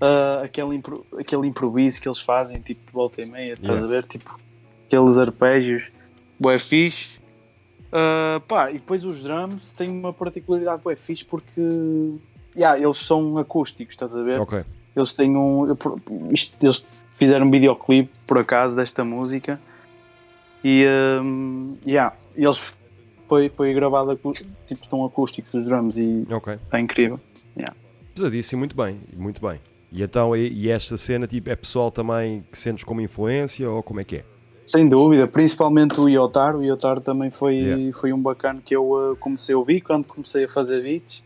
ah, 0.02 0.42
aquele, 0.44 0.76
impro- 0.76 1.06
aquele 1.18 1.48
improviso 1.48 2.02
que 2.02 2.08
eles 2.08 2.20
fazem, 2.20 2.60
tipo 2.60 2.86
de 2.86 2.92
volta 2.92 3.22
e 3.22 3.26
meia, 3.26 3.54
estás 3.54 3.80
Yeah. 3.82 3.86
a 3.86 3.88
ver? 3.88 4.04
Tipo 4.06 4.38
aqueles 4.88 5.18
arpégios, 5.18 5.92
bué 6.40 6.60
fixe. 6.60 7.20
Ah, 7.92 8.42
pá, 8.48 8.70
e 8.72 8.74
depois 8.76 9.06
os 9.06 9.24
drums 9.24 9.72
têm 9.72 9.90
uma 9.90 10.12
particularidade 10.12 10.82
bué 10.84 10.96
fixe 10.96 11.24
porque 11.24 11.62
yeah, 12.56 12.78
eles 12.80 12.98
são 12.98 13.38
acústicos, 13.38 13.94
estás 13.94 14.16
a 14.16 14.22
ver? 14.24 14.42
Ok. 14.42 14.64
Eles 14.96 15.14
têm 15.14 15.36
um. 15.38 15.68
eu 15.68 15.78
Isto, 16.32 16.58
eles 16.64 16.86
fizeram 17.14 17.48
um 17.48 17.52
videoclipe 17.52 18.12
por 18.28 18.38
acaso 18.38 18.76
desta 18.76 19.04
música 19.04 19.60
e 20.64 20.86
um, 21.22 21.76
yeah, 21.86 22.16
eles 22.36 22.72
foi, 23.28 23.50
foi 23.50 23.74
gravado 23.74 24.18
tipo 24.66 24.88
tão 24.88 25.04
acústicos 25.06 25.54
os 25.54 25.66
drums 25.66 25.98
e 25.98 26.26
Ok. 26.32 26.54
está 26.54 26.80
incrível. 26.80 27.20
Yeah. 27.58 27.76
Pesadíssimo, 28.16 28.60
muito 28.60 28.76
bem, 28.76 29.00
muito 29.16 29.42
bem. 29.42 29.60
E 29.92 30.02
então, 30.02 30.36
e, 30.36 30.70
esta 30.70 30.98
cena 30.98 31.28
tipo, 31.28 31.50
é 31.50 31.56
pessoal 31.56 31.92
também 31.92 32.44
que 32.52 32.58
sentes 32.58 32.84
como 32.84 33.00
influência 33.02 33.70
ou 33.70 33.84
como 33.84 34.00
é 34.00 34.04
que 34.04 34.18
é? 34.18 34.26
Sem 34.66 34.88
dúvida, 34.88 35.28
principalmente 35.28 36.00
o 36.00 36.08
Iotaro. 36.08 36.60
O 36.60 36.64
Iotaro 36.64 37.02
também 37.02 37.30
foi, 37.30 37.56
Yeah. 37.56 37.94
foi 37.94 38.14
um 38.14 38.22
bacana 38.22 38.62
que 38.64 38.76
eu 38.76 38.92
uh, 38.92 39.16
comecei 39.18 39.54
a 39.54 39.58
ouvir 39.58 39.82
quando 39.82 40.08
comecei 40.08 40.46
a 40.46 40.50
fazer 40.50 40.82
beats. 40.82 41.24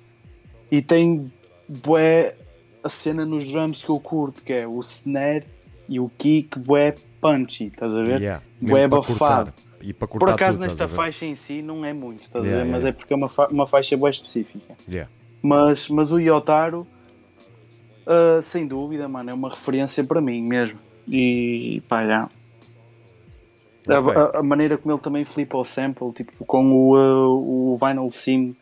E 0.71 0.81
tem 0.81 1.31
bué 1.67 2.35
a 2.83 2.89
cena 2.89 3.25
nos 3.25 3.45
drums 3.45 3.83
que 3.83 3.89
eu 3.89 3.99
curto, 3.99 4.41
que 4.43 4.51
é 4.51 4.67
o 4.67 4.79
snare 4.79 5.45
e 5.88 5.99
o 5.99 6.09
kick 6.17 6.57
bué 6.59 6.95
punchy, 7.21 7.65
estás 7.67 7.93
a 7.95 8.01
ver? 8.03 8.21
Yeah, 8.21 8.43
Bué 8.61 8.88
cortar. 8.89 9.53
E 9.81 9.93
para 9.93 10.07
cortar 10.07 10.25
Por 10.25 10.33
acaso 10.33 10.57
tudo, 10.57 10.67
nesta 10.67 10.88
faixa 10.88 11.25
em 11.25 11.35
si 11.35 11.61
não 11.61 11.85
é 11.85 11.93
muito, 11.93 12.21
estás 12.23 12.43
Yeah, 12.45 12.61
a 12.61 12.63
ver? 12.63 12.67
yeah, 12.67 12.71
Mas 12.71 12.85
é 12.85 12.91
porque 12.91 13.13
é 13.13 13.15
uma, 13.15 13.29
fa- 13.29 13.47
uma 13.47 13.67
faixa 13.67 13.95
bué 13.95 14.09
específica. 14.09 14.75
Mas, 15.41 15.88
mas 15.89 16.11
o 16.11 16.19
Yotaro, 16.19 16.88
ah, 18.05 18.41
sem 18.41 18.67
dúvida, 18.67 19.07
mano, 19.07 19.29
é 19.29 19.33
uma 19.33 19.49
referência 19.49 20.03
para 20.03 20.19
mim 20.21 20.41
mesmo. 20.41 20.79
E 21.07 21.81
pá, 21.88 22.05
já. 22.05 22.29
A, 23.88 23.99
Ok. 23.99 24.15
a- 24.15 24.39
a 24.39 24.43
maneira 24.43 24.77
como 24.77 24.93
ele 24.93 25.01
também 25.01 25.23
flipa 25.23 25.57
o 25.57 25.63
sample, 25.63 26.11
tipo 26.11 26.43
com 26.45 26.71
o, 26.73 26.95
ah, 26.97 27.27
o 27.29 27.77
Vinyl 27.79 28.09
Sim 28.11 28.55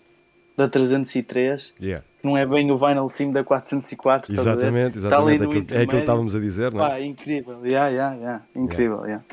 da 0.56 0.68
303, 0.70 1.74
Yeah. 1.82 2.06
Não 2.26 2.38
é 2.38 2.46
bem 2.46 2.70
o 2.72 2.78
Vinyl 2.78 3.08
Sim 3.10 3.32
da 3.32 3.44
404, 3.44 4.32
estás 4.34 4.48
a 4.48 4.52
ver? 4.52 4.58
Exatamente, 4.58 4.98
exatamente. 4.98 5.44
Aquilo, 5.44 5.60
é 5.60 5.62
aquilo 5.84 5.88
que 5.88 5.96
estávamos 5.98 6.36
a 6.36 6.40
dizer, 6.40 6.74
não 6.74 6.86
é? 6.86 6.90
Pá, 6.90 7.02
incrível, 7.02 7.66
yeah, 7.66 7.88
yeah, 7.90 8.16
yeah. 8.16 8.44
incrível, 8.56 9.02
yeah. 9.06 9.24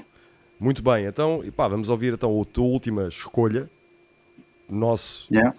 Muito 0.60 0.82
bem, 0.82 1.06
então, 1.06 1.42
pá, 1.56 1.66
vamos 1.66 1.88
ouvir 1.88 2.12
então 2.12 2.40
a 2.40 2.44
tua 2.44 2.64
última 2.66 3.08
escolha. 3.08 3.68
Nosso. 4.68 5.26
Yeah. 5.32 5.54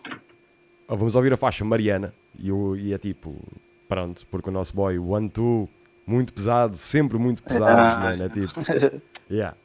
Ah, 0.88 0.95
Vamos 0.95 1.15
ouvir 1.15 1.34
a 1.34 1.38
faixa 1.38 1.63
Mariana. 1.65 2.13
E, 2.39 2.51
o- 2.51 2.75
e 2.75 2.93
é 2.93 2.97
tipo, 2.97 3.36
pronto, 3.88 4.25
porque 4.31 4.49
o 4.49 4.51
nosso 4.51 4.73
boy 4.75 4.97
One 4.97 5.29
Two, 5.29 5.69
muito 6.05 6.34
pesado, 6.34 6.75
sempre 6.75 7.17
muito 7.17 7.43
pesado. 7.43 8.23
É 8.23 8.29
tipo. 8.29 8.53
Yeah. 9.31 9.55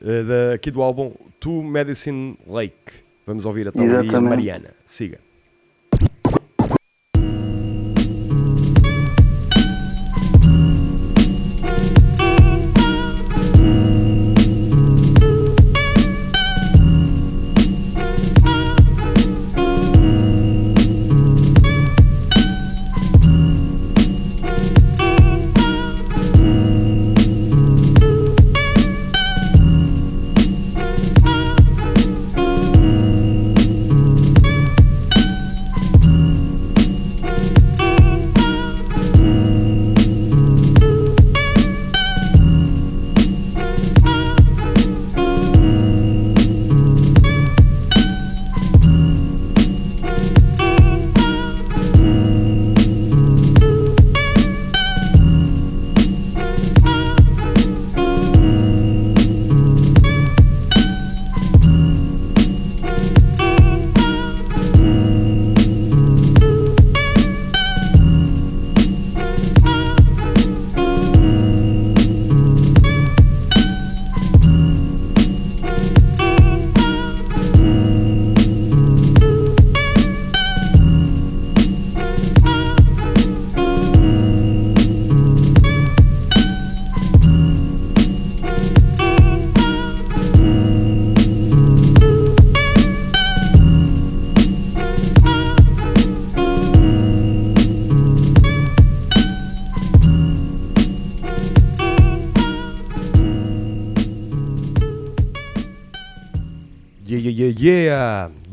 Eh, 0.00 0.22
da- 0.22 0.54
aqui 0.54 0.70
do 0.70 0.80
álbum 0.80 1.12
To 1.40 1.62
Medicine 1.62 2.38
Lake. 2.46 3.02
Vamos 3.26 3.44
ouvir 3.44 3.66
então 3.66 3.84
a. 3.84 4.20
Mariana. 4.20 4.70
Siga. 4.86 5.18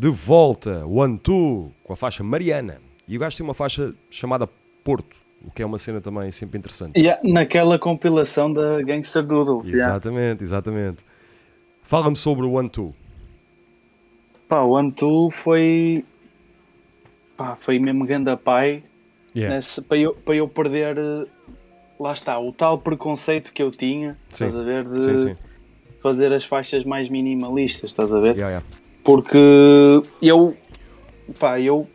De 0.10 0.16
volta, 0.16 0.86
One 0.88 1.20
Two, 1.20 1.72
com 1.84 1.93
a 1.93 1.95
faixa 1.95 2.24
Mariana. 2.24 2.80
E 3.07 3.16
o 3.16 3.20
gajo 3.20 3.38
tem 3.38 3.43
uma 3.43 3.53
faixa 3.53 3.93
chamada 4.10 4.49
Porto, 4.84 5.16
o 5.45 5.51
que 5.51 5.62
é 5.62 5.66
uma 5.66 5.78
cena 5.78 6.01
também 6.01 6.32
sempre 6.32 6.57
interessante. 6.57 6.99
Yeah, 6.99 7.22
naquela 7.24 7.78
compilação 7.78 8.51
da 8.51 8.82
Gangster 8.82 9.22
Doodles. 9.24 9.68
yeah. 9.68 9.91
Exatamente, 9.93 10.43
exatamente. 10.43 11.05
Fala-me 11.84 12.16
sobre 12.16 12.43
o 12.45 12.70
Two. 12.70 12.95
Pá, 14.47 14.62
o 14.62 14.91
Two 14.91 15.30
foi. 15.30 16.03
Pá, 17.38 17.55
foi 17.55 17.78
mesmo 17.78 18.03
ganda 18.05 18.36
pai. 18.36 18.84
Yeah. 19.36 19.55
nessa- 19.55 19.82
para, 19.84 19.97
eu, 19.97 20.16
para 20.16 20.36
eu 20.36 20.47
perder. 20.47 20.97
Lá 21.99 22.14
está, 22.14 22.39
o 22.39 22.51
tal 22.51 22.80
preconceito 22.80 23.51
que 23.53 23.62
eu 23.62 23.70
tinha, 23.70 24.18
Sim. 24.30 24.45
estás 24.45 24.57
a 24.57 24.64
ver? 24.64 24.86
De 24.88 25.01
Sim, 25.03 25.18
sim. 25.18 25.36
fazer 26.01 26.32
as 26.34 26.45
faixas 26.45 26.84
mais 26.86 27.10
minimalistas, 27.10 27.91
estás 27.91 28.12
a 28.12 28.20
ver? 28.20 28.36
Yeah, 28.38 28.49
yeah. 28.49 28.66
Porque 29.10 30.03
eu. 30.22 30.55
Pá, 31.39 31.60
eu. 31.60 31.88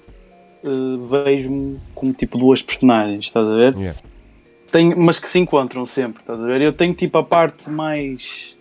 eh, 0.64 0.98
vejo-me 1.00 1.78
como 1.94 2.12
tipo 2.12 2.36
duas 2.36 2.60
personagens, 2.60 3.26
estás 3.26 3.46
a 3.46 3.54
ver? 3.54 3.74
Yeah. 3.76 4.00
Tenho, 4.72 4.98
mas 4.98 5.20
que 5.20 5.28
se 5.28 5.38
encontram 5.38 5.86
sempre, 5.86 6.20
estás 6.22 6.42
a 6.42 6.46
ver? 6.48 6.60
Eu 6.60 6.72
tenho 6.72 6.92
tipo 6.92 7.16
a 7.16 7.22
parte 7.22 7.70
mais. 7.70 8.58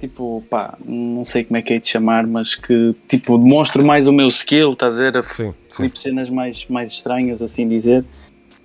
Tipo, 0.00 0.42
pá, 0.50 0.76
não 0.84 1.24
sei 1.24 1.44
como 1.44 1.56
é 1.56 1.62
que 1.62 1.74
é 1.74 1.78
de 1.78 1.86
chamar, 1.86 2.26
mas 2.26 2.56
que 2.56 2.96
tipo 3.06 3.38
demonstro 3.38 3.84
mais 3.84 4.08
o 4.08 4.12
meu 4.12 4.26
skill, 4.26 4.70
estás 4.70 4.98
a 4.98 5.04
ver? 5.04 5.16
A 5.16 5.22
Sim, 5.22 5.54
sim. 5.68 5.82
flip 5.84 5.98
cenas 6.00 6.28
mais, 6.30 6.66
mais 6.66 6.90
estranhas, 6.90 7.40
assim 7.40 7.64
dizer. 7.64 8.04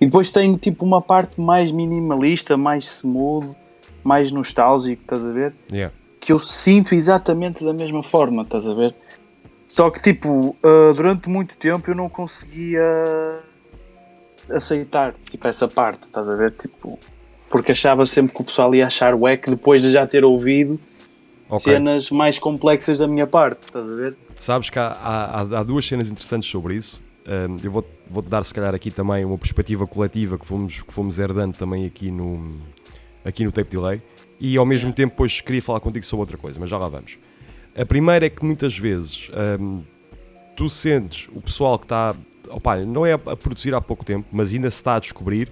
E 0.00 0.06
depois 0.06 0.32
tem 0.32 0.56
tipo 0.56 0.84
uma 0.84 1.00
parte 1.00 1.40
mais 1.40 1.70
minimalista, 1.70 2.56
mais 2.56 2.84
smooth, 2.98 3.54
mais 4.02 4.32
nostálgico, 4.32 5.02
estás 5.02 5.24
a 5.24 5.30
ver? 5.30 5.54
Yeah. 5.70 5.94
que 6.20 6.32
eu 6.32 6.38
sinto 6.38 6.94
exatamente 6.94 7.62
da 7.62 7.72
mesma 7.74 8.02
forma, 8.02 8.42
estás 8.42 8.66
a 8.66 8.72
ver? 8.72 8.94
Só 9.74 9.90
que, 9.90 10.00
tipo, 10.00 10.56
uh, 10.62 10.94
durante 10.94 11.28
muito 11.28 11.56
tempo 11.56 11.90
eu 11.90 11.96
não 11.96 12.08
conseguia 12.08 12.80
aceitar, 14.48 15.12
tipo, 15.28 15.48
essa 15.48 15.66
parte, 15.66 16.04
estás 16.04 16.28
a 16.28 16.36
ver? 16.36 16.52
Tipo, 16.52 16.96
porque 17.50 17.72
achava 17.72 18.06
sempre 18.06 18.32
que 18.36 18.40
o 18.40 18.44
pessoal 18.44 18.72
ia 18.72 18.86
achar 18.86 19.16
wack 19.16 19.50
depois 19.50 19.82
de 19.82 19.90
já 19.90 20.06
ter 20.06 20.24
ouvido 20.24 20.78
Ok. 21.48 21.58
cenas 21.72 22.08
mais 22.12 22.38
complexas 22.38 23.00
da 23.00 23.08
minha 23.08 23.26
parte, 23.26 23.64
estás 23.64 23.90
a 23.90 23.94
ver? 23.96 24.16
Sabes 24.36 24.70
que 24.70 24.78
há, 24.78 24.92
há- 24.92 25.40
há- 25.40 25.62
duas 25.64 25.84
cenas 25.84 26.08
interessantes 26.08 26.48
sobre 26.48 26.76
isso. 26.76 27.02
Um, 27.26 27.56
eu 27.64 27.72
vou- 27.72 27.84
vou-te 28.08 28.28
dar, 28.28 28.44
se 28.44 28.54
calhar, 28.54 28.76
aqui 28.76 28.92
também 28.92 29.24
uma 29.24 29.36
perspectiva 29.36 29.88
coletiva 29.88 30.38
que 30.38 30.46
fomos, 30.46 30.82
que 30.82 30.94
fomos 30.94 31.18
herdando 31.18 31.56
também 31.58 31.84
aqui 31.84 32.12
no, 32.12 32.60
aqui 33.24 33.44
no 33.44 33.50
Tape 33.50 33.70
Delay. 33.70 34.00
E 34.38 34.56
ao 34.56 34.64
mesmo 34.64 34.92
tempo, 34.92 35.10
depois 35.14 35.40
queria 35.40 35.60
falar 35.60 35.80
contigo 35.80 36.06
sobre 36.06 36.20
outra 36.20 36.36
coisa, 36.38 36.60
mas 36.60 36.70
já 36.70 36.78
lá 36.78 36.88
vamos. 36.88 37.18
A 37.76 37.84
primeira 37.84 38.26
é 38.26 38.30
que 38.30 38.44
muitas 38.44 38.78
vezes 38.78 39.30
um, 39.60 39.82
tu 40.56 40.68
sentes 40.68 41.28
o 41.34 41.40
pessoal 41.40 41.78
que 41.78 41.86
está, 41.86 42.14
opá, 42.48 42.76
não 42.76 43.04
é 43.04 43.14
a, 43.14 43.18
produzir 43.18 43.74
há 43.74 43.80
pouco 43.80 44.04
tempo, 44.04 44.26
mas 44.30 44.52
ainda 44.52 44.70
se 44.70 44.76
está 44.76 44.94
a 44.94 44.98
descobrir, 45.00 45.50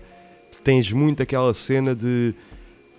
tens 0.63 0.93
muito 0.93 1.23
aquela 1.23 1.53
cena 1.53 1.95
de 1.95 2.35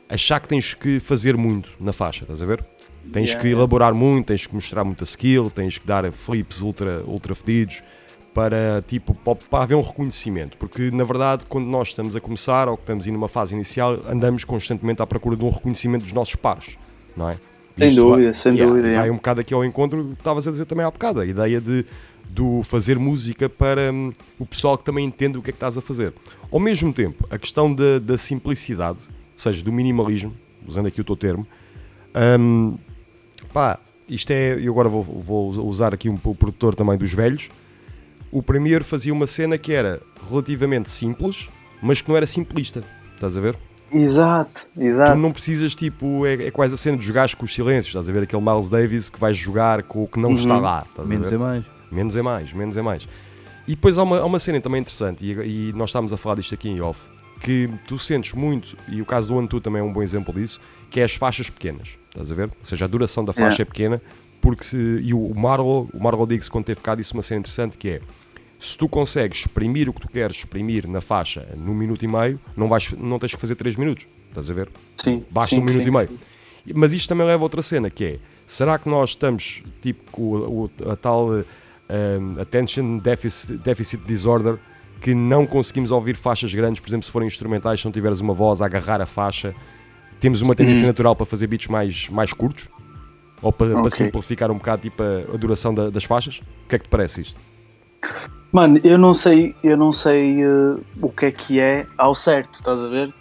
achar 0.09 0.39
que 0.41 0.47
tens 0.47 0.74
que 0.74 0.99
fazer 0.99 1.38
muito 1.38 1.71
na 1.80 1.93
faixa, 1.93 2.24
estás 2.24 2.41
a 2.41 2.45
ver? 2.45 2.65
Tens 3.11 3.30
Yeah, 3.30 3.41
que 3.41 3.47
yeah. 3.47 3.59
elaborar 3.59 3.93
muito, 3.93 4.28
tens 4.28 4.45
que 4.47 4.55
mostrar 4.55 4.84
muita 4.84 5.03
skill, 5.03 5.49
tens 5.49 5.78
que 5.78 5.86
dar 5.86 6.09
flips 6.11 6.61
ultra, 6.61 7.03
ultra 7.05 7.36
fedidos 7.36 7.84
para, 8.34 8.84
tipo, 8.88 9.13
para, 9.13 9.63
haver 9.63 9.76
um 9.76 9.82
reconhecimento. 9.82 10.57
Porque, 10.57 10.89
na 10.89 11.03
verdade, 11.03 11.45
quando 11.45 11.65
nós 11.65 11.89
estamos 11.89 12.15
a 12.15 12.21
começar 12.21 12.67
ou 12.67 12.78
que 12.78 12.84
estamos 12.84 13.05
aí 13.05 13.11
numa 13.11 13.28
fase 13.28 13.53
inicial, 13.53 13.99
andamos 14.07 14.43
constantemente 14.43 15.01
à 15.01 15.07
procura 15.07 15.36
de 15.36 15.43
um 15.43 15.49
reconhecimento 15.49 16.03
dos 16.03 16.13
nossos 16.13 16.36
pares, 16.36 16.78
não 17.15 17.30
é? 17.30 17.38
Sem 17.78 17.88
Isto 17.88 18.01
dúvida, 18.01 18.24
vai- 18.26 18.34
sem 18.34 18.53
yeah, 18.53 18.69
dúvida, 18.69 18.88
Vai 18.88 18.93
yeah. 18.97 19.11
um 19.11 19.15
bocado 19.15 19.41
aqui 19.41 19.53
ao 19.53 19.65
encontro 19.65 20.03
do 20.03 20.09
que 20.15 20.21
estavas 20.21 20.47
a 20.47 20.51
dizer 20.51 20.65
também 20.65 20.86
há 20.86 20.91
bocado, 20.91 21.19
a 21.21 21.26
ideia 21.26 21.59
de 21.59 21.86
do 22.30 22.63
fazer 22.63 22.97
música 22.97 23.47
para 23.47 23.91
hum, 23.91 24.11
o 24.39 24.45
pessoal 24.45 24.76
que 24.78 24.84
também 24.84 25.05
entende 25.05 25.38
o 25.38 25.41
que 25.41 25.51
é 25.51 25.53
que 25.53 25.57
estás 25.57 25.78
a 25.78 25.82
fazer. 25.82 26.13
Ao 26.51 26.59
mesmo 26.59 26.91
tempo, 26.91 27.28
a 27.30 27.38
questão 27.38 27.74
da, 27.74 27.99
da 27.99 28.17
simplicidade, 28.17 29.03
ou 29.09 29.38
seja, 29.39 29.63
do 29.63 29.71
minimalismo, 29.71 30.34
usando 30.67 30.88
aqui 30.88 30.99
o 30.99 31.03
teu 31.03 31.15
termo, 31.15 31.45
hum, 32.39 32.76
pá, 33.53 33.80
isto 34.09 34.32
é, 34.32 34.57
eu 34.59 34.71
agora 34.71 34.89
vou, 34.89 35.03
vou 35.03 35.49
usar 35.67 35.93
aqui 35.93 36.09
um, 36.09 36.19
o 36.24 36.36
produtor 36.36 36.74
também 36.76 36.97
dos 36.97 37.13
velhos, 37.13 37.49
o 38.32 38.41
primeiro 38.41 38.84
fazia 38.84 39.13
uma 39.13 39.28
cena 39.28 39.57
que 39.57 39.71
era 39.71 40.01
relativamente 40.28 40.89
simples, 40.89 41.49
mas 41.84 42.01
que 42.01 42.09
não 42.09 42.17
era 42.17 42.26
simplista, 42.26 42.84
estás 43.13 43.38
a 43.38 43.41
ver? 43.41 43.55
Exato, 43.94 44.68
Tu 44.74 44.82
exato. 44.82 45.16
não 45.18 45.32
precisas, 45.32 45.76
tipo, 45.76 46.26
é, 46.26 46.48
é 46.48 46.52
quase 46.52 46.74
a 46.74 46.78
cena 46.78 46.98
de 46.98 47.06
jogares 47.06 47.34
com 47.36 47.46
os 47.46 47.54
silêncios, 47.54 47.88
estás 47.88 48.10
a 48.10 48.12
ver? 48.12 48.24
Aquele 48.24 48.41
Miles 48.41 48.70
Davis 48.70 49.10
que 49.10 49.20
vai 49.20 49.34
jogar 49.34 49.84
com 49.84 50.04
o 50.04 50.08
que 50.08 50.20
não 50.20 50.34
está 50.34 50.58
lá, 50.58 50.84
estás 50.89 51.08
Menos 51.08 51.28
a 51.28 51.30
ver? 51.30 51.36
é 51.36 51.38
mais. 51.39 51.66
Menos 51.91 52.16
é 52.18 52.22
mais, 52.22 52.54
menos 52.54 52.78
é 52.78 52.82
mais. 52.82 53.08
E 53.68 53.72
depois 53.76 53.98
há 53.98 54.04
uma, 54.04 54.20
há 54.20 54.26
uma 54.26 54.39
cena 54.39 54.60
também 54.60 54.82
interessante, 54.82 55.24
e, 55.24 55.70
e 55.70 55.74
nós 55.74 55.89
estávamos 55.89 56.12
a 56.12 56.18
falar 56.18 56.36
disto 56.36 56.54
aqui 56.56 56.70
em 56.70 56.82
off, 56.82 57.00
que 57.39 57.70
tu 57.88 57.98
sentes 58.00 58.34
muito, 58.34 58.76
e 58.88 59.02
o 59.02 59.06
caso 59.06 59.28
do 59.30 59.36
One 59.36 59.48
Two 59.48 59.62
também 59.62 59.80
é 59.82 59.84
um 59.84 59.94
bom 59.94 60.02
exemplo 60.02 60.34
disso, 60.34 60.60
que 60.89 61.00
é 61.00 61.04
as 61.04 61.14
faixas 61.16 61.50
pequenas, 61.50 61.98
estás 62.10 62.32
a 62.32 62.36
ver? 62.36 62.46
Ou 62.48 62.66
seja, 62.66 62.86
a 62.86 62.88
duração 62.88 63.24
da 63.24 63.32
faixa 63.34 63.62
Yeah. 63.62 63.62
é 63.62 63.66
pequena, 63.66 64.02
porque 64.41 64.64
se, 64.64 64.78
e 65.04 65.14
o 65.14 65.20
o 65.28 65.39
Marlo, 65.39 65.88
o 65.94 66.04
Marlo 66.04 66.26
Diggs 66.28 66.50
quando 66.50 66.66
teve 66.66 66.82
cá 66.82 66.96
disse 66.96 67.14
uma 67.14 67.22
cena 67.22 67.39
interessante 67.39 67.78
que 67.78 67.89
é, 67.89 68.02
se 68.66 68.78
tu 68.78 68.88
consegues 68.88 69.39
exprimir 69.39 69.89
o 69.89 69.93
que 69.93 69.99
tu 70.01 70.07
queres 70.07 70.38
exprimir 70.38 70.88
na 70.88 71.01
faixa 71.01 71.45
num 71.57 71.74
minuto 71.76 72.03
e 72.03 72.07
meio, 72.07 72.39
não, 72.55 72.70
vais, 72.70 72.93
não 72.93 73.20
tens 73.20 73.36
que 73.36 73.41
fazer 73.41 73.55
3 73.55 73.76
minutos, 73.76 74.07
estás 74.30 74.49
a 74.49 74.53
ver? 74.53 74.70
Sim, 74.95 75.26
Basta 75.30 75.55
sim, 75.55 75.61
um 75.61 75.66
minuto 75.66 75.84
sim. 75.84 75.89
e 75.89 75.91
meio. 75.91 76.09
Mas 76.74 76.93
isto 76.93 77.09
também 77.09 77.28
leva 77.28 77.41
a 77.41 77.43
outra 77.43 77.61
cena, 77.61 77.89
que 77.89 78.05
é, 78.05 78.20
será 78.47 78.80
que 78.80 78.88
nós 78.88 79.09
estamos, 79.09 79.61
tipo, 79.82 80.09
com 80.11 80.22
o- 80.32 80.72
a 80.89 80.95
tal 80.95 81.28
um, 81.32 82.41
Attention 82.41 82.99
deficit, 82.99 83.57
deficit 83.57 84.01
Disorder, 84.05 84.57
que 85.01 85.14
não 85.14 85.45
conseguimos 85.45 85.91
ouvir 85.91 86.16
faixas 86.16 86.53
grandes, 86.53 86.80
por 86.80 86.88
exemplo, 86.88 87.03
se 87.03 87.11
forem 87.11 87.28
instrumentais, 87.28 87.82
se 87.82 87.86
não 87.86 87.91
tiveres 87.91 88.22
uma 88.22 88.34
voz 88.34 88.61
a 88.61 88.66
agarrar 88.66 89.01
a 89.01 89.05
faixa, 89.05 89.53
temos 90.22 90.41
uma 90.41 90.55
tendência 90.55 90.88
natural 90.88 91.18
para 91.18 91.26
fazer 91.26 91.47
beats 91.47 91.68
mais, 91.68 92.07
mais 92.07 92.32
curtos? 92.32 92.70
Ou 93.41 93.51
para, 93.51 93.72
para 93.72 93.80
Ok. 93.82 93.89
simplificar 93.91 94.49
um 94.49 94.55
bocado 94.57 94.84
tipo, 94.84 95.03
a, 95.03 95.34
a 95.34 95.38
duração 95.38 95.74
da- 95.74 95.89
das 95.89 96.05
faixas? 96.05 96.38
O 96.66 96.70
que 96.70 96.76
é 96.76 96.80
que 96.80 96.86
te 96.86 96.89
parece 96.89 97.20
isto? 97.20 97.38
Mano, 98.51 98.80
eu 98.84 98.97
não 98.97 99.14
sei, 99.14 99.56
eu 99.64 99.76
não 99.76 99.91
sei 99.91 100.43
eh, 100.43 100.78
o 101.01 101.10
que 101.10 101.26
é 101.26 101.32
que 101.32 101.60
é 101.60 101.88
ao 101.97 102.14
certo, 102.14 102.60
estás 102.60 102.84
a 102.84 102.88
ver? 102.88 103.12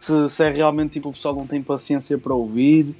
Se, 0.00 0.28
se 0.30 0.42
é 0.44 0.50
realmente 0.50 0.92
tipo 0.94 1.08
o 1.08 1.12
pessoal 1.12 1.34
não 1.34 1.46
tem 1.46 1.62
paciência 1.62 2.18
para 2.18 2.34
ouvir, 2.34 2.94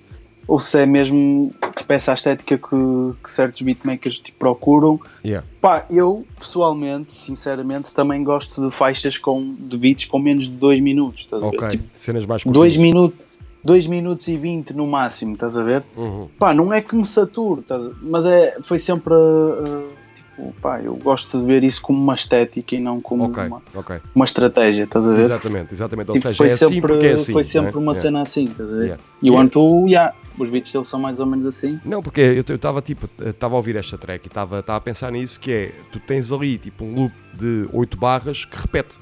ou 0.46 0.60
se 0.60 0.78
é 0.80 0.86
mesmo 0.86 1.52
tipo, 1.76 1.92
essa 1.92 2.12
estética 2.14 2.56
que, 2.56 2.76
que 3.22 3.30
certos 3.30 3.60
beatmakers 3.62 4.18
tipo, 4.18 4.38
procuram. 4.38 5.00
Yeah. 5.24 5.44
Pá, 5.60 5.84
eu 5.90 6.24
pessoalmente, 6.38 7.14
sinceramente, 7.14 7.92
também 7.92 8.22
gosto 8.22 8.68
de 8.70 8.74
faixas 8.76 9.18
com, 9.18 9.52
de 9.52 9.76
beats 9.76 10.04
com 10.04 10.18
menos 10.20 10.44
de 10.44 10.52
2 10.52 10.80
minutos, 10.80 11.22
estás 11.22 11.42
a 11.42 11.50
ver? 11.50 11.68
Tipo, 11.68 11.84
cenas 11.96 12.24
mais 12.24 12.44
2 12.44 12.54
curtas. 12.54 12.76
minutos, 12.76 13.18
2 13.64 13.86
minutos 13.88 14.28
e 14.28 14.36
20 14.36 14.74
no 14.74 14.86
máximo, 14.86 15.34
estás 15.34 15.58
a 15.58 15.62
ver? 15.64 15.82
Uhum. 15.96 16.28
Pá, 16.38 16.54
não 16.54 16.72
é 16.72 16.80
que 16.80 16.94
me 16.94 17.04
saturo, 17.04 17.60
estás 17.62 17.84
a- 17.84 17.90
mas 18.00 18.24
é, 18.24 18.58
foi 18.62 18.78
sempre. 18.78 19.12
uh, 19.12 19.97
tipo, 20.38 20.54
pá, 20.60 20.80
eu 20.80 20.94
gosto 20.96 21.38
de 21.40 21.44
ver 21.44 21.64
isso 21.64 21.82
como 21.82 21.98
uma 22.00 22.14
estética 22.14 22.74
e 22.74 22.80
não 22.80 23.00
como 23.00 23.24
Ok, 23.24 23.44
uma, 23.46 23.62
ok. 23.74 23.96
uma 24.14 24.24
estratégia, 24.24 24.84
estás 24.84 25.04
a 25.06 25.12
ver? 25.12 25.20
Exatamente, 25.20 25.74
exatamente. 25.74 26.08
Ou 26.10 26.14
Tipo, 26.14 26.28
seja, 26.28 26.36
foi 26.36 26.46
é 26.46 26.50
assim 26.52 26.68
sempre, 26.68 26.80
porque 26.92 27.06
é 27.06 27.12
assim. 27.12 27.32
foi 27.32 27.44
sempre 27.44 27.70
é? 27.74 27.78
uma 27.78 27.92
Yeah. 27.92 28.00
cena 28.00 28.22
assim, 28.22 28.44
estás 28.44 28.72
a 28.72 28.76
ver? 28.76 28.82
Yeah. 28.84 29.02
E 29.22 29.30
o 29.30 29.32
Yeah. 29.34 29.50
Two, 29.50 29.88
yeah, 29.88 30.14
os 30.38 30.50
beats 30.50 30.72
deles 30.72 30.88
são 30.88 31.00
mais 31.00 31.18
ou 31.20 31.26
menos 31.26 31.44
assim. 31.46 31.80
Não, 31.84 32.02
porque 32.02 32.20
eu 32.48 32.54
estava 32.54 32.80
tipo, 32.80 33.08
estava 33.20 33.54
a 33.54 33.56
ouvir 33.56 33.76
esta 33.76 33.98
track 33.98 34.26
e 34.26 34.28
estava 34.28 34.60
a 34.66 34.80
pensar 34.80 35.10
nisso 35.10 35.40
que 35.40 35.52
é, 35.52 35.72
tu 35.90 35.98
tens 36.00 36.30
ali 36.32 36.56
tipo 36.58 36.84
um 36.84 36.94
loop 36.94 37.14
de 37.34 37.68
8 37.72 37.96
barras 37.98 38.44
que 38.44 38.56
repete. 38.56 38.98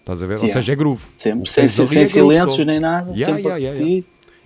Estás 0.00 0.22
a 0.22 0.26
ver? 0.26 0.40
Ou 0.40 0.48
seja, 0.48 0.72
é 0.72 0.76
groove. 0.76 1.02
Sempre, 1.16 1.50
sem, 1.50 1.66
sem 1.66 2.02
é 2.02 2.06
silêncios 2.06 2.64
nem 2.64 2.78
nada, 2.78 3.12
sempre 3.12 3.42
yeah. 3.42 4.04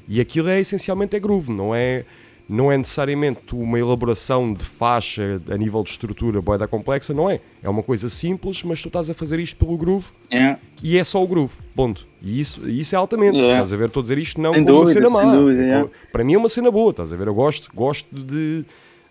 E 0.09 0.21
aquilo 0.21 0.49
é 0.49 0.59
essencialmente 0.59 1.15
é 1.15 1.21
groove, 1.21 1.53
não 1.53 1.75
é, 1.75 2.05
não 2.53 2.71
é 2.73 2.77
necessariamente 2.77 3.55
uma 3.55 3.79
elaboração 3.79 4.53
de 4.53 4.65
faixa 4.65 5.41
a 5.49 5.57
nível 5.57 5.85
de 5.85 5.91
estrutura 5.91 6.43
boeda 6.43 6.67
complexa, 6.67 7.15
não 7.15 7.31
é. 7.31 7.41
É 7.63 7.69
uma 7.69 7.83
coisa 7.83 8.09
simples, 8.09 8.63
mas 8.65 8.83
tu 8.83 8.89
estás 8.89 9.09
a 9.09 9.15
fazer 9.15 9.39
isto 9.39 9.57
pelo 9.57 9.77
groove 9.79 10.09
Yeah. 10.33 10.59
e 10.83 10.99
é 10.99 11.05
só 11.05 11.23
o 11.23 11.29
groove, 11.29 11.55
ponto. 11.77 12.09
E 12.21 12.41
isso, 12.41 12.69
isso 12.69 12.95
é 12.95 12.99
altamente, 12.99 13.37
Yeah. 13.37 13.55
estás 13.55 13.73
a 13.73 13.77
ver? 13.77 13.87
Estou 13.87 14.01
a 14.01 14.03
dizer 14.03 14.19
isto 14.19 14.41
não 14.41 14.53
Sem 14.53 14.65
como 14.65 14.79
uma 14.79 14.87
cena 14.87 15.11
má. 15.11 15.23
dúvida, 15.37 15.63
É 15.65 15.83
co- 15.85 15.91
Para 16.11 16.25
mim 16.25 16.35
é 16.35 16.39
uma 16.39 16.49
cena 16.49 16.71
boa, 16.73 16.91
estás 16.91 17.13
a 17.13 17.17
ver? 17.17 17.29
Eu 17.29 17.35
gosto, 17.35 17.71
gosto 17.73 18.07
de, 18.13 18.65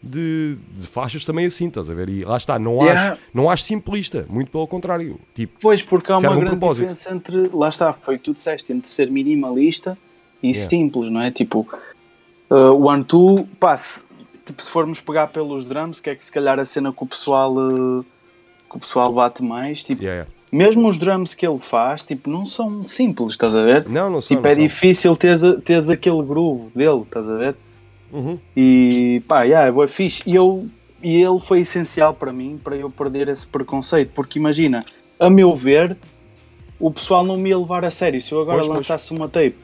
de, 0.03 0.57
de 0.77 0.87
faixas 0.87 1.23
também 1.23 1.45
assim, 1.45 1.67
estás 1.67 1.89
a 1.89 1.93
ver? 1.93 2.09
E 2.09 2.25
lá 2.25 2.35
está, 2.35 2.59
não, 2.59 2.81
Yeah. 2.83 3.13
acho, 3.13 3.21
não 3.33 3.49
acho 3.49 3.63
simplista, 3.63 4.25
muito 4.29 4.51
pelo 4.51 4.67
contrário. 4.67 5.17
Tipo, 5.33 5.53
Pois, 5.61 5.81
porque 5.81 6.11
há 6.11 6.17
uma 6.17 6.29
um 6.31 6.35
grande 6.39 6.57
propósito. 6.57 6.87
diferença 6.93 7.13
entre, 7.13 7.49
lá 7.55 7.69
está, 7.69 7.93
foi 7.93 8.15
o 8.15 8.17
que 8.17 8.25
tu 8.25 8.33
disseste, 8.33 8.73
entre 8.73 8.89
ser 8.89 9.09
minimalista 9.09 9.97
e 10.43 10.47
Yeah. 10.49 10.69
simples, 10.69 11.09
não 11.11 11.21
é? 11.21 11.31
Tipo, 11.31 11.65
uh, 12.49 12.85
One 12.85 13.03
Two, 13.03 13.47
pá, 13.59 13.77
se, 13.77 14.03
tipo, 14.45 14.61
se 14.61 14.69
formos 14.69 15.01
pegar 15.01 15.27
pelos 15.27 15.63
drums, 15.63 15.99
que 15.99 16.09
é 16.09 16.15
que 16.15 16.23
se 16.23 16.31
calhar 16.31 16.59
a 16.59 16.65
cena 16.65 16.91
que 16.91 17.03
o 17.03 17.07
pessoal, 17.07 17.53
uh, 17.55 18.05
que 18.69 18.77
o 18.77 18.79
pessoal 18.79 19.13
bate 19.13 19.43
mais, 19.43 19.83
tipo, 19.83 20.03
yeah, 20.03 20.23
yeah. 20.23 20.31
mesmo 20.51 20.87
os 20.89 20.97
drums 20.97 21.33
que 21.33 21.47
ele 21.47 21.59
faz, 21.59 22.03
tipo, 22.03 22.29
não 22.29 22.45
são 22.45 22.85
simples, 22.85 23.33
estás 23.33 23.55
a 23.55 23.63
ver? 23.63 23.87
não, 23.87 24.09
não 24.09 24.21
são. 24.21 24.35
Tipo, 24.35 24.43
não 24.43 24.51
é 24.51 24.55
são. 24.55 24.63
difícil 24.63 25.15
teres, 25.15 25.41
teres 25.63 25.89
aquele 25.89 26.23
groove 26.23 26.69
dele, 26.75 27.01
estás 27.01 27.29
a 27.29 27.35
ver? 27.35 27.55
Uhum. 28.11 28.39
E 28.57 29.21
pá, 29.27 29.43
yeah, 29.43 29.67
é 29.67 29.71
bué 29.71 29.87
fixe. 29.87 30.23
E, 30.25 30.35
eu, 30.35 30.67
e 31.01 31.21
ele 31.21 31.39
foi 31.39 31.59
essencial 31.59 32.13
para 32.13 32.33
mim, 32.33 32.59
para 32.63 32.75
eu 32.75 32.89
perder 32.89 33.29
esse 33.29 33.45
preconceito. 33.45 34.11
Porque 34.15 34.39
imagina, 34.39 34.83
a 35.19 35.29
meu 35.29 35.55
ver, 35.55 35.95
o 36.79 36.89
pessoal 36.89 37.23
não 37.23 37.37
me 37.37 37.49
ia 37.49 37.57
levar 37.57 37.85
a 37.85 37.91
sério. 37.91 38.19
Se 38.19 38.31
eu 38.31 38.41
agora 38.41 38.57
Pois, 38.57 38.67
pois. 38.67 38.77
lançasse 38.77 39.11
uma 39.11 39.27
tape 39.27 39.55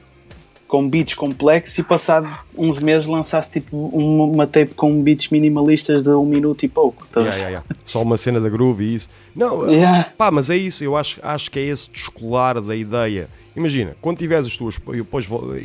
com 0.68 0.90
beats 0.90 1.14
complexos 1.14 1.78
e 1.78 1.84
passado 1.84 2.28
uns 2.58 2.82
meses 2.82 3.08
lançasse 3.08 3.52
tipo 3.54 3.78
uma, 3.88 4.48
tape 4.48 4.74
com 4.74 5.02
beats 5.02 5.30
minimalistas 5.30 6.02
de 6.02 6.10
um 6.10 6.26
minuto 6.26 6.64
e 6.64 6.68
pouco. 6.68 7.06
a 7.16 7.20
Yeah, 7.20 7.36
yeah, 7.36 7.50
yeah. 7.50 7.68
Só 7.84 8.02
uma 8.02 8.18
cena 8.18 8.40
da 8.42 8.50
groove 8.50 8.84
e 8.84 8.96
isso. 8.96 9.10
Não, 9.36 9.70
Yeah. 9.70 10.12
pá, 10.18 10.32
mas 10.32 10.50
é 10.50 10.58
isso. 10.58 10.84
Eu 10.84 10.98
acho, 10.98 11.20
acho 11.22 11.52
que 11.52 11.60
é 11.60 11.64
esse 11.64 11.90
descolar 11.90 12.60
da 12.60 12.76
ideia. 12.76 13.30
Imagina, 13.56 13.96
quando 14.02 14.18
tiveres 14.18 14.48
as 14.48 14.58
tuas. 14.58 14.80
Eu, 14.88 15.08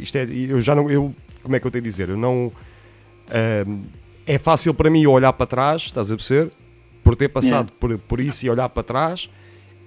isto 0.01 0.17
é, 0.17 0.25
eu 0.25 0.61
já 0.61 0.75
não. 0.75 0.91
Eu, 0.91 1.15
como 1.43 1.57
é 1.57 1.61
que 1.61 1.67
eu 1.67 1.71
tenho 1.71 1.83
a 1.85 1.87
dizer? 1.87 2.09
Eu 2.11 2.17
não. 2.17 2.53
ahm, 3.31 3.81
é 4.27 4.39
fácil 4.39 4.75
para 4.75 4.91
mim 4.91 5.07
olhar 5.07 5.33
para 5.33 5.47
trás, 5.47 5.83
estás 5.83 6.11
a 6.11 6.17
perceber? 6.17 6.53
Por 7.03 7.17
ter 7.17 7.29
passado 7.29 7.73
por, 7.81 7.99
por 7.99 8.21
isso 8.21 8.45
e 8.47 8.51
olhar 8.51 8.69
para 8.69 8.83
trás. 8.83 9.31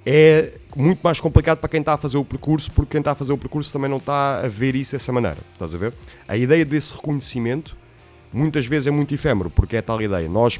É 0.06 0.54
muito 0.76 1.00
mais 1.02 1.20
complicado 1.20 1.60
para 1.60 1.70
quem 1.70 1.80
está 1.80 1.94
a 1.94 1.98
fazer 1.98 2.18
o 2.18 2.26
percurso, 2.26 2.72
porque 2.72 2.92
quem 2.92 3.00
está 3.00 3.12
a 3.12 3.16
fazer 3.16 3.32
o 3.32 3.38
percurso 3.38 3.72
também 3.72 3.90
não 3.90 3.98
está 3.98 4.40
a 4.40 4.48
ver 4.48 4.76
isso 4.76 4.92
dessa 4.94 5.12
maneira. 5.12 5.38
Estás 5.54 5.74
a 5.74 5.78
ver? 5.78 5.94
A 6.28 6.36
ideia 6.36 6.66
desse 6.66 6.94
reconhecimento 6.94 7.76
muitas 8.32 8.66
vezes 8.66 8.88
é 8.88 8.92
muito 8.92 9.14
efêmero, 9.14 9.50
porque 9.50 9.78
é 9.78 9.82
tal 9.82 10.02
ideia. 10.02 10.28
Nós 10.28 10.60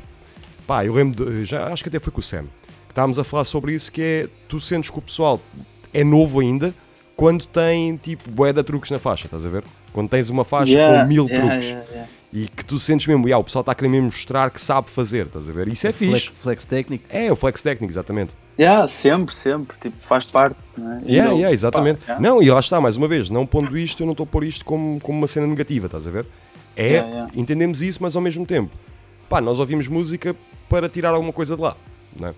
Pá, 0.66 0.86
eu 0.86 0.94
lembro, 0.94 1.26
de, 1.26 1.46
já, 1.46 1.68
acho 1.68 1.84
que 1.84 1.90
até 1.90 2.00
foi 2.00 2.12
com 2.12 2.20
o 2.20 2.24
Sam, 2.24 2.44
que 2.44 2.92
estávamos 2.92 3.20
a 3.20 3.24
falar 3.24 3.44
sobre 3.44 3.74
isso, 3.74 3.92
que 3.92 4.02
é, 4.02 4.28
tu 4.48 4.60
sentes 4.60 4.90
que 4.90 4.98
o 4.98 5.02
pessoal 5.02 5.42
é 5.94 6.04
novo 6.04 6.40
ainda, 6.40 6.74
quando 7.16 7.46
tem, 7.46 7.98
tipo, 7.98 8.30
bué 8.32 8.54
de 8.54 8.64
truques 8.64 8.90
na 8.90 8.98
faixa, 8.98 9.28
estás 9.28 9.46
a 9.46 9.50
ver? 9.50 9.64
Quando 9.92 10.10
tens 10.10 10.30
uma 10.30 10.44
faixa 10.44 10.72
Yeah, 10.72 11.02
com 11.02 11.08
mil 11.10 11.28
yeah, 11.28 11.48
truques. 11.48 11.66
yeah, 11.68 11.90
yeah. 11.92 12.10
E 12.36 12.48
que 12.48 12.66
tu 12.66 12.80
sentes 12.80 13.06
mesmo, 13.06 13.28
"Ya, 13.30 13.38
o 13.38 13.44
pessoal 13.44 13.62
está 13.62 13.74
a 13.74 13.76
querer 13.76 13.90
mesmo 13.90 14.08
mostrar 14.08 14.50
que 14.50 14.60
sabe 14.60 14.90
fazer, 14.90 15.28
estás 15.28 15.48
a 15.50 15.54
ver? 15.54 15.68
Isso 15.68 15.86
é 15.86 15.92
Flex, 15.92 16.24
fixe. 16.26 16.32
flex 16.36 16.66
técnico. 16.66 17.06
É, 17.10 17.32
o 17.32 17.36
flex 17.36 17.62
técnico, 17.62 17.92
exatamente. 17.94 18.36
Yeah, 18.60 18.88
sempre, 18.88 19.36
sempre. 19.36 19.78
Tipo, 19.80 19.96
faz 20.02 20.26
parte. 20.26 20.56
Né? 20.76 21.02
E 21.06 21.14
Yeah, 21.14 21.32
yeah, 21.34 21.54
exatamente. 21.54 22.00
pá, 22.06 22.14
yeah. 22.14 22.22
Não, 22.30 22.42
e 22.42 22.50
lá 22.50 22.60
está, 22.60 22.82
mais 22.82 22.98
uma 22.98 23.08
vez, 23.08 23.30
não 23.30 23.46
pondo 23.46 23.78
isto, 23.78 24.02
eu 24.02 24.06
não 24.08 24.14
estou 24.14 24.24
a 24.24 24.28
pôr 24.28 24.44
isto 24.44 24.66
como, 24.66 25.00
como 25.00 25.18
uma 25.20 25.28
cena 25.28 25.46
negativa, 25.46 25.86
estás 25.86 26.08
a 26.08 26.12
ver? 26.12 26.26
É, 26.76 26.88
Yeah, 26.94 27.08
yeah. 27.10 27.32
entendemos 27.36 27.84
isso, 27.84 28.00
mas 28.02 28.16
ao 28.16 28.22
mesmo 28.22 28.46
tempo, 28.48 28.72
pá, 29.30 29.40
nós 29.40 29.60
ouvimos 29.60 29.88
música 29.88 30.36
para 30.68 30.90
tirar 30.90 31.10
alguma 31.12 31.32
coisa 31.32 31.56
de 31.56 31.62
lá, 31.62 31.78
não 32.20 32.30
é? 32.30 32.34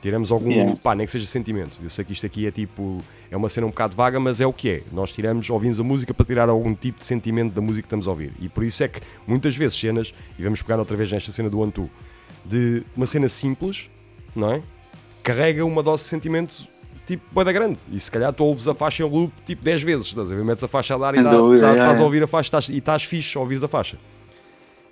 Tiramos 0.00 0.32
algum, 0.32 0.50
Yeah. 0.50 0.74
pá, 0.82 0.94
nem 0.94 1.04
que 1.04 1.12
seja 1.12 1.26
sentimento. 1.26 1.72
Eu 1.82 1.90
sei 1.90 2.04
que 2.04 2.12
isto 2.12 2.24
aqui 2.24 2.46
é 2.46 2.50
tipo, 2.50 3.02
é 3.30 3.36
uma 3.36 3.48
cena 3.50 3.66
um 3.66 3.70
bocado 3.70 3.94
vaga, 3.94 4.18
mas 4.18 4.40
é 4.40 4.46
o 4.46 4.52
que 4.52 4.70
é. 4.70 4.82
Nós 4.92 5.12
tiramos, 5.12 5.50
ouvimos 5.50 5.78
a 5.78 5.82
música 5.82 6.14
para 6.14 6.24
tirar 6.24 6.48
algum 6.48 6.74
tipo 6.74 7.00
de 7.00 7.06
sentimento 7.06 7.52
da 7.52 7.60
música 7.60 7.82
que 7.82 7.86
estamos 7.86 8.08
a 8.08 8.10
ouvir. 8.10 8.32
E 8.40 8.48
por 8.48 8.64
isso 8.64 8.82
é 8.82 8.88
que 8.88 8.98
muitas 9.26 9.54
vezes 9.56 9.78
cenas, 9.78 10.14
e 10.38 10.42
vamos 10.42 10.62
pegar 10.62 10.78
outra 10.78 10.96
vez 10.96 11.12
nesta 11.12 11.30
cena 11.32 11.50
do 11.50 11.70
Two, 11.70 11.90
de 12.44 12.82
uma 12.96 13.06
cena 13.06 13.28
simples, 13.28 13.90
não 14.34 14.50
é? 14.52 14.62
Carrega 15.22 15.64
uma 15.66 15.82
dose 15.82 16.04
de 16.04 16.08
sentimento 16.08 16.66
tipo 17.06 17.22
boeda 17.32 17.52
grande. 17.52 17.78
E 17.92 18.00
se 18.00 18.10
calhar 18.10 18.32
tu 18.32 18.42
ouves 18.44 18.68
a 18.68 18.74
faixa 18.74 19.02
em 19.02 19.06
loop 19.10 19.32
tipo 19.44 19.62
10 19.62 19.82
vezes, 19.82 20.06
estás 20.06 20.32
a 20.32 20.34
ver? 20.34 20.42
Metes 20.44 20.64
a 20.64 20.68
faixa 20.68 20.94
a 20.94 20.98
dar 20.98 21.14
e 21.14 21.22
dá- 21.22 21.30
dá- 21.32 21.72
estás 21.72 22.00
a 22.00 22.04
ouvir 22.04 22.22
a 22.22 22.26
faixa 22.26 22.46
estás- 22.46 22.68
e 22.70 22.78
estás 22.78 23.02
fixe 23.04 23.36
a 23.36 23.40
ouvires 23.40 23.62
a 23.62 23.68
faixa. 23.68 23.98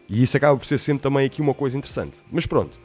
E 0.09 0.23
isso 0.23 0.37
acaba 0.37 0.57
por 0.59 0.67
ser 0.67 0.79
sempre 0.79 1.03
também 1.03 1.25
aqui 1.25 1.41
uma 1.41 1.55
coisa 1.55 1.79
interessante. 1.79 2.19
Mas 2.31 2.45
pronto, 2.45 2.79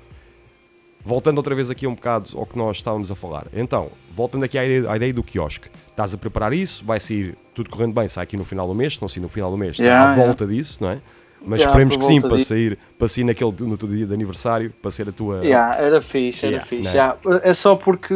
voltando 1.03 1.37
outra 1.37 1.53
vez 1.53 1.69
aqui 1.69 1.85
um 1.85 1.93
bocado 1.95 2.29
ao 2.35 2.45
que 2.45 2.57
nós 2.57 2.77
estávamos 2.77 3.11
a 3.11 3.15
falar. 3.15 3.47
Então, 3.53 3.89
voltando 4.15 4.43
aqui 4.45 4.57
à 4.57 4.65
ideia, 4.65 4.89
à 4.91 4.95
ideia 4.95 5.13
do 5.13 5.23
quiosque. 5.23 5.69
Estás 5.89 6.13
a 6.13 6.17
preparar 6.17 6.53
isso, 6.53 6.83
vai 6.85 6.99
sair 6.99 7.35
tudo 7.53 7.69
correndo 7.69 7.93
bem, 7.93 8.07
sai 8.07 8.23
aqui 8.23 8.35
no 8.37 8.45
final 8.45 8.67
do 8.67 8.73
mês, 8.73 8.95
se 8.95 9.01
não 9.01 9.09
sair 9.09 9.21
no 9.21 9.29
final 9.29 9.51
do 9.51 9.57
mês, 9.57 9.77
sai 9.77 9.85
Yeah, 9.85 10.03
à 10.03 10.13
yeah. 10.13 10.25
volta 10.25 10.47
disso, 10.47 10.79
não 10.81 10.89
é? 10.89 10.99
Mas 11.45 11.59
Yeah, 11.59 11.65
esperemos 11.71 11.97
que 11.97 12.03
sim, 12.05 12.21
para 12.21 12.37
disso. 12.37 12.49
sair, 12.49 12.77
para 12.97 13.07
sair 13.07 13.23
naquele, 13.25 13.51
no 13.59 13.77
teu 13.77 13.87
dia 13.89 14.05
de 14.07 14.13
aniversário, 14.13 14.71
para 14.81 14.89
ser 14.91 15.09
a 15.09 15.11
tua. 15.11 15.43
Yeah, 15.45 15.75
era 15.75 16.01
fixe, 16.01 16.45
era 16.45 16.55
Yeah, 16.55 16.67
fixe. 16.67 16.91
já. 16.91 17.17
É 17.43 17.53
só 17.53 17.75
porque 17.75 18.15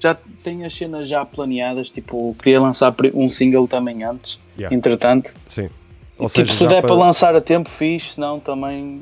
já 0.00 0.16
tenho 0.42 0.66
as 0.66 0.74
cenas 0.74 1.08
já 1.08 1.24
planeadas. 1.24 1.90
Tipo, 1.90 2.34
queria 2.42 2.60
lançar 2.60 2.92
um 3.14 3.28
single 3.28 3.68
também 3.68 4.02
antes. 4.02 4.38
Entretanto, 4.70 5.32
Sim. 5.46 5.70
Ou 6.18 6.26
tipo, 6.28 6.48
seja, 6.48 6.52
se 6.52 6.66
der 6.66 6.82
para 6.82 6.94
lançar 6.94 7.34
a 7.36 7.40
tempo, 7.40 7.70
fixe. 7.70 8.18
Não, 8.20 8.38
também. 8.40 9.00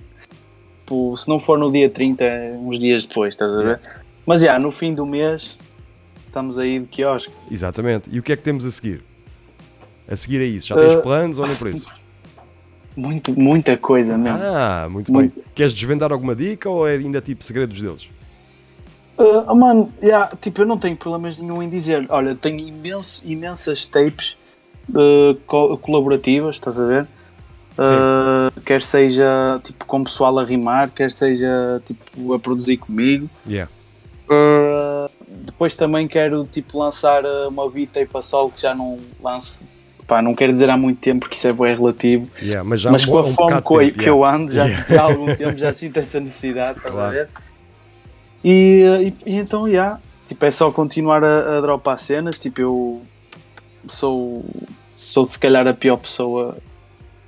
Tipo, 0.88 1.14
se 1.18 1.28
não 1.28 1.38
for 1.38 1.58
no 1.58 1.70
dia 1.70 1.90
30, 1.90 2.24
é 2.24 2.52
uns 2.52 2.78
dias 2.78 3.04
depois, 3.04 3.34
estás 3.34 3.52
a 3.52 3.62
ver? 3.62 3.80
Mas 4.24 4.40
já, 4.40 4.58
no 4.58 4.72
fim 4.72 4.94
do 4.94 5.04
mês, 5.04 5.54
estamos 6.26 6.58
aí 6.58 6.80
de 6.80 6.86
quiosque. 6.86 7.30
Exatamente. 7.50 8.08
E 8.10 8.18
o 8.18 8.22
que 8.22 8.32
é 8.32 8.36
que 8.36 8.42
temos 8.42 8.64
a 8.64 8.70
seguir? 8.70 9.02
A 10.08 10.16
seguir 10.16 10.40
a 10.40 10.44
isso, 10.46 10.68
já 10.68 10.76
tens 10.76 10.94
Uh, 10.94 11.02
planos 11.02 11.38
ou 11.38 11.46
nem 11.46 11.54
por 11.56 11.68
isso? 11.68 11.86
Muito, 12.96 13.38
muita 13.38 13.76
coisa 13.76 14.16
mesmo. 14.16 14.38
Ah, 14.42 14.88
muito, 14.90 15.12
Muito. 15.12 15.34
bem. 15.34 15.44
Queres 15.54 15.74
desvendar 15.74 16.10
alguma 16.10 16.34
dica 16.34 16.70
ou 16.70 16.88
é 16.88 16.94
ainda 16.94 17.20
tipo 17.20 17.44
segredos 17.44 17.78
deles? 17.82 18.08
Uh, 19.18 19.54
mano, 19.54 19.92
yeah, 20.02 20.34
tipo, 20.40 20.62
eu 20.62 20.66
não 20.66 20.78
tenho 20.78 20.96
problemas 20.96 21.36
nenhum 21.36 21.62
em 21.62 21.68
dizer. 21.68 22.06
Olha, 22.08 22.34
tenho 22.34 22.66
imenso, 22.66 23.22
imensas 23.26 23.86
tapes 23.86 24.38
uh, 24.88 25.34
co- 25.46 25.76
colaborativas, 25.76 26.56
estás 26.56 26.80
a 26.80 26.86
ver? 26.86 27.06
Uh, 27.78 28.60
quer 28.62 28.82
seja 28.82 29.60
tipo 29.62 29.84
com 29.84 30.02
pessoal 30.02 30.38
a 30.38 30.44
rimar, 30.44 30.90
quer 30.90 31.10
seja 31.10 31.80
tipo 31.84 32.34
a 32.34 32.38
produzir 32.38 32.76
comigo. 32.76 33.28
Yeah. 33.46 33.70
Uh, 34.28 35.08
depois 35.44 35.76
também 35.76 36.08
quero 36.08 36.44
tipo 36.44 36.78
lançar 36.78 37.24
uh, 37.24 37.48
uma 37.48 37.70
beat 37.70 37.90
tape 37.90 38.10
a 38.14 38.22
solo 38.22 38.50
que 38.50 38.62
já 38.62 38.74
não 38.74 38.98
lanço. 39.22 39.58
Pá, 40.06 40.20
não 40.22 40.34
quero 40.34 40.52
dizer 40.52 40.70
há 40.70 40.76
muito 40.76 40.98
tempo 41.00 41.20
porque 41.20 41.36
isso 41.36 41.46
é 41.48 41.52
bem 41.52 41.76
relativo. 41.76 42.30
Yeah, 42.42 42.64
mas 42.64 42.84
mas 42.84 43.06
um 43.06 43.10
com 43.10 43.18
a 43.18 43.22
um 43.22 43.26
fome 43.34 43.62
que, 43.62 43.72
eu- 43.74 43.78
tempo, 43.78 43.98
que 44.02 44.08
eu 44.08 44.16
yeah. 44.18 44.36
ando, 44.36 44.52
já 44.52 44.64
Yeah. 44.64 44.84
tipo, 44.84 44.98
há 44.98 45.02
algum 45.02 45.34
tempo 45.36 45.58
já 45.58 45.72
sinto 45.74 45.96
essa 45.98 46.18
necessidade, 46.18 46.78
estás 46.78 46.94
Claro. 46.94 47.08
a 47.08 47.12
ver? 47.12 47.28
E, 48.42 49.12
e- 49.26 49.30
e 49.32 49.36
então, 49.36 49.70
já, 49.70 49.98
tipo, 50.26 50.44
é 50.46 50.50
só 50.50 50.70
continuar 50.72 51.22
a, 51.22 51.58
a 51.58 51.60
dropar 51.60 51.98
cenas, 51.98 52.38
tipo, 52.38 52.60
eu 52.60 53.02
sou, 53.88 54.44
sou 54.96 55.26
se 55.26 55.38
calhar 55.38 55.66
a 55.68 55.74
pior 55.74 55.98
pessoa 55.98 56.56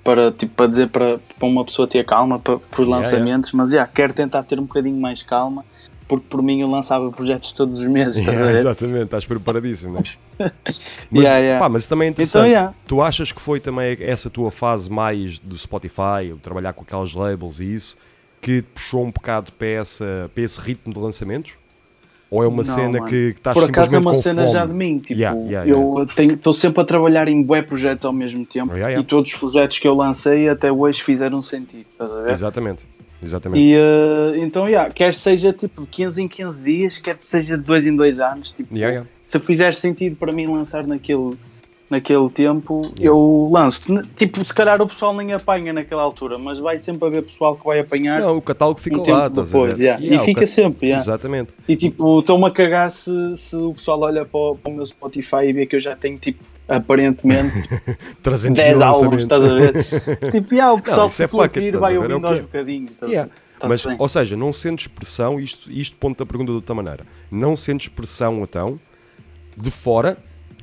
para, 0.02 0.32
tipo, 0.32 0.54
para 0.54 0.66
dizer 0.66 0.88
para, 0.88 1.18
para 1.38 1.48
uma 1.48 1.64
pessoa 1.64 1.86
ter 1.86 2.04
calma 2.04 2.38
para, 2.38 2.58
para 2.58 2.80
os 2.80 2.86
Yeah, 2.86 2.96
lançamentos, 2.96 3.52
mas 3.52 3.70
já, 3.70 3.86
quero 3.86 4.12
tentar 4.12 4.42
ter 4.42 4.58
um 4.58 4.64
bocadinho 4.64 5.00
mais 5.00 5.22
calma, 5.22 5.64
porque 6.08 6.26
por 6.28 6.42
mim 6.42 6.60
eu 6.60 6.68
lançava 6.68 7.10
projetos 7.10 7.52
todos 7.52 7.78
os 7.78 7.86
meses, 7.86 8.16
Yeah, 8.16 8.52
exatamente, 8.52 9.04
estás 9.04 9.26
preparadíssimo, 9.26 9.94
não 9.94 10.00
é? 10.00 10.50
Mas, 11.10 11.24
Yeah, 11.24 11.38
yeah. 11.40 11.60
Pá, 11.60 11.68
mas 11.68 11.86
também 11.86 12.08
é 12.08 12.10
interessante. 12.10 12.50
Então, 12.50 12.50
yeah. 12.50 12.74
Tu 12.86 13.02
achas 13.02 13.30
que 13.30 13.40
foi 13.40 13.60
também 13.60 13.96
essa 14.00 14.30
tua 14.30 14.50
fase 14.50 14.90
mais 14.90 15.38
do 15.38 15.56
Spotify, 15.56 16.34
trabalhar 16.42 16.72
com 16.72 16.82
aquelas 16.82 17.14
labels 17.14 17.60
e 17.60 17.74
isso, 17.74 17.96
que 18.40 18.62
te 18.62 18.68
puxou 18.74 19.04
um 19.04 19.10
bocado 19.10 19.52
para, 19.52 19.68
essa, 19.68 20.30
para 20.34 20.42
esse 20.42 20.58
ritmo 20.58 20.94
de 20.94 20.98
lançamentos? 20.98 21.59
Ou 22.30 22.44
é 22.44 22.46
uma 22.46 22.58
Não, 22.62 22.64
cena 22.64 22.98
mano. 23.00 23.04
que, 23.06 23.34
estás 23.36 23.54
Por 23.54 23.68
acaso 23.68 23.96
é 23.96 23.98
uma 23.98 24.14
cena 24.14 24.42
fome? 24.42 24.52
já 24.52 24.64
de 24.64 24.72
mim, 24.72 24.98
tipo, 25.00 25.18
Yeah, 25.18 25.38
yeah, 25.40 25.68
eu 25.68 26.04
estou 26.04 26.52
sempre 26.54 26.80
a 26.80 26.84
trabalhar 26.84 27.26
em 27.26 27.42
bué 27.42 27.60
projetos 27.60 28.04
ao 28.04 28.12
mesmo 28.12 28.46
tempo 28.46 28.68
Yeah, 28.68 28.88
yeah. 28.90 29.00
e 29.00 29.04
todos 29.04 29.32
os 29.32 29.38
projetos 29.38 29.78
que 29.80 29.88
eu 29.88 29.94
lancei 29.94 30.48
até 30.48 30.70
hoje 30.70 31.02
fizeram 31.02 31.42
sentido, 31.42 31.86
estás 31.90 32.08
a 32.10 32.22
ver? 32.22 32.30
Exatamente, 32.30 32.84
exatamente. 33.20 33.60
E 33.60 33.74
eh, 33.74 34.34
então, 34.36 34.68
yeah, 34.68 34.88
quer 34.92 35.12
seja 35.12 35.52
tipo 35.52 35.82
de 35.82 35.88
15 35.88 36.22
em 36.22 36.28
15 36.28 36.62
dias, 36.62 36.98
quer 36.98 37.16
seja 37.20 37.58
de 37.58 37.64
2 37.64 37.88
em 37.88 37.96
2 37.96 38.20
anos, 38.20 38.52
tipo, 38.52 38.72
Yeah, 38.76 38.92
yeah. 38.94 39.10
se 39.24 39.40
fizer 39.40 39.74
sentido 39.74 40.14
para 40.14 40.30
mim 40.32 40.46
lançar 40.46 40.86
naquele, 40.86 41.36
naquele 41.90 42.30
tempo, 42.30 42.80
eu 43.00 43.48
lanço. 43.52 43.80
Tipo, 44.16 44.42
se 44.44 44.54
calhar 44.54 44.80
o 44.80 44.86
pessoal 44.86 45.12
nem 45.14 45.32
apanha 45.32 45.72
naquela 45.72 46.02
altura, 46.02 46.38
mas 46.38 46.58
vai 46.60 46.78
sempre 46.78 47.08
haver 47.08 47.22
pessoal 47.24 47.56
que 47.56 47.64
vai 47.64 47.80
apanhar. 47.80 48.20
Não, 48.20 48.36
o 48.38 48.40
catálogo 48.42 48.80
fica 48.80 49.00
um 49.00 49.10
lá, 49.10 49.26
depois, 49.28 49.52
a 49.54 49.58
ver? 49.74 49.80
yeah. 49.80 50.00
Yeah, 50.00 50.22
e 50.22 50.24
fica 50.24 50.40
cat- 50.40 50.48
sempre. 50.50 50.86
yeah. 50.86 51.02
Exatamente. 51.02 51.52
E 51.68 51.74
tipo, 51.74 52.20
estou-me 52.20 52.46
a 52.46 52.50
cagar 52.50 52.90
se, 52.92 53.10
se 53.36 53.56
o 53.56 53.74
pessoal 53.74 54.00
olha 54.02 54.24
para 54.24 54.38
o, 54.40 54.56
para 54.56 54.70
o 54.72 54.74
meu 54.76 54.86
Spotify 54.86 55.46
e 55.46 55.52
vê 55.52 55.66
que 55.66 55.74
eu 55.74 55.80
já 55.80 55.96
tenho 55.96 56.16
tipo, 56.16 56.42
aparentemente, 56.68 57.62
tipo, 57.62 57.96
300 58.22 58.62
10 58.62 58.76
mil 58.76 58.86
álbuns, 58.86 59.20
estás 59.22 59.44
a 59.44 59.54
ver? 59.54 59.72
tipo, 60.30 60.54
yeah, 60.54 60.72
o 60.72 60.80
pessoal 60.80 61.08
isso 61.08 61.16
se 61.16 61.24
é 61.24 61.28
curtir 61.28 61.76
vai 61.76 61.92
ver? 61.92 61.96
É 61.96 62.14
ouvindo 62.14 62.26
aos 62.28 62.40
bocadinhos. 62.40 62.90
tá- 63.00 63.06
Yeah. 63.06 63.30
tá-se 63.58 63.68
Mas, 63.68 63.84
bem. 63.84 63.96
ou 63.98 64.08
seja, 64.08 64.36
não 64.36 64.52
sentes 64.52 64.86
pressão, 64.86 65.40
isto, 65.40 65.68
isto 65.70 65.96
ponto 65.96 66.22
a 66.22 66.26
pergunta 66.26 66.52
de 66.52 66.56
outra 66.56 66.74
maneira, 66.74 67.04
não 67.30 67.56
sentes 67.56 67.88
pressão 67.88 68.42
então 68.44 68.78
de 69.56 69.70
fora, 69.70 70.16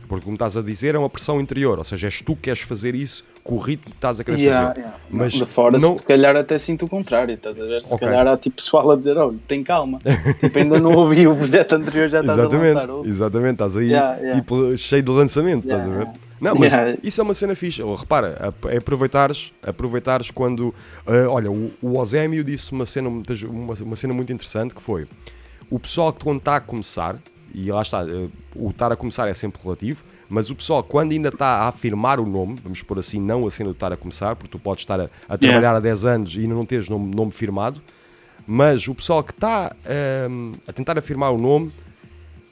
porque 0.07 0.23
como 0.23 0.35
estás 0.35 0.55
a 0.57 0.61
dizer 0.61 0.95
é 0.95 0.97
uma 0.97 1.09
pressão 1.09 1.39
interior, 1.41 1.77
ou 1.77 1.84
seja, 1.84 2.07
és 2.07 2.21
tu 2.21 2.35
que 2.35 2.43
queres 2.43 2.61
fazer 2.61 2.95
isso 2.95 3.25
com 3.43 3.55
o 3.55 3.59
ritmo 3.59 3.85
que 3.91 3.97
estás 3.97 4.19
a 4.19 4.23
querer 4.23 4.38
Yeah, 4.39 4.67
fazer. 4.67 4.79
yeah. 4.79 4.97
Mas 5.09 5.34
de 5.34 5.45
fora, 5.45 5.77
não, 5.79 5.97
se 5.97 6.03
calhar 6.03 6.35
até 6.35 6.57
sinto 6.57 6.85
o 6.85 6.89
contrário, 6.89 7.34
estás 7.35 7.59
a 7.59 7.65
ver? 7.65 7.84
Se 7.84 7.93
Ok. 7.95 8.07
calhar 8.07 8.27
há 8.27 8.38
tipo 8.38 8.57
pessoal 8.57 8.91
a 8.91 8.95
dizer, 8.95 9.17
olha, 9.17 9.38
tem 9.47 9.63
calma, 9.63 9.99
tipo, 10.39 10.57
ainda 10.57 10.79
não 10.79 10.93
ouvi 10.93 11.27
o 11.27 11.35
projeto 11.35 11.73
anterior, 11.75 12.09
já 12.09 12.21
estás 12.21 12.38
a 12.38 12.41
exatamente, 12.43 12.75
lançar 12.75 12.89
outro. 12.91 13.09
exatamente, 13.09 13.53
estás 13.53 13.77
aí 13.77 13.88
Yeah, 13.89 14.35
tipo, 14.35 14.77
cheio 14.77 15.03
de 15.03 15.11
lançamento, 15.11 15.63
estás 15.65 15.88
a 15.88 15.89
ver? 15.91 16.07
Não, 16.39 16.53
mas 16.53 16.71
isso 17.03 17.19
é 17.19 17.23
uma 17.23 17.34
cena 17.34 17.55
fixe. 17.55 17.81
Oh, 17.81 17.95
repara, 17.95 18.53
é 18.69 18.77
aproveitares, 18.77 19.51
aproveitares 19.63 20.29
quando. 20.29 20.73
ah, 21.07 21.27
olha, 21.29 21.49
o, 21.51 21.71
o 21.81 21.97
Osémio 21.97 22.43
disse 22.43 22.71
uma 22.73 22.85
cena, 22.85 23.09
uma, 23.09 23.73
uma 23.81 23.95
cena 23.95 24.13
muito 24.13 24.31
interessante 24.31 24.75
que 24.75 24.81
foi 24.81 25.07
o 25.69 25.79
pessoal 25.79 26.13
que 26.13 26.23
quando 26.23 26.38
está 26.38 26.57
a 26.57 26.61
começar, 26.61 27.17
e 27.53 27.72
lá 27.72 27.82
está, 27.82 28.02
ah, 28.02 28.28
o 28.56 28.69
estar 28.69 28.91
a 28.91 28.95
começar 28.95 29.28
é 29.28 29.34
sempre 29.34 29.61
relativo, 29.61 30.03
mas 30.30 30.49
o 30.49 30.56
pessoal 30.56 30.84
quando 30.84 31.11
ainda 31.11 31.30
está 31.30 31.61
a 31.61 31.68
afirmar 31.68 32.19
o 32.19 32.26
nome, 32.26 32.57
vamos 32.64 32.82
pôr 32.84 32.99
assim, 32.99 33.19
não 33.19 33.45
a 33.48 33.52
cena 33.52 33.69
de 33.69 33.76
estar 33.76 33.91
a 33.91 33.98
começar, 33.98 34.36
porque 34.36 34.52
tu 34.52 34.60
podes 34.60 34.84
estar 34.84 34.99
a, 34.99 35.10
a 35.28 35.38
trabalhar 35.38 35.76
há 35.76 35.80
10 35.80 36.06
anos 36.06 36.36
e 36.36 36.40
ainda 36.40 36.56
não 36.56 36.65
teres 36.65 36.90
nome, 36.90 37.14
nome 37.15 37.32
firmado, 37.32 37.82
mas 38.45 38.88
o 38.88 38.95
pessoal 38.95 39.24
que 39.24 39.32
está 39.32 39.76
ahm, 39.86 40.53
a 40.68 40.74
tentar 40.74 40.98
afirmar 40.98 41.32
o 41.32 41.38
nome 41.38 41.72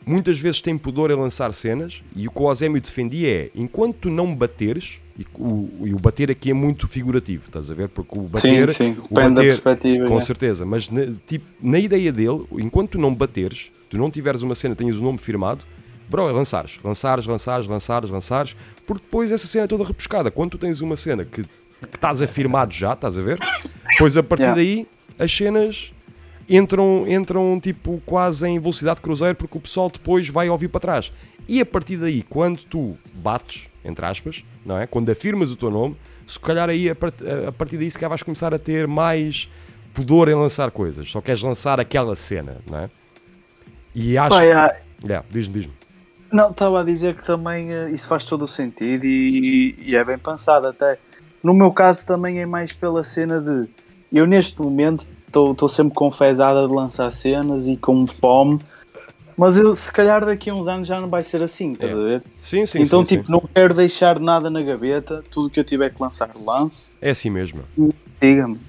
muitas 0.05 0.37
vezes 0.39 0.61
tem 0.61 0.77
pudor 0.77 1.09
em 1.09 1.15
lançar 1.15 1.53
cenas 1.53 2.03
e 2.15 2.27
o 2.27 2.31
que 2.31 2.39
o 2.39 2.45
Osémio 2.45 2.79
defendia 2.81 3.45
é 3.45 3.49
enquanto 3.55 3.95
tu 4.01 4.09
não 4.09 4.35
bateres 4.35 5.01
e 5.17 5.25
o, 5.39 5.69
e 5.85 5.93
o 5.93 5.99
bater 5.99 6.29
aqui 6.29 6.51
é 6.51 6.53
muito 6.53 6.87
figurativo, 6.87 7.43
estás 7.47 7.71
a 7.71 7.73
ver? 7.73 7.87
Porque 7.87 8.19
o 8.19 8.23
bater, 8.23 8.73
sim, 8.73 8.91
o 8.91 9.01
depende 9.01 9.13
da 9.13 9.29
bater 9.29 9.47
perspectiva, 9.47 10.05
com 10.05 10.17
é. 10.17 10.19
certeza, 10.19 10.65
mas 10.65 10.89
na, 10.89 11.07
tipo, 11.25 11.45
na 11.61 11.79
ideia 11.79 12.11
dele, 12.11 12.45
enquanto 12.53 12.91
tu 12.91 12.97
não 12.99 13.15
bateres, 13.15 13.71
tu 13.89 13.97
não 13.97 14.11
tiveres 14.11 14.41
uma 14.41 14.53
cena, 14.55 14.75
tenhas 14.75 14.97
o 14.97 15.01
nome 15.01 15.17
firmado, 15.17 15.63
bro, 16.09 16.27
é 16.27 16.31
lançares, 16.31 16.79
lançares, 16.83 17.25
lançares, 17.25 17.65
lançares, 17.65 18.09
lançares, 18.09 18.55
porque 18.85 19.03
depois 19.03 19.31
essa 19.31 19.47
cena 19.47 19.63
é 19.63 19.67
toda 19.67 19.85
repescada. 19.85 20.29
Quando 20.29 20.51
tu 20.51 20.57
tens 20.57 20.81
uma 20.81 20.97
cena 20.97 21.23
que, 21.23 21.43
que 21.43 21.49
estás 21.95 22.21
afirmado 22.21 22.73
já, 22.73 22.91
estás 22.93 23.17
a 23.17 23.21
ver? 23.21 23.39
Depois 23.91 24.17
a 24.17 24.23
partir 24.23 24.43
Yeah. 24.43 24.61
daí 24.61 24.87
as 25.17 25.31
cenas 25.31 25.93
entram, 26.49 27.05
entram 27.07 27.59
tipo 27.59 28.01
quase 28.05 28.45
em 28.47 28.59
velocidade 28.59 28.97
de 28.97 29.01
cruzeiro 29.01 29.35
porque 29.35 29.57
o 29.57 29.61
pessoal 29.61 29.89
depois 29.89 30.27
vai 30.27 30.49
ouvir 30.49 30.67
para 30.67 30.81
trás. 30.81 31.11
E 31.47 31.61
a 31.61 31.65
partir 31.65 31.97
daí, 31.97 32.23
quando 32.23 32.63
tu 32.63 32.97
bates, 33.13 33.67
entre 33.85 34.05
aspas, 34.05 34.43
não 34.65 34.77
é? 34.77 34.87
Quando 34.87 35.09
afirmas 35.09 35.51
o 35.51 35.55
teu 35.55 35.69
nome, 35.69 35.95
se 36.25 36.39
calhar 36.39 36.69
aí 36.69 36.89
a, 36.89 36.95
part- 36.95 37.21
a 37.47 37.51
partir 37.51 37.77
daí 37.77 37.89
se 37.89 37.97
calhar 37.97 38.09
vais 38.09 38.23
começar 38.23 38.53
a 38.53 38.59
ter 38.59 38.87
mais 38.87 39.49
pudor 39.93 40.27
em 40.27 40.33
lançar 40.35 40.71
coisas. 40.71 41.09
Só 41.09 41.21
queres 41.21 41.41
lançar 41.41 41.79
aquela 41.79 42.15
cena, 42.15 42.57
não 42.69 42.79
é? 42.79 42.89
E 43.93 44.17
acho. 44.17 44.35
Pá, 44.35 44.43
é, 44.43 44.81
Yeah, 45.03 45.25
diz-me, 45.29 45.53
diz-me. 45.53 45.73
Não, 46.31 46.49
estava 46.51 46.81
a 46.81 46.83
dizer 46.83 47.15
que 47.15 47.23
também 47.25 47.71
eh, 47.71 47.91
isso 47.91 48.07
faz 48.07 48.25
todo 48.25 48.43
o 48.43 48.47
sentido 48.47 49.05
e, 49.05 49.75
e 49.79 49.95
é 49.95 50.03
bem 50.03 50.17
pensado 50.17 50.67
até. 50.67 50.97
No 51.43 51.53
meu 51.53 51.71
caso 51.71 52.05
também 52.05 52.41
é 52.41 52.45
mais 52.45 52.73
pela 52.73 53.03
cena 53.03 53.39
de 53.39 53.69
eu 54.11 54.25
neste 54.25 54.59
momento 54.59 55.05
estou 55.27 55.67
sempre 55.69 55.93
confesada 55.93 56.67
de 56.67 56.73
lançar 56.73 57.11
cenas 57.11 57.67
e 57.67 57.77
com 57.77 58.07
fome, 58.07 58.59
mas 59.37 59.57
eu, 59.57 59.75
se 59.75 59.91
calhar 59.91 60.25
daqui 60.25 60.49
a 60.49 60.55
uns 60.55 60.67
anos 60.67 60.87
já 60.87 60.99
não 60.99 61.09
vai 61.09 61.23
ser 61.23 61.41
assim, 61.43 61.73
estás 61.73 61.91
a 61.93 61.95
ver? 61.95 62.23
Sim, 62.41 62.65
sim, 62.65 62.81
então 62.81 63.03
sim, 63.05 63.15
tipo, 63.15 63.25
sim. 63.27 63.31
não 63.31 63.41
quero 63.53 63.73
deixar 63.73 64.19
nada 64.19 64.49
na 64.49 64.61
gaveta, 64.61 65.23
tudo 65.29 65.49
que 65.49 65.59
eu 65.59 65.63
tiver 65.63 65.93
que 65.93 66.01
lançar, 66.01 66.31
lance, 66.45 66.89
É 67.01 67.09
assim 67.11 67.29
mesmo. 67.29 67.61
diga-me. 68.21 68.59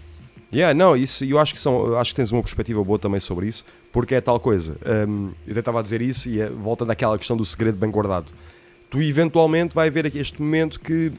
Yeah, 0.54 0.72
não, 0.72 0.96
isso, 0.96 1.24
eu 1.24 1.38
acho 1.38 1.52
que, 1.52 1.60
são, 1.60 1.98
acho 1.98 2.10
que 2.12 2.16
tens 2.16 2.32
uma 2.32 2.40
perspectiva 2.42 2.82
boa 2.82 2.98
também 2.98 3.20
sobre 3.20 3.46
isso, 3.46 3.64
porque 3.92 4.14
é 4.14 4.20
tal 4.20 4.40
coisa. 4.40 4.76
hum, 5.08 5.32
eu 5.46 5.50
até 5.50 5.60
estava 5.60 5.80
a 5.80 5.82
dizer 5.82 6.00
isso 6.00 6.28
e 6.28 6.40
é, 6.40 6.48
volta 6.48 6.84
daquela 6.84 7.18
questão 7.18 7.36
do 7.36 7.44
segredo 7.44 7.76
bem 7.76 7.90
guardado. 7.90 8.26
Tu 8.88 9.02
eventualmente 9.02 9.74
vai 9.74 9.88
haver 9.88 10.06
aqui 10.06 10.18
este 10.18 10.40
momento 10.40 10.80
que 10.80 11.12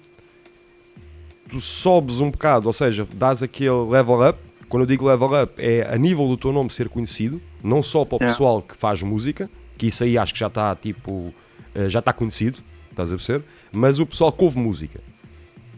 tu 1.49 1.59
sobes 1.61 2.19
um 2.19 2.31
bocado, 2.31 2.67
ou 2.67 2.73
seja, 2.73 3.07
dás 3.13 3.43
aquele 3.43 3.85
level 3.89 4.27
up. 4.27 4.39
Quando 4.69 4.83
eu 4.83 4.87
digo 4.87 5.05
level 5.07 5.43
up, 5.43 5.53
é 5.57 5.87
a 5.91 5.97
nível 5.97 6.27
do 6.27 6.35
teu 6.37 6.51
nome 6.51 6.69
ser 6.69 6.89
conhecido, 6.89 7.41
não 7.63 7.81
só 7.81 8.03
para 8.03 8.15
o 8.15 8.19
Yeah. 8.19 8.33
pessoal 8.33 8.61
que 8.61 8.75
faz 8.75 9.01
música, 9.01 9.49
que 9.77 9.87
isso 9.87 10.03
aí 10.03 10.17
acho 10.17 10.33
que 10.33 10.39
já 10.39 10.47
está 10.47 10.75
tipo, 10.75 11.33
eh, 11.73 11.89
já 11.89 11.99
está 11.99 12.11
conhecido, 12.11 12.59
estás 12.89 13.09
a 13.11 13.15
perceber? 13.15 13.45
Mas 13.71 13.99
o 13.99 14.05
pessoal 14.05 14.31
que 14.31 14.43
ouve 14.43 14.57
música. 14.57 14.99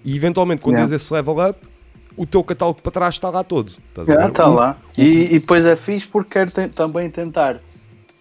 E 0.04 0.16
eventualmente, 0.16 0.62
quando 0.62 0.76
Yeah. 0.76 0.90
tens 0.90 1.02
esse 1.02 1.14
level 1.14 1.38
up, 1.50 1.60
o 2.18 2.26
teu 2.26 2.44
catálogo 2.44 2.82
para 2.82 2.92
trás 2.92 3.16
está 3.16 3.30
lá 3.30 3.44
todo. 3.44 3.72
Estás 3.90 4.08
ver? 4.08 4.28
está 4.30 4.48
lá. 4.48 4.78
E, 4.98 5.26
e 5.36 5.40
depois 5.40 5.66
é 5.66 5.76
fixe 5.76 6.08
porque 6.08 6.32
quero 6.32 6.52
te- 6.52 6.68
também 6.70 7.10
tentar 7.10 7.60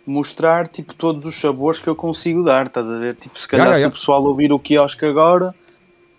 mostrar 0.06 0.68
tipo, 0.68 0.94
todos 0.94 1.24
os 1.26 1.38
sabores 1.38 1.80
que 1.80 1.88
eu 1.88 1.94
consigo 1.96 2.42
dar, 2.42 2.66
estás 2.66 2.90
a 2.90 2.98
ver? 2.98 3.14
Tipo, 3.16 3.38
se 3.38 3.46
calhar 3.48 3.68
ya, 3.70 3.76
se 3.76 3.86
o 3.86 3.90
pessoal 3.90 4.22
ouvir 4.24 4.52
o 4.52 4.58
quiosque 4.58 5.04
agora, 5.04 5.54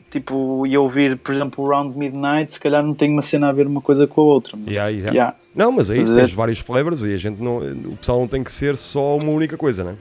tipo, 0.10 0.66
e 0.66 0.78
ouvir, 0.78 1.18
por 1.18 1.34
exemplo, 1.34 1.64
o 1.64 1.68
Round 1.68 1.98
Midnight, 1.98 2.54
se 2.54 2.60
calhar 2.60 2.84
não 2.84 2.94
tem 2.94 3.12
uma 3.12 3.22
cena 3.22 3.50
a 3.50 3.52
ver 3.52 3.68
uma 3.68 3.82
coisa 3.82 4.08
com 4.08 4.22
a 4.22 4.24
outra. 4.24 4.58
Mas, 4.58 4.74
Yeah, 4.74 4.90
yeah. 4.90 5.18
Ya. 5.18 5.36
Não, 5.56 5.72
mas 5.72 5.90
é 5.90 5.98
isso, 5.98 6.16
tens 6.16 6.34
vários 6.34 6.60
flavors 6.60 7.04
e 7.04 7.14
a 7.14 7.18
gente 7.18 7.42
não, 7.42 7.58
o 7.58 7.98
pessoal 7.98 8.20
não 8.20 8.28
tem 8.28 8.44
que 8.44 8.52
ser 8.52 8.78
só 8.78 9.18
uma 9.18 9.32
única 9.32 9.58
coisa, 9.58 9.84
né? 9.84 9.96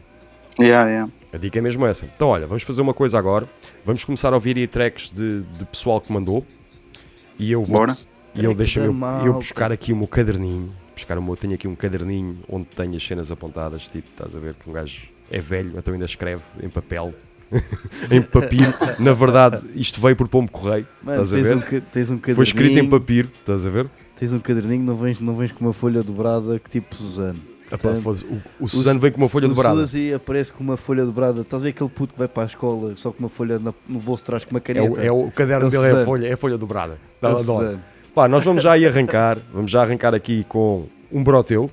Ya, 0.59 0.89
ya. 0.89 1.09
A 1.33 1.37
dica 1.37 1.59
é 1.59 1.63
mesmo 1.63 1.87
essa. 1.87 2.05
Então, 2.05 2.29
olha, 2.29 2.47
vamos 2.47 2.63
fazer 2.63 2.81
uma 2.81 2.95
coisa 2.95 3.19
agora. 3.19 3.49
Vamos 3.85 4.05
começar 4.05 4.33
a 4.33 4.37
ouvir 4.37 4.57
aí 4.57 4.67
tracks 4.67 5.11
de, 5.11 5.43
de 5.43 5.65
pessoal 5.65 6.01
que 6.01 6.13
mandou. 6.13 6.45
E 7.39 7.53
eu 7.53 7.63
vou. 7.63 7.77
Bora. 7.77 7.97
E 8.35 8.45
eu 8.45 8.55
deixo 8.55 8.81
eu, 8.81 8.95
eu 9.25 9.35
buscar 9.35 9.71
aqui 9.71 9.93
o 9.93 9.97
meu 9.97 10.09
caderninho. 10.09 10.73
Buscar 10.95 11.17
o 11.17 11.23
meu, 11.23 11.37
tenho 11.37 11.55
aqui 11.55 11.69
um 11.69 11.77
caderninho 11.77 12.39
onde 12.49 12.67
tenho 12.67 12.97
as 12.97 13.07
cenas 13.07 13.31
apontadas. 13.31 13.83
Tipo, 13.83 14.09
estás 14.11 14.35
a 14.35 14.39
ver 14.39 14.55
que 14.55 14.69
um 14.69 14.73
gajo 14.73 15.09
é 15.31 15.41
velho, 15.41 15.75
então 15.77 15.93
ainda 15.95 16.07
escreve 16.07 16.43
em 16.63 16.69
papel. 16.69 17.15
em 18.11 18.21
papiro. 18.23 18.73
Na 18.99 19.13
verdade, 19.13 19.65
isto 19.75 20.01
veio 20.01 20.15
por 20.17 20.29
pombo 20.29 20.51
correio. 20.51 20.87
Mano, 21.03 21.23
estás 21.23 21.33
a 21.33 21.37
tens, 21.37 21.49
ver? 21.49 21.57
um, 21.57 21.61
tens 21.81 22.11
um 22.11 22.17
caderninho. 22.19 22.35
Foi 22.37 22.45
escrito 22.45 22.79
em 22.79 22.89
papiro, 22.89 23.29
estás 23.41 23.67
a 23.67 23.71
ver? 23.71 23.89
Tens 24.19 24.33
um 24.33 24.39
caderninho, 24.39 24.83
não 24.85 24.95
vens, 24.97 25.21
não 25.21 25.37
vens 25.37 25.53
com 25.53 25.65
uma 25.65 25.73
folha 25.73 26.03
dobrada 26.03 26.59
que 26.59 26.69
tipo 26.71 26.95
Suzano. 26.95 27.39
Portanto, 27.71 28.27
o, 28.59 28.65
o 28.65 28.69
Suzano 28.69 28.99
vem 28.99 29.13
com 29.13 29.19
uma 29.19 29.29
folha 29.29 29.45
o 29.47 29.49
dobrada. 29.51 29.81
Suzy 29.87 30.13
aparece 30.15 30.51
com 30.53 30.65
uma 30.65 30.77
folha 30.79 31.05
dobrada. 31.05 31.43
Estás 31.43 31.63
a 31.63 31.65
ver 31.65 31.71
aquele 31.71 31.91
puto 31.91 32.15
que 32.15 32.19
vai 32.19 32.27
para 32.27 32.45
a 32.45 32.47
escola 32.47 32.95
só 32.97 33.13
com 33.13 33.19
uma 33.21 33.29
folha 33.29 33.59
na- 33.59 33.75
no 33.87 33.99
bolso 34.01 34.25
trás 34.25 34.43
com 34.43 34.51
uma 34.53 34.59
É 34.59 34.61
caneta? 34.63 34.91
o, 34.91 34.99
é 35.01 35.13
o 35.13 35.31
caderno 35.31 35.67
É 35.67 35.69
o 35.69 35.71
dele, 35.71 35.83
é 35.83 35.87
a 35.87 35.91
Suzano. 35.91 36.05
folha, 36.07 36.27
é 36.29 36.33
a 36.33 36.37
folha 36.37 36.57
dobrada. 36.59 36.95
É 36.95 36.97
Dá, 37.21 37.35
o. 37.37 37.39
Suzano. 37.41 37.81
Pá, 38.15 38.27
nós 38.27 38.43
vamos 38.45 38.63
já 38.63 38.73
aí 38.73 38.87
arrancar, 38.87 39.39
vamos 39.53 39.71
já 39.71 39.83
arrancar 39.83 40.15
aqui 40.15 40.45
com 40.49 40.87
um 41.13 41.23
broteu 41.23 41.71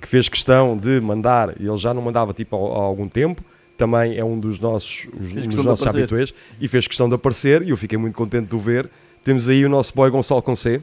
que 0.00 0.06
fez 0.08 0.28
questão 0.28 0.76
de 0.76 1.00
mandar, 1.00 1.50
ele 1.60 1.76
já 1.78 1.92
não 1.92 2.00
mandava 2.00 2.32
tipo 2.32 2.54
há, 2.56 2.78
há 2.78 2.82
algum 2.84 3.08
tempo, 3.08 3.42
também 3.76 4.16
é 4.18 4.24
um 4.24 4.38
dos 4.38 4.58
nossos, 4.60 5.08
os- 5.20 5.32
um 5.32 5.48
dos 5.48 5.64
nossos 5.64 5.86
habituês 5.86 6.32
e 6.60 6.68
fez 6.68 6.86
questão 6.86 7.08
de 7.08 7.14
aparecer 7.14 7.62
e 7.62 7.70
eu 7.70 7.76
fiquei 7.76 7.98
muito 7.98 8.14
contente 8.14 8.48
de 8.48 8.56
o 8.56 8.58
ver. 8.58 8.88
Temos 9.24 9.48
aí 9.48 9.64
o 9.64 9.68
nosso 9.68 9.94
boy 9.94 10.10
Gonçalo 10.10 10.42
com 10.42 10.54
C. 10.54 10.80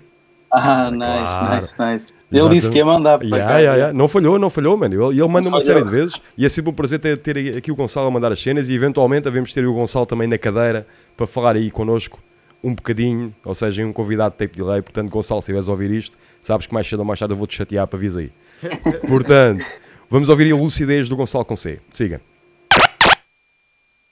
Ah, 0.54 0.92
nice, 0.92 1.00
Claro. 1.06 1.56
nice, 1.56 1.74
nice. 1.80 2.14
Ele 2.30 2.50
disse 2.50 2.70
que 2.70 2.78
ia 2.80 2.86
mandar 2.86 3.18
para 3.20 3.26
Yeah, 3.28 3.46
cá. 3.54 3.58
yeah, 3.60 3.76
yeah. 3.78 3.98
Não 3.98 4.08
falhou, 4.10 4.38
não 4.38 4.50
falhou, 4.50 4.76
mano. 4.76 4.94
Ele, 5.12 5.20
ele 5.22 5.28
manda 5.30 5.50
Não 5.50 5.56
uma 5.58 5.62
falhou. 5.62 5.80
série 5.80 5.84
de 5.86 5.90
vezes 5.90 6.22
e 6.38 6.46
é 6.46 6.50
sempre 6.50 6.72
um 6.72 6.74
prazer 6.74 7.00
ter, 7.00 7.18
ter 7.20 7.56
aqui 7.58 7.72
o 7.72 7.76
Gonçalo 7.76 8.08
a 8.08 8.12
mandar 8.12 8.34
as 8.34 8.42
cenas 8.42 8.68
e 8.68 8.74
eventualmente 8.76 9.24
devemos 9.24 9.54
ter 9.54 9.66
o 9.66 9.74
Gonçalo 9.74 10.06
também 10.06 10.28
na 10.28 10.38
cadeira 10.38 10.86
para 11.16 11.26
falar 11.26 11.56
aí 11.56 11.72
connosco 11.72 12.20
um 12.62 12.76
bocadinho, 12.76 13.34
ou 13.46 13.56
seja, 13.56 13.84
um 13.86 13.94
convidado 13.94 14.34
de 14.38 14.40
tape 14.40 14.58
delay. 14.58 14.82
Portanto, 14.82 15.10
Gonçalo, 15.10 15.40
se 15.42 15.46
estiveres 15.46 15.70
a 15.70 15.72
ouvir 15.72 15.90
isto, 15.92 16.18
sabes 16.42 16.68
que 16.68 16.74
mais 16.74 16.86
cedo 16.88 17.00
ou 17.00 17.06
mais 17.06 17.18
tarde 17.18 17.34
eu 17.34 17.38
vou-te 17.38 17.56
chatear 17.56 17.88
para 17.88 17.98
vir 17.98 18.12
aí. 18.18 18.32
Portanto, 19.08 19.66
vamos 20.10 20.28
ouvir 20.28 20.52
a 20.52 20.56
lucidez 20.56 21.08
do 21.08 21.16
Gonçalo 21.16 21.46
com 21.46 21.56
C. 21.56 21.80
Siga. 21.90 22.20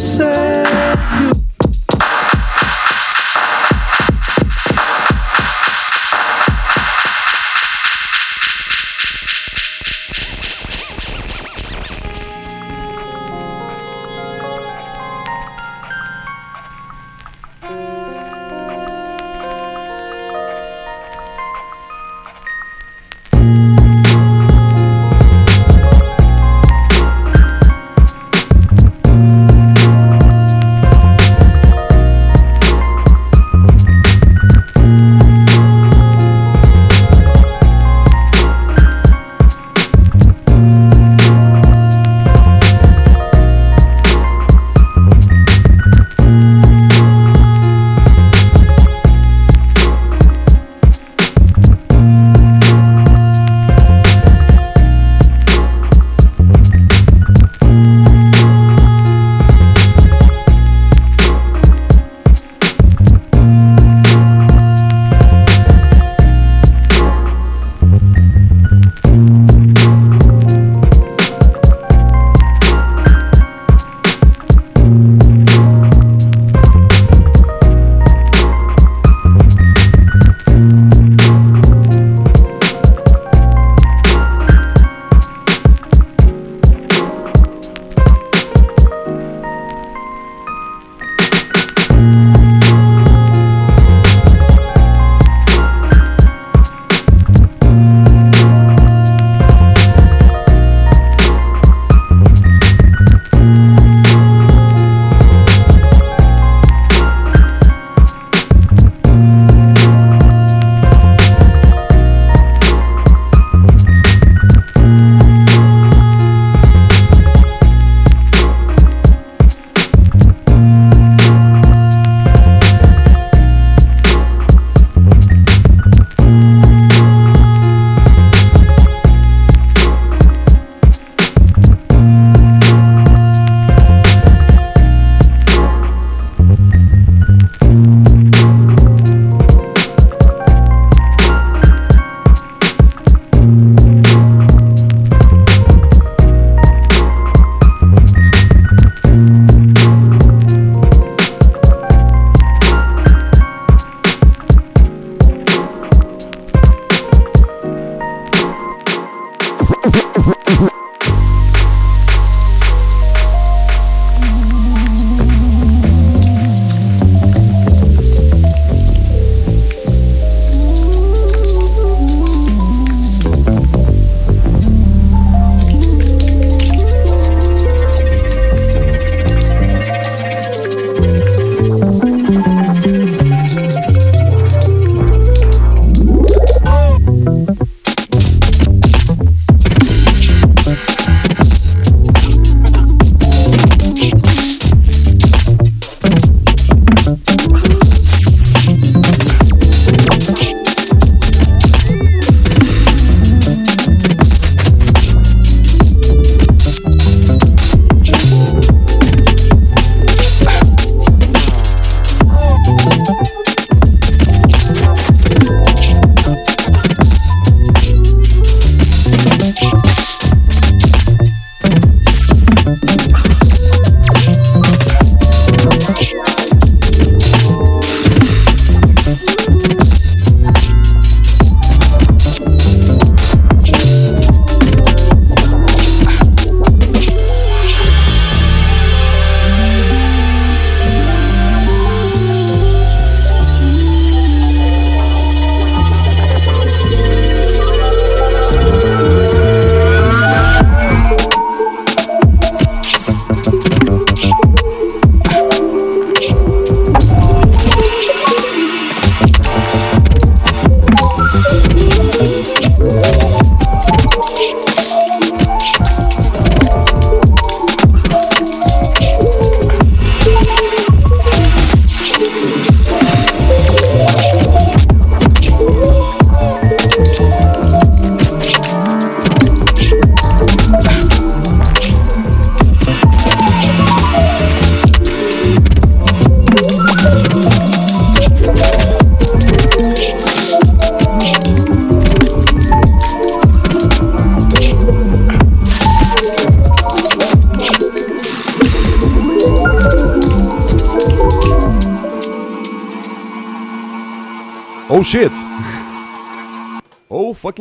say. 0.00 0.59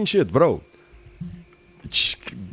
Shit, 0.10 0.31
bro! 0.31 0.61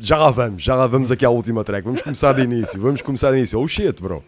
Já 0.01 0.17
lá 0.17 0.31
vamos, 0.31 0.63
já 0.63 0.75
lá 0.75 0.87
vamos 0.87 1.11
aqui 1.11 1.25
à 1.25 1.31
última 1.31 1.65
track. 1.65 1.85
Vamos 1.85 2.03
começar 2.03 2.33
de 2.33 2.43
início, 2.43 2.81
vamos 2.81 3.03
começar 3.03 3.31
de 3.33 3.39
início. 3.39 3.61
Oh 3.61 3.67
shit, 3.69 4.01
bro! 4.03 4.23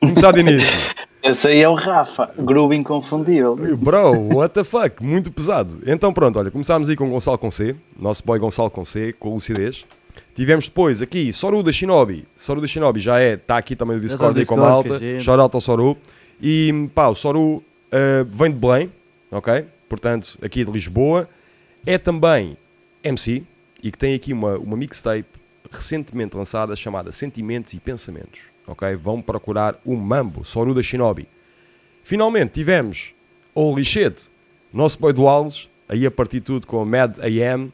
Começar 0.00 0.32
de 0.32 0.40
início. 0.40 0.76
Esse 1.22 1.46
aí 1.48 1.60
é 1.62 1.68
o 1.68 1.74
Rafa, 1.74 2.30
groove 2.36 2.74
inconfundível. 2.74 3.54
Bro, 3.76 4.34
what 4.36 4.52
the 4.52 4.64
fuck? 4.64 5.02
Muito 5.02 5.30
pesado. 5.30 5.80
Então 5.86 6.12
pronto, 6.12 6.38
olha, 6.38 6.50
começámos 6.50 6.88
aí 6.88 6.96
com 6.96 7.08
Gonçalo 7.08 7.38
com 7.38 7.50
C, 7.50 7.76
nosso 7.96 8.24
boy 8.24 8.38
Gonçalo 8.40 8.68
com 8.70 8.84
C, 8.84 9.12
com 9.12 9.32
lucidez. 9.34 9.86
Tivemos 10.34 10.66
depois 10.66 11.00
aqui 11.00 11.32
Soru 11.32 11.62
da 11.62 11.70
Shinobi. 11.70 12.24
Soru 12.34 12.60
da 12.60 12.66
Shinobi 12.66 12.98
já 13.00 13.20
é, 13.20 13.34
está 13.34 13.56
aqui 13.56 13.76
também 13.76 13.96
no 13.96 14.02
Discord 14.02 14.38
aí 14.40 14.44
com 14.44 14.54
a 14.54 14.58
malta. 14.58 14.98
gente- 14.98 15.22
Shout 15.22 15.40
out 15.40 15.54
ao 15.54 15.60
Soru. 15.60 15.96
E 16.42 16.88
pá, 16.94 17.06
o 17.08 17.14
Soru 17.14 17.62
eh, 17.92 18.26
vem 18.28 18.50
de 18.50 18.56
Belém, 18.58 18.90
ok? 19.30 19.64
Portanto, 19.88 20.36
aqui 20.42 20.64
de 20.64 20.72
Lisboa. 20.72 21.28
É 21.86 21.98
também 21.98 22.56
MC 23.02 23.42
e 23.82 23.90
que 23.90 23.98
tem 23.98 24.14
aqui 24.14 24.32
uma, 24.32 24.56
uma 24.58 24.76
mixtape 24.76 25.26
recentemente 25.70 26.36
lançada 26.36 26.74
chamada 26.76 27.10
Sentimentos 27.12 27.72
e 27.72 27.80
Pensamentos, 27.80 28.42
ok? 28.66 28.94
Vão 28.96 29.20
procurar 29.22 29.80
o 29.84 29.96
Mambo, 29.96 30.44
Soru 30.44 30.74
da 30.74 30.82
Shinobi. 30.82 31.26
Finalmente 32.04 32.52
tivemos 32.52 33.14
Holy 33.54 33.84
Shit, 33.84 34.28
nosso 34.72 34.98
boy 34.98 35.12
Duales, 35.12 35.68
aí 35.88 36.04
a 36.06 36.10
partir 36.10 36.40
de 36.40 36.46
tudo 36.46 36.66
com 36.66 36.80
a 36.80 36.84
Mad 36.84 37.18
AM. 37.20 37.72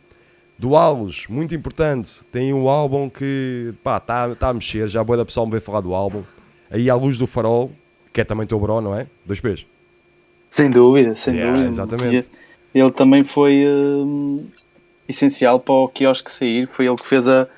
Duales, 0.59 1.27
muito 1.29 1.55
importante, 1.55 2.25
tem 2.33 2.53
um 2.53 2.69
álbum 2.69 3.09
que 3.09 3.73
pá, 3.83 3.99
está 3.99 4.35
tá 4.35 4.49
a 4.49 4.55
mexer, 4.55 4.89
já 4.89 5.01
a 5.01 5.05
boa 5.05 5.17
da 5.17 5.25
pessoal 5.25 5.47
me 5.47 5.53
veio 5.53 5.63
falar 5.63 5.81
do 5.81 5.95
álbum. 5.95 6.23
Aí 6.71 6.91
à 6.91 6.95
luz 6.97 7.17
do 7.17 7.27
farol, 7.29 7.71
que 8.13 8.21
é 8.21 8.25
também 8.25 8.47
teu 8.47 8.59
bro, 8.59 8.81
não 8.81 8.95
é? 8.95 9.07
Dois 9.25 9.41
P's. 9.41 9.65
Sem 10.51 10.71
dúvida, 10.71 11.15
sem 11.15 11.35
Yeah, 11.35 11.51
dúvida. 11.53 11.69
exatamente. 11.69 12.29
E 12.75 12.79
Ele 12.81 12.91
também 12.91 13.23
foi 13.25 13.65
hum, 13.69 14.47
essencial 15.09 15.59
para 15.59 15.75
o 15.75 15.89
quiosque 15.89 16.31
sair. 16.31 16.69
Foi 16.69 16.87
ele 16.87 16.97
que 16.97 17.07
fez 17.07 17.27
a, 17.27 17.49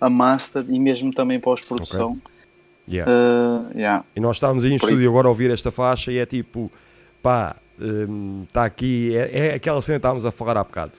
a 0.00 0.08
master 0.08 0.64
e 0.68 0.78
mesmo 0.78 1.12
também 1.12 1.40
pós-produção. 1.40 2.18
Yeah. 2.88 3.10
Uh, 3.10 3.76
yeah. 3.76 4.04
E 4.14 4.20
nós 4.20 4.36
estávamos 4.36 4.64
aí 4.64 4.72
em 4.72 4.78
Por 4.78 4.86
estúdio 4.86 5.02
isso. 5.02 5.10
agora 5.10 5.26
a 5.26 5.30
ouvir 5.30 5.50
esta 5.50 5.70
faixa 5.72 6.12
e 6.12 6.18
é 6.18 6.24
tipo, 6.26 6.70
pá, 7.20 7.56
está 8.44 8.64
aqui, 8.64 9.14
é, 9.16 9.48
é 9.48 9.54
aquela 9.54 9.82
cena 9.82 9.96
que 9.96 10.00
estávamos 10.00 10.24
a 10.24 10.30
falar 10.30 10.56
há 10.56 10.62
bocado. 10.64 10.92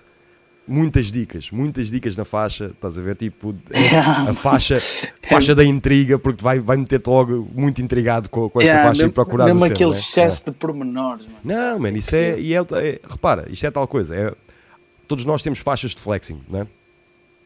Muitas 0.69 1.09
dicas, 1.14 1.49
muitas 1.49 1.88
dicas 1.89 2.18
na 2.18 2.26
faixa, 2.26 2.65
estás 2.65 2.99
a 2.99 3.01
ver? 3.01 3.15
Tipo, 3.15 3.55
é 3.72 3.80
Yeah. 3.88 4.31
a 4.31 4.34
faixa, 4.34 4.81
faixa 5.30 5.55
da 5.55 5.64
intriga, 5.64 6.19
porque 6.19 6.43
vai, 6.43 6.59
vai 6.59 6.76
meter-te 6.76 7.07
logo 7.09 7.47
muito 7.55 7.81
intrigado 7.81 8.27
com, 8.27 8.49
com 8.49 8.59
esta 8.59 8.69
Yeah, 8.69 8.89
faixa 8.89 9.01
e 9.03 9.05
mesmo, 9.05 9.15
procurar 9.15 9.45
mesmo 9.45 9.61
cena, 9.61 9.73
aquele 9.73 9.91
né? 9.91 9.97
excesso 9.97 10.43
de 10.43 10.51
pormenores. 10.51 11.26
Mano. 11.26 11.38
Não, 11.41 11.80
mano, 11.80 11.95
isso 11.95 12.14
é, 12.14 12.38
e 12.38 12.53
é, 12.53 12.57
é- 12.59 12.99
Repara, 13.09 13.47
isto 13.49 13.65
é 13.65 13.72
tal 13.72 13.88
coisa. 13.88 14.14
É, 14.14 14.34
todos 15.07 15.25
nós 15.25 15.41
temos 15.43 15.59
faixas 15.59 15.91
de 15.95 16.01
flexing, 16.01 16.41
não 16.49 16.61
é? 16.61 16.67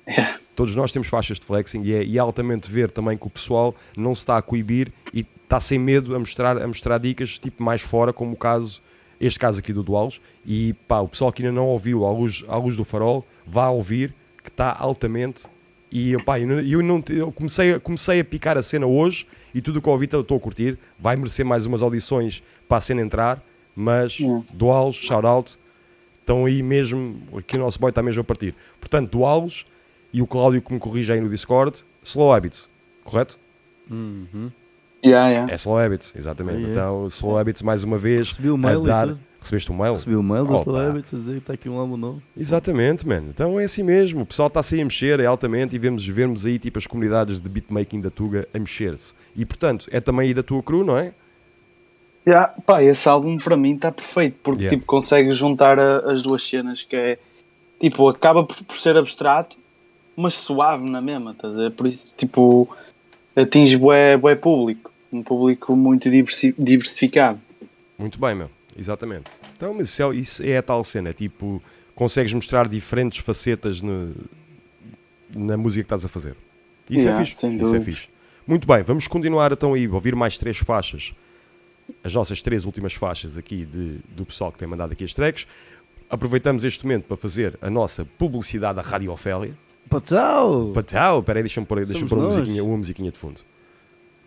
Yeah. 0.08 0.40
Todos 0.56 0.76
nós 0.76 0.92
temos 0.92 1.08
faixas 1.08 1.40
de 1.40 1.46
flexing 1.46 1.84
e 1.84 1.94
é, 1.94 2.04
e 2.04 2.18
é 2.18 2.20
altamente 2.20 2.70
ver 2.70 2.90
também 2.92 3.18
que 3.18 3.28
o 3.28 3.30
pessoal 3.30 3.74
não 3.96 4.14
se 4.16 4.22
está 4.22 4.38
a 4.38 4.42
coibir 4.42 4.92
e 5.14 5.26
está 5.44 5.60
sem 5.60 5.78
medo 5.80 6.16
a 6.16 6.20
mostrar, 6.20 6.58
a 6.62 6.68
mostrar 6.68 6.98
dicas 6.98 7.38
tipo 7.40 7.64
mais 7.64 7.82
fora, 7.82 8.12
como 8.12 8.34
o 8.34 8.36
caso, 8.36 8.82
este 9.20 9.40
caso 9.40 9.60
aqui 9.60 9.72
do 9.72 9.84
Dualos. 9.84 10.20
E 10.46 10.74
pá, 10.88 11.00
o 11.00 11.08
pessoal 11.08 11.32
que 11.32 11.42
ainda 11.44 11.54
não 11.54 11.68
ouviu 11.68 12.06
à 12.06 12.12
luz, 12.12 12.44
à 12.48 12.58
luz 12.58 12.76
do 12.76 12.84
farol, 12.84 13.26
vá 13.46 13.70
ouvir 13.70 14.14
que 14.44 14.50
está 14.50 14.76
altamente. 14.78 15.44
E 15.92 16.18
pá, 16.24 16.40
eu, 16.40 16.60
eu, 16.62 16.82
não, 16.82 17.04
eu 17.10 17.32
comecei, 17.32 17.74
a- 17.74 17.80
comecei 17.80 18.20
a 18.22 18.26
picar 18.26 18.58
a 18.58 18.64
cena 18.64 18.88
hoje 18.88 19.28
e 19.54 19.62
tudo 19.62 19.78
o 19.78 19.82
que 19.82 19.88
eu 19.88 19.94
ouvi 19.94 20.06
estou 20.06 20.38
a 20.38 20.40
curtir. 20.40 20.78
Vai 21.00 21.16
merecer 21.16 21.46
mais 21.46 21.66
umas 21.66 21.82
audições 21.82 22.42
para 22.68 22.78
a 22.78 22.82
cena 22.82 23.02
entrar, 23.02 23.42
mas 23.76 24.18
Yeah. 24.20 24.44
Dualos, 24.54 24.96
shout 24.96 25.26
out, 25.28 25.58
estão 26.22 26.46
aí 26.46 26.64
mesmo, 26.64 27.22
aqui 27.38 27.58
o 27.58 27.60
nosso 27.60 27.80
boy 27.80 27.90
está 27.90 28.02
mesmo 28.02 28.22
a 28.22 28.24
partir. 28.24 28.56
Portanto, 28.80 29.12
Dualos 29.12 29.66
e 30.14 30.22
o 30.22 30.28
Cláudio 30.28 30.62
que 30.62 30.72
me 30.74 30.80
corrige 30.80 31.12
aí 31.12 31.20
no 31.20 31.30
Discord, 31.30 31.84
Slow 32.04 32.34
Habits, 32.34 32.70
correto? 33.04 33.38
Yeah, 35.04 35.30
yeah. 35.30 35.52
É 35.52 35.56
Slow 35.56 35.78
Habits, 35.80 36.14
exatamente. 36.16 36.64
É, 36.64 36.68
é. 36.68 36.72
Então, 36.72 37.08
Slow 37.08 37.38
Habits 37.38 37.62
mais 37.62 37.84
uma 37.84 37.98
vez. 37.98 38.30
Recebi 38.30 38.50
o 38.50 38.58
mail 38.58 38.84
e 38.84 38.88
dar- 38.88 39.08
tudo. 39.08 39.20
Recebeste 39.40 39.72
um 39.72 39.76
mail? 39.78 39.94
Recebi 39.96 40.16
o 40.16 40.22
mail 40.22 40.46
do. 40.46 40.56
Slow 40.56 40.78
Habits 40.78 41.12
a 41.14 41.18
dizer 41.18 41.32
que 41.32 41.38
está 41.40 41.54
aqui 41.54 41.68
um 41.68 41.76
álbum 41.80 41.98
novo. 41.98 42.22
Exatamente, 42.38 43.08
mano. 43.08 43.30
Então 43.34 43.60
é 43.60 43.64
assim 43.64 43.82
mesmo. 43.82 44.22
O 44.22 44.26
pessoal 44.26 44.48
está-se 44.48 44.76
aí 44.76 44.82
a 44.82 44.86
mexer, 44.86 45.20
é 45.20 45.26
altamente, 45.26 45.76
e 45.76 45.80
vemos, 45.80 46.06
vemos 46.08 46.46
aí 46.46 46.60
tipo 46.60 46.78
as 46.78 46.86
comunidades 46.86 47.42
de 47.42 47.50
beatmaking 47.50 48.02
da 48.02 48.12
Tuga 48.12 48.48
a 48.54 48.60
mexer-se. 48.60 49.16
E 49.36 49.44
portanto, 49.44 49.88
é 49.92 50.00
também 50.00 50.28
aí 50.28 50.34
da 50.36 50.44
tua 50.44 50.62
crew, 50.62 50.84
não 50.84 50.96
é? 50.96 51.16
Yeah, 52.28 52.54
pá, 52.66 52.84
esse 52.84 53.10
álbum 53.10 53.38
para 53.38 53.58
mim 53.58 53.76
está 53.76 53.92
perfeito 53.92 54.38
porque 54.44 54.64
Yeah. 54.64 54.78
tipo, 54.78 54.86
consegue 54.86 55.32
juntar 55.32 55.80
a- 55.80 56.12
as 56.12 56.22
duas 56.22 56.44
cenas 56.48 56.84
que 56.84 56.96
é 56.96 57.18
tipo, 57.80 58.08
acaba 58.08 58.44
por, 58.44 58.64
por 58.64 58.78
ser 58.78 58.96
abstrato, 58.96 59.58
mas 60.16 60.36
suave 60.36 60.88
na 60.88 61.02
mesma, 61.02 61.32
estás 61.32 61.58
a? 61.58 61.72
Por 61.72 61.88
isso, 61.88 62.14
tipo, 62.16 62.70
atinge 63.36 63.76
bué, 63.76 64.18
bué 64.18 64.36
público, 64.36 64.92
um 65.12 65.24
público 65.24 65.76
muito 65.76 66.12
diversi- 66.12 66.54
diversificado. 66.60 67.40
Muito 67.98 68.20
bem, 68.20 68.36
meu. 68.36 68.50
Exatamente. 68.78 69.32
Então, 69.58 69.74
mas 69.74 69.90
isso 69.90 70.04
é, 70.04 70.16
isso 70.16 70.44
é 70.44 70.58
a 70.58 70.62
tal 70.62 70.84
cena. 70.84 71.10
é 71.10 71.14
Tipo, 71.14 71.62
consegues 71.96 72.34
mostrar 72.34 72.68
diferentes 72.68 73.18
facetas 73.20 73.82
no- 73.82 74.14
na 75.36 75.58
música 75.58 75.84
que 75.84 75.86
estás 75.88 76.06
a 76.06 76.08
fazer. 76.10 76.36
Isso 76.90 77.06
Yeah, 77.08 77.22
é 77.22 77.26
fixe. 77.26 77.38
Isso 77.38 77.46
é 77.48 77.58
dúvida. 77.58 77.82
fixe. 77.82 78.08
Muito 78.46 78.68
bem, 78.68 78.84
vamos 78.84 79.08
continuar 79.08 79.52
então 79.52 79.74
aí 79.74 79.88
ouvir 79.88 80.16
mais 80.16 80.38
três 80.38 80.58
faixas. 80.58 81.14
As 82.04 82.14
nossas 82.14 82.42
três 82.42 82.66
últimas 82.66 82.94
faixas 82.94 83.38
aqui 83.38 83.66
de- 83.66 84.00
do 84.16 84.26
pessoal 84.26 84.52
que 84.52 84.58
tem 84.58 84.68
mandado 84.68 84.92
aqui 84.94 85.04
as 85.04 85.14
tracks. 85.14 85.46
Aproveitamos 86.10 86.64
este 86.66 86.84
momento 86.86 87.06
para 87.06 87.16
fazer 87.18 87.58
a 87.62 87.70
nossa 87.70 88.04
publicidade 88.18 88.80
à 88.80 88.82
Rádio 88.82 89.12
Ofélia. 89.12 89.58
Patal! 89.90 90.72
Patal, 90.74 91.24
peraí, 91.24 91.42
deixa-me 91.44 91.66
pôr, 91.66 91.86
deixa 91.86 92.06
pôr 92.06 92.18
uma, 92.18 92.28
musiquinha, 92.28 92.64
uma 92.64 92.78
musiquinha 92.78 93.12
de 93.12 93.18
fundo. 93.18 93.42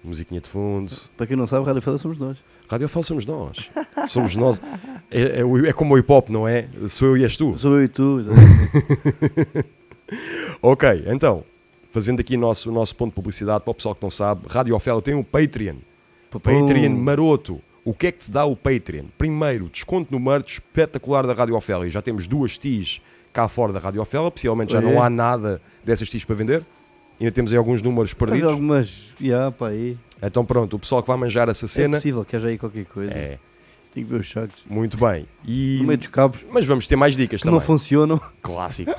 Musiquinha 0.03 0.41
de 0.41 0.49
fundo. 0.49 0.93
Para 1.17 1.27
quem 1.27 1.37
não 1.37 1.47
sabe, 1.47 1.65
Rádio 1.67 1.81
Fela 1.81 1.97
somos 1.99 2.19
nós. 2.19 2.37
Rádio 2.69 2.85
Ofélia 2.87 3.05
somos 3.07 3.25
nós. 3.25 3.71
Somos 4.09 4.37
nós. 4.37 4.61
É, 5.11 5.41
é 5.41 5.69
é 5.69 5.73
como 5.73 5.95
o 5.95 5.99
hip 5.99 6.11
hop, 6.13 6.29
não 6.29 6.47
é? 6.47 6.69
Sou 6.89 7.09
eu 7.09 7.17
e 7.19 7.23
és 7.25 7.37
tu. 7.37 7.57
Sou 7.57 7.77
eu 7.77 7.85
e 7.85 7.89
tu. 7.89 8.21
Ok, 10.61 11.05
então, 11.07 11.45
fazendo 11.91 12.21
aqui 12.21 12.37
o 12.37 12.39
nosso, 12.41 12.71
o 12.71 12.73
nosso 12.73 12.95
ponto 12.95 13.11
de 13.11 13.15
publicidade 13.15 13.65
para 13.65 13.71
o 13.71 13.75
pessoal 13.75 13.95
que 13.95 14.03
não 14.03 14.11
sabe, 14.11 14.47
Rádio 14.49 14.75
Ofélia 14.75 15.01
tem 15.03 15.15
um 15.15 15.23
Patreon. 15.23 15.77
Patreon 16.41 16.91
maroto. 16.97 17.61
O 17.85 17.93
que 17.93 18.07
é 18.07 18.13
que 18.13 18.19
te 18.19 18.31
dá 18.31 18.45
o 18.47 18.57
Patreon? 18.57 19.05
Primeiro, 19.19 19.69
desconto 19.69 20.11
no 20.11 20.19
merch 20.19 20.55
espetacular 20.55 21.27
da 21.27 21.35
Rádio 21.35 21.55
Ofélia. 21.55 21.91
Já 21.91 22.01
temos 22.01 22.27
duas 22.27 22.57
TIs 22.57 23.01
cá 23.33 23.47
fora 23.49 23.73
da 23.73 23.79
Rádio 23.79 24.01
Ofélia, 24.01 24.31
possivelmente 24.31 24.73
já 24.73 24.79
É. 24.79 24.83
não 24.83 25.03
há 25.03 25.11
nada 25.11 25.61
dessas 25.85 26.09
TIs 26.09 26.25
para 26.25 26.35
vender. 26.35 26.63
Ainda 27.21 27.31
temos 27.31 27.53
aí 27.53 27.59
alguns 27.59 27.83
números 27.83 28.15
Mas 28.19 28.19
perdidos. 28.29 28.51
algumas. 28.53 29.15
Yeah, 29.21 29.51
pá, 29.53 29.69
aí. 29.69 29.97
Então 30.23 30.45
pronto, 30.45 30.77
o 30.77 30.79
pessoal 30.79 31.03
que 31.03 31.09
vai 31.09 31.17
manjar 31.19 31.49
essa 31.49 31.67
É 31.67 31.69
cena. 31.69 31.99
possível 31.99 32.25
que 32.25 32.35
haja 32.37 32.49
aí 32.49 32.57
qualquer 32.59 32.87
coisa. 32.87 33.13
É, 33.13 33.39
Tenho 33.95 34.07
que 34.09 34.13
ver 34.13 34.21
os 34.21 34.35
muito 34.69 34.97
bem. 34.99 35.25
E... 35.47 35.79
No 35.81 35.87
meio 35.87 35.99
dos 35.99 36.09
cabos 36.09 36.45
Mas 36.51 36.67
vamos 36.67 36.89
ter 36.89 36.97
mais 36.97 37.17
dicas 37.17 37.41
que 37.41 37.45
também. 37.47 37.61
não 37.61 37.65
funcionam. 37.65 38.21
Clássico. 38.43 38.93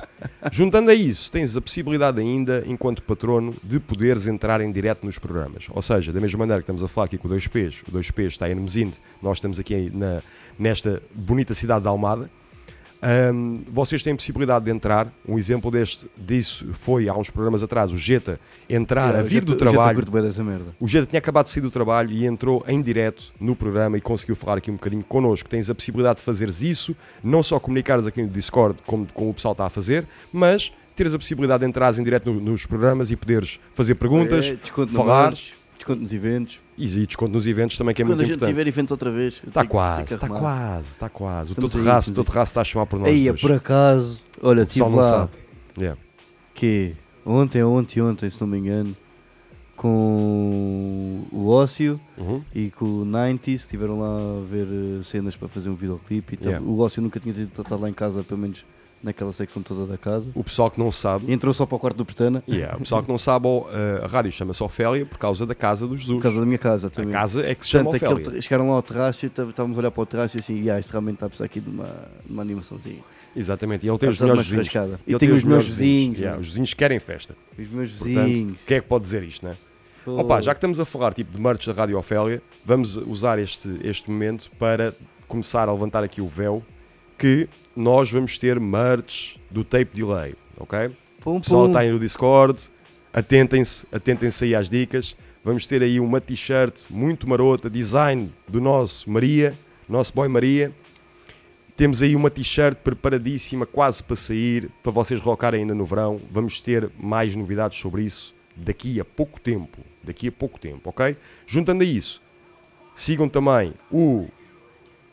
Juntando 0.50 0.90
a 0.90 0.94
isso, 0.94 1.30
tens 1.30 1.54
a 1.54 1.60
possibilidade 1.60 2.18
ainda, 2.18 2.64
enquanto 2.66 3.02
patrono, 3.02 3.54
de 3.62 3.78
poderes 3.78 4.26
entrar 4.26 4.62
em 4.62 4.72
direto 4.72 5.04
nos 5.04 5.18
programas. 5.18 5.66
Ou 5.70 5.82
seja, 5.82 6.14
da 6.14 6.20
mesma 6.20 6.38
maneira 6.38 6.60
que 6.60 6.64
estamos 6.64 6.82
a 6.82 6.88
falar 6.88 7.04
aqui 7.04 7.18
com 7.18 7.28
o 7.28 7.30
2Ps, 7.30 7.82
o 7.86 7.92
2Ps 7.92 8.26
está 8.28 8.48
em 8.48 8.52
Hermesinde, 8.52 8.96
nós 9.20 9.36
estamos 9.36 9.60
aqui 9.60 9.90
na, 9.92 10.22
nesta 10.58 11.02
bonita 11.14 11.52
cidade 11.52 11.82
de 11.82 11.88
Almada. 11.88 12.30
Ahm, 13.02 13.62
vocês 13.70 14.02
têm 14.02 14.16
possibilidade 14.16 14.64
de 14.64 14.70
entrar. 14.70 15.12
Um 15.28 15.38
exemplo 15.38 15.70
deste, 15.70 16.06
disso 16.16 16.66
foi 16.72 17.08
há 17.08 17.14
uns 17.14 17.30
programas 17.30 17.62
atrás, 17.62 17.92
o 17.92 17.96
Jeta 17.96 18.40
entrar, 18.68 19.08
a 19.14 19.18
Yeah, 19.18 19.22
vir 19.28 19.34
já 19.34 19.40
do 19.40 19.52
trabalho. 19.56 19.98
O 20.80 20.88
Jeta 20.88 21.06
tinha 21.06 21.18
acabado 21.18 21.44
de 21.44 21.50
sair 21.50 21.62
do 21.62 21.70
trabalho 21.70 22.10
e 22.10 22.24
entrou 22.26 22.64
em 22.66 22.80
direto 22.80 23.32
no 23.40 23.54
programa 23.54 23.96
e 23.98 24.00
conseguiu 24.00 24.34
falar 24.34 24.58
aqui 24.58 24.70
um 24.70 24.74
bocadinho 24.76 25.04
connosco. 25.04 25.48
Tens 25.48 25.68
a 25.70 25.74
possibilidade 25.74 26.18
de 26.18 26.24
fazeres 26.24 26.62
isso, 26.62 26.96
não 27.22 27.42
só 27.42 27.60
comunicares 27.60 28.06
aqui 28.06 28.22
no 28.22 28.28
Discord 28.28 28.78
como, 28.86 29.06
como 29.12 29.30
o 29.30 29.34
pessoal 29.34 29.52
está 29.52 29.66
a 29.66 29.70
fazer, 29.70 30.06
mas 30.32 30.72
teres 30.96 31.12
a 31.12 31.18
possibilidade 31.18 31.60
de 31.62 31.68
entrares 31.68 31.98
em 31.98 32.02
direto 32.02 32.32
no- 32.32 32.40
nos 32.40 32.64
programas 32.64 33.10
e 33.10 33.16
poderes 33.16 33.60
fazer 33.74 33.94
perguntas, 33.96 34.46
É, 34.46 34.86
falar 34.88 35.34
desconto 35.94 36.02
nos 36.02 36.12
eventos. 36.12 36.58
e, 36.76 36.84
e 36.84 37.06
desconto 37.06 37.32
nos 37.32 37.46
eventos 37.46 37.76
também, 37.78 37.94
que 37.94 38.02
é 38.02 38.04
Quando 38.04 38.16
muito 38.16 38.22
a 38.22 38.26
gente 38.26 38.38
tiver 38.38 38.50
importante. 38.50 38.68
eventos 38.68 38.90
outra 38.92 39.10
vez. 39.10 39.42
Está 39.46 39.64
quase, 39.66 40.14
está 40.14 40.28
quase, 40.28 40.88
está 40.88 41.08
quase. 41.08 41.52
O 41.52 41.54
teu 41.54 41.66
Estamos 41.66 41.84
terraço, 41.86 42.10
o 42.10 42.14
teu 42.14 42.22
estamos 42.22 42.28
aí. 42.28 42.32
terraço 42.34 42.50
está 42.50 42.60
a 42.60 42.64
chamar 42.64 42.86
por 42.86 42.98
nós. 42.98 43.08
Aí, 43.08 43.32
por 43.32 43.52
acaso, 43.52 44.20
olha, 44.42 44.64
o 44.64 44.78
não 44.78 44.94
lá 44.96 45.02
sabe. 45.02 45.30
Yeah. 45.78 46.00
que 46.54 46.94
ontem, 47.24 47.62
ontem, 47.62 48.00
ontem, 48.00 48.30
se 48.30 48.40
não 48.40 48.46
me 48.48 48.58
engano, 48.58 48.96
com 49.76 51.22
o 51.32 51.48
Ócio 51.48 52.00
Uhum. 52.16 52.42
e 52.54 52.70
com 52.70 52.84
o 52.84 53.04
90s, 53.06 53.40
que 53.42 53.50
estiveram 53.52 54.00
lá 54.00 54.16
a 54.16 54.44
ver 54.50 54.66
eh, 54.66 55.02
cenas 55.04 55.36
para 55.36 55.48
fazer 55.48 55.68
um 55.68 55.74
videoclipe 55.74 56.38
e. 56.40 56.44
Yeah. 56.46 56.64
O 56.66 56.78
Ócio 56.80 57.02
nunca 57.02 57.20
tinha 57.20 57.34
estado 57.42 57.78
lá 57.80 57.88
em 57.88 57.92
casa, 57.92 58.22
pelo 58.24 58.40
menos 58.40 58.64
naquela 59.06 59.32
secção 59.32 59.62
toda 59.62 59.86
da 59.86 59.96
casa. 59.96 60.26
O 60.34 60.44
pessoal 60.44 60.70
que 60.70 60.78
não 60.78 60.92
sabe, 60.92 61.32
entrou 61.32 61.54
só 61.54 61.64
para 61.64 61.76
o 61.76 61.78
quarto 61.78 61.96
do 61.96 62.04
Petana, 62.04 62.42
yeah, 62.48 62.76
o 62.76 62.80
pessoal 62.80 63.02
que 63.02 63.08
não 63.08 63.16
sabe, 63.16 63.48
eh, 63.48 64.00
a 64.04 64.06
rádio 64.06 64.30
chama-se 64.32 64.62
Ofélia 64.62 65.06
por 65.06 65.16
causa 65.18 65.46
da 65.46 65.54
casa 65.54 65.86
do 65.86 65.96
Jesus. 65.96 66.16
por 66.18 66.22
causa 66.22 66.40
da 66.40 66.44
minha 66.46 66.58
casa 66.58 66.88
A 66.88 66.90
também. 66.90 67.12
casa 67.12 67.46
é 67.46 67.54
que 67.54 67.64
se 67.64 67.70
chama 67.70 67.84
Portanto, 67.90 68.04
aquele 68.04 68.20
Ofélia. 68.20 68.40
ter- 68.40 68.42
chegaram 68.42 68.68
lá 68.68 68.74
ao 68.74 68.82
terraço 68.82 69.24
e 69.24 69.28
estávamos 69.28 69.76
a 69.76 69.80
olhar 69.80 69.90
para 69.90 70.02
o 70.02 70.06
terraço 70.06 70.36
e 70.36 70.40
assim, 70.40 70.54
yeah, 70.58 70.78
isto 70.78 70.90
realmente 70.90 71.14
está 71.14 71.26
a 71.26 71.28
precisar 71.28 71.46
aqui 71.46 71.60
de 71.60 71.70
uma, 71.70 71.84
de 72.26 72.32
uma 72.32 72.42
animaçãozinha. 72.42 73.00
Exatamente, 73.34 73.86
e 73.86 73.88
ele 73.88 73.98
tem 73.98 74.08
os 74.08 74.20
a 74.20 74.24
melhores 74.24 74.44
vizinhos. 74.50 74.98
E 75.06 75.16
tem 75.18 75.28
os 75.28 75.32
meus 75.34 75.44
melhores 75.44 75.66
vizinhos, 75.66 76.18
Yeah, 76.18 76.30
mano. 76.32 76.40
os 76.40 76.46
vizinhos 76.48 76.74
querem 76.74 76.98
festa. 76.98 77.36
Os 77.58 77.68
meus 77.68 77.90
Portanto, 77.92 78.24
vizinhos. 78.26 78.52
quem 78.66 78.76
é 78.78 78.80
que 78.80 78.86
pode 78.88 79.04
dizer 79.04 79.22
isto, 79.22 79.44
né? 79.46 79.54
Pô. 80.04 80.18
Opa, 80.20 80.40
já 80.40 80.54
que 80.54 80.58
estamos 80.58 80.80
a 80.80 80.84
falar 80.84 81.12
tipo 81.12 81.32
de 81.36 81.40
merch 81.40 81.66
da 81.66 81.72
Rádio 81.72 81.98
Ofélia, 81.98 82.42
vamos 82.64 82.96
usar 82.96 83.38
este, 83.38 83.78
este 83.82 84.10
momento 84.10 84.50
para 84.58 84.94
começar 85.28 85.68
a 85.68 85.72
levantar 85.72 86.02
aqui 86.04 86.20
o 86.22 86.28
véu 86.28 86.62
que 87.18 87.48
nós 87.76 88.10
vamos 88.10 88.38
ter 88.38 88.58
merch 88.58 89.36
do 89.50 89.62
Tape 89.62 89.90
Delay, 89.94 90.34
ok? 90.56 90.90
Pum, 91.20 91.36
O 91.36 91.40
pessoal 91.40 91.62
pum. 91.64 91.68
está 91.68 91.80
aí 91.80 91.90
no 91.90 91.98
Discord, 91.98 92.70
atentem-se, 93.12 93.86
atentem-se 93.92 94.44
aí 94.44 94.54
às 94.54 94.70
dicas. 94.70 95.16
Vamos 95.44 95.66
ter 95.66 95.82
aí 95.82 96.00
uma 96.00 96.20
t-shirt 96.20 96.90
muito 96.90 97.28
marota, 97.28 97.70
design 97.70 98.28
do 98.48 98.60
nosso 98.60 99.08
Maria, 99.08 99.54
nosso 99.88 100.12
boy 100.12 100.26
Maria. 100.28 100.72
Temos 101.76 102.02
aí 102.02 102.16
uma 102.16 102.30
t-shirt 102.30 102.76
preparadíssima, 102.78 103.66
quase 103.66 104.02
para 104.02 104.16
sair, 104.16 104.70
para 104.82 104.90
vocês 104.90 105.20
rockarem 105.20 105.60
ainda 105.60 105.74
no 105.74 105.84
verão. 105.84 106.20
Vamos 106.30 106.60
ter 106.60 106.90
mais 106.98 107.36
novidades 107.36 107.78
sobre 107.78 108.02
isso 108.02 108.34
daqui 108.56 108.98
a 108.98 109.04
pouco 109.04 109.38
tempo. 109.38 109.78
Daqui 110.02 110.28
a 110.28 110.32
pouco 110.32 110.58
tempo, 110.58 110.88
ok? 110.90 111.16
Juntando 111.46 111.82
a 111.82 111.86
isso, 111.86 112.22
sigam 112.94 113.28
também 113.28 113.74
o 113.90 114.28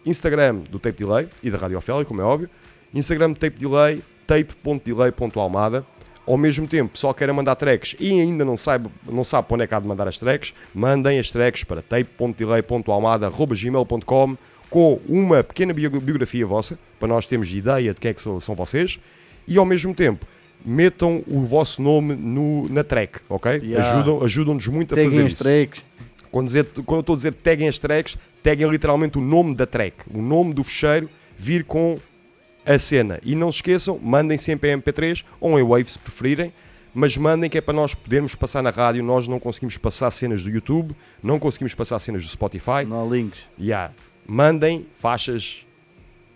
Instagram 0.06 0.56
do 0.70 0.80
Tape 0.80 0.98
Delay 0.98 1.28
e 1.42 1.50
da 1.52 1.58
Rádio 1.58 1.78
Ofélia, 1.78 2.06
como 2.06 2.22
é 2.22 2.24
óbvio. 2.24 2.50
Instagram 2.94 3.32
do 3.32 3.40
Tape 3.40 3.58
Delay, 3.60 4.02
tape.delay.almada. 4.28 5.86
Ao 6.26 6.38
mesmo 6.38 6.66
tempo, 6.68 6.98
só 6.98 7.12
querem 7.14 7.36
mandar 7.36 7.56
tracks 7.56 7.96
e 8.00 8.10
ainda 8.22 8.46
não 8.46 8.56
sabe, 8.56 8.90
não 9.06 9.26
sabe 9.26 9.46
para 9.48 9.56
onde 9.56 9.64
é 9.66 9.68
que 9.68 9.76
há 9.76 9.80
de 9.82 9.88
mandar 9.88 10.08
as 10.08 10.18
tracks, 10.18 10.54
mandem 10.74 11.20
as 11.20 11.30
tracks 11.30 11.66
para 11.66 11.82
tape.delay.almada.gmail.com 11.82 14.38
com 14.70 15.00
uma 15.08 15.44
pequena 15.44 15.74
bio- 15.74 16.00
biografia 16.02 16.46
vossa, 16.48 16.80
para 17.00 17.08
nós 17.10 17.28
termos 17.28 17.52
ideia 17.54 17.94
de 17.94 18.00
quem 18.00 18.10
é 18.10 18.14
que 18.14 18.22
são, 18.22 18.40
vocês, 18.56 19.00
e 19.48 19.58
ao 19.58 19.66
mesmo 19.66 19.94
tempo 19.94 20.26
metam 20.66 21.22
o 21.28 21.42
vosso 21.46 21.82
nome 21.82 22.16
no, 22.16 22.68
na 22.70 22.84
track, 22.86 23.20
ok? 23.30 23.60
Yeah. 23.62 23.92
Ajudam- 24.00 24.24
Ajudam-nos 24.24 24.66
muito 24.68 24.94
a 24.94 24.98
Taguem 24.98 25.12
fazer 25.12 25.26
isso. 25.28 25.44
tracks. 25.44 25.84
Quando, 26.34 26.48
dizer- 26.48 26.66
quando 26.88 26.98
eu 26.98 27.00
estou 27.02 27.14
a 27.14 27.16
dizer 27.18 27.34
taguem 27.36 27.68
as 27.68 27.78
tracks, 27.78 28.18
taguem 28.42 28.68
literalmente 28.68 29.20
o 29.20 29.22
nome 29.22 29.54
da 29.54 29.68
track, 29.68 29.98
o 30.12 30.20
nome 30.20 30.52
do 30.52 30.64
fecheiro, 30.64 31.08
vir 31.38 31.64
com 31.64 32.00
a 32.66 32.80
cena. 32.80 33.20
E 33.22 33.36
não 33.36 33.52
se 33.52 33.60
esqueçam, 33.60 34.00
mandem 34.02 34.36
sempre 34.36 34.72
em 34.72 34.78
MP3 34.80 35.24
ou 35.40 35.60
em 35.60 35.64
Wave 35.64 35.92
se 35.92 36.00
preferirem, 36.00 36.52
mas 36.92 37.16
mandem 37.18 37.52
que 37.52 37.58
é 37.60 37.62
para 37.62 37.76
nós 37.76 37.94
podermos 37.94 38.34
passar 38.34 38.64
na 38.64 38.72
rádio. 38.72 39.04
Nós 39.04 39.28
não 39.28 39.40
conseguimos 39.40 39.78
passar 39.78 40.10
cenas 40.10 40.44
do 40.44 40.50
YouTube, 40.50 40.96
não 41.22 41.38
conseguimos 41.38 41.76
passar 41.76 42.00
cenas 42.00 42.24
do 42.24 42.30
Spotify. 42.30 42.84
Não 42.88 43.00
há 43.06 43.16
links. 43.16 43.42
Yeah. 43.60 43.94
Mandem 44.28 44.88
faixas, 44.96 45.64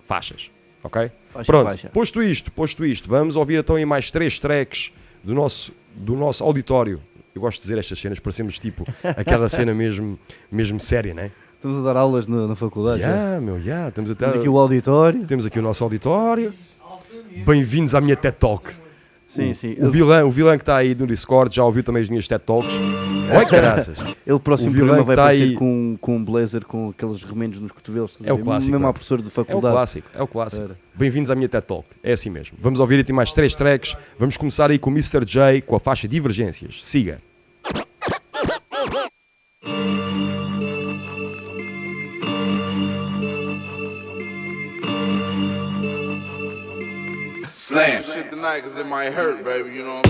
faixas, 0.03 0.52
ok? 0.84 1.10
Faixa, 1.34 1.45
Pronto, 1.52 1.69
faixa. 1.69 1.90
posto 1.90 2.22
isto, 2.22 2.52
posto 2.52 2.86
isto, 2.86 3.10
vamos 3.10 3.36
ouvir 3.36 3.57
então 3.60 3.76
aí 3.76 3.86
mais 3.86 4.11
três 4.11 4.38
tracks 4.38 4.91
do 5.24 5.34
nosso, 5.34 5.72
do 5.95 6.15
nosso 6.15 6.44
auditório. 6.44 7.02
Eu 7.38 7.41
gosto 7.41 7.57
de 7.57 7.61
dizer 7.61 7.77
estas 7.77 7.99
cenas, 7.99 8.19
parecemos 8.19 8.57
tipo 8.57 8.84
aquela 9.03 9.47
cena 9.47 9.72
mesmo, 9.72 10.18
mesmo 10.51 10.80
séria, 10.80 11.14
né? 11.14 11.30
Estamos 11.55 11.77
a 11.77 11.81
dar 11.81 11.95
aulas 11.99 12.26
na, 12.26 12.47
na 12.47 12.55
faculdade. 12.55 13.01
Yeah, 13.01 13.39
meu, 13.39 13.59
yeah, 13.59 13.91
temos 13.91 14.09
até 14.09 14.26
Temos 14.26 14.39
aqui 14.39 14.49
o 14.49 14.57
auditório. 14.57 15.23
temos 15.26 15.45
aqui 15.45 15.59
o 15.59 15.61
nosso 15.61 15.84
auditório. 15.84 16.51
Bem-vindos 17.45 17.93
à 17.93 18.01
minha 18.01 18.15
TED 18.15 18.38
Talk. 18.39 18.72
Sim, 19.27 19.53
sim. 19.53 19.76
O 19.80 19.89
vilão, 19.91 20.27
o 20.27 20.31
vilão 20.31 20.57
que 20.57 20.64
está 20.64 20.77
aí 20.77 20.95
no 20.95 21.05
Discord 21.05 21.55
já 21.55 21.64
ouviu 21.64 21.84
também 21.84 22.01
as 22.01 22.09
minhas 22.09 22.27
TED 22.27 22.41
Talks. 22.43 22.72
Oi, 23.38 23.45
caraças. 23.45 23.99
Ele 24.26 24.39
próximo 24.39 24.72
O 24.72 24.73
programa 24.73 25.03
vai 25.03 25.15
tá 25.15 25.23
aparecer 25.26 25.43
aí- 25.43 25.53
com, 25.55 25.95
com 26.01 26.15
um 26.18 26.26
blazer 26.26 26.65
com 26.65 26.89
aqueles 26.89 27.22
remendos 27.22 27.59
nos 27.59 27.72
cotovelos. 27.72 28.18
É 28.23 28.34
o 28.34 28.39
clássico, 28.39 28.72
Mesmo 28.72 28.88
é. 28.88 28.91
professor 28.93 29.18
de 29.22 29.26
É 29.26 29.27
o 29.27 29.31
faculdade. 29.31 29.73
clássico, 29.76 30.07
é 30.15 30.23
o 30.23 30.27
clássico. 30.27 30.69
Bem-vindos 30.95 31.30
à 31.30 31.35
minha 31.35 31.47
TED 31.49 31.65
Talk. 31.68 31.88
É 32.01 32.14
assim 32.14 32.31
mesmo. 32.31 32.57
Vamos 32.59 32.80
ouvir 32.80 32.99
aqui 32.99 33.14
mais 33.14 33.31
três 33.31 33.53
tracks. 33.53 33.95
Vamos 34.18 34.38
começar 34.38 34.72
aí 34.72 34.80
com 34.80 34.89
o 34.89 34.93
Mr. 34.93 35.23
J 35.26 35.61
com 35.61 35.76
a 35.76 35.80
faixa 35.80 36.07
Divergências. 36.07 36.84
Siga. 36.84 37.19
Slam. 47.52 48.03
Shit 48.03 48.30
tonight 48.31 48.61
cause 48.61 48.77
it 48.77 48.88
might 48.88 49.11
hurt, 49.11 49.44
baby, 49.44 49.73
you 49.76 49.84
know 49.84 50.02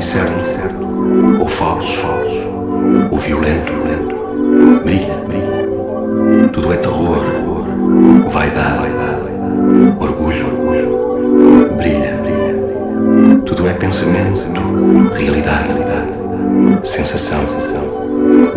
incerto, 0.00 0.78
ou 1.38 1.46
falso, 1.46 2.06
ou 3.10 3.18
violento, 3.18 3.70
brilha, 4.82 5.14
brilha. 5.26 6.48
Tudo 6.52 6.72
é 6.72 6.76
terror, 6.78 7.22
vaidade, 8.30 8.88
orgulho, 9.98 10.46
brilha, 11.76 12.16
brilha. 12.22 13.40
Tudo 13.44 13.68
é 13.68 13.74
pensamento, 13.74 14.46
realidade, 15.12 15.68
sensação, 16.82 17.44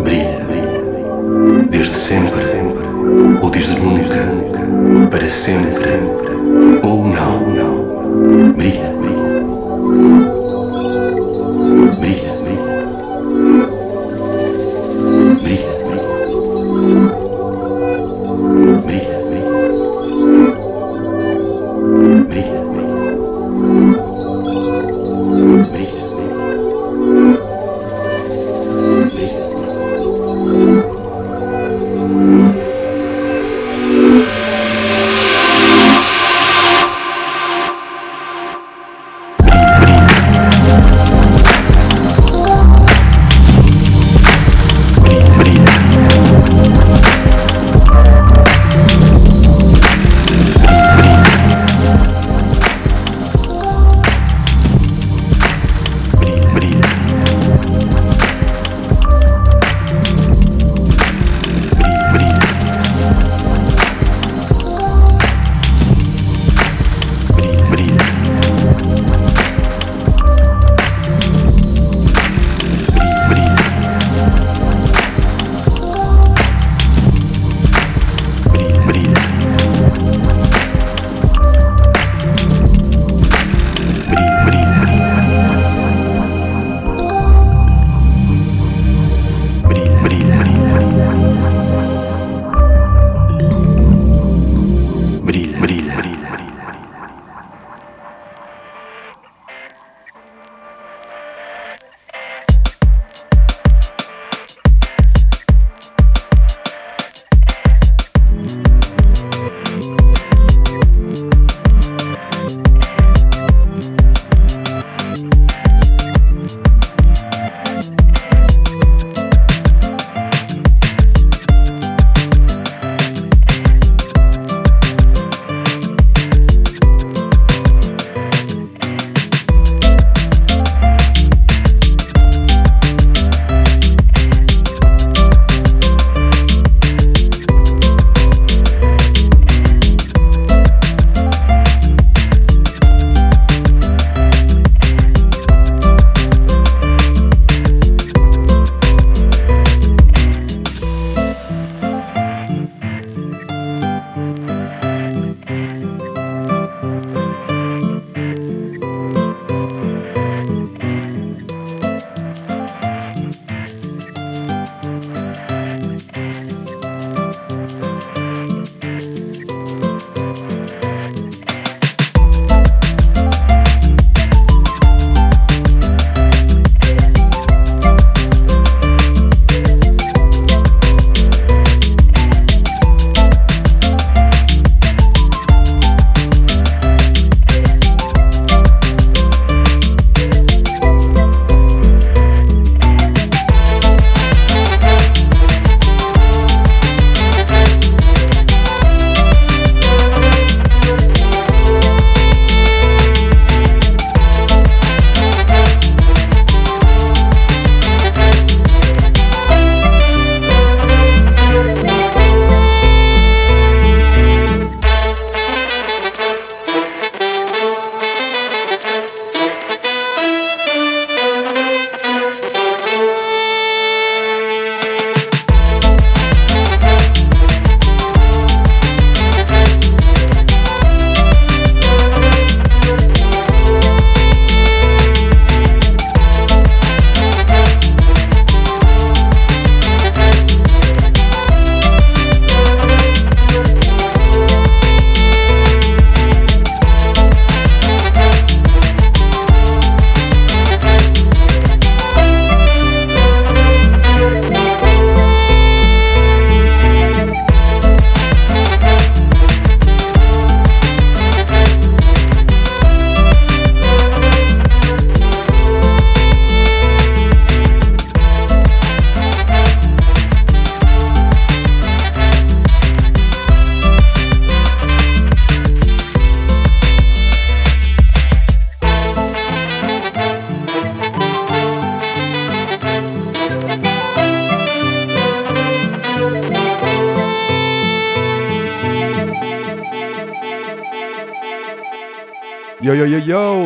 brilha, 0.00 0.40
brilha. 0.48 1.66
Desde 1.68 1.94
sempre, 1.94 2.40
ou 3.42 3.50
desde 3.50 3.78
nunca, 3.78 5.10
para 5.10 5.28
sempre, 5.28 6.00
ou 6.82 7.04
não. 7.04 7.34
Brilha, 8.56 8.93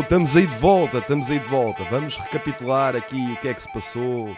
estamos 0.09 0.35
aí 0.35 0.47
de 0.47 0.57
volta, 0.57 0.99
estamos 0.99 1.31
aí 1.31 1.39
de 1.39 1.47
volta. 1.49 1.85
Vamos 1.85 2.17
recapitular 2.17 2.97
aqui 2.97 3.33
o 3.33 3.37
que 3.37 3.49
é 3.49 3.53
que 3.53 3.61
se 3.61 3.71
passou. 3.71 4.35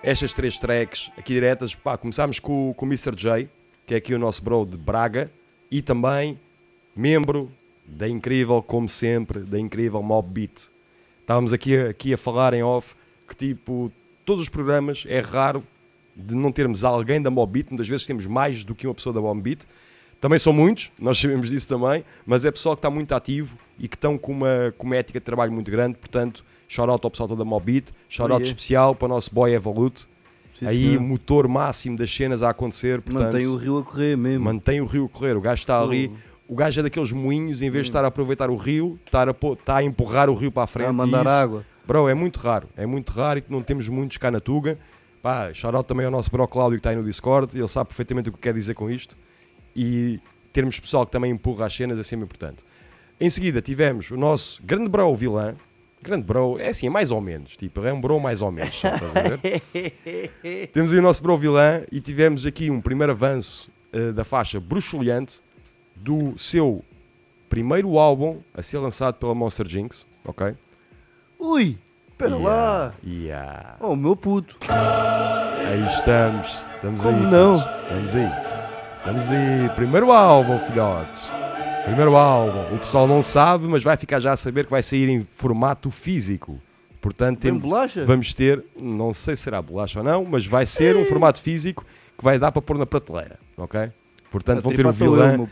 Estas 0.00 0.32
três 0.32 0.56
tracks 0.56 1.10
aqui 1.18 1.32
diretas. 1.34 1.74
Pá, 1.74 1.98
começámos 1.98 2.38
com, 2.38 2.72
com 2.76 2.86
o 2.86 2.88
Mr. 2.88 3.12
J, 3.16 3.48
que 3.84 3.94
é 3.94 3.96
aqui 3.96 4.14
o 4.14 4.20
nosso 4.20 4.40
bro 4.44 4.64
de 4.64 4.78
Braga, 4.78 5.32
e 5.68 5.82
também 5.82 6.38
membro 6.94 7.50
da 7.84 8.08
incrível, 8.08 8.62
como 8.62 8.88
sempre, 8.88 9.40
da 9.40 9.58
incrível 9.58 10.00
Mob 10.00 10.28
Beat. 10.30 10.70
Estávamos 11.20 11.52
aqui, 11.52 11.76
aqui 11.76 12.14
a 12.14 12.16
falar 12.16 12.54
em 12.54 12.62
off 12.62 12.94
que, 13.26 13.34
tipo, 13.34 13.90
todos 14.24 14.42
os 14.42 14.48
programas 14.48 15.04
é 15.08 15.18
raro 15.18 15.64
de 16.14 16.36
não 16.36 16.52
termos 16.52 16.84
alguém 16.84 17.20
da 17.20 17.32
Mob 17.32 17.52
Beat, 17.52 17.70
muitas 17.70 17.88
vezes 17.88 18.06
temos 18.06 18.28
mais 18.28 18.64
do 18.64 18.76
que 18.76 18.86
uma 18.86 18.94
pessoa 18.94 19.12
da 19.12 19.20
Mob 19.20 19.42
Beat. 19.42 19.62
Também 20.20 20.38
são 20.38 20.52
muitos, 20.52 20.92
nós 21.00 21.18
sabemos 21.18 21.50
disso 21.50 21.66
também, 21.66 22.04
mas 22.24 22.44
é 22.44 22.52
pessoal 22.52 22.76
que 22.76 22.78
está 22.78 22.90
muito 22.90 23.12
ativo 23.12 23.58
e 23.78 23.88
que 23.88 23.96
estão 23.96 24.16
com 24.16 24.32
uma, 24.32 24.72
com 24.78 24.86
uma 24.86 24.96
ética 24.96 25.18
de 25.18 25.24
trabalho 25.24 25.52
muito 25.52 25.70
grande, 25.70 25.96
portanto, 25.96 26.44
shout 26.68 26.90
out 26.90 27.04
ao 27.04 27.10
pessoal 27.10 27.28
da 27.36 27.44
Mob 27.44 27.64
Beat, 27.64 27.88
shout 28.08 28.22
out 28.30 28.32
Oh, 28.32 28.36
yeah. 28.36 28.44
especial 28.46 28.94
para 28.94 29.06
o 29.06 29.08
nosso 29.08 29.34
boy 29.34 29.52
Evolute, 29.52 30.06
Sim, 30.58 30.66
aí 30.66 30.82
senhor. 30.90 31.00
motor 31.00 31.48
máximo 31.48 31.96
das 31.96 32.14
cenas 32.14 32.42
a 32.42 32.50
acontecer, 32.50 33.00
portanto, 33.02 33.32
Mantém 33.32 33.46
o 33.48 33.56
rio 33.56 33.78
a 33.78 33.82
correr 33.82 34.16
mesmo. 34.16 34.44
mantém 34.44 34.80
o 34.80 34.84
rio 34.86 35.06
a 35.06 35.08
correr, 35.08 35.36
o 35.36 35.40
gajo 35.40 35.60
está 35.60 35.80
ali, 35.82 36.12
o 36.48 36.54
gajo 36.54 36.78
é 36.78 36.82
daqueles 36.84 37.10
moinhos, 37.12 37.60
em 37.62 37.70
vez 37.70 37.80
Hum. 37.80 37.84
de 37.84 37.88
estar 37.90 38.04
a 38.04 38.08
aproveitar 38.08 38.50
o 38.50 38.56
rio, 38.56 38.98
estar 39.04 39.28
a, 39.28 39.32
está 39.32 39.76
a 39.78 39.82
empurrar 39.84 40.30
o 40.30 40.34
rio 40.34 40.52
para 40.52 40.62
a 40.62 40.66
frente. 40.66 40.88
a 40.88 40.90
e 40.90 40.94
mandar 40.94 41.22
isso- 41.22 41.30
água. 41.34 41.64
Bro, 41.86 42.08
é 42.08 42.14
muito 42.14 42.38
raro, 42.38 42.68
é 42.76 42.86
muito 42.86 43.10
raro 43.12 43.40
e 43.40 43.44
não 43.48 43.60
temos 43.62 43.88
muitos 43.88 44.16
cá 44.16 44.30
na 44.30 44.40
Tuga. 44.40 44.78
Pá, 45.20 45.52
shout 45.52 45.74
out 45.76 45.86
também 45.88 46.04
ao 46.06 46.12
nosso 46.12 46.30
bro 46.30 46.46
Cláudio 46.46 46.76
que 46.76 46.80
está 46.80 46.90
aí 46.90 46.96
no 46.96 47.02
Discord, 47.04 47.58
ele 47.58 47.66
sabe 47.68 47.88
perfeitamente 47.88 48.28
o 48.28 48.32
que 48.32 48.38
quer 48.38 48.54
dizer 48.54 48.74
com 48.74 48.90
isto. 48.90 49.16
E 49.74 50.20
termos 50.52 50.78
pessoal 50.78 51.04
que 51.04 51.12
também 51.12 51.30
empurra 51.32 51.66
as 51.66 51.74
cenas 51.74 51.98
é 51.98 52.02
sempre 52.02 52.24
importante. 52.24 52.62
Em 53.20 53.30
seguida 53.30 53.60
tivemos 53.62 54.10
o 54.10 54.16
nosso 54.16 54.62
grande 54.62 54.88
bro 54.88 55.14
vilã. 55.14 55.54
Grande 56.02 56.24
bro, 56.24 56.58
é 56.58 56.68
assim, 56.68 56.86
é 56.86 56.90
mais 56.90 57.10
ou 57.10 57.18
menos, 57.18 57.56
tipo, 57.56 57.80
é 57.82 57.90
um 57.90 57.98
bro 57.98 58.20
mais 58.20 58.42
ou 58.42 58.52
menos, 58.52 58.74
só, 58.78 58.88
estás 58.94 59.16
a 59.16 59.22
ver? 59.22 60.68
Temos 60.70 60.92
aí 60.92 60.98
o 60.98 61.02
nosso 61.02 61.22
bro 61.22 61.34
vilã 61.38 61.82
e 61.90 61.98
tivemos 61.98 62.44
aqui 62.44 62.70
um 62.70 62.78
primeiro 62.78 63.12
avanço 63.12 63.70
eh, 63.90 64.12
da 64.12 64.22
faixa 64.22 64.60
Bruxuleante 64.60 65.40
do 65.96 66.36
seu 66.36 66.84
primeiro 67.48 67.98
álbum 67.98 68.40
a 68.52 68.60
ser 68.60 68.76
lançado 68.78 69.14
pela 69.14 69.34
Monster 69.34 69.66
Jinx, 69.66 70.06
ok? 70.26 70.54
Ui, 71.38 71.78
espera 72.10 72.36
lá. 72.36 72.94
Yeah. 73.02 73.76
Oh, 73.80 73.96
meu 73.96 74.14
puto. 74.14 74.58
Aí 74.68 75.82
estamos, 75.84 76.66
estamos 76.74 77.02
Como 77.02 77.16
aí. 77.16 77.30
não? 77.32 77.58
filhos. 77.60 77.82
Estamos 77.82 78.16
aí. 78.16 78.30
Estamos 78.98 79.32
aí. 79.32 79.68
Primeiro 79.74 80.12
álbum, 80.12 80.58
filhotes. 80.58 81.30
Primeiro 81.84 82.16
álbum. 82.16 82.74
O 82.74 82.78
pessoal 82.78 83.06
não 83.06 83.20
sabe, 83.20 83.66
mas 83.66 83.82
vai 83.82 83.96
ficar 83.96 84.18
já 84.20 84.32
a 84.32 84.36
saber 84.36 84.64
que 84.64 84.70
vai 84.70 84.82
sair 84.82 85.08
em 85.08 85.22
formato 85.24 85.90
físico. 85.90 86.58
Portanto, 87.00 87.40
tem- 87.40 87.60
vamos 88.06 88.32
ter, 88.32 88.64
não 88.80 89.12
sei 89.12 89.36
se 89.36 89.42
será 89.42 89.60
bolacha 89.60 89.98
ou 89.98 90.04
não, 90.04 90.24
mas 90.24 90.46
vai 90.46 90.64
ser 90.64 90.96
um 90.96 91.04
formato 91.04 91.40
físico 91.42 91.84
que 92.16 92.24
vai 92.24 92.38
dar 92.38 92.50
para 92.50 92.62
pôr 92.62 92.78
na 92.78 92.86
prateleira, 92.86 93.38
ok? 93.58 93.90
Portanto, 94.30 94.62
vão 94.62 94.72
ter 94.72 94.86
o 94.86 94.92
vilã. 94.92 95.46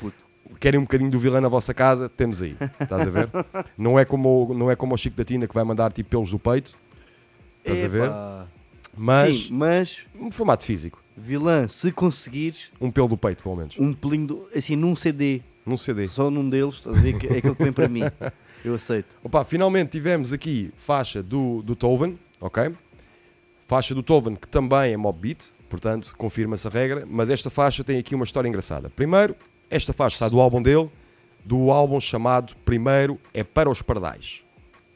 Querem 0.58 0.78
um 0.80 0.84
bocadinho 0.84 1.10
do 1.10 1.18
vilã 1.18 1.40
na 1.40 1.48
vossa 1.48 1.74
casa? 1.74 2.08
Temos 2.08 2.40
aí. 2.42 2.56
Estás 2.80 3.06
a 3.06 3.10
ver? 3.10 3.28
não, 3.76 3.98
é 3.98 4.04
como, 4.04 4.48
o- 4.50 4.54
não 4.54 4.70
é 4.70 4.76
como 4.76 4.94
o 4.94 4.98
Chico 4.98 5.16
da 5.16 5.24
Tina 5.24 5.46
que 5.46 5.54
vai 5.54 5.64
mandar 5.64 5.92
tipo 5.92 6.08
pelos 6.08 6.30
do 6.30 6.38
peito. 6.38 6.76
Estás 7.58 7.84
a 7.84 7.88
ver? 7.88 8.10
Mas 8.96 9.36
Sim, 9.36 9.48
mas 9.52 9.98
um 10.18 10.30
formato 10.30 10.64
físico. 10.64 11.02
vilã, 11.16 11.68
se 11.68 11.90
conseguires 11.92 12.70
Um 12.80 12.90
pelo 12.90 13.08
do 13.08 13.16
peito, 13.16 13.42
pelo 13.42 13.56
menos. 13.56 13.76
um 13.78 13.92
pelinho, 13.92 14.26
do- 14.26 14.48
assim, 14.54 14.76
num 14.76 14.94
CD, 14.96 15.40
Num 15.64 15.76
CD. 15.76 16.08
só 16.08 16.30
num 16.30 16.48
deles, 16.48 16.74
estás 16.74 16.96
a 16.96 17.00
ver? 17.00 17.18
que 17.18 17.26
É 17.26 17.38
aquele 17.38 17.54
que 17.54 17.62
vem 17.62 17.72
para 17.72 17.88
mim. 17.88 18.02
Eu 18.64 18.74
aceito. 18.74 19.06
Opa, 19.22 19.44
finalmente 19.44 19.90
tivemos 19.90 20.32
aqui 20.32 20.72
faixa 20.76 21.22
do, 21.22 21.62
do 21.62 21.74
Toven, 21.74 22.18
ok? 22.40 22.72
Faixa 23.66 23.94
do 23.94 24.02
Toven 24.02 24.36
que 24.36 24.46
também 24.46 24.92
é 24.92 24.96
mob 24.96 25.18
beat, 25.18 25.50
portanto 25.68 26.14
confirma-se 26.16 26.68
a 26.68 26.70
regra, 26.70 27.06
mas 27.08 27.30
esta 27.30 27.50
faixa 27.50 27.82
tem 27.82 27.98
aqui 27.98 28.14
uma 28.14 28.24
história 28.24 28.48
engraçada. 28.48 28.88
Primeiro, 28.90 29.34
esta 29.68 29.92
faixa 29.92 30.16
está 30.16 30.28
do 30.28 30.40
álbum 30.40 30.62
dele, 30.62 30.90
do 31.44 31.70
álbum 31.70 31.98
chamado 31.98 32.54
Primeiro 32.64 33.18
é 33.34 33.42
para 33.42 33.68
os 33.68 33.82
Pardais. 33.82 34.44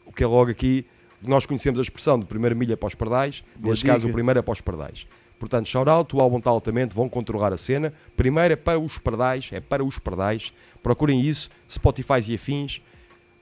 O 0.04 0.12
que 0.12 0.22
é 0.22 0.26
logo 0.26 0.50
aqui, 0.50 0.86
nós 1.22 1.44
conhecemos 1.44 1.80
a 1.80 1.82
expressão 1.82 2.18
de 2.18 2.26
primeira 2.26 2.54
milha 2.54 2.76
para 2.76 2.86
os 2.86 2.94
Pardais, 2.94 3.42
neste 3.58 3.84
caso 3.84 4.08
o 4.08 4.12
primeiro 4.12 4.38
é 4.38 4.42
para 4.42 4.52
os 4.52 4.60
Pardais. 4.60 5.06
Portanto, 5.38 5.68
shout 5.68 5.88
out, 5.88 6.16
o 6.16 6.20
álbum 6.20 6.38
está 6.38 6.50
altamente, 6.50 6.94
vão 6.94 7.08
controlar 7.08 7.52
a 7.52 7.56
cena. 7.56 7.92
Primeiro 8.16 8.54
é 8.54 8.56
para 8.56 8.78
os 8.78 8.98
Pardais, 8.98 9.50
é 9.52 9.60
para 9.60 9.84
os 9.84 9.98
Pardais. 9.98 10.52
Procurem 10.82 11.20
isso, 11.20 11.50
Spotify 11.68 12.20
e 12.28 12.34
afins, 12.34 12.80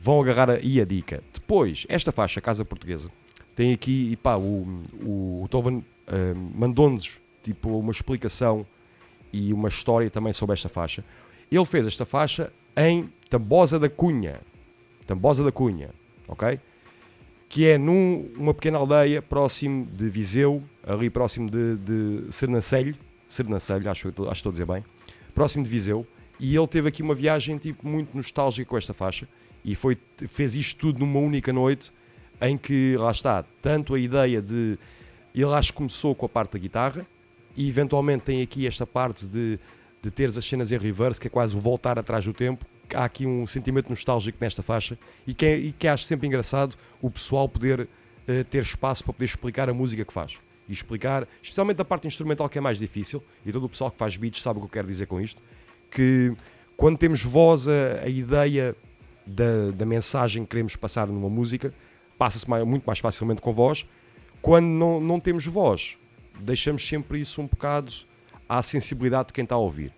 vão 0.00 0.20
agarrar 0.20 0.50
aí 0.50 0.80
a 0.80 0.84
dica. 0.84 1.22
Depois, 1.32 1.86
esta 1.88 2.10
faixa, 2.10 2.40
Casa 2.40 2.64
Portuguesa, 2.64 3.10
tem 3.54 3.72
aqui, 3.72 4.10
e 4.12 4.16
pá, 4.16 4.36
o, 4.36 4.82
o, 5.00 5.42
o 5.44 5.48
Tovan 5.48 5.82
ah, 6.06 6.34
mandou-nos 6.54 7.20
tipo, 7.42 7.78
uma 7.78 7.92
explicação 7.92 8.66
e 9.32 9.52
uma 9.52 9.68
história 9.68 10.10
também 10.10 10.32
sobre 10.32 10.54
esta 10.54 10.68
faixa. 10.68 11.04
Ele 11.50 11.64
fez 11.64 11.86
esta 11.86 12.04
faixa 12.04 12.52
em 12.76 13.12
Tambosa 13.28 13.78
da 13.78 13.88
Cunha. 13.88 14.40
Tambosa 15.06 15.44
da 15.44 15.52
Cunha, 15.52 15.90
ok? 16.26 16.58
Que 17.54 17.68
é 17.68 17.78
numa 17.78 18.52
pequena 18.52 18.78
aldeia 18.78 19.22
próximo 19.22 19.86
de 19.86 20.10
Viseu, 20.10 20.60
ali 20.84 21.08
próximo 21.08 21.48
de, 21.48 21.76
de 21.76 22.32
Sernancelho, 22.32 22.96
Sernancelho, 23.28 23.88
acho, 23.88 24.08
acho 24.08 24.12
que 24.12 24.32
estou 24.32 24.50
a 24.50 24.52
dizer 24.52 24.66
bem, 24.66 24.82
próximo 25.32 25.62
de 25.62 25.70
Viseu, 25.70 26.04
e 26.40 26.56
ele 26.56 26.66
teve 26.66 26.88
aqui 26.88 27.00
uma 27.00 27.14
viagem 27.14 27.56
tipo, 27.56 27.86
muito 27.86 28.16
nostálgica 28.16 28.68
com 28.68 28.76
esta 28.76 28.92
faixa, 28.92 29.28
e 29.64 29.76
foi, 29.76 29.96
fez 30.26 30.56
isto 30.56 30.80
tudo 30.80 30.98
numa 30.98 31.20
única 31.20 31.52
noite, 31.52 31.92
em 32.40 32.58
que, 32.58 32.96
lá 32.96 33.12
está, 33.12 33.44
tanto 33.62 33.94
a 33.94 34.00
ideia 34.00 34.42
de... 34.42 34.76
Ele 35.32 35.54
acho 35.54 35.70
que 35.70 35.76
começou 35.76 36.12
com 36.12 36.26
a 36.26 36.28
parte 36.28 36.54
da 36.54 36.58
guitarra, 36.58 37.06
e 37.56 37.68
eventualmente 37.68 38.24
tem 38.24 38.42
aqui 38.42 38.66
esta 38.66 38.84
parte 38.84 39.28
de, 39.28 39.60
de 40.02 40.10
teres 40.10 40.36
as 40.36 40.44
cenas 40.44 40.72
em 40.72 40.76
reverse, 40.76 41.20
que 41.20 41.28
é 41.28 41.30
quase 41.30 41.54
voltar 41.56 42.00
atrás 42.00 42.24
do 42.24 42.32
tempo. 42.32 42.66
Há 42.94 43.04
aqui 43.04 43.26
um 43.26 43.46
sentimento 43.46 43.90
nostálgico 43.90 44.38
nesta 44.40 44.62
faixa 44.62 44.98
e 45.26 45.34
que, 45.34 45.46
é, 45.46 45.56
e 45.56 45.72
que 45.72 45.88
acho 45.88 46.04
sempre 46.04 46.26
engraçado 46.26 46.76
o 47.00 47.10
pessoal 47.10 47.48
poder 47.48 47.88
eh, 48.26 48.44
ter 48.44 48.62
espaço 48.62 49.04
para 49.04 49.12
poder 49.12 49.26
explicar 49.26 49.68
a 49.68 49.74
música 49.74 50.04
que 50.04 50.12
faz. 50.12 50.38
E 50.68 50.72
explicar, 50.72 51.28
especialmente 51.42 51.80
a 51.82 51.84
parte 51.84 52.06
instrumental 52.06 52.48
que 52.48 52.56
é 52.56 52.60
mais 52.60 52.78
difícil, 52.78 53.22
e 53.44 53.52
todo 53.52 53.64
o 53.64 53.68
pessoal 53.68 53.90
que 53.90 53.98
faz 53.98 54.16
beats 54.16 54.40
sabe 54.40 54.58
o 54.58 54.62
que 54.62 54.66
eu 54.66 54.70
quero 54.70 54.88
dizer 54.88 55.06
com 55.06 55.20
isto, 55.20 55.42
que 55.90 56.34
quando 56.76 56.96
temos 56.96 57.22
voz, 57.22 57.68
a, 57.68 58.04
a 58.04 58.08
ideia 58.08 58.74
da, 59.26 59.70
da 59.74 59.86
mensagem 59.86 60.42
que 60.44 60.50
queremos 60.50 60.76
passar 60.76 61.06
numa 61.06 61.28
música 61.28 61.72
passa-se 62.18 62.46
muito 62.64 62.84
mais 62.84 62.98
facilmente 62.98 63.40
com 63.40 63.52
voz. 63.52 63.86
Quando 64.40 64.66
não, 64.66 65.00
não 65.00 65.20
temos 65.20 65.46
voz, 65.46 65.96
deixamos 66.40 66.86
sempre 66.86 67.20
isso 67.20 67.40
um 67.40 67.46
bocado 67.46 67.92
à 68.48 68.62
sensibilidade 68.62 69.28
de 69.28 69.32
quem 69.32 69.44
está 69.44 69.54
a 69.54 69.58
ouvir. 69.58 69.92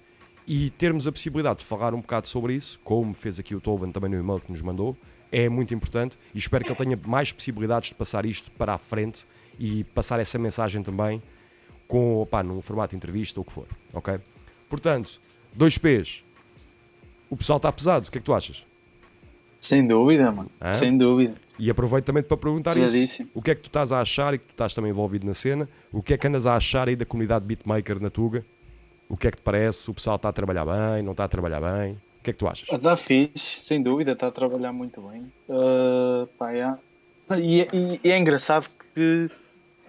E 0.46 0.70
termos 0.70 1.08
a 1.08 1.12
possibilidade 1.12 1.60
de 1.60 1.64
falar 1.64 1.92
um 1.92 2.00
bocado 2.00 2.28
sobre 2.28 2.54
isso, 2.54 2.78
como 2.84 3.12
fez 3.14 3.40
aqui 3.40 3.54
o 3.54 3.60
Tovan 3.60 3.90
também 3.90 4.10
no 4.10 4.18
e-mail 4.18 4.40
que 4.40 4.52
nos 4.52 4.62
mandou, 4.62 4.96
é 5.32 5.48
muito 5.48 5.74
importante 5.74 6.16
e 6.32 6.38
espero 6.38 6.64
que 6.64 6.70
ele 6.70 6.78
tenha 6.78 6.98
mais 7.04 7.32
possibilidades 7.32 7.88
de 7.88 7.96
passar 7.96 8.24
isto 8.24 8.50
para 8.52 8.74
a 8.74 8.78
frente 8.78 9.26
e 9.58 9.82
passar 9.84 10.20
essa 10.20 10.38
mensagem 10.38 10.82
também 10.82 11.20
com, 11.88 12.20
opá, 12.20 12.42
num 12.42 12.62
formato 12.62 12.90
de 12.90 12.96
entrevista 12.96 13.40
ou 13.40 13.42
o 13.42 13.44
que 13.44 13.52
for, 13.52 13.66
ok? 13.92 14.20
Portanto, 14.68 15.20
dois 15.52 15.78
P's. 15.78 16.24
O 17.28 17.36
pessoal 17.36 17.56
está 17.56 17.72
pesado, 17.72 18.06
o 18.06 18.10
que 18.10 18.18
é 18.18 18.20
que 18.20 18.24
tu 18.24 18.32
achas? 18.32 18.64
Sem 19.58 19.84
dúvida, 19.84 20.30
mano. 20.30 20.50
Hã? 20.60 20.72
Sem 20.72 20.96
dúvida. 20.96 21.34
E 21.58 21.70
aproveito 21.70 22.04
também 22.04 22.22
para 22.22 22.36
perguntar 22.36 22.74
Pesadíssimo. 22.74 23.28
isso. 23.28 23.38
O 23.38 23.42
que 23.42 23.50
é 23.50 23.54
que 23.54 23.62
tu 23.62 23.68
estás 23.68 23.90
a 23.90 24.00
achar 24.00 24.34
e 24.34 24.38
que 24.38 24.44
tu 24.44 24.50
estás 24.50 24.74
também 24.74 24.90
envolvido 24.90 25.26
na 25.26 25.34
cena? 25.34 25.68
O 25.90 26.02
que 26.02 26.14
é 26.14 26.18
que 26.18 26.26
andas 26.26 26.46
a 26.46 26.54
achar 26.54 26.88
aí 26.88 26.94
da 26.94 27.04
comunidade 27.04 27.44
beatmaker 27.44 28.00
na 28.00 28.10
Tuga? 28.10 28.44
O 29.08 29.16
que 29.16 29.28
é 29.28 29.30
que 29.30 29.36
te 29.38 29.42
parece? 29.42 29.90
O 29.90 29.94
pessoal 29.94 30.16
está 30.16 30.28
a 30.28 30.32
trabalhar 30.32 30.64
bem? 30.64 31.02
Não 31.02 31.12
está 31.12 31.24
a 31.24 31.28
trabalhar 31.28 31.60
bem? 31.60 31.92
O 31.92 32.22
que 32.22 32.30
é 32.30 32.32
que 32.32 32.38
tu 32.38 32.48
achas? 32.48 32.68
Está 32.68 32.96
fixe, 32.96 33.60
sem 33.60 33.80
dúvida, 33.82 34.12
está 34.12 34.26
a 34.26 34.32
trabalhar 34.32 34.72
muito 34.72 35.00
bem. 35.02 35.32
Uh, 35.48 36.26
pá, 36.38 36.50
yeah. 36.50 36.78
e, 37.38 37.60
é- 37.62 37.68
e- 37.72 38.00
e 38.02 38.10
é 38.10 38.18
engraçado 38.18 38.68
que 38.94 39.30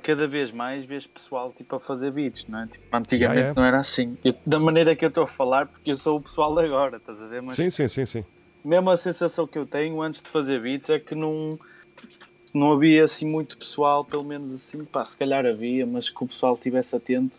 cada 0.03 0.27
vez 0.27 0.51
mais 0.51 0.85
vês 0.85 1.07
pessoal 1.07 1.51
tipo, 1.51 1.75
a 1.75 1.79
fazer 1.79 2.11
beats, 2.11 2.45
não 2.47 2.59
é? 2.59 2.67
Tipo, 2.67 2.85
antigamente 2.95 3.13
Yeah, 3.21 3.33
yeah. 3.39 3.59
não 3.59 3.67
era 3.67 3.79
assim. 3.79 4.17
Eu- 4.23 4.35
da 4.45 4.59
maneira 4.59 4.95
que 4.95 5.03
eu 5.03 5.09
estou 5.09 5.23
a 5.23 5.27
falar, 5.27 5.65
porque 5.65 5.91
eu 5.91 5.95
sou 5.97 6.17
o 6.17 6.21
pessoal 6.21 6.57
agora, 6.59 6.97
estás 6.97 7.19
a 7.21 7.27
ver? 7.27 7.41
Mas 7.41 7.55
Sim, 7.55 7.69
sim, 7.71 7.87
sim, 7.87 8.05
sim. 8.05 8.23
mesmo 8.63 8.89
a 8.91 8.97
sensação 8.97 9.47
que 9.47 9.57
eu 9.57 9.65
tenho 9.65 9.99
antes 10.01 10.21
de 10.21 10.29
fazer 10.29 10.61
beats 10.61 10.91
é 10.91 10.99
que 10.99 11.15
não, 11.15 11.57
não 12.53 12.71
havia 12.73 13.03
assim 13.03 13.25
muito 13.27 13.57
pessoal, 13.57 14.05
pelo 14.05 14.23
menos 14.23 14.53
assim, 14.53 14.85
pá, 14.85 15.03
se 15.03 15.17
calhar 15.17 15.43
havia, 15.45 15.85
mas 15.87 16.07
que 16.09 16.23
o 16.23 16.27
pessoal 16.27 16.53
estivesse 16.53 16.95
atento. 16.95 17.35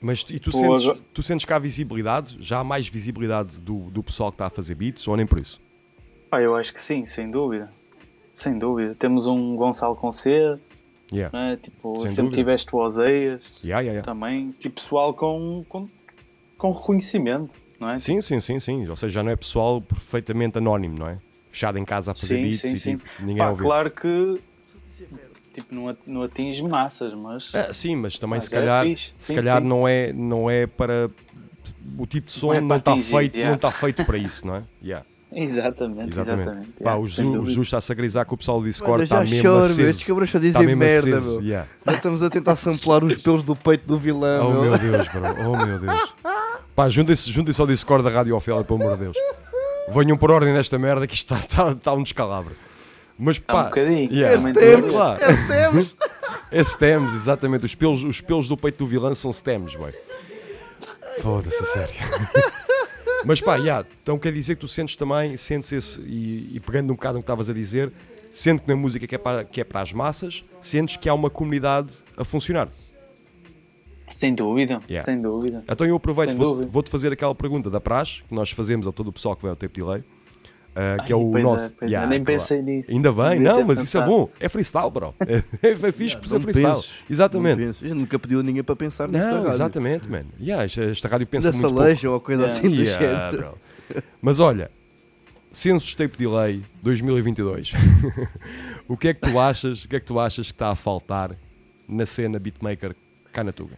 Mas 0.00 0.24
e 0.30 0.38
tu 0.38 0.50
sentes, 0.50 0.92
tu 1.12 1.22
sentes 1.22 1.44
que 1.44 1.52
há 1.52 1.58
visibilidade? 1.58 2.36
Já 2.40 2.60
há 2.60 2.64
mais 2.64 2.88
visibilidade 2.88 3.60
do, 3.60 3.90
do 3.90 4.02
pessoal 4.02 4.30
que 4.30 4.36
está 4.36 4.46
a 4.46 4.50
fazer 4.50 4.74
beats 4.74 5.06
ou 5.06 5.16
nem 5.16 5.26
por 5.26 5.38
isso? 5.38 5.60
Pá, 6.30 6.40
eu 6.40 6.54
acho 6.56 6.72
que 6.72 6.80
sim, 6.80 7.04
sem 7.06 7.30
dúvida. 7.30 7.68
Sem 8.34 8.58
dúvida. 8.58 8.94
Temos 8.94 9.26
um 9.26 9.56
Gonçalo 9.56 9.94
Conceira, 9.96 10.60
Yeah. 11.12 11.36
não 11.36 11.44
é? 11.46 11.56
Tipo, 11.56 11.98
Sem 11.98 12.08
sempre 12.08 12.22
dúvida. 12.30 12.36
tiveste 12.36 12.74
o 12.74 12.78
Oseias 12.78 13.64
Yeah, 13.64 13.80
yeah, 13.82 14.02
também. 14.02 14.50
Tipo, 14.52 14.76
pessoal 14.76 15.12
com, 15.12 15.64
com, 15.68 15.88
com 16.56 16.70
reconhecimento, 16.70 17.52
não 17.80 17.90
é? 17.90 17.98
Sim, 17.98 18.20
sim, 18.20 18.38
sim, 18.38 18.60
sim. 18.60 18.88
Ou 18.88 18.94
seja, 18.94 19.14
já 19.14 19.22
não 19.24 19.32
é 19.32 19.34
pessoal 19.36 19.80
perfeitamente 19.82 20.56
anónimo, 20.58 20.96
não 20.98 21.08
é? 21.08 21.18
fechado 21.50 21.78
em 21.78 21.84
casa 21.84 22.12
a 22.12 22.14
fazer 22.14 22.36
Sim, 22.36 22.42
beats 22.42 22.60
sim, 22.60 22.74
e 22.74 22.78
sim. 22.78 22.96
tipo, 22.96 23.10
ninguém 23.18 23.44
Pá, 23.44 23.52
claro 23.56 23.90
que 23.90 24.40
tipo, 25.52 25.74
não, 25.74 25.88
at- 25.88 25.98
não 26.06 26.22
atinge 26.22 26.62
massas, 26.62 27.12
mas 27.14 27.52
Ah, 27.54 27.72
sim, 27.72 27.96
mas 27.96 28.18
também 28.18 28.36
Mas 28.36 28.44
se 28.44 28.54
é 28.54 28.58
calhar, 28.58 28.84
fixe. 28.84 29.12
se 29.16 29.26
Sim, 29.28 29.34
calhar 29.34 29.60
sim. 29.60 29.68
não 29.68 29.86
é 29.88 30.12
não 30.12 30.50
é 30.50 30.66
para 30.66 31.10
o 31.98 32.06
tipo 32.06 32.26
de 32.28 32.32
som 32.32 32.48
Não 32.48 32.54
é 32.54 32.60
não 32.60 32.76
está 32.76 32.96
feito, 32.96 33.34
yeah. 33.34 33.48
não 33.48 33.56
está 33.56 33.70
feito 33.70 34.04
para 34.04 34.16
isso, 34.18 34.46
não 34.46 34.56
é? 34.56 34.62
Yeah, 34.82 35.04
exatamente, 35.32 36.10
exatamente. 36.10 36.48
exatamente. 36.48 36.70
Pá, 36.82 36.90
yeah, 36.90 37.02
o 37.02 37.06
Jesus, 37.06 37.36
o. 37.36 37.44
Jesus 37.46 37.66
está-se 37.66 37.92
a 37.92 37.94
grisar 37.94 38.24
com 38.26 38.34
o 38.34 38.38
pessoal 38.38 38.60
do 38.60 38.66
Discord, 38.66 39.04
está 39.04 39.20
mesmo 39.20 39.42
choro, 39.42 39.58
aceso. 39.64 39.82
Estes 39.82 40.06
cabrões 40.06 40.30
só 40.30 40.38
Está 40.38 40.60
dizem 40.60 40.76
mesmo 40.76 40.78
merda, 40.78 41.16
aceso, 41.16 41.42
yeah. 41.42 41.68
Já 41.86 41.92
estamos 41.94 42.22
a 42.22 42.30
tentar 42.30 42.56
samplar 42.56 43.04
os 43.04 43.22
pelos 43.22 43.42
do 43.42 43.56
peito 43.56 43.86
do 43.86 43.98
vilão, 43.98 44.48
Oh 44.48 44.52
meu. 44.52 44.70
meu 44.70 44.78
Deus, 44.78 45.08
bro. 45.08 45.22
Oh 45.50 45.66
meu 45.66 45.78
Deus. 45.78 46.14
Pá, 46.74 46.88
juntem-se 46.88 47.30
juntem 47.32 47.54
ao 47.58 47.66
Discord 47.66 48.04
da 48.04 48.10
Rádio 48.10 48.34
Ofélia, 48.36 48.62
pelo 48.64 48.80
amor 48.80 48.96
de 48.96 49.04
Deus. 49.04 49.16
Venham 49.92 50.16
por 50.16 50.30
ordem 50.30 50.52
nesta 50.54 50.78
merda 50.78 51.06
que 51.06 51.14
isto 51.14 51.34
está, 51.34 51.44
está, 51.44 51.72
está 51.72 51.92
um 51.92 52.02
descalabro. 52.02 52.54
Mas 53.22 53.36
Há 53.46 53.52
um 53.52 53.56
pá, 53.56 53.62
bocadinho. 53.64 54.10
yeah, 54.12 54.52
Temos, 54.52 55.46
temos. 55.48 55.96
É 56.52 56.64
stems, 56.64 57.14
exatamente. 57.14 57.64
Os 57.64 57.74
pelos, 57.76 58.02
os 58.02 58.20
pelos 58.20 58.48
do 58.48 58.56
peito 58.56 58.78
do 58.78 58.86
vilão 58.86 59.14
são 59.14 59.32
stems, 59.32 59.76
boy. 59.76 59.92
Foda-se, 61.20 61.64
sério. 61.66 61.94
Mas 63.24 63.40
pá, 63.40 63.56
yeah, 63.56 63.86
então 64.02 64.18
quer 64.18 64.32
dizer 64.32 64.54
que 64.56 64.62
tu 64.62 64.68
sentes 64.68 64.96
também, 64.96 65.36
sentes 65.36 65.70
esse, 65.70 66.00
e, 66.00 66.56
e 66.56 66.60
pegando 66.60 66.90
um 66.90 66.96
bocado 66.96 67.14
no 67.18 67.20
que 67.22 67.24
estavas 67.24 67.50
a 67.50 67.52
dizer, 67.52 67.92
sendo 68.32 68.62
que 68.62 68.68
na 68.68 68.74
música 68.74 69.06
que 69.06 69.14
é, 69.14 69.18
para, 69.18 69.44
que 69.44 69.60
é 69.60 69.64
para 69.64 69.80
as 69.82 69.92
massas, 69.92 70.42
sentes 70.58 70.96
que 70.96 71.08
há 71.08 71.14
uma 71.14 71.28
comunidade 71.30 71.98
a 72.16 72.24
funcionar. 72.24 72.68
Sem 74.16 74.34
dúvida, 74.34 74.80
Yeah. 74.88 75.04
sem 75.04 75.20
dúvida. 75.20 75.62
Então 75.68 75.86
eu 75.86 75.94
aproveito, 75.96 76.30
Sem 76.30 76.38
vou- 76.38 76.54
dúvida. 76.54 76.70
vou-te 76.70 76.90
fazer 76.90 77.12
aquela 77.12 77.34
pergunta 77.34 77.70
da 77.70 77.80
praxe, 77.80 78.22
que 78.28 78.34
nós 78.34 78.50
fazemos 78.50 78.86
a 78.86 78.92
todo 78.92 79.08
o 79.08 79.12
pessoal 79.12 79.36
que 79.36 79.42
vai 79.42 79.50
ao 79.50 79.56
Tape 79.56 79.74
Delay, 79.80 80.02
uh, 80.70 81.02
que 81.04 81.12
é 81.12 81.16
o 81.16 81.36
é, 81.38 81.42
nosso. 81.42 81.74
é, 81.80 81.86
Yeah, 81.86 82.08
nem 82.08 82.22
claro. 82.24 82.40
pensei 82.40 82.62
nisso. 82.62 82.90
Ainda 82.90 83.12
bem, 83.12 83.30
Devia 83.38 83.52
não, 83.52 83.64
mas 83.64 83.80
isso 83.80 83.96
é 83.96 84.00
pensado. 84.00 84.18
bom. 84.18 84.30
É 84.40 84.48
freestyle, 84.48 84.90
bro. 84.90 85.14
É, 85.62 85.68
é 85.88 85.92
fixe 85.92 86.16
por 86.16 86.28
ser 86.28 86.40
freestyle. 86.40 86.74
penses, 86.74 86.90
Exatamente. 87.08 87.84
nunca 87.94 88.18
pediu 88.18 88.40
a 88.40 88.42
ninguém 88.42 88.62
para 88.62 88.76
pensar 88.76 89.08
nisso 89.08 89.24
Não, 89.24 89.46
exatamente, 89.46 90.08
man. 90.08 90.24
Yeah, 90.40 90.64
esta, 90.64 90.82
esta 90.84 91.08
rádio 91.08 91.26
pensa 91.26 91.50
Da 91.52 91.58
muito 91.58 91.74
Saleja 91.74 92.10
ou 92.10 92.20
coisa 92.20 92.42
Yeah. 92.42 92.58
assim 92.58 92.68
do 92.70 92.76
pouco. 92.76 92.90
Yeah, 92.90 93.30
género. 93.30 93.56
bro. 93.90 94.02
Mas 94.22 94.40
olha, 94.40 94.70
Census 95.50 95.94
Tape 95.94 96.16
Delay 96.16 96.62
2022. 96.82 97.72
o 98.86 98.96
que 98.96 99.08
é 99.08 99.14
que 99.14 99.20
tu 99.20 99.38
achas? 99.40 99.84
O 99.84 99.88
que 99.88 99.96
é 99.96 100.00
que 100.00 100.06
tu 100.06 100.18
achas 100.18 100.46
que 100.46 100.52
está 100.52 100.70
a 100.70 100.76
faltar 100.76 101.36
na 101.88 102.06
cena 102.06 102.38
beatmaker 102.38 102.94
cá 103.32 103.42
na 103.42 103.52
Tuga? 103.52 103.76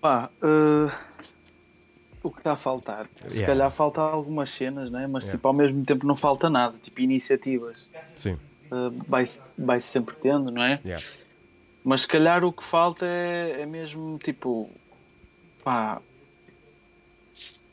Pá, 0.00 0.30
eh, 0.42 0.90
o 2.22 2.30
que 2.30 2.38
está 2.40 2.52
a 2.52 2.56
faltar? 2.56 3.06
Se 3.14 3.24
Yeah. 3.38 3.46
calhar 3.46 3.70
falta 3.70 4.00
algumas 4.00 4.50
cenas, 4.50 4.90
né? 4.90 5.06
mas 5.06 5.24
Yeah. 5.24 5.38
tipo, 5.38 5.48
ao 5.48 5.54
mesmo 5.54 5.84
tempo 5.84 6.06
não 6.06 6.16
falta 6.16 6.48
nada, 6.50 6.76
tipo 6.82 7.00
iniciativas. 7.00 7.88
Sim. 8.16 8.36
Eh, 8.70 8.90
vai-se 9.06 9.40
vai 9.56 9.80
sempre 9.80 10.14
tendo, 10.20 10.50
não 10.50 10.62
é? 10.62 10.80
Yeah. 10.84 11.04
Mas 11.84 12.02
se 12.02 12.08
calhar 12.08 12.44
o 12.44 12.52
que 12.52 12.64
falta 12.64 13.06
é, 13.06 13.62
é 13.62 13.66
mesmo 13.66 14.18
tipo 14.18 14.68
pá 15.64 16.00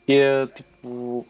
é 0.08 0.46
tipo 0.46 1.26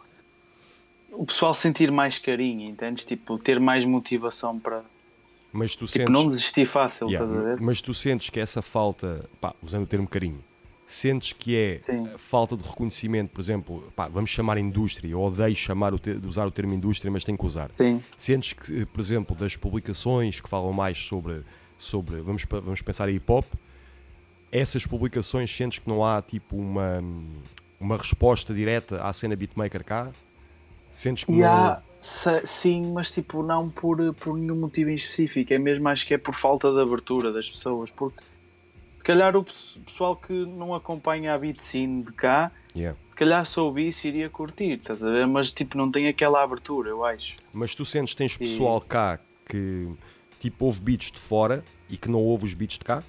o 1.12 1.24
pessoal 1.24 1.54
sentir 1.54 1.90
mais 1.90 2.18
carinho, 2.18 2.68
entendes? 2.68 3.04
Tipo, 3.04 3.38
ter 3.38 3.58
mais 3.58 3.84
motivação 3.86 4.58
para 4.60 4.84
Mas 5.50 5.72
tu 5.74 5.86
tipo, 5.86 5.98
sentes. 5.98 6.12
não 6.12 6.28
desistir 6.28 6.66
fácil, 6.66 7.08
Yeah, 7.08 7.24
estás 7.26 7.40
a 7.46 7.48
ver? 7.54 7.60
Mas 7.62 7.80
tu 7.80 7.94
sentes 7.94 8.28
que 8.28 8.38
essa 8.38 8.60
falta, 8.60 9.24
pá, 9.40 9.54
usando 9.62 9.84
o 9.84 9.86
termo 9.86 10.06
carinho, 10.06 10.44
sentes 10.86 11.32
que 11.32 11.56
é 11.56 11.80
Sim. 11.82 12.08
falta 12.16 12.56
de 12.56 12.62
reconhecimento, 12.62 13.30
por 13.32 13.40
exemplo, 13.40 13.92
pá, 13.96 14.06
vamos 14.08 14.30
chamar 14.30 14.56
indústria, 14.56 15.10
eu 15.10 15.20
odeio 15.20 15.54
chamar 15.56 15.92
o 15.92 15.98
te- 15.98 16.16
usar 16.24 16.46
o 16.46 16.50
termo 16.50 16.72
indústria, 16.72 17.10
mas 17.10 17.24
tenho 17.24 17.36
que 17.36 17.44
usar. 17.44 17.70
Sim. 17.74 18.00
Sentes 18.16 18.52
que, 18.52 18.86
por 18.86 19.00
exemplo, 19.00 19.34
das 19.36 19.56
publicações 19.56 20.40
que 20.40 20.48
falam 20.48 20.72
mais 20.72 20.96
sobre, 21.04 21.42
sobre 21.76 22.20
vamos, 22.20 22.44
vamos 22.48 22.80
pensar 22.82 23.08
em 23.08 23.16
hip 23.16 23.30
hop, 23.30 23.44
essas 24.52 24.86
publicações 24.86 25.54
sentes 25.54 25.80
que 25.80 25.88
não 25.88 26.04
há 26.04 26.22
tipo 26.22 26.56
uma, 26.56 27.02
uma 27.80 27.96
resposta 27.96 28.54
direta 28.54 29.02
à 29.02 29.12
cena 29.12 29.34
beatmaker 29.34 29.84
cá? 29.84 30.12
Sentes 30.88 31.24
que 31.24 31.32
não. 31.32 31.46
há, 31.48 31.82
se- 32.00 32.42
sim, 32.46 32.92
mas 32.92 33.10
tipo, 33.10 33.42
não 33.42 33.68
por, 33.68 34.14
por 34.14 34.38
nenhum 34.38 34.54
motivo 34.54 34.88
em 34.90 34.94
específico, 34.94 35.52
é 35.52 35.58
mesmo 35.58 35.88
acho 35.88 36.06
que 36.06 36.14
é 36.14 36.18
por 36.18 36.34
falta 36.36 36.72
de 36.72 36.80
abertura 36.80 37.32
das 37.32 37.50
pessoas, 37.50 37.90
porque 37.90 38.20
calhar 39.06 39.36
o 39.36 39.42
pes- 39.44 39.78
pessoal 39.86 40.16
que 40.16 40.32
não 40.32 40.74
acompanha 40.74 41.34
a 41.34 41.38
beat 41.38 41.60
scene 41.60 42.02
de 42.02 42.12
cá, 42.12 42.50
Yeah. 42.74 42.98
se 43.10 43.16
calhar 43.16 43.46
se 43.46 43.58
ouvisse 43.58 44.08
iria 44.08 44.28
curtir, 44.28 44.72
estás 44.72 45.02
a 45.02 45.10
ver? 45.10 45.26
Mas 45.26 45.50
tipo, 45.52 45.78
não 45.78 45.90
tem 45.90 46.08
aquela 46.08 46.42
abertura, 46.42 46.90
eu 46.90 47.04
acho. 47.04 47.36
Mas 47.54 47.74
tu 47.74 47.84
sentes 47.84 48.12
que 48.14 48.18
tens 48.18 48.36
pessoal 48.36 48.80
cá 48.80 49.18
que 49.48 49.88
tipo 50.40 50.66
ouve 50.66 50.80
beats 50.80 51.10
de 51.10 51.18
fora 51.18 51.64
e 51.88 51.96
que 51.96 52.10
não 52.10 52.20
ouve 52.22 52.44
os 52.44 52.52
beats 52.54 52.78
de 52.78 52.84
cá? 52.84 53.02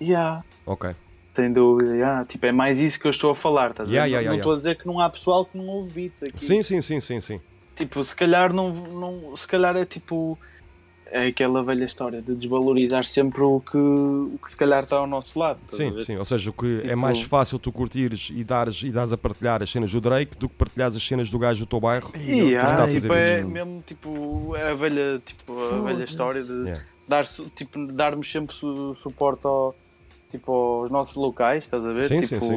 Yeah. 0.00 0.44
Ok. 0.66 0.94
Sem 1.34 1.50
dúvida, 1.52 1.94
yeah. 1.96 2.24
tipo, 2.26 2.44
é 2.44 2.52
mais 2.52 2.78
isso 2.78 3.00
que 3.00 3.06
eu 3.06 3.10
estou 3.10 3.30
a 3.30 3.34
falar, 3.34 3.70
estás 3.70 3.88
Yeah, 3.88 4.04
a 4.04 4.06
ver? 4.06 4.12
yeah, 4.24 4.30
não 4.30 4.36
estou 4.38 4.52
a 4.52 4.56
dizer 4.56 4.76
que 4.76 4.86
não 4.86 5.00
há 5.00 5.08
pessoal 5.08 5.46
que 5.46 5.56
não 5.56 5.66
ouve 5.66 5.90
beats 5.92 6.22
aqui. 6.24 6.44
Sim, 6.44 6.62
sim, 6.62 6.82
sim, 6.82 7.00
sim, 7.00 7.20
sim. 7.22 7.40
Tipo, 7.74 8.04
se 8.04 8.14
calhar 8.14 8.52
não, 8.52 8.70
não 8.74 9.34
se 9.36 9.48
calhar 9.48 9.74
é 9.76 9.86
tipo 9.86 10.38
é 11.12 11.26
aquela 11.26 11.62
velha 11.62 11.84
história 11.84 12.22
de 12.22 12.34
desvalorizar 12.34 13.04
sempre 13.04 13.42
o 13.42 13.60
que, 13.60 13.76
o 13.76 14.38
que 14.42 14.50
se 14.50 14.56
calhar 14.56 14.82
está 14.84 14.96
ao 14.96 15.06
nosso 15.06 15.38
lado. 15.38 15.58
Sim, 15.68 16.00
sim. 16.00 16.16
Ou 16.16 16.24
seja, 16.24 16.50
o 16.50 16.52
que 16.52 16.78
é 16.78 16.82
Tipo- 16.82 16.96
mais 16.96 17.20
fácil 17.22 17.58
tu 17.58 17.70
curtires 17.70 18.30
e 18.34 18.42
dares, 18.42 18.82
e 18.82 18.90
dares 18.90 19.12
a 19.12 19.18
partilhar 19.18 19.62
as 19.62 19.70
cenas 19.70 19.92
do 19.92 20.00
Drake 20.00 20.36
do 20.36 20.48
que 20.48 20.54
partilhares 20.54 20.96
as 20.96 21.06
cenas 21.06 21.30
do 21.30 21.38
gajo 21.38 21.60
do 21.60 21.66
teu 21.68 21.78
bairro. 21.80 22.10
E 22.14 22.18
que 22.18 22.54
está 22.54 22.66
ah, 22.68 22.74
a 22.74 22.78
fazer 22.78 23.00
tipo, 23.02 23.14
é 23.14 23.42
mesmo 23.42 23.82
tipo 23.86 24.56
é 24.56 24.70
a 24.70 24.74
velha, 24.74 25.20
tipo, 25.24 25.52
a 25.58 25.80
velha 25.82 26.04
história 26.04 26.42
de 26.42 26.52
Yeah. 26.52 26.82
dar, 27.08 27.24
tipo, 27.54 27.86
darmos 27.92 28.30
sempre 28.30 28.54
su- 28.56 28.94
suporte 28.94 29.46
ao, 29.46 29.74
tipo, 30.30 30.52
aos 30.80 30.90
nossos 30.90 31.14
locais, 31.16 31.62
estás 31.62 31.84
a 31.84 31.92
ver? 31.92 32.04
Sim, 32.04 32.20
tipo, 32.20 32.26
sim, 32.28 32.40
sim. 32.40 32.54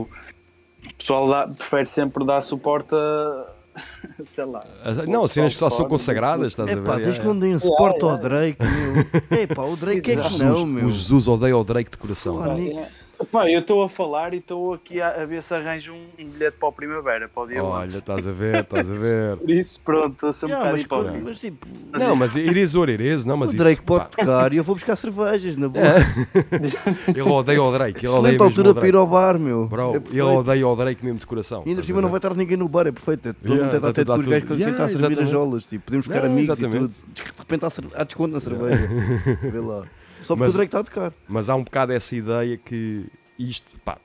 O 0.87 0.93
pessoal 0.97 1.27
dá- 1.27 1.45
prefere 1.47 1.85
sempre 1.87 2.23
dar 2.25 2.41
suporte 2.41 2.93
a 2.95 3.54
sei 4.25 4.45
lá. 4.45 4.65
As- 4.83 5.05
Não, 5.07 5.27
cenas 5.27 5.53
que 5.53 5.59
só 5.59 5.69
são 5.69 5.87
consagradas, 5.87 6.47
estás 6.47 6.67
a 6.69 6.71
É 6.71 6.75
ver? 6.75 6.81
desde 6.83 7.03
que 7.03 7.09
yeah. 7.09 7.25
não 7.25 7.39
deem 7.39 7.59
suporte 7.59 8.03
ao 8.03 8.17
Drake, 8.17 8.57
meu. 8.61 9.05
É 9.39 9.47
pá, 9.47 9.63
o 9.63 9.75
Drake 9.75 10.11
é 10.11 10.15
que 10.15 10.37
não, 10.39 10.65
meu. 10.65 10.85
O 10.85 10.91
Jesus 10.91 11.27
odeia 11.27 11.57
o 11.57 11.63
Drake 11.63 11.91
de 11.91 11.97
coração. 11.97 12.55
Nix. 12.55 13.04
Pá, 13.31 13.49
eu 13.49 13.59
estou 13.59 13.81
a 13.83 13.89
falar 13.89 14.33
e 14.33 14.37
estou 14.37 14.73
aqui 14.73 15.01
a, 15.01 15.21
a 15.21 15.25
ver 15.25 15.41
se 15.41 15.53
arranjo 15.53 15.93
um, 15.93 16.05
um 16.19 16.27
bilhete 16.29 16.57
para 16.57 16.69
o 16.69 16.71
Primavera, 16.71 17.29
para 17.29 17.43
o 17.43 17.47
dia 17.47 17.63
Olha, 17.63 17.83
11. 17.85 17.97
estás 17.97 18.27
a 18.27 18.31
ver, 18.31 18.63
estás 18.63 18.91
a 18.91 18.95
ver. 18.99 19.37
Por 19.37 19.49
isso, 19.49 19.79
pronto, 19.81 20.13
estou 20.13 20.29
a 20.29 20.33
ser 20.33 20.45
um 20.45 20.49
Yeah, 20.49 20.77
bocado 20.83 21.11
mas, 21.13 21.23
mas 21.23 21.39
tipo, 21.39 21.67
Não, 21.93 22.15
mas 22.15 22.35
it 22.35 22.59
is 22.59 22.75
what 22.75 22.91
it 22.91 23.01
is, 23.03 23.23
não, 23.25 23.37
mas 23.37 23.49
o 23.51 23.55
isso. 23.55 23.63
Drake 23.63 23.81
pode 23.83 24.05
pá, 24.05 24.09
tocar 24.09 24.53
e 24.53 24.57
eu 24.57 24.63
vou 24.63 24.75
buscar 24.75 24.95
cervejas, 24.95 25.55
na 25.55 25.69
boa. 25.69 25.85
ele 27.07 27.21
odeia 27.21 27.61
o 27.63 27.71
Drake, 27.71 28.05
ele 28.05 28.13
odeia 28.13 28.31
mesmo 28.33 28.43
altura 28.45 28.71
o 28.71 28.73
para 28.75 28.87
ir 28.87 28.91
Drake. 28.91 28.97
ao 28.97 29.07
bar, 29.07 29.39
meu. 29.39 29.65
Bro, 29.67 29.95
É 29.95 29.97
ele 30.11 30.21
odeia 30.21 30.67
o 30.67 30.75
Drake 30.75 31.03
mesmo 31.05 31.19
de 31.19 31.25
coração. 31.27 31.63
E 31.65 31.69
ainda 31.69 31.81
por 31.81 31.87
cima 31.87 31.99
a 31.99 32.01
não 32.01 32.09
vai 32.09 32.17
estar 32.17 32.35
ninguém 32.35 32.57
no 32.57 32.67
bar, 32.67 32.87
é 32.87 32.91
perfeito. 32.91 33.29
É 33.29 33.33
todo 33.33 33.45
Yeah, 33.53 33.63
mundo 33.73 33.81
tá 33.81 33.87
até 33.89 34.03
tudo- 34.03 34.15
com 34.15 34.21
os 34.21 34.27
gajos 34.27 34.47
que 34.47 34.53
está 34.53 34.65
a 34.65 34.87
Yeah, 34.87 34.99
servir 34.99 35.19
as 35.21 35.29
jolas. 35.29 35.65
Tipo, 35.65 35.85
podemos 35.85 36.05
ficar 36.05 36.25
amigos 36.25 36.59
e 36.59 36.61
tudo. 36.61 36.87
De 36.87 37.21
repente 37.37 37.65
há 37.95 38.03
desconto 38.03 38.33
na 38.33 38.39
cerveja. 38.39 38.87
Vê 39.51 39.59
lá. 39.59 39.83
Só 40.25 40.35
porque 40.35 40.45
Mas- 40.45 40.53
o 40.53 40.57
Drake 40.57 40.67
está 40.69 40.79
a 40.79 40.83
tocar. 40.83 41.13
Mas 41.27 41.49
há 41.49 41.55
um 41.55 41.63
bocado 41.63 41.93
essa 41.93 42.15
ideia 42.15 42.57
que 42.57 43.07
isto, 43.37 43.69
pá, 43.83 43.97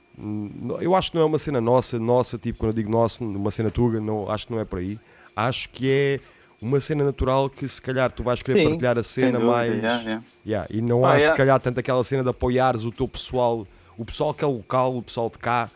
eu 0.80 0.94
acho 0.94 1.10
que 1.10 1.16
não 1.16 1.22
é 1.22 1.26
uma 1.26 1.38
cena 1.38 1.60
nossa, 1.60 1.98
nossa, 1.98 2.36
tipo, 2.38 2.58
quando 2.58 2.70
eu 2.72 2.76
digo 2.76 2.90
nossa, 2.90 3.24
uma 3.24 3.50
cena 3.50 3.70
tuga, 3.70 4.00
não, 4.00 4.28
acho 4.30 4.46
que 4.46 4.52
não 4.52 4.60
é 4.60 4.64
por 4.64 4.78
aí. 4.78 4.98
Acho 5.34 5.68
que 5.70 5.88
é 5.90 6.20
uma 6.60 6.78
cena 6.78 7.04
natural 7.04 7.48
que 7.48 7.66
se 7.66 7.80
calhar 7.80 8.12
tu 8.12 8.22
vais 8.22 8.42
querer 8.42 8.58
Sim, 8.62 8.68
partilhar 8.68 8.98
a 8.98 9.02
cena 9.02 9.38
dúvida, 9.38 9.46
mais. 9.50 9.74
yeah, 9.76 10.02
yeah. 10.02 10.24
Yeah, 10.46 10.68
e 10.70 10.82
não 10.82 11.04
Ah, 11.06 11.14
há 11.14 11.20
se 11.20 11.34
calhar 11.34 11.58
tanto 11.60 11.80
aquela 11.80 12.04
cena 12.04 12.22
de 12.22 12.28
apoiares 12.28 12.84
o 12.84 12.92
teu 12.92 13.08
pessoal, 13.08 13.66
o 13.96 14.04
pessoal 14.04 14.34
que 14.34 14.44
é 14.44 14.46
local, 14.46 14.96
o 14.96 15.02
pessoal 15.02 15.30
de 15.30 15.38
cá. 15.38 15.70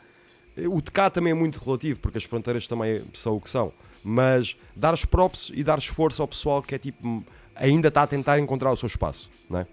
O 0.71 0.81
de 0.83 0.91
cá 0.93 1.09
também 1.11 1.31
é 1.33 1.35
muito 1.35 1.57
relativo, 1.65 1.99
porque 2.01 2.19
as 2.19 2.25
fronteiras 2.25 2.67
também 2.69 3.03
são 3.15 3.37
o 3.37 3.41
que 3.41 3.49
são. 3.51 3.73
Mas 4.05 4.57
dares 4.77 5.05
props 5.07 5.51
e 5.55 5.65
dares 5.65 5.87
força 5.87 6.23
ao 6.23 6.29
pessoal 6.29 6.63
que 6.63 6.75
é 6.75 6.79
tipo, 6.79 7.25
ainda 7.57 7.89
está 7.89 8.03
a 8.03 8.07
tentar 8.07 8.39
encontrar 8.39 8.71
o 8.71 8.77
seu 8.77 8.87
espaço, 8.87 9.31
não 9.49 9.61
é? 9.61 9.67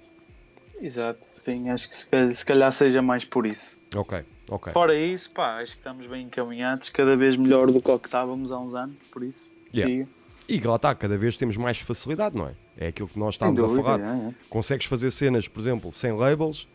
Exato, 0.81 1.25
sim, 1.45 1.69
acho 1.69 1.87
que 1.87 1.95
se 1.95 2.09
calhar, 2.09 2.33
se 2.33 2.45
calhar 2.45 2.71
seja 2.71 3.01
mais 3.01 3.23
por 3.23 3.45
isso. 3.45 3.77
Ok, 3.95 4.23
ok. 4.49 4.73
Fora 4.73 4.97
isso, 4.97 5.29
pá, 5.29 5.61
acho 5.61 5.73
que 5.73 5.77
estamos 5.77 6.07
bem 6.07 6.25
encaminhados, 6.25 6.89
cada 6.89 7.15
vez 7.15 7.37
melhor 7.37 7.71
do 7.71 7.79
que 7.79 7.91
o 7.91 7.99
que 7.99 8.07
estávamos 8.07 8.51
há 8.51 8.59
uns 8.59 8.73
anos, 8.73 8.95
por 9.11 9.23
isso. 9.23 9.49
Yeah. 9.73 10.07
E 10.49 10.59
lá 10.59 10.75
está, 10.75 10.93
cada 10.95 11.17
vez 11.17 11.37
temos 11.37 11.55
mais 11.55 11.79
facilidade, 11.79 12.35
não 12.35 12.47
é? 12.47 12.55
É 12.77 12.87
aquilo 12.87 13.07
que 13.07 13.19
nós 13.19 13.35
estávamos 13.35 13.63
a 13.63 13.83
falar. 13.83 13.99
é, 13.99 14.29
é. 14.29 14.33
Consegues 14.49 14.87
fazer 14.87 15.11
cenas, 15.11 15.47
por 15.47 15.59
exemplo, 15.59 15.91
sem 15.91 16.11
labels, 16.13 16.67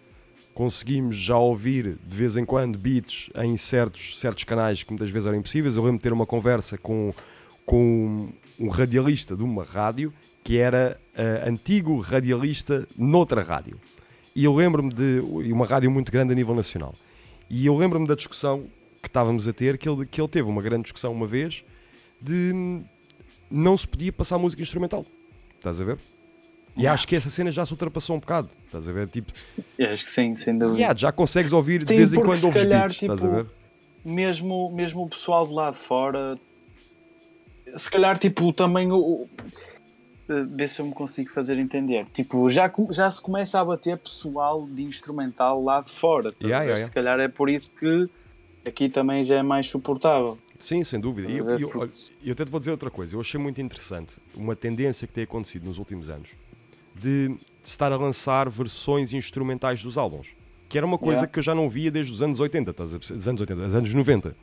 conseguimos 0.54 1.16
já 1.16 1.36
ouvir 1.36 1.98
de 2.02 2.16
vez 2.16 2.36
em 2.36 2.44
quando 2.44 2.78
beats 2.78 3.28
em 3.34 3.56
certos, 3.56 4.18
certos 4.18 4.44
canais 4.44 4.82
que 4.82 4.90
muitas 4.90 5.10
vezes 5.10 5.26
eram 5.26 5.36
impossíveis. 5.36 5.76
Eu 5.76 5.82
lembro 5.82 5.98
de 5.98 6.02
ter 6.02 6.12
uma 6.12 6.24
conversa 6.24 6.78
com, 6.78 7.12
com 7.66 8.32
um 8.58 8.68
radialista 8.68 9.36
de 9.36 9.42
uma 9.42 9.64
rádio 9.64 10.14
que 10.42 10.58
era 10.58 10.98
eh, 11.14 11.44
antigo 11.46 11.98
radialista 11.98 12.88
noutra 12.96 13.42
rádio. 13.42 13.78
E 14.36 14.44
eu 14.44 14.54
lembro-me 14.54 14.92
de 14.92 15.22
e 15.46 15.50
uma 15.50 15.64
rádio 15.64 15.90
muito 15.90 16.12
grande 16.12 16.30
a 16.30 16.34
nível 16.36 16.54
nacional. 16.54 16.94
E 17.48 17.64
eu 17.64 17.74
lembro-me 17.74 18.06
da 18.06 18.14
discussão 18.14 18.66
que 19.00 19.08
estávamos 19.08 19.48
a 19.48 19.52
ter, 19.52 19.78
que 19.78 19.88
ele, 19.88 20.04
que 20.04 20.20
ele 20.20 20.28
teve 20.28 20.46
uma 20.46 20.60
grande 20.60 20.82
discussão 20.82 21.10
uma 21.10 21.26
vez 21.26 21.64
de 22.20 22.82
não 23.50 23.74
se 23.78 23.88
podia 23.88 24.12
passar 24.12 24.36
música 24.38 24.60
instrumental. 24.60 25.06
Estás 25.54 25.80
a 25.80 25.84
ver? 25.84 25.98
E 26.76 26.86
acho 26.86 27.08
que 27.08 27.16
essa 27.16 27.30
cena 27.30 27.50
já 27.50 27.64
se 27.64 27.72
ultrapassou 27.72 28.14
um 28.16 28.18
bocado. 28.20 28.50
Estás 28.66 28.86
a 28.86 28.92
ver? 28.92 29.08
Tipo, 29.08 29.32
Eu 29.78 29.90
acho 29.90 30.04
que 30.04 30.10
sim, 30.10 30.36
sem 30.36 30.58
dúvida. 30.58 30.76
yeah, 30.78 30.94
já 30.98 31.10
consegues 31.10 31.54
ouvir 31.54 31.82
de 31.82 31.88
Sim, 31.88 31.96
vez 31.96 32.12
em 32.12 32.20
quando 32.20 32.36
se 32.36 32.44
ouves 32.44 32.62
calhar, 32.62 32.80
beats. 32.88 33.02
Estás 33.02 33.24
a 33.24 33.28
tipo, 33.28 33.34
ver? 33.34 33.46
mesmo, 34.04 34.70
mesmo 34.70 35.02
o 35.04 35.08
pessoal 35.08 35.46
de 35.46 35.54
lá 35.54 35.70
de 35.70 35.78
fora, 35.78 36.38
se 37.74 37.90
calhar, 37.90 38.18
tipo, 38.18 38.52
também 38.52 38.92
o. 38.92 39.26
eh, 40.28 40.44
Vê 40.50 40.66
se 40.68 40.80
eu 40.80 40.86
me 40.86 40.92
consigo 40.92 41.30
fazer 41.30 41.58
entender. 41.58 42.06
Tipo, 42.12 42.50
já, 42.50 42.72
já 42.90 43.10
se 43.10 43.20
começa 43.20 43.60
a 43.60 43.64
bater 43.64 43.96
pessoal 43.98 44.66
de 44.66 44.82
instrumental 44.84 45.62
lá 45.62 45.80
de 45.80 45.90
fora. 45.90 46.30
a 46.30 46.44
Yeah, 46.46 46.64
ver? 46.64 46.70
yeah, 46.72 46.84
Se 46.84 46.90
calhar 46.90 47.18
é 47.20 47.28
por 47.28 47.48
isso 47.50 47.70
que 47.70 48.08
aqui 48.64 48.88
também 48.88 49.24
já 49.24 49.36
é 49.36 49.42
mais 49.42 49.66
suportável. 49.68 50.38
Sim, 50.58 50.82
sem 50.82 50.98
dúvida. 50.98 51.30
E 51.30 51.36
eu, 51.38 51.44
ver? 51.44 51.60
eu, 51.60 51.70
olha, 51.74 51.90
eu 52.24 52.32
até 52.32 52.44
te 52.44 52.50
vou 52.50 52.58
dizer 52.58 52.70
outra 52.70 52.90
coisa. 52.90 53.14
Eu 53.14 53.20
achei 53.20 53.38
muito 53.38 53.60
interessante 53.60 54.18
uma 54.34 54.56
tendência 54.56 55.06
que 55.06 55.12
tem 55.12 55.24
acontecido 55.24 55.64
nos 55.64 55.78
últimos 55.78 56.08
anos 56.08 56.30
de, 56.94 57.28
de 57.28 57.38
estar 57.62 57.92
a 57.92 57.96
lançar 57.96 58.48
versões 58.48 59.12
instrumentais 59.12 59.82
dos 59.82 59.98
álbuns. 59.98 60.28
Que 60.68 60.78
era 60.78 60.86
uma 60.86 60.98
coisa 60.98 61.18
Yeah. 61.20 61.32
que 61.32 61.38
eu 61.38 61.42
já 61.42 61.54
não 61.54 61.70
via 61.70 61.90
desde 61.90 62.12
os 62.12 62.22
anos 62.22 62.40
80, 62.40 62.70
estás 62.70 62.94
a 62.94 62.98
dos 62.98 63.28
anos 63.28 63.40
80, 63.40 63.62
dos 63.62 63.74
anos 63.74 63.94
90. 63.94 64.34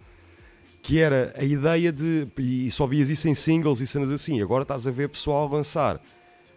Que 0.83 0.99
era 0.99 1.33
a 1.37 1.43
ideia 1.43 1.91
de. 1.91 2.27
E 2.37 2.69
só 2.69 2.85
vias 2.85 3.09
isso 3.09 3.27
em 3.27 3.33
singles 3.33 3.79
e 3.79 3.87
cenas 3.87 4.11
assim. 4.11 4.39
Agora 4.41 4.61
estás 4.61 4.85
a 4.85 4.91
ver 4.91 5.09
pessoal 5.09 5.47
lançar. 5.47 5.99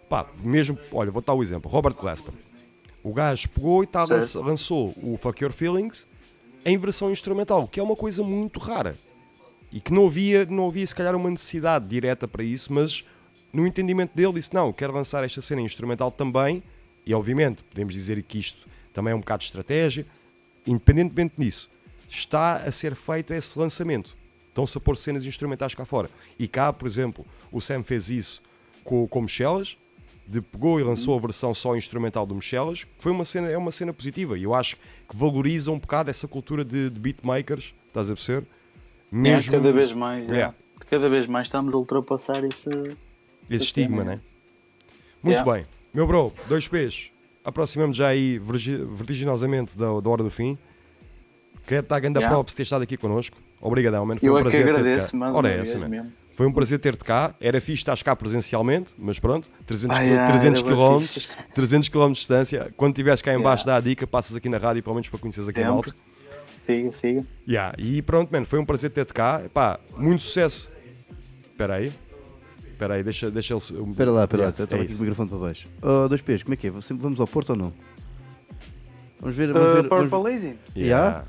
Pá, 0.09 0.27
mesmo. 0.43 0.79
Olha, 0.93 1.11
vou 1.11 1.23
dar 1.23 1.33
o 1.33 1.43
exemplo. 1.43 1.71
Robert 1.71 1.95
Glasper. 1.95 2.35
O 3.03 3.15
gajo 3.15 3.49
pegou 3.49 3.83
e 3.85 3.87
tá, 3.87 4.05
lança- 4.05 4.41
lançou 4.41 4.93
o 5.01 5.17
Fuck 5.17 5.43
Your 5.43 5.53
Feelings 5.53 6.07
em 6.65 6.77
versão 6.77 7.11
instrumental, 7.11 7.69
que 7.69 7.79
é 7.79 7.83
uma 7.83 7.95
coisa 7.95 8.23
muito 8.25 8.59
rara 8.59 8.99
e 9.71 9.79
que 9.79 9.93
não 9.93 10.07
havia, 10.07 10.45
não 10.47 10.67
havia 10.69 10.85
se 10.85 10.95
calhar 10.95 11.15
uma 11.15 11.31
necessidade 11.31 11.87
direta 11.87 12.27
para 12.27 12.43
isso, 12.43 12.73
mas 12.73 13.05
no 13.53 13.65
entendimento 13.65 14.13
dele 14.15 14.33
disse 14.33 14.53
não, 14.53 14.73
quero 14.73 14.93
lançar 14.93 15.23
esta 15.23 15.41
cena 15.41 15.61
instrumental 15.61 16.11
também, 16.11 16.63
e 17.05 17.15
obviamente 17.15 17.63
podemos 17.63 17.95
dizer 17.95 18.21
que 18.23 18.39
isto 18.39 18.67
também 18.93 19.13
é 19.13 19.15
um 19.15 19.21
bocado 19.21 19.41
de 19.41 19.47
estratégia, 19.47 20.05
independentemente 20.67 21.35
disso, 21.39 21.69
está 22.09 22.57
a 22.57 22.73
ser 22.73 22.95
feito 22.97 23.33
esse 23.33 23.57
lançamento. 23.59 24.16
Estão-se 24.57 24.79
a 24.79 24.81
pôr 24.81 24.97
cenas 24.97 25.27
instrumentais 25.27 25.75
cá 25.75 25.85
fora. 25.85 26.09
E 26.39 26.49
cá, 26.49 26.73
por 26.73 26.89
exemplo, 26.89 27.27
o 27.53 27.61
Sam 27.61 27.83
fez 27.83 28.09
isso 28.09 28.43
com, 28.83 29.07
com 29.07 29.21
Michelas, 29.21 29.77
de 30.27 30.41
pegou 30.41 30.81
e 30.81 30.83
lançou 30.83 31.15
a 31.15 31.21
versão 31.21 31.53
só 31.53 31.77
instrumental 31.77 32.25
do 32.25 32.35
Michelas, 32.35 32.85
que 32.85 32.91
foi 32.97 33.13
uma 33.13 33.27
cena, 33.27 33.51
é 33.51 33.59
uma 33.59 33.71
cena 33.71 33.93
positiva, 33.93 34.39
e 34.39 34.45
eu 34.45 34.55
acho 34.55 34.77
que 35.07 35.15
valoriza 35.15 35.71
um 35.71 35.79
bocado 35.79 36.09
essa 36.09 36.27
cultura 36.27 36.65
de, 36.65 36.89
de 36.89 36.99
beatmakers, 36.99 37.75
estás 37.87 38.11
a 38.11 38.15
perceber? 38.15 38.47
É, 39.13 39.43
cada 39.43 39.71
vez 39.71 39.93
mais, 39.93 40.27
é. 40.31 40.33
Yeah. 40.33 40.55
cada 40.89 41.07
vez 41.11 41.27
mais 41.27 41.49
estamos 41.49 41.75
a 41.75 41.77
ultrapassar 41.77 42.43
esse. 42.43 42.71
Esse 42.71 42.97
Esse 43.51 43.65
estigma, 43.67 44.05
né? 44.05 44.21
Muito 45.23 45.45
bem. 45.45 45.67
Meu 45.93 46.07
bro, 46.07 46.33
dois 46.49 46.67
P's. 46.67 47.13
Aproximamos 47.45 47.95
já 47.95 48.09
aí 48.09 48.39
vertiginosamente 48.39 49.77
da, 49.77 50.01
da 50.01 50.11
hora 50.11 50.23
do 50.23 50.31
fim. 50.31 50.57
Quero 51.67 51.83
estar 51.83 51.97
a 51.97 52.01
grande 52.01 52.21
Yeah. 52.21 52.35
props 52.35 52.55
ter 52.55 52.63
estado 52.63 52.81
aqui 52.81 52.97
connosco. 52.97 53.37
Obrigadão, 53.67 54.05
mano. 54.07 54.21
Foi 54.21 54.29
Eu 54.29 54.35
um 54.35 54.39
é 54.39 54.43
prazer 54.43 54.65
ter-te 54.65 54.79
agradeço 54.81 55.13
cá. 55.13 55.17
mais 55.19 55.35
Ora, 55.35 55.47
uma 55.49 55.53
é 55.53 55.57
vez 55.57 55.69
essa, 55.71 55.89
mesmo. 55.89 56.13
Foi 56.35 56.47
um 56.47 56.53
prazer 56.53 56.79
ter-te 56.79 57.03
cá. 57.05 57.35
Era 57.41 57.61
fixe 57.61 57.81
estar 57.81 57.97
cá 58.03 58.15
presencialmente, 58.15 58.95
mas 58.99 59.19
pronto, 59.19 59.51
300, 59.67 59.97
Ah, 59.97 60.01
quil- 60.01 60.11
yeah, 60.13 60.27
300 60.31 60.63
era 60.63 60.75
bué 60.77 60.99
km, 60.99 61.01
fixe. 61.07 61.29
300 61.55 61.89
km 61.89 62.07
de 62.09 62.13
distância. 62.15 62.73
Quando 62.77 62.93
estiveres 62.93 63.23
cá 63.23 63.33
em 63.35 63.41
baixo, 63.41 63.63
Yeah. 63.65 63.73
dá 63.73 63.77
a 63.77 63.81
dica, 63.89 64.07
passas 64.07 64.37
aqui 64.37 64.49
na 64.49 64.59
rádio, 64.59 64.83
pelo 64.83 64.95
menos 64.95 65.09
para 65.09 65.19
conheceres 65.19 65.49
aqui 65.49 65.61
a 65.61 65.63
Sempre. 65.63 65.75
malta. 65.75 65.95
Siga, 66.61 66.93
siga. 66.93 67.25
Yeah. 67.49 67.75
E 67.79 68.03
pronto, 68.03 68.31
mano, 68.31 68.45
foi 68.45 68.59
um 68.59 68.65
prazer 68.65 68.91
ter-te 68.91 69.15
cá. 69.15 69.41
Epá, 69.45 69.79
muito 69.97 70.23
sucesso. 70.23 70.71
Espera 71.53 71.75
aí. 71.77 71.93
Espera 72.73 72.95
aí, 72.95 73.03
deixa, 73.03 73.31
deixa 73.31 73.55
ele... 73.55 73.63
Espera 73.91 74.11
lá, 74.11 74.25
espera 74.25 74.43
lá, 74.43 74.49
Yeah, 74.49 74.57
eu 74.59 74.65
estava 74.65 74.83
é 74.83 74.85
aqui 74.85 74.93
isso. 74.93 75.01
o 75.01 75.05
microfone 75.05 75.31
para 75.31 75.39
baixo. 75.39 75.69
Oh, 75.81 76.09
dois 76.09 76.21
P's, 76.21 76.43
como 76.43 76.53
é 76.53 76.57
que 76.59 76.67
é? 76.67 76.71
Vamos 76.71 77.19
ao 77.19 77.27
Porto 77.27 77.51
ou 77.51 77.57
não? 77.57 77.73
Vamos 79.21 79.35
ver. 79.35 79.51
Vamos 79.53 79.71
Uh, 79.71 79.75
ver 79.77 79.89
Purple 79.89 80.09
vamos... 80.09 80.25
Lazy? 80.31 80.55
Yeah? 80.77 81.25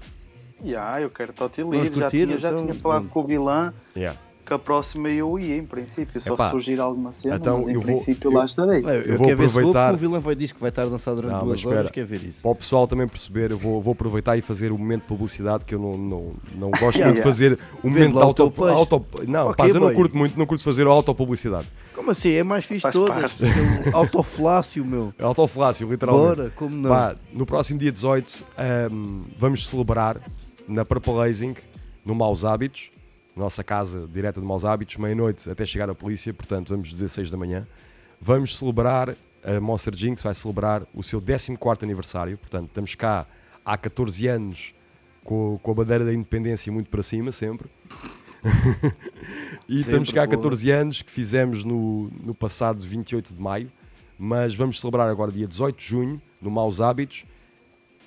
Já, 0.63 1.01
eu 1.01 1.09
quero 1.09 1.33
Vamos 1.63 1.83
Livre. 1.83 1.99
Já 1.99 2.09
tinha, 2.09 2.37
já 2.37 2.49
então, 2.49 2.63
tinha 2.63 2.73
falado 2.73 3.07
com 3.09 3.19
o 3.19 3.23
vilã 3.23 3.73
Yeah. 3.95 4.17
Que 4.47 4.53
a 4.53 4.57
próxima 4.59 5.09
eu 5.09 5.37
ia, 5.37 5.57
em 5.57 5.65
princípio. 5.65 6.19
Só 6.21 6.33
Epá, 6.33 6.45
se 6.45 6.51
surgir 6.51 6.79
alguma 6.79 7.11
cena, 7.11 7.35
então 7.35 7.57
mas 7.57 7.67
em 7.67 7.73
eu 7.73 7.81
vou- 7.81 7.93
princípio 7.93 8.31
eu- 8.31 8.33
lá 8.37 8.45
estarei. 8.45 8.79
Eu, 8.79 8.89
Eu 9.01 9.17
vou 9.17 9.27
quero 9.27 9.37
ver 9.37 9.47
se 9.47 9.53
vou, 9.53 9.59
aproveitar- 9.61 9.93
o 9.93 9.97
vilão 9.97 10.21
vai 10.21 10.35
dizer 10.35 10.53
que 10.53 10.59
vai 10.61 10.69
estar 10.69 10.83
a 10.83 10.85
dançar 10.85 11.13
durante 11.15 11.33
Não, 11.33 11.45
duas 11.45 11.59
espera. 11.59 11.75
horas, 11.79 11.91
quer 11.91 12.05
ver 12.05 12.23
isso. 12.23 12.41
Para 12.41 12.51
o 12.51 12.55
pessoal 12.55 12.87
também 12.87 13.07
perceber, 13.07 13.51
eu 13.51 13.57
vou, 13.57 13.81
vou 13.81 13.91
aproveitar 13.91 14.37
e 14.37 14.41
fazer 14.41 14.71
o 14.71 14.77
momento 14.77 15.01
de 15.01 15.07
publicidade 15.07 15.65
que 15.65 15.75
eu 15.75 15.79
não, 15.79 15.97
não, 15.97 16.33
não 16.55 16.71
gosto 16.71 16.97
Yeah, 16.97 17.07
muito 17.07 17.17
de 17.17 17.21
fazer 17.23 17.59
o 17.83 17.89
momento 17.89 18.13
de 18.13 18.17
auto, 18.23 18.43
auto 18.43 19.05
Não, 19.27 19.47
Ok, 19.49 19.55
pá, 19.55 19.67
eu 19.67 19.79
não 19.81 19.93
curto 19.93 20.17
muito, 20.17 20.39
não 20.39 20.45
curto 20.45 20.63
fazer 20.63 20.87
a 20.87 20.89
autopublicidade. 20.91 21.67
Como 21.93 22.11
assim? 22.11 22.31
É 22.31 22.43
mais 22.43 22.63
fixe 22.63 22.83
Faz 22.83 22.93
de 22.93 22.99
todas. 23.01 23.31
É 23.41 23.89
o 23.91 23.97
Autoflácio, 23.97 24.85
meu. 24.85 25.13
É 25.19 25.23
autoflácio, 25.23 25.89
literalmente. 25.89 26.35
Bora, 26.37 26.49
como 26.55 26.75
não? 26.75 26.89
Pá, 26.89 27.15
no 27.33 27.45
próximo 27.45 27.79
dia 27.79 27.91
18 27.91 28.45
ahm, 28.57 29.23
vamos 29.37 29.67
celebrar 29.67 30.17
na 30.67 30.85
Purple 30.85 31.19
Hazing, 31.21 31.55
no 32.05 32.15
Maus 32.15 32.45
Hábitos, 32.45 32.91
nossa 33.37 33.63
casa 33.63 34.07
direta 34.11 34.41
de 34.41 34.47
Maus 34.47 34.65
Hábitos, 34.65 34.97
meia-noite 34.97 35.49
até 35.49 35.65
chegar 35.65 35.89
a 35.89 35.95
polícia, 35.95 36.33
portanto 36.33 36.69
vamos 36.69 36.89
16 36.89 37.29
da 37.29 37.37
manhã. 37.37 37.67
Vamos 38.19 38.57
celebrar, 38.57 39.15
a 39.43 39.59
Monster 39.61 39.95
Jinx 39.95 40.23
vai 40.23 40.33
celebrar 40.33 40.83
o 40.93 41.03
seu 41.03 41.21
14 41.21 41.55
aniversário, 41.83 42.37
portanto 42.37 42.67
estamos 42.67 42.95
cá 42.95 43.27
há 43.63 43.77
14 43.77 44.27
anos 44.27 44.73
com, 45.23 45.59
com 45.61 45.71
a 45.71 45.73
bandeira 45.73 46.03
da 46.03 46.13
independência 46.13 46.71
muito 46.71 46.89
para 46.89 47.03
cima, 47.03 47.31
sempre. 47.31 47.69
e 49.69 49.81
estamos 49.81 50.11
cá 50.11 50.23
há 50.23 50.25
boa. 50.25 50.37
14 50.37 50.71
anos 50.71 51.01
que 51.01 51.11
fizemos 51.11 51.63
no, 51.63 52.09
no 52.23 52.33
passado 52.33 52.81
28 52.81 53.35
de 53.35 53.41
maio, 53.41 53.71
mas 54.17 54.55
vamos 54.55 54.81
celebrar 54.81 55.09
agora 55.09 55.31
dia 55.31 55.47
18 55.47 55.77
de 55.77 55.85
junho, 55.85 56.21
no 56.41 56.49
Maus 56.49 56.81
Hábitos, 56.81 57.25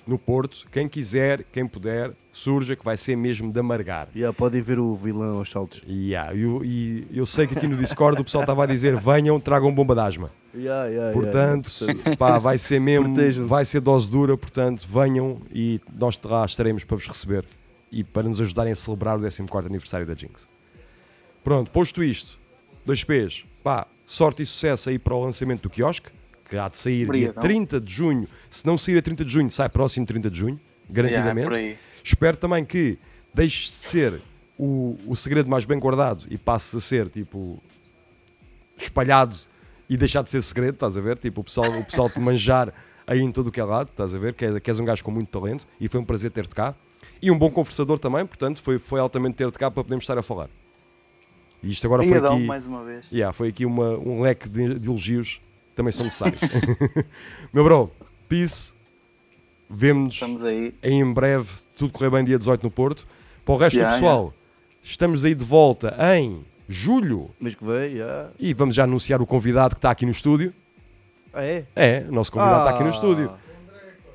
no 0.05 0.17
Porto. 0.17 0.65
Quem 0.71 0.87
quiser, 0.87 1.43
quem 1.51 1.67
puder, 1.67 2.11
surja 2.31 2.75
que 2.75 2.83
vai 2.83 2.97
ser 2.97 3.15
mesmo 3.15 3.51
de 3.51 3.59
amargar. 3.59 4.07
Yeah, 4.15 4.35
podem 4.35 4.61
ver 4.61 4.79
o 4.79 4.95
vilão 4.95 5.37
aos 5.37 5.49
saltos. 5.49 5.81
E, 5.85 6.15
ah, 6.15 6.33
eu, 6.33 6.63
e 6.63 7.07
eu 7.13 7.25
sei 7.25 7.47
que 7.47 7.57
aqui 7.57 7.67
no 7.67 7.77
Discord 7.77 8.19
o 8.21 8.23
pessoal 8.23 8.43
estava 8.43 8.63
a 8.63 8.67
dizer: 8.67 8.95
venham, 8.95 9.39
tragam 9.39 9.73
bomba 9.73 9.93
de 9.93 10.01
asma. 10.01 10.31
Yeah, 10.53 10.87
yeah, 10.87 11.13
Portanto, 11.13 11.71
yeah. 11.81 12.15
pá, 12.17 12.37
vai 12.37 12.57
ser 12.57 12.79
mesmo, 12.79 13.15
vai 13.45 13.63
ser 13.63 13.79
dose 13.79 14.09
dura. 14.09 14.37
Portanto, 14.37 14.85
venham 14.87 15.39
e 15.53 15.79
nós 15.97 16.19
lá 16.23 16.45
estaremos 16.45 16.83
para 16.83 16.97
vos 16.97 17.07
receber 17.07 17.45
e 17.91 18.03
para 18.03 18.23
nos 18.23 18.39
ajudarem 18.39 18.71
a 18.71 18.75
celebrar 18.75 19.17
o 19.17 19.21
14 19.21 19.67
aniversário 19.67 20.05
da 20.05 20.15
Jinx. 20.15 20.47
Pronto, 21.43 21.71
posto 21.71 22.03
isto, 22.03 22.39
dois 22.85 23.03
P's, 23.03 23.45
pá, 23.63 23.87
sorte 24.05 24.43
e 24.43 24.45
sucesso 24.45 24.89
aí 24.89 24.99
para 24.99 25.15
o 25.15 25.23
lançamento 25.23 25.63
do 25.63 25.69
quiosque, 25.69 26.09
que 26.51 26.57
há 26.57 26.67
de 26.67 26.77
sair 26.77 27.09
dia 27.09 27.31
30 27.31 27.79
de 27.79 27.93
junho. 27.93 28.27
Se 28.49 28.65
não 28.65 28.77
sair 28.77 28.97
a 28.97 29.01
30 29.01 29.23
de 29.23 29.31
junho, 29.31 29.49
sai 29.49 29.69
próximo 29.69 30.05
30 30.05 30.29
de 30.29 30.37
junho, 30.37 30.59
garantidamente. 30.89 31.47
Yeah, 31.47 31.69
é. 31.69 31.77
Espero 32.03 32.35
também 32.35 32.65
que 32.65 32.99
deixe 33.33 33.67
de 33.67 33.71
ser 33.71 34.21
o, 34.59 34.97
o 35.07 35.15
segredo 35.15 35.49
mais 35.49 35.63
bem 35.63 35.79
guardado 35.79 36.25
e 36.29 36.37
passe 36.37 36.75
a 36.75 36.81
ser 36.81 37.07
tipo 37.07 37.63
espalhado 38.77 39.37
e 39.89 39.95
deixar 39.95 40.23
de 40.23 40.29
ser 40.29 40.41
segredo, 40.41 40.73
estás 40.73 40.97
a 40.97 41.01
ver? 41.01 41.17
Tipo, 41.17 41.39
o 41.39 41.43
pessoal, 41.43 41.71
o 41.71 41.85
pessoal 41.85 42.09
te 42.09 42.19
manjar 42.19 42.73
aí 43.07 43.21
em 43.21 43.31
todo 43.31 43.47
o 43.47 43.51
que 43.51 43.61
é 43.61 43.63
lado, 43.63 43.89
estás 43.89 44.13
a 44.13 44.19
ver? 44.19 44.33
Que 44.33 44.43
és, 44.43 44.59
que 44.59 44.69
és 44.69 44.77
um 44.77 44.83
gajo 44.83 45.01
com 45.05 45.11
muito 45.11 45.29
talento 45.29 45.65
e 45.79 45.87
foi 45.87 46.01
um 46.01 46.05
prazer 46.05 46.31
ter-te 46.31 46.53
cá. 46.53 46.75
E 47.21 47.31
um 47.31 47.37
bom 47.37 47.49
conversador 47.49 47.97
também, 47.97 48.25
portanto, 48.25 48.61
foi, 48.61 48.77
foi 48.77 48.99
altamente 48.99 49.35
ter-te 49.35 49.57
cá 49.57 49.71
para 49.71 49.83
podermos 49.83 50.03
estar 50.03 50.17
a 50.17 50.21
falar. 50.21 50.49
E 51.63 51.71
isto 51.71 51.85
agora 51.87 52.03
foi 52.03 52.17
aqui, 52.17 52.45
mais 52.45 52.67
uma 52.67 52.83
vez. 52.83 53.09
yeah, 53.09 53.31
foi 53.31 53.49
aqui 53.49 53.65
uma, 53.65 53.91
um 53.91 54.21
leque 54.21 54.49
de, 54.49 54.79
de 54.79 54.89
elogios 54.89 55.39
também 55.75 55.91
são 55.91 56.03
necessários. 56.05 56.41
Meu 57.53 57.63
bro, 57.63 57.91
peace. 58.27 58.73
Vemo-nos 59.73 60.19
em 60.83 61.13
breve, 61.13 61.47
tudo 61.77 61.93
correr 61.93 62.09
bem 62.09 62.25
dia 62.25 62.37
18 62.37 62.61
no 62.61 62.69
Porto. 62.69 63.07
Para 63.45 63.53
o 63.53 63.57
resto 63.57 63.77
Yeah, 63.77 63.95
do 63.95 63.99
pessoal, 63.99 64.33
estamos 64.81 65.23
aí 65.23 65.33
de 65.33 65.45
volta 65.45 65.95
em 66.17 66.43
julho 66.67 67.29
Mas 67.39 67.55
que 67.55 67.63
veio, 67.63 67.97
yeah. 67.97 68.29
e 68.37 68.53
vamos 68.53 68.75
já 68.75 68.83
anunciar 68.83 69.21
o 69.21 69.25
convidado 69.25 69.75
que 69.75 69.79
está 69.79 69.89
aqui 69.89 70.05
no 70.05 70.11
estúdio. 70.11 70.53
Ah, 71.33 71.43
é? 71.43 71.63
É, 71.73 72.05
o 72.07 72.11
nosso 72.11 72.31
convidado 72.33 72.59
está 72.59 72.71
aqui 72.71 72.83
no 72.83 72.89
Ah. 72.89 72.91
estúdio. 72.91 73.31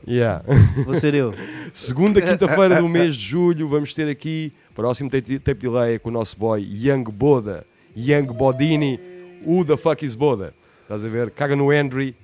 Yeah. 0.06 0.44
Vou 0.84 1.00
ser 1.00 1.14
eu. 1.14 1.34
Segunda 1.72 2.20
quinta-feira 2.20 2.80
do 2.80 2.88
mês 2.88 3.16
de 3.16 3.22
julho, 3.24 3.66
vamos 3.66 3.94
ter 3.94 4.08
aqui 4.08 4.52
próximo 4.74 5.08
tape 5.10 5.54
delay 5.54 5.98
com 5.98 6.10
o 6.10 6.12
nosso 6.12 6.36
boy 6.38 6.62
Young 6.62 7.04
Boda, 7.04 7.66
Young 7.96 8.26
Bodini, 8.26 9.00
who 9.44 9.64
the 9.64 9.76
fuck 9.76 10.04
is 10.04 10.14
Boda? 10.14 10.52
Estás 10.86 11.04
a 11.04 11.08
ver? 11.08 11.32
Caga 11.32 11.56
no 11.56 11.72
Henry, 11.72 12.14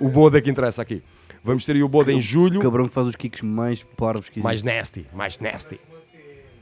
o 0.00 0.08
Boda 0.08 0.40
que 0.40 0.48
interessa 0.48 0.80
aqui. 0.80 1.02
Vamos 1.44 1.66
ter 1.66 1.76
aí 1.76 1.82
o 1.82 1.88
Boda 1.88 2.10
em 2.10 2.22
julho. 2.22 2.58
Cabrão 2.58 2.88
que 2.88 2.94
faz 2.94 3.06
os 3.06 3.14
kicks 3.14 3.42
mais 3.42 3.82
parvos 3.82 4.30
que 4.30 4.40
Mais 4.40 4.62
nasty, 4.62 5.06
mais 5.12 5.38
nasty. 5.38 5.78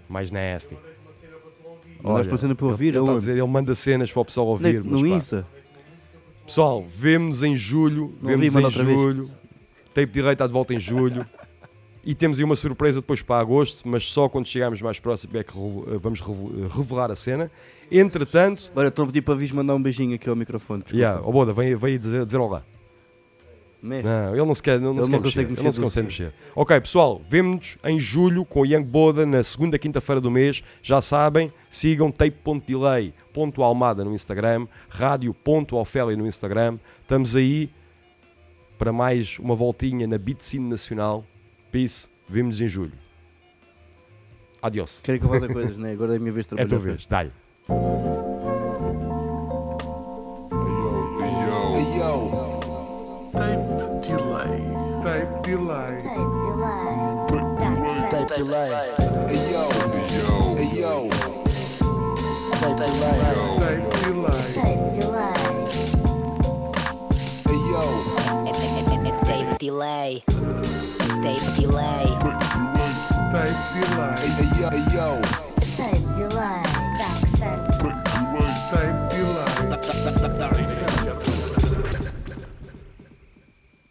Mais 0.08 0.32
nasty. 0.32 0.76
Mandaste 2.02 2.32
uma 2.32 2.38
cena 2.38 2.54
para 2.56 2.66
ouvir, 2.66 2.88
ele, 2.88 2.98
ele, 2.98 3.06
tá 3.06 3.14
dizer, 3.14 3.32
ele 3.32 3.46
manda 3.46 3.74
cenas 3.76 4.12
para 4.12 4.22
o 4.22 4.24
pessoal 4.24 4.48
é 4.48 4.50
ouvir. 4.50 4.84
No 4.84 5.00
pá. 5.00 5.06
Insta. 5.06 5.46
Pessoal, 6.44 6.84
vemo-nos 6.88 7.44
em 7.44 7.56
julho. 7.56 8.12
Manda 8.20 8.44
em 8.44 8.48
vez. 8.50 8.72
julho. 8.74 9.30
Tape 9.94 10.06
Delay 10.06 10.32
está 10.32 10.48
de 10.48 10.52
volta 10.52 10.74
em 10.74 10.80
julho. 10.80 11.24
E 12.06 12.14
temos 12.14 12.38
aí 12.38 12.44
uma 12.44 12.54
surpresa 12.54 13.00
depois 13.00 13.20
para 13.20 13.40
agosto, 13.40 13.82
mas 13.84 14.08
só 14.08 14.28
quando 14.28 14.46
chegarmos 14.46 14.80
mais 14.80 15.00
próximo 15.00 15.36
é 15.36 15.42
que 15.42 15.58
eh, 15.58 15.98
vamos 16.00 16.20
eh, 16.20 16.24
revelar 16.70 17.10
a 17.10 17.16
cena. 17.16 17.50
Entretanto, 17.90 18.70
Olha, 18.76 18.86
estou 18.86 19.02
a 19.02 19.06
pedir 19.06 19.22
para 19.22 19.34
vis 19.34 19.50
mandar 19.50 19.74
um 19.74 19.82
beijinho 19.82 20.14
aqui 20.14 20.28
ao 20.28 20.36
microfone. 20.36 20.84
desculpa. 20.84 20.96
yeah, 20.96 21.20
oh 21.26 21.32
Boda, 21.32 21.52
vem, 21.52 21.74
vem 21.74 21.98
dizer, 21.98 22.24
dizer 22.24 22.38
olá. 22.38 22.62
Mestre. 23.82 24.08
Não, 24.08 24.36
ele 24.36 24.44
não 24.46 24.54
se 24.54 24.62
quer, 24.62 24.78
não, 24.78 24.94
não 24.94 25.02
se 25.02 25.10
quer 25.10 25.16
mexer, 25.20 25.40
consegue 25.40 25.52
ele 25.52 25.56
não 25.56 25.64
mexer 25.64 25.72
se 25.72 25.80
consegue 25.80 26.06
mexer. 26.06 26.32
Ok, 26.54 26.80
pessoal, 26.80 27.20
vemo-nos 27.28 27.76
em 27.84 27.98
julho 27.98 28.44
com 28.44 28.60
o 28.60 28.66
Young 28.66 28.84
Boda 28.84 29.26
na 29.26 29.42
segunda 29.42 29.76
quinta-feira 29.76 30.20
do 30.20 30.30
mês. 30.30 30.62
Já 30.80 31.00
sabem, 31.00 31.52
sigam 31.68 32.12
tape.delay.almada 32.12 34.04
no 34.04 34.14
Instagram, 34.14 34.68
rádio.ofélia 34.88 36.16
no 36.16 36.24
Instagram. 36.24 36.78
Estamos 37.02 37.34
aí 37.34 37.68
para 38.78 38.92
mais 38.92 39.40
uma 39.40 39.56
voltinha 39.56 40.06
na 40.06 40.18
Beat 40.18 40.40
Scene 40.40 40.68
Nacional. 40.68 41.24
Peace, 41.70 42.08
vemo-nos 42.28 42.60
em 42.60 42.68
julho. 42.68 42.92
Adiós. 44.62 45.00
Querem 45.02 45.20
que 45.20 45.26
eu 45.26 45.30
faça 45.30 45.48
coisas, 45.48 45.76
né? 45.76 45.92
Agora 45.92 46.14
é 46.14 46.16
a 46.16 46.18
minha 46.18 46.32
vez 46.32 46.46
de 46.46 46.54
É 46.54 46.62
a 46.62 46.66
trabalhar. 46.66 46.68
tua 46.68 46.78
vez, 46.78 47.06
yo. 47.06 47.30
Tape 53.32 54.00
delay. 54.06 54.62
Tape 55.02 55.42
delay. 55.42 55.98
Tape 58.08 58.26
delay. 58.26 58.26
Tape 58.26 58.26
delay. 58.36 58.70
Tape 69.24 69.58
delay. 69.58 70.35
Tape 71.26 71.42
delay. 71.56 72.06
Tape 73.32 73.58
delay. 73.74 74.26
Hey 74.38 74.46
yo. 74.60 74.70
Hey 74.70 74.84
yo. 74.94 75.08
Tape 75.74 76.06
delay. 76.14 76.62
Dark 76.98 77.18
side. 77.34 77.62
Tape 78.70 79.00
delay. 79.10 80.38
Dark 80.38 80.54
side. 80.54 80.75